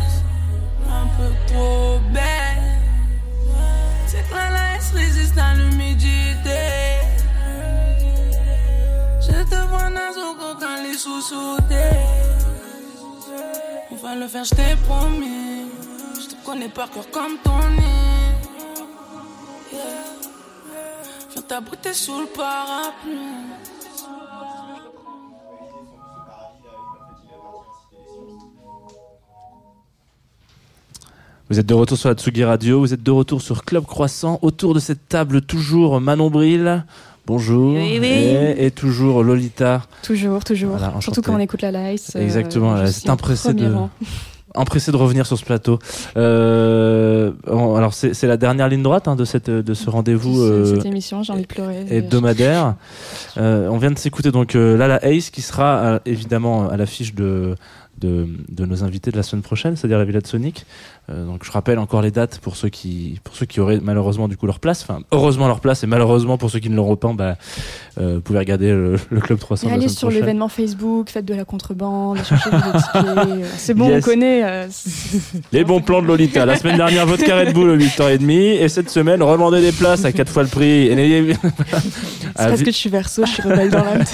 un 0.89 1.07
peu 1.17 1.33
trop 1.47 1.99
belle. 2.13 2.79
C'est 4.07 4.29
quoi 4.29 4.51
la 4.51 4.79
résiste 4.95 5.39
à 5.39 5.55
l'humidité? 5.55 7.00
Je 9.31 9.43
te 9.45 9.69
vois 9.69 9.85
un 9.85 10.13
coquin 10.39 10.83
les 10.83 10.95
sous-sauter. 10.95 11.97
On 13.91 13.97
va 13.97 14.15
le 14.17 14.27
faire, 14.27 14.45
je 14.45 14.55
t'ai 14.55 14.77
promis. 14.87 15.67
Je 16.15 16.27
te 16.35 16.45
connais 16.45 16.69
par 16.69 16.91
cœur 16.91 17.11
comme 17.11 17.39
ton. 17.43 17.51
Yeah. 19.73 19.81
Viens 21.33 21.43
t'abriter 21.43 21.93
sous 21.93 22.21
le 22.21 22.27
parapluie. 22.27 23.51
Vous 31.49 31.59
êtes 31.59 31.67
de 31.67 31.75
retour 31.75 31.99
sur 31.99 32.09
la 32.09 32.15
Tsugi 32.15 32.45
Radio, 32.45 32.79
vous 32.79 32.95
êtes 32.95 33.03
de 33.03 33.11
retour 33.11 33.43
sur 33.43 33.65
Club 33.65 33.85
Croissant, 33.85 34.39
autour 34.41 34.73
de 34.73 34.79
cette 34.79 35.09
table 35.09 35.43
toujours 35.43 36.01
Manon 36.01 36.31
Bril. 36.31 36.85
Bonjour. 37.35 37.75
Oui, 37.75 37.99
oui. 38.01 38.07
Et, 38.09 38.67
et 38.67 38.71
toujours 38.73 39.23
Lolita. 39.23 39.83
Toujours, 40.03 40.43
toujours. 40.43 40.77
Voilà. 40.77 40.95
Surtout 41.01 41.23
quand 41.23 41.35
on 41.37 41.39
écoute 41.39 41.63
la 41.63 41.71
live. 41.71 42.01
euh, 42.17 42.21
Exactement, 42.23 42.71
en 42.71 43.11
impressée 43.13 43.55
premier 43.55 43.69
de- 43.69 43.73
rang. 43.75 43.91
Empressé 44.57 44.91
de 44.91 44.97
revenir 44.97 45.27
sur 45.27 45.39
ce 45.39 45.45
plateau. 45.45 45.79
Euh, 46.17 47.31
alors 47.47 47.95
c'est 47.95 48.15
c'est 48.15 48.27
la 48.27 48.37
dernière 48.37 48.69
ligne 48.69 48.83
droite 48.83 49.07
hein, 49.07 49.15
de, 49.15 49.25
cette, 49.25 49.49
de 49.49 49.75
ce 49.75 49.89
rendez-vous 49.89 50.35
Ce- 50.35 50.41
euh, 50.41 50.75
Cette 50.75 50.87
émission, 50.87 51.23
j'ai 51.23 51.33
envie 51.33 51.43
de 51.43 51.47
pleurer. 51.47 51.87
hebdomadaire. 51.89 52.75
Euh, 53.39 53.69
on 53.69 53.79
vient 53.79 53.93
de 53.93 53.99
s'écouter 53.99 54.33
donc 54.33 54.57
euh, 54.57 54.77
Lala 54.77 54.99
Ace 55.05 55.31
qui 55.31 55.41
sera 55.43 55.77
euh, 55.77 55.99
évidemment 56.05 56.69
à 56.69 56.77
l'affiche 56.77 57.15
de, 57.15 57.55
de, 58.01 58.27
de 58.49 58.65
nos 58.67 58.83
invités 58.83 59.13
de 59.13 59.17
la 59.17 59.23
semaine 59.23 59.43
prochaine, 59.43 59.77
c'est-à-dire 59.77 59.99
la 59.99 60.05
Villa 60.05 60.21
de 60.21 60.27
Sonic. 60.27 60.67
Euh, 61.11 61.25
donc 61.25 61.45
je 61.45 61.51
rappelle 61.51 61.79
encore 61.81 62.03
les 62.03 62.11
dates 62.13 62.39
pour 62.39 62.55
ceux 62.55 62.69
qui 62.69 63.19
pour 63.25 63.35
ceux 63.35 63.45
qui 63.47 63.59
auraient 63.59 63.81
malheureusement 63.83 64.29
du 64.29 64.37
coup 64.37 64.47
leur 64.47 64.61
place, 64.61 64.83
enfin 64.89 65.01
heureusement 65.11 65.49
leur 65.49 65.59
place 65.61 65.83
et 65.83 65.89
malheureusement 65.89 66.39
pour 66.39 66.51
ceux 66.51 66.61
qui 66.61 66.71
ne 66.71 66.77
l'auront 66.77 66.95
pas, 66.95 67.13
bah, 67.15 67.37
euh, 68.01 68.15
vous 68.17 68.21
pouvez 68.21 68.39
regarder 68.39 68.69
le, 68.71 68.97
le 69.11 69.21
club 69.21 69.39
300 69.41 69.63
Et 69.67 69.71
de 69.71 69.71
la 69.77 69.81
allez 69.81 69.89
sur 69.89 70.09
l'événement 70.11 70.49
Facebook, 70.49 71.11
faites 71.11 71.25
de 71.25 71.35
la 71.35 71.45
contrebande, 71.45 72.19
cherchez 72.25 72.51
des 72.51 72.57
tickets. 72.83 73.17
euh, 73.19 73.45
C'est 73.57 73.75
bon, 73.75 73.89
Yes. 73.89 74.05
on 74.07 74.11
connaît. 74.11 74.43
euh, 74.45 74.67
Les 75.53 75.65
bons 75.65 75.81
plans 75.81 76.01
de 76.01 76.07
Lolita. 76.07 76.47
La 76.47 76.57
semaine 76.57 76.77
dernière, 76.77 77.07
votre 77.07 77.25
carré 77.25 77.47
de 77.47 77.53
boule 77.53 77.71
à 77.71 77.77
8h30 77.77 78.31
et 78.61 78.69
cette 78.69 78.91
semaine, 78.91 79.21
remandez 79.23 79.61
des 79.61 79.73
places 79.73 80.05
à 80.05 80.13
4 80.13 80.31
fois 80.31 80.43
le 80.45 80.49
prix. 80.49 80.87
Et 80.87 81.35
c'est 81.35 81.49
Ah, 82.37 82.47
parce 82.47 82.61
vi- 82.61 82.65
que 82.67 82.71
je 82.71 82.77
suis 82.77 82.91
verso, 82.91 83.25
je 83.27 83.33
suis 83.33 83.43
rebelle 83.43 83.71
dans 83.71 83.83
l'âme. 83.85 84.05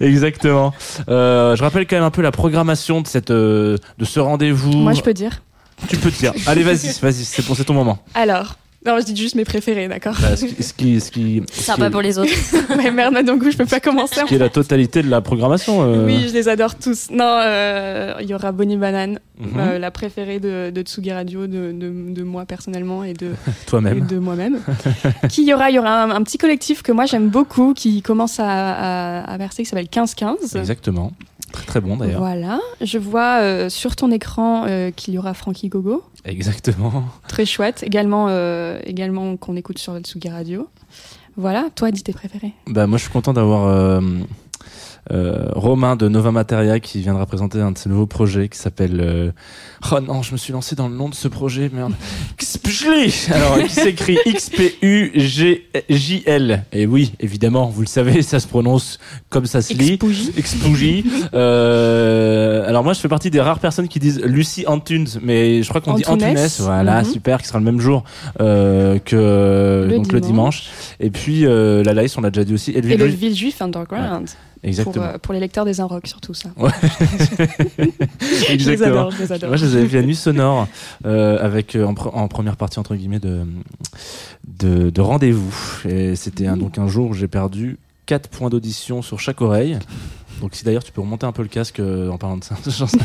Exactement. 0.00 0.72
Euh, 1.08 1.56
je 1.56 1.62
rappelle 1.62 1.86
quand 1.86 1.96
même 1.96 2.04
un 2.04 2.10
peu 2.10 2.22
la 2.22 2.30
programmation 2.30 3.00
de 3.00 3.06
cette 3.06 3.32
de 3.32 3.78
ce 4.04 4.20
rendez-vous. 4.20 4.72
Moi, 4.72 4.92
je 4.92 5.02
peux 5.02 5.14
dire. 5.14 5.42
Tu 5.88 5.96
peux 5.96 6.10
te 6.10 6.18
dire. 6.18 6.32
Allez, 6.46 6.62
vas-y, 6.62 6.92
vas-y, 7.00 7.24
c'est 7.24 7.42
pour 7.44 7.56
c'est 7.56 7.64
ton 7.64 7.74
moment. 7.74 7.98
Alors, 8.14 8.56
non, 8.86 8.96
je 8.98 9.04
dis 9.04 9.14
juste 9.14 9.34
mes 9.34 9.44
préférés, 9.44 9.88
d'accord 9.88 10.16
Bah, 10.22 10.36
ce 10.36 10.46
qui, 10.46 10.62
ce 10.62 10.72
qui, 10.72 11.00
ce 11.02 11.10
qui, 11.10 11.42
ce 11.52 11.62
Sympa 11.64 11.88
est, 11.88 11.90
pour 11.90 12.00
les 12.00 12.18
autres. 12.18 12.32
Mais 12.78 12.90
merde, 12.90 13.22
donc 13.26 13.46
je 13.50 13.54
peux 13.54 13.66
pas 13.66 13.78
commencer. 13.80 14.20
ce 14.20 14.24
qui 14.24 14.36
est 14.36 14.38
la 14.38 14.48
totalité 14.48 15.02
de 15.02 15.10
la 15.10 15.20
programmation. 15.20 15.82
euh, 15.82 16.06
Oui, 16.06 16.24
je 16.28 16.32
les 16.32 16.48
adore 16.48 16.74
tous. 16.76 17.10
Non, 17.10 17.40
euh, 17.44 18.14
il 18.22 18.28
y 18.30 18.34
aura 18.34 18.52
Bonnie 18.52 18.78
Banane, 18.78 19.18
mhm. 19.38 19.48
euh, 19.58 19.78
la 19.78 19.90
préférée 19.90 20.40
de, 20.40 20.70
de 20.70 20.80
Tsugi 20.82 21.12
Radio, 21.12 21.46
de, 21.46 21.72
de, 21.72 21.92
de 22.14 22.22
moi 22.22 22.46
personnellement 22.46 23.04
et 23.04 23.12
de, 23.12 23.32
Toi-même. 23.66 24.06
de 24.06 24.18
moi-même. 24.18 24.60
qui 25.28 25.44
y 25.44 25.52
aura 25.52 25.70
Il 25.70 25.74
y 25.74 25.78
aura 25.78 26.04
un, 26.04 26.10
un 26.12 26.22
petit 26.22 26.38
collectif 26.38 26.82
que 26.82 26.92
moi 26.92 27.04
j'aime 27.04 27.28
beaucoup 27.28 27.74
qui 27.74 28.00
commence 28.00 28.40
à, 28.40 28.46
à, 28.46 29.20
à 29.30 29.36
verser, 29.36 29.62
qui 29.64 29.68
s'appelle 29.68 29.88
15-15. 29.92 30.56
Exactement. 30.56 31.12
Très 31.52 31.64
très 31.64 31.80
bon 31.80 31.96
d'ailleurs. 31.96 32.20
Voilà. 32.20 32.60
Je 32.80 32.98
vois 32.98 33.40
euh, 33.40 33.68
sur 33.68 33.96
ton 33.96 34.10
écran 34.10 34.64
euh, 34.66 34.90
qu'il 34.90 35.14
y 35.14 35.18
aura 35.18 35.34
Frankie 35.34 35.68
Gogo. 35.68 36.02
Exactement. 36.24 37.04
Très 37.28 37.46
chouette. 37.46 37.82
Également, 37.82 38.26
euh, 38.28 38.80
également 38.84 39.36
qu'on 39.36 39.56
écoute 39.56 39.78
sur 39.78 39.94
le 39.94 40.00
Tsugi 40.00 40.28
Radio. 40.28 40.68
Voilà. 41.36 41.68
Toi, 41.74 41.90
dis 41.90 42.02
tes 42.02 42.12
préférés? 42.12 42.52
Bah 42.66 42.86
moi 42.86 42.98
je 42.98 43.04
suis 43.04 43.12
content 43.12 43.32
d'avoir 43.32 44.00
Romain 45.10 45.96
de 45.96 46.08
Nova 46.08 46.30
Materia 46.30 46.78
qui 46.80 47.00
viendra 47.00 47.26
présenter 47.26 47.60
un 47.60 47.72
de 47.72 47.78
ses 47.78 47.88
nouveaux 47.88 48.06
projets 48.06 48.48
qui 48.48 48.58
s'appelle 48.58 49.00
euh... 49.00 49.30
Oh 49.92 49.98
non, 50.00 50.22
je 50.22 50.32
me 50.32 50.36
suis 50.36 50.52
lancé 50.52 50.76
dans 50.76 50.88
le 50.88 50.94
nom 50.94 51.08
de 51.08 51.14
ce 51.14 51.26
projet, 51.28 51.70
merde. 51.72 51.94
Xpjli 52.38 53.12
Alors 53.32 53.58
qui 53.62 53.70
s'écrit 53.70 54.18
X 54.26 54.50
P 54.50 54.74
U 54.82 55.10
G 55.14 55.66
J 55.88 56.22
L. 56.26 56.64
Et 56.72 56.86
oui, 56.86 57.12
évidemment, 57.20 57.66
vous 57.68 57.80
le 57.80 57.86
savez, 57.86 58.22
ça 58.22 58.40
se 58.40 58.46
prononce 58.46 58.98
comme 59.30 59.46
ça 59.46 59.62
se 59.62 59.72
lit. 59.74 59.98
Expougie. 60.36 61.04
Euh, 61.34 62.68
alors 62.68 62.84
moi 62.84 62.92
je 62.92 63.00
fais 63.00 63.08
partie 63.08 63.30
des 63.30 63.40
rares 63.40 63.58
personnes 63.58 63.88
qui 63.88 63.98
disent 63.98 64.20
Lucie 64.24 64.66
Antunes, 64.66 65.08
mais 65.22 65.62
je 65.62 65.68
crois 65.68 65.80
qu'on 65.80 65.94
dit 65.94 66.04
Antunes. 66.06 66.36
Voilà, 66.60 67.02
Mhm. 67.02 67.10
super, 67.12 67.40
qui 67.42 67.48
sera 67.48 67.58
le 67.58 67.64
même 67.64 67.80
jour 67.80 68.04
euh, 68.40 68.98
que 68.98 69.86
Le 69.88 69.96
donc 69.96 70.12
le 70.12 70.20
dimanche. 70.20 70.64
Et 71.00 71.10
puis 71.10 71.46
euh, 71.46 71.82
la 71.82 71.94
Lice, 71.94 72.16
on 72.18 72.20
l'a 72.20 72.30
déjà 72.30 72.44
dit 72.44 72.54
aussi. 72.54 72.70
Et 72.72 72.78
Edwige 72.78 72.98
le 72.98 73.06
Louis- 73.06 73.16
Ville 73.16 73.34
Juif 73.36 73.62
Pour, 74.84 74.92
euh, 75.02 75.18
pour 75.18 75.32
les 75.34 75.40
lecteurs 75.40 75.64
des 75.64 75.80
Inrocks, 75.80 76.06
surtout 76.06 76.34
ça. 76.34 76.50
Je 78.20 78.70
les 78.70 78.82
adore, 78.82 79.10
je 79.10 79.18
les 79.22 79.32
adore. 79.32 79.48
Moi, 79.50 79.56
je 79.56 79.66
les 79.66 79.76
avais 79.76 79.86
vus 79.86 79.98
à 79.98 80.02
Nuit 80.02 80.14
Sonore 80.16 80.66
euh, 81.06 81.38
avec 81.40 81.74
euh, 81.76 81.84
en, 81.86 81.94
pre- 81.94 82.10
en 82.14 82.28
première 82.28 82.56
partie 82.56 82.78
entre 82.78 82.94
guillemets 82.94 83.20
de 83.20 83.42
de, 84.46 84.90
de 84.90 85.00
rendez-vous. 85.00 85.54
Et 85.88 86.16
c'était 86.16 86.46
donc 86.56 86.78
un 86.78 86.88
jour 86.88 87.10
où 87.10 87.14
j'ai 87.14 87.28
perdu 87.28 87.78
4 88.06 88.28
points 88.28 88.50
d'audition 88.50 89.02
sur 89.02 89.18
chaque 89.20 89.40
oreille. 89.40 89.78
Donc 90.40 90.54
si 90.54 90.64
d'ailleurs 90.64 90.82
tu 90.82 90.92
peux 90.92 91.00
remonter 91.00 91.26
un 91.26 91.32
peu 91.32 91.42
le 91.42 91.48
casque 91.48 91.80
euh, 91.80 92.08
en 92.10 92.18
parlant 92.18 92.38
de 92.38 92.44
ça. 92.44 92.56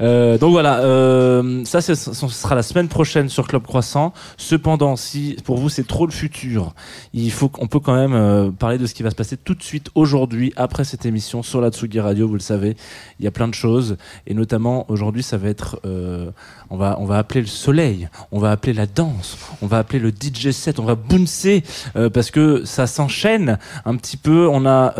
Euh, 0.00 0.38
donc 0.38 0.52
voilà, 0.52 0.80
euh, 0.80 1.64
ça 1.64 1.80
ce 1.80 1.94
sera 1.94 2.54
la 2.54 2.62
semaine 2.62 2.88
prochaine 2.88 3.28
sur 3.28 3.46
Club 3.46 3.62
Croissant. 3.62 4.12
Cependant, 4.36 4.96
si 4.96 5.36
pour 5.44 5.58
vous 5.58 5.68
c'est 5.68 5.86
trop 5.86 6.06
le 6.06 6.12
futur, 6.12 6.74
il 7.12 7.30
faut 7.30 7.48
qu'on 7.48 7.66
peut 7.66 7.78
quand 7.78 7.94
même 7.94 8.14
euh, 8.14 8.50
parler 8.50 8.78
de 8.78 8.86
ce 8.86 8.94
qui 8.94 9.02
va 9.02 9.10
se 9.10 9.14
passer 9.14 9.36
tout 9.36 9.54
de 9.54 9.62
suite 9.62 9.90
aujourd'hui 9.94 10.52
après 10.56 10.84
cette 10.84 11.06
émission 11.06 11.42
sur 11.42 11.60
la 11.60 11.70
Tsugi 11.70 12.00
Radio. 12.00 12.26
Vous 12.26 12.34
le 12.34 12.40
savez, 12.40 12.76
il 13.20 13.24
y 13.24 13.28
a 13.28 13.30
plein 13.30 13.48
de 13.48 13.54
choses 13.54 13.96
et 14.26 14.34
notamment 14.34 14.86
aujourd'hui 14.90 15.22
ça 15.22 15.36
va 15.36 15.48
être, 15.48 15.80
on 16.70 16.76
va 16.76 16.96
on 16.98 17.04
va 17.04 17.18
appeler 17.18 17.42
le 17.42 17.46
soleil, 17.46 18.08
on 18.32 18.38
va 18.38 18.50
appeler 18.50 18.72
la 18.72 18.86
danse, 18.86 19.36
on 19.60 19.66
va 19.66 19.78
appeler 19.78 19.98
le 19.98 20.10
DJ 20.10 20.50
set, 20.50 20.78
on 20.78 20.84
va 20.84 20.94
bouncer 20.94 21.62
parce 22.12 22.30
que 22.30 22.64
ça 22.64 22.86
s'enchaîne 22.86 23.58
un 23.84 23.96
petit 23.96 24.16
peu. 24.16 24.48
On 24.48 24.66
a 24.66 24.94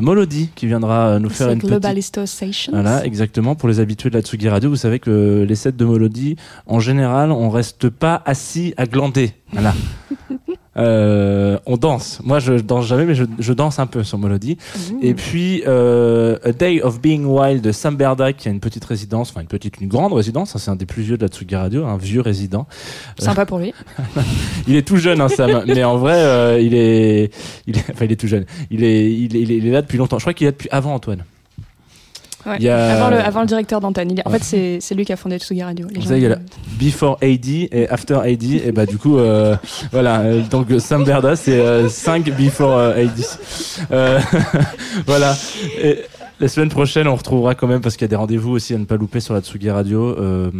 Molody 0.00 0.48
qui 0.54 0.66
viendra 0.66 1.10
euh, 1.10 1.18
nous 1.30 1.34
faire 1.34 1.80
petite 1.80 2.26
Sessions. 2.26 2.72
voilà, 2.72 3.04
exactement. 3.04 3.54
Pour 3.54 3.68
les 3.68 3.80
habitués 3.80 4.10
de 4.10 4.14
la 4.14 4.22
Tsugi 4.22 4.48
Radio, 4.48 4.70
vous 4.70 4.76
savez 4.76 4.98
que 4.98 5.44
les 5.46 5.54
sets 5.54 5.72
de 5.72 5.84
Molody, 5.84 6.36
en 6.66 6.80
général, 6.80 7.32
on 7.32 7.50
reste 7.50 7.88
pas 7.88 8.22
assis 8.24 8.74
à 8.76 8.86
glander. 8.86 9.32
Voilà. 9.52 9.74
Euh, 10.76 11.58
on 11.66 11.76
danse. 11.76 12.20
Moi, 12.22 12.38
je 12.38 12.52
danse 12.54 12.86
jamais, 12.86 13.04
mais 13.04 13.14
je, 13.14 13.24
je 13.38 13.52
danse 13.52 13.78
un 13.80 13.86
peu 13.86 14.04
sur 14.04 14.18
Molody. 14.18 14.56
Mmh. 14.76 14.94
Et 15.02 15.14
puis, 15.14 15.62
euh, 15.66 16.38
A 16.44 16.52
Day 16.52 16.80
of 16.80 17.00
Being 17.00 17.24
Wild 17.24 17.60
de 17.62 17.72
Sam 17.72 17.96
Berda, 17.96 18.32
qui 18.32 18.48
a 18.48 18.52
une 18.52 18.60
petite 18.60 18.84
résidence, 18.84 19.30
enfin 19.30 19.40
une 19.40 19.48
petite, 19.48 19.80
une 19.80 19.88
grande 19.88 20.12
résidence. 20.12 20.54
hein, 20.54 20.58
c'est 20.60 20.70
un 20.70 20.76
des 20.76 20.86
plus 20.86 21.02
vieux 21.02 21.16
de 21.16 21.22
la 21.22 21.28
Tsugi 21.28 21.56
Radio, 21.56 21.84
un 21.86 21.96
vieux 21.96 22.20
résident. 22.20 22.66
Sympa 23.18 23.46
pour 23.46 23.58
lui. 23.58 23.74
Il 24.68 24.76
est 24.76 24.86
tout 24.86 24.96
jeune, 24.96 25.20
hein, 25.20 25.28
Sam. 25.28 25.64
mais 25.66 25.82
en 25.82 25.96
vrai, 25.98 26.14
euh, 26.16 26.60
il 26.60 26.74
est, 26.74 27.30
il 27.66 27.76
est, 27.76 27.84
enfin, 27.90 28.04
il 28.04 28.12
est 28.12 28.16
tout 28.20 28.28
jeune. 28.28 28.44
Il 28.70 28.84
est, 28.84 29.12
il 29.12 29.36
est, 29.36 29.40
il 29.40 29.50
est- 29.52 29.56
il 29.56 29.66
est 29.66 29.70
là 29.72 29.82
depuis 29.82 29.98
longtemps. 29.98 30.18
Je 30.18 30.22
crois 30.24 30.34
qu'il 30.34 30.46
est 30.46 30.50
là 30.50 30.52
depuis 30.52 30.68
avant 30.70 30.94
Antoine. 30.94 31.24
Ouais. 32.46 32.68
A- 32.68 32.92
avant, 32.96 33.10
le, 33.10 33.18
avant 33.18 33.40
le 33.42 33.46
directeur 33.46 33.80
d'antenne. 33.80 34.12
En 34.24 34.30
Ouais. 34.30 34.38
fait, 34.38 34.80
c'est 34.80 34.94
lui 34.94 35.04
qui 35.04 35.12
a 35.12 35.16
fondé 35.16 35.38
Tsugi 35.38 35.62
Radio. 35.62 35.86
Les 35.88 35.96
Vous 35.96 36.00
gens- 36.02 36.08
savez, 36.08 36.20
il 36.20 36.28
y 36.28 36.32
a 36.32 36.38
Before 36.78 37.18
AD 37.22 37.48
et 37.72 37.88
After 37.88 38.14
AD 38.14 38.42
et 38.42 38.72
bah 38.72 38.86
du 38.86 38.96
coup 38.96 39.18
euh, 39.18 39.56
voilà 39.92 40.20
euh, 40.20 40.40
donc 40.50 40.70
euh, 40.70 40.78
Sam 40.78 41.04
Berda 41.04 41.36
c'est 41.36 41.88
5 41.88 42.30
Before 42.36 42.72
euh, 42.78 43.04
AD 43.04 43.20
Euh, 43.92 44.18
voilà 45.06 45.34
et 45.82 45.98
la 46.40 46.48
semaine 46.48 46.70
prochaine 46.70 47.06
on 47.06 47.14
retrouvera 47.16 47.54
quand 47.54 47.66
même 47.66 47.80
parce 47.82 47.96
qu'il 47.96 48.04
y 48.04 48.06
a 48.06 48.08
des 48.08 48.16
rendez-vous 48.16 48.52
aussi 48.52 48.74
à 48.74 48.78
ne 48.78 48.84
pas 48.86 48.96
louper 48.96 49.20
sur 49.20 49.34
la 49.34 49.40
Tsugi 49.40 49.68
Radio 49.70 50.16
euh, 50.18 50.50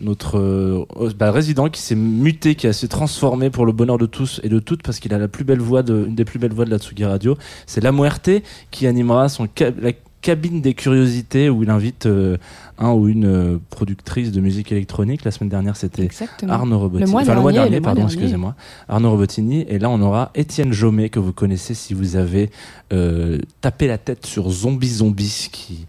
notre 0.00 0.38
euh, 0.38 0.84
bah, 1.18 1.30
résident 1.30 1.68
qui 1.70 1.80
s'est 1.80 1.94
muté 1.94 2.54
qui 2.56 2.72
s'est 2.74 2.88
transformé 2.88 3.48
pour 3.50 3.64
le 3.64 3.72
bonheur 3.72 3.96
de 3.98 4.06
tous 4.06 4.40
et 4.44 4.48
de 4.50 4.58
toutes 4.58 4.82
parce 4.82 4.98
qu'il 5.00 5.14
a 5.14 5.18
la 5.18 5.28
plus 5.28 5.44
belle 5.44 5.60
voix 5.60 5.82
de 5.82 6.04
une 6.06 6.14
des 6.14 6.24
plus 6.26 6.38
belles 6.38 6.52
voix 6.52 6.66
de 6.66 6.70
la 6.70 6.78
Tsugi 6.78 7.04
Radio 7.04 7.36
c'est 7.66 7.82
La 7.82 7.92
Muerte 7.92 8.28
qui 8.70 8.86
animera 8.86 9.28
son 9.30 9.48
la 9.80 9.92
cabine 10.24 10.62
des 10.62 10.72
curiosités 10.72 11.50
où 11.50 11.62
il 11.62 11.68
invite 11.68 12.06
euh, 12.06 12.38
un 12.78 12.92
ou 12.92 13.08
une 13.08 13.26
euh, 13.26 13.58
productrice 13.68 14.32
de 14.32 14.40
musique 14.40 14.72
électronique. 14.72 15.22
La 15.22 15.30
semaine 15.30 15.50
dernière, 15.50 15.76
c'était. 15.76 16.08
Arnaud 16.48 16.78
Robotini. 16.78 17.04
Le 17.04 17.10
mois 17.12 17.20
enfin, 17.22 17.34
le 17.34 17.40
mois 17.42 17.52
dernier, 17.52 17.68
dernier, 17.68 17.76
le 17.76 17.82
mois 17.82 17.94
pardon, 17.94 18.06
excusez-moi. 18.08 18.54
Arnaud 18.88 19.10
Robotini. 19.10 19.66
Et 19.68 19.78
là, 19.78 19.90
on 19.90 20.00
aura 20.00 20.30
Étienne 20.34 20.72
Jomet, 20.72 21.10
que 21.10 21.18
vous 21.18 21.34
connaissez 21.34 21.74
si 21.74 21.92
vous 21.92 22.16
avez 22.16 22.50
euh, 22.94 23.38
tapé 23.60 23.86
la 23.86 23.98
tête 23.98 24.24
sur 24.24 24.48
Zombie 24.48 24.88
Zombie, 24.88 25.48
qui. 25.52 25.86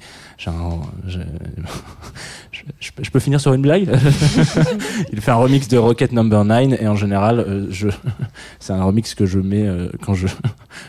un- 0.47 0.81
je, 1.07 1.19
je, 2.51 2.61
je 2.81 2.91
peux- 2.91 3.03
je 3.03 3.11
peux 3.11 3.19
finir 3.21 3.39
sur 3.39 3.53
une 3.53 3.61
blague? 3.61 3.87
Il 5.13 5.21
fait 5.21 5.31
un 5.31 5.35
remix 5.35 5.69
de 5.69 5.77
Rocket 5.77 6.11
Number 6.11 6.43
9 6.43 6.81
et 6.81 6.87
en 6.89 6.95
général, 6.97 7.67
je, 7.69 7.87
c'est 8.59 8.73
un 8.73 8.83
remix 8.83 9.15
que 9.15 9.25
je 9.25 9.39
mets 9.39 9.65
quand 10.01 10.13
je 10.13 10.27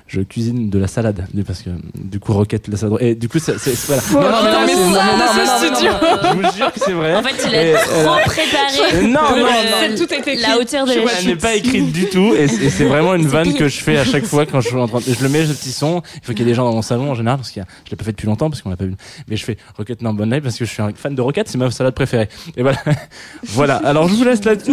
je 0.07 0.21
cuisine 0.21 0.71
de 0.71 0.79
la 0.79 0.87
salade 0.87 1.27
parce 1.47 1.63
que 1.63 1.71
du 1.95 2.21
coup 2.21 2.33
roquette 2.33 2.69
la 2.69 2.77
salade 2.77 2.99
et 3.01 3.15
du 3.15 3.29
coup 3.29 3.39
c'est 3.39 3.59
c'est- 3.59 3.75
voilà. 3.87 4.03
Oh, 4.13 4.15
Non, 4.15 4.21
non, 4.21 4.67
mais 4.67 4.75
non, 4.75 4.81
mais 4.83 4.91
non, 4.91 4.95
ça, 4.95 5.05
mais 5.07 5.17
non, 5.17 5.27
ce 5.27 5.37
mais 5.37 5.45
non, 5.47 5.57
mais 5.61 5.69
non, 5.69 5.75
studio. 5.75 5.93
non, 5.93 6.19
Je 6.23 6.49
vous 6.49 6.57
jure 6.57 6.73
que 6.73 6.81
c'est 6.81 6.93
vrai. 6.93 7.15
En 7.17 7.23
fait, 7.23 7.47
il 7.47 7.55
Et, 7.55 7.75
a 7.75 7.79
euh, 7.79 8.05
trop 8.05 8.31
préparé. 8.31 9.03
non, 9.03 9.09
non, 9.09 9.47
non. 9.47 9.97
Tout 9.97 10.13
est 10.15 10.19
écrit. 10.19 10.37
La 10.37 10.59
hauteur 10.59 10.87
de 10.87 10.93
Je 10.93 10.99
la 10.99 11.13
Elle 11.21 11.27
n'est 11.27 11.37
pas 11.37 11.55
écrite 11.55 11.93
du 11.93 12.07
tout 12.09 12.35
et 12.35 12.49
c'est 12.49 12.85
et 12.85 12.87
vraiment 12.89 13.15
une 13.15 13.27
vanne 13.27 13.55
que 13.55 13.69
je 13.69 13.81
fais 13.81 13.97
à 13.99 14.05
chaque 14.05 14.25
fois 14.25 14.47
quand 14.47 14.61
je 14.61 14.69
suis 14.69 14.77
en 14.77 14.87
train 14.89 14.99
de... 14.99 15.05
Je 15.05 15.23
le 15.23 15.29
mets, 15.29 15.47
ce 15.47 15.53
petit 15.53 15.73
son. 15.73 16.03
Il 16.17 16.21
faut 16.27 16.33
qu'il 16.33 16.41
y 16.41 16.43
ait 16.43 16.47
des 16.47 16.55
gens 16.55 16.65
dans 16.65 16.73
mon 16.75 16.83
salon 16.83 17.11
en 17.11 17.15
général 17.15 17.39
parce 17.39 17.51
a... 17.57 17.63
je 17.85 17.91
l'ai 17.91 17.97
pas 17.97 18.05
fait 18.05 18.13
depuis 18.13 18.27
longtemps 18.27 18.51
parce 18.51 18.63
qu'on 18.63 18.71
l'a 18.71 18.77
pas 18.77 18.85
vu. 18.85 18.95
Mais 19.29 19.37
je 19.37 19.45
fais 19.45 19.57
Rocket 19.77 20.03
Number 20.03 20.27
9 20.27 20.43
parce 20.43 20.57
que 20.57 20.65
je 20.65 20.71
suis 20.71 20.83
un 20.83 20.91
fan 20.95 21.15
de 21.15 21.21
Rocket, 21.23 21.49
c'est 21.49 21.59
ma 21.59 21.71
salade 21.71 21.95
préférée. 21.95 22.29
Et 22.57 22.63
voilà. 22.63 22.79
voilà. 23.45 23.77
Alors 23.77 24.09
je 24.09 24.15
vous 24.15 24.25
laisse 24.25 24.45
là-dessus. 24.45 24.71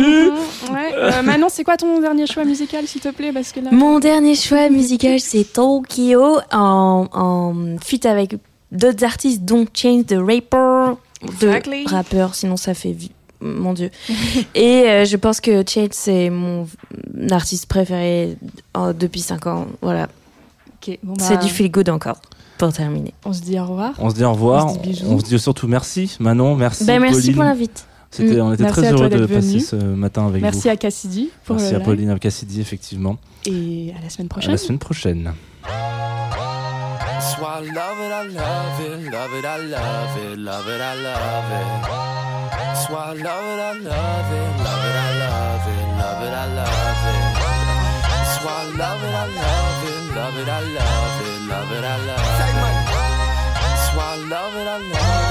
Ouais. 0.71 0.93
Euh, 0.95 1.21
Manon, 1.23 1.47
c'est 1.49 1.63
quoi 1.63 1.77
ton 1.77 1.99
dernier 2.01 2.27
choix 2.27 2.43
musical, 2.45 2.85
s'il 2.87 3.01
te 3.01 3.09
plaît? 3.09 3.31
Parce 3.33 3.51
que 3.51 3.59
là. 3.59 3.69
Mon 3.71 3.99
dernier 3.99 4.35
choix 4.35 4.69
musical, 4.69 5.02
c'est 5.19 5.43
Tokyo 5.53 6.37
en, 6.51 7.07
en 7.11 7.77
feat 7.83 8.05
avec 8.05 8.35
d'autres 8.71 9.03
artistes, 9.03 9.43
dont 9.43 9.65
Change 9.73 10.05
the 10.07 10.15
Rapper, 10.17 10.93
Exactly. 11.23 11.85
de 11.85 11.89
rappeur, 11.89 12.35
sinon 12.35 12.57
ça 12.57 12.73
fait. 12.73 12.95
Mon 13.41 13.73
dieu. 13.73 13.89
Et 14.55 14.83
euh, 14.87 15.05
je 15.05 15.17
pense 15.17 15.41
que 15.41 15.63
Change, 15.67 15.89
c'est 15.91 16.29
mon 16.29 16.65
artiste 17.29 17.65
préféré 17.67 18.37
euh, 18.77 18.93
depuis 18.93 19.19
5 19.21 19.47
ans. 19.47 19.67
Voilà. 19.81 20.07
Bon, 21.03 21.13
bah, 21.17 21.23
C'est 21.25 21.37
du 21.37 21.47
feel 21.49 21.71
good 21.71 21.89
encore, 21.89 22.21
pour 22.57 22.73
terminer. 22.73 23.13
On 23.25 23.31
se 23.33 23.41
dit 23.41 23.57
au 23.59 23.65
revoir. 23.65 23.93
On 23.99 24.09
se 24.09 24.15
dit 24.15 24.23
au 24.25 24.31
revoir. 24.33 24.65
On 24.67 24.73
se 24.73 24.79
dit 24.79 24.89
bisous. 24.89 25.05
On 25.07 25.19
se 25.19 25.23
dit 25.25 25.39
surtout 25.39 25.67
merci 25.67 26.15
Manon, 26.19 26.55
merci. 26.55 26.83
Ben, 26.85 26.99
merci 27.01 27.21
Pauline. 27.21 27.35
pour 27.35 27.43
l'invite. 27.43 27.85
C'était, 28.13 28.39
on 28.41 28.53
était 28.53 28.63
Merci 28.63 28.79
très 28.81 28.89
à 28.89 28.91
heureux 28.93 29.09
de 29.09 29.25
passer 29.25 29.47
venu. 29.47 29.59
ce 29.59 29.75
matin 29.75 30.27
avec 30.27 30.41
Merci 30.41 30.61
vous. 30.61 30.69
à 30.69 30.75
Cassidy 30.77 31.31
pour 31.45 31.55
Merci 31.55 31.71
le 31.73 31.77
à. 31.77 31.79
Pauline 31.83 32.19
Cassidy 32.19 32.61
effectivement. 32.61 33.17
Et 33.47 33.91
à 33.97 34.01
la 34.03 34.09
semaine 34.09 34.27
À 34.27 34.29
prochaine. 34.29 34.51
la 34.51 34.57
semaine 34.57 34.79
prochaine. 34.79 35.33
Why 37.39 37.57
I 37.57 37.71
love 37.73 37.99
it, 37.99 38.11
I 38.11 38.27
love 38.29 38.79
it, 38.79 39.11
love 39.11 39.33
it, 39.33 39.43
I 39.43 39.57
love 39.57 40.17
it, 40.17 40.37
love 40.37 40.67
it, 40.67 40.81
I 40.81 40.95
love 41.01 41.49
it. 41.49 41.89
Why 42.89 42.99
I 42.99 43.15
love 43.15 43.43
it, 43.43 43.59
I 43.59 43.73
love 43.81 44.31
it, 44.31 44.49
love 44.61 44.85
it, 44.85 44.95
I 44.95 45.09
love 45.19 45.67
it, 45.67 45.87
love 45.97 46.21
it, 46.21 46.33
I 46.33 46.45
love 46.53 47.07
it. 47.09 47.23
Why 48.43 48.53
I 48.53 48.77
love 48.77 49.01
it, 49.01 49.13
I 49.13 49.25
love 49.33 49.83
it, 49.89 50.01
love 50.13 50.37
it, 50.37 50.47
I 50.47 50.61
love 50.61 51.21
it, 51.23 51.39
love 51.49 51.71
it, 51.71 51.83
I 51.83 51.97
love 52.05 52.21
it. 52.21 52.53
Why 53.95 54.03
I 54.03 54.17
love 54.17 54.55
it, 54.55 54.67
I 54.67 54.77
love 54.77 54.83
it, 54.83 55.22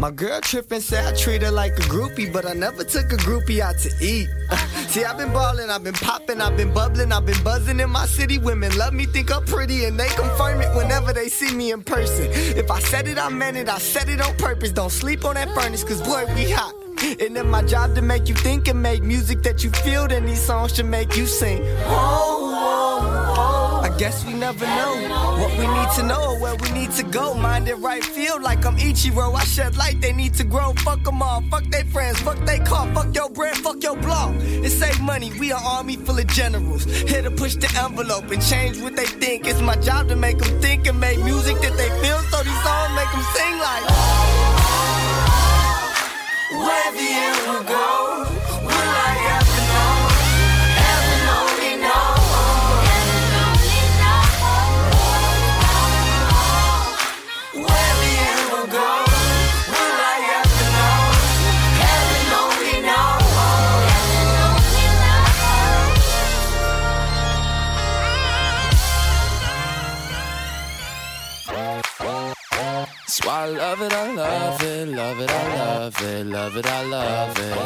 my 0.00 0.10
girl 0.10 0.40
trippin' 0.40 0.80
said 0.80 1.04
I 1.12 1.16
treat 1.16 1.42
her 1.42 1.50
like 1.50 1.72
a 1.72 1.82
groupie, 1.82 2.32
but 2.32 2.46
I 2.46 2.52
never 2.52 2.84
took 2.84 3.12
a 3.12 3.16
groupie 3.16 3.60
out 3.60 3.78
to 3.78 3.90
eat. 4.00 4.28
See, 4.88 5.04
I've 5.04 5.18
been 5.18 5.32
ballin', 5.32 5.70
I've 5.70 5.82
been 5.82 5.94
poppin', 5.94 6.40
I've 6.40 6.56
been 6.56 6.72
bubblin', 6.72 7.12
I've 7.12 7.26
been 7.26 7.42
buzzin' 7.42 7.80
in 7.80 7.90
my 7.90 8.06
city. 8.06 8.38
Women 8.38 8.76
love 8.78 8.94
me, 8.94 9.06
think 9.06 9.34
I'm 9.34 9.44
pretty, 9.44 9.84
and 9.84 9.98
they 9.98 10.08
confirm 10.08 10.60
it 10.60 10.74
whenever 10.76 11.12
they 11.12 11.28
see 11.28 11.52
me 11.54 11.72
in 11.72 11.82
person. 11.82 12.28
If 12.32 12.70
I 12.70 12.80
said 12.80 13.08
it, 13.08 13.18
I 13.18 13.28
meant 13.28 13.56
it, 13.56 13.68
I 13.68 13.78
said 13.78 14.08
it 14.08 14.20
on 14.20 14.36
purpose. 14.36 14.72
Don't 14.72 14.90
sleep 14.90 15.24
on 15.24 15.34
that 15.34 15.48
furnace, 15.54 15.82
cause 15.84 16.00
boy, 16.00 16.24
we 16.34 16.50
hot. 16.50 16.74
And 17.20 17.36
then 17.36 17.48
my 17.48 17.62
job 17.62 17.94
to 17.94 18.02
make 18.02 18.28
you 18.28 18.34
think 18.34 18.66
and 18.68 18.82
make 18.82 19.02
music 19.02 19.42
that 19.42 19.62
you 19.62 19.70
feel, 19.70 20.08
then 20.08 20.26
these 20.26 20.40
songs 20.40 20.74
should 20.74 20.86
make 20.86 21.16
you 21.16 21.26
sing. 21.26 21.60
Oh, 21.86 22.97
guess 23.98 24.24
we 24.24 24.32
never 24.32 24.64
know 24.64 24.94
what 25.40 25.50
we 25.58 25.66
need 25.66 25.90
to 25.96 26.02
know 26.04 26.30
or 26.30 26.38
where 26.38 26.54
we 26.54 26.70
need 26.70 26.92
to 26.92 27.02
go. 27.02 27.34
Mind 27.34 27.68
it 27.68 27.74
right, 27.76 28.04
feel 28.04 28.40
like 28.40 28.64
I'm 28.64 28.76
Ichiro. 28.76 29.34
I 29.34 29.42
shed 29.42 29.76
light, 29.76 30.00
they 30.00 30.12
need 30.12 30.34
to 30.34 30.44
grow. 30.44 30.72
Fuck 30.84 31.02
them 31.02 31.20
all, 31.20 31.42
fuck 31.50 31.64
they 31.64 31.82
friends, 31.82 32.20
fuck 32.20 32.38
they 32.46 32.60
car, 32.60 32.86
fuck 32.94 33.12
your 33.12 33.28
brand, 33.28 33.56
fuck 33.58 33.82
your 33.82 33.96
blog. 33.96 34.36
And 34.40 34.70
save 34.70 35.00
money, 35.00 35.32
we 35.40 35.50
an 35.50 35.58
army 35.64 35.96
full 35.96 36.16
of 36.16 36.28
generals. 36.28 36.84
Here 36.84 37.22
to 37.22 37.30
push 37.32 37.56
the 37.56 37.68
envelope 37.82 38.30
and 38.30 38.40
change 38.40 38.80
what 38.80 38.94
they 38.94 39.06
think. 39.06 39.48
It's 39.48 39.60
my 39.60 39.74
job 39.76 40.08
to 40.08 40.16
make 40.16 40.38
them 40.38 40.60
think 40.60 40.86
and 40.86 41.00
make 41.00 41.18
music 41.18 41.56
that 41.60 41.76
they 41.76 41.90
feel. 42.00 42.20
So 42.30 42.42
these 42.44 42.62
songs 42.62 42.94
make 42.94 43.10
them 43.10 43.24
sing 43.34 43.58
like. 43.58 43.84
Where 46.50 46.92
the 46.92 47.08
end 47.26 47.38
will 47.48 47.64
go, 47.64 48.37
I 73.48 73.52
love 73.52 73.80
it, 73.80 73.92
I 73.94 74.12
love 74.12 74.62
it, 74.62 74.88
love 74.88 75.20
it, 75.20 75.30
I 75.30 75.56
love 75.56 76.02
it, 76.02 76.26
love 76.26 76.56
it, 76.58 76.66
I 76.66 76.84
love 76.84 77.38
it. 77.38 77.56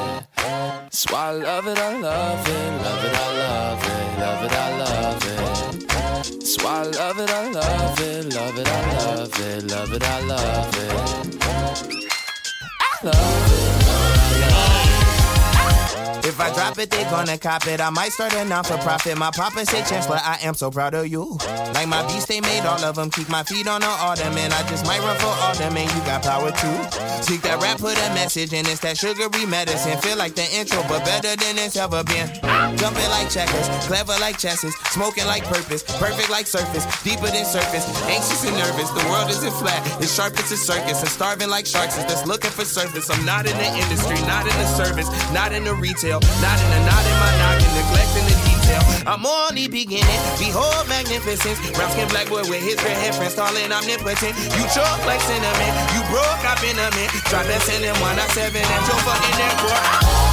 Why 1.10 1.26
I 1.26 1.32
love 1.32 1.66
it, 1.66 1.76
I 1.76 1.98
love 1.98 2.48
it, 2.48 2.82
love 2.84 3.04
it, 3.04 3.14
I 3.16 3.32
love 3.42 3.82
it, 3.82 4.18
love 4.20 4.44
it, 4.44 4.52
I 4.52 4.78
love 4.78 5.24
it. 5.26 6.62
Why 6.62 6.70
I 6.70 6.82
love 6.84 7.18
it, 7.18 7.30
I 7.30 7.50
love 7.50 8.00
it, 8.00 8.32
love 8.32 8.58
it, 8.58 8.68
I 8.68 8.80
love 8.94 9.40
it, 9.40 9.64
love 9.72 9.92
it, 9.92 10.04
I 10.04 10.20
love 10.20 10.76
it. 10.78 10.92
I 12.78 13.06
love 13.06 13.52
it. 13.52 13.81
If 16.24 16.40
I 16.40 16.52
drop 16.54 16.78
it, 16.78 16.90
they 16.90 17.04
gonna 17.04 17.38
cop 17.38 17.66
it. 17.66 17.80
I 17.80 17.90
might 17.90 18.12
start 18.12 18.34
a 18.34 18.44
non 18.44 18.64
for 18.64 18.78
profit. 18.78 19.16
My 19.18 19.30
papa 19.30 19.66
say 19.66 19.82
Chancellor, 19.84 20.20
I 20.22 20.38
am 20.42 20.54
so 20.54 20.70
proud 20.70 20.94
of 20.94 21.06
you. 21.08 21.38
Like 21.74 21.88
my 21.88 22.06
beast, 22.06 22.28
they 22.28 22.40
made 22.40 22.64
all 22.64 22.82
of 22.84 22.96
them. 22.96 23.10
Keep 23.10 23.28
my 23.28 23.42
feet 23.42 23.66
on 23.66 23.80
the 23.80 23.86
ottoman. 23.86 24.52
I 24.52 24.62
just 24.68 24.86
might 24.86 25.00
run 25.00 25.18
for 25.18 25.34
alderman. 25.44 25.88
You 25.88 26.00
got 26.06 26.22
power 26.22 26.50
too. 26.50 26.78
Seek 27.22 27.42
that 27.42 27.60
rap, 27.60 27.78
put 27.78 27.96
a 27.98 28.08
message 28.14 28.52
in. 28.52 28.66
It's 28.66 28.80
that 28.80 28.96
sugary 28.96 29.46
medicine. 29.46 29.98
Feel 30.00 30.16
like 30.16 30.34
the 30.34 30.46
intro, 30.54 30.82
but 30.88 31.04
better 31.04 31.36
than 31.36 31.58
it's 31.58 31.76
ever 31.76 32.02
been. 32.04 32.28
Jumping 32.78 33.10
like 33.10 33.28
checkers, 33.30 33.68
clever 33.86 34.14
like 34.20 34.38
chesses, 34.38 34.74
smoking 34.90 35.26
like 35.26 35.44
purpose, 35.44 35.82
perfect 35.98 36.30
like 36.30 36.46
surface, 36.46 36.86
deeper 37.02 37.28
than 37.28 37.44
surface. 37.44 37.84
Anxious 38.08 38.44
and 38.44 38.56
nervous, 38.56 38.90
the 38.90 39.04
world 39.10 39.30
isn't 39.30 39.52
flat. 39.60 39.80
It's 40.00 40.14
sharp 40.14 40.38
as 40.38 40.50
a 40.50 40.56
circus, 40.56 41.00
and 41.00 41.10
starving 41.10 41.50
like 41.50 41.66
sharks 41.66 41.98
is 41.98 42.04
just 42.04 42.26
looking 42.26 42.50
for 42.50 42.64
surface. 42.64 43.10
I'm 43.10 43.24
not 43.24 43.46
in 43.46 43.56
the 43.56 43.68
industry, 43.68 44.16
not 44.26 44.42
in 44.46 44.56
the 44.56 44.66
service, 44.66 45.08
not 45.32 45.52
in 45.52 45.64
the 45.64 45.74
retail, 45.82 46.22
not 46.38 46.56
in 46.62 46.68
the 46.70 46.80
not 46.86 47.02
in 47.02 47.16
my 47.18 47.32
knocking, 47.42 47.74
neglecting 47.74 48.26
the 48.30 48.36
detail. 48.46 48.82
I'm 49.04 49.26
only 49.26 49.66
beginning. 49.66 50.20
Behold 50.38 50.86
magnificence. 50.86 51.58
Brown 51.74 51.90
skin 51.90 52.08
black 52.08 52.30
boy 52.30 52.46
with 52.46 52.62
his 52.62 52.78
red 52.86 52.96
hair 52.96 53.12
friends, 53.12 53.34
calling 53.34 53.66
omnipotent. 53.74 54.38
You 54.54 54.64
choke 54.70 55.02
like 55.04 55.20
cinnamon, 55.20 55.72
you 55.98 56.00
broke 56.06 56.42
up 56.46 56.62
in 56.62 56.78
a 56.78 56.88
man. 56.94 57.10
Drop 57.26 57.44
that 57.50 57.60
cinnamon 57.66 57.98
one 58.00 58.16
at 58.16 58.30
seven 58.30 58.62
at 58.62 58.82
your 58.86 59.00
fucking 59.02 59.36
airport. 59.42 60.31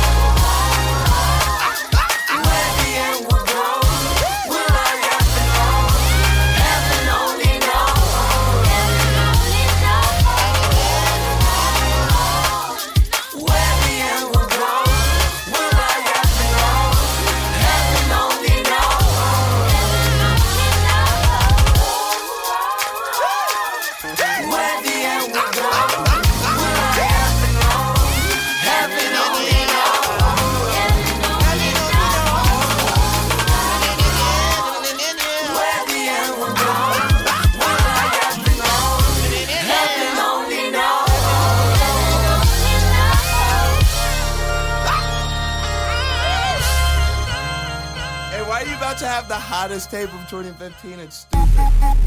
Have 49.19 49.27
the 49.27 49.35
hottest 49.35 49.91
tape 49.91 50.13
of 50.13 50.29
2015? 50.29 50.97
It's 50.97 51.17
stupid. 51.17 51.47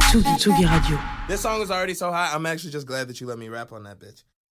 Tsugi, 0.01 0.35
Tsugi 0.39 0.83
Radio. 0.83 0.99
This 1.29 1.43
song 1.43 1.61
is 1.61 1.71
already 1.71 1.93
so 1.93 2.11
hot. 2.11 2.35
I'm 2.35 2.47
actually 2.47 2.71
just 2.71 2.87
glad 2.87 3.07
that 3.09 3.21
you 3.21 3.27
let 3.27 3.39
me 3.39 3.51
rap 3.51 3.71
on 3.71 3.83
that 3.83 3.99
bitch. 3.99 4.23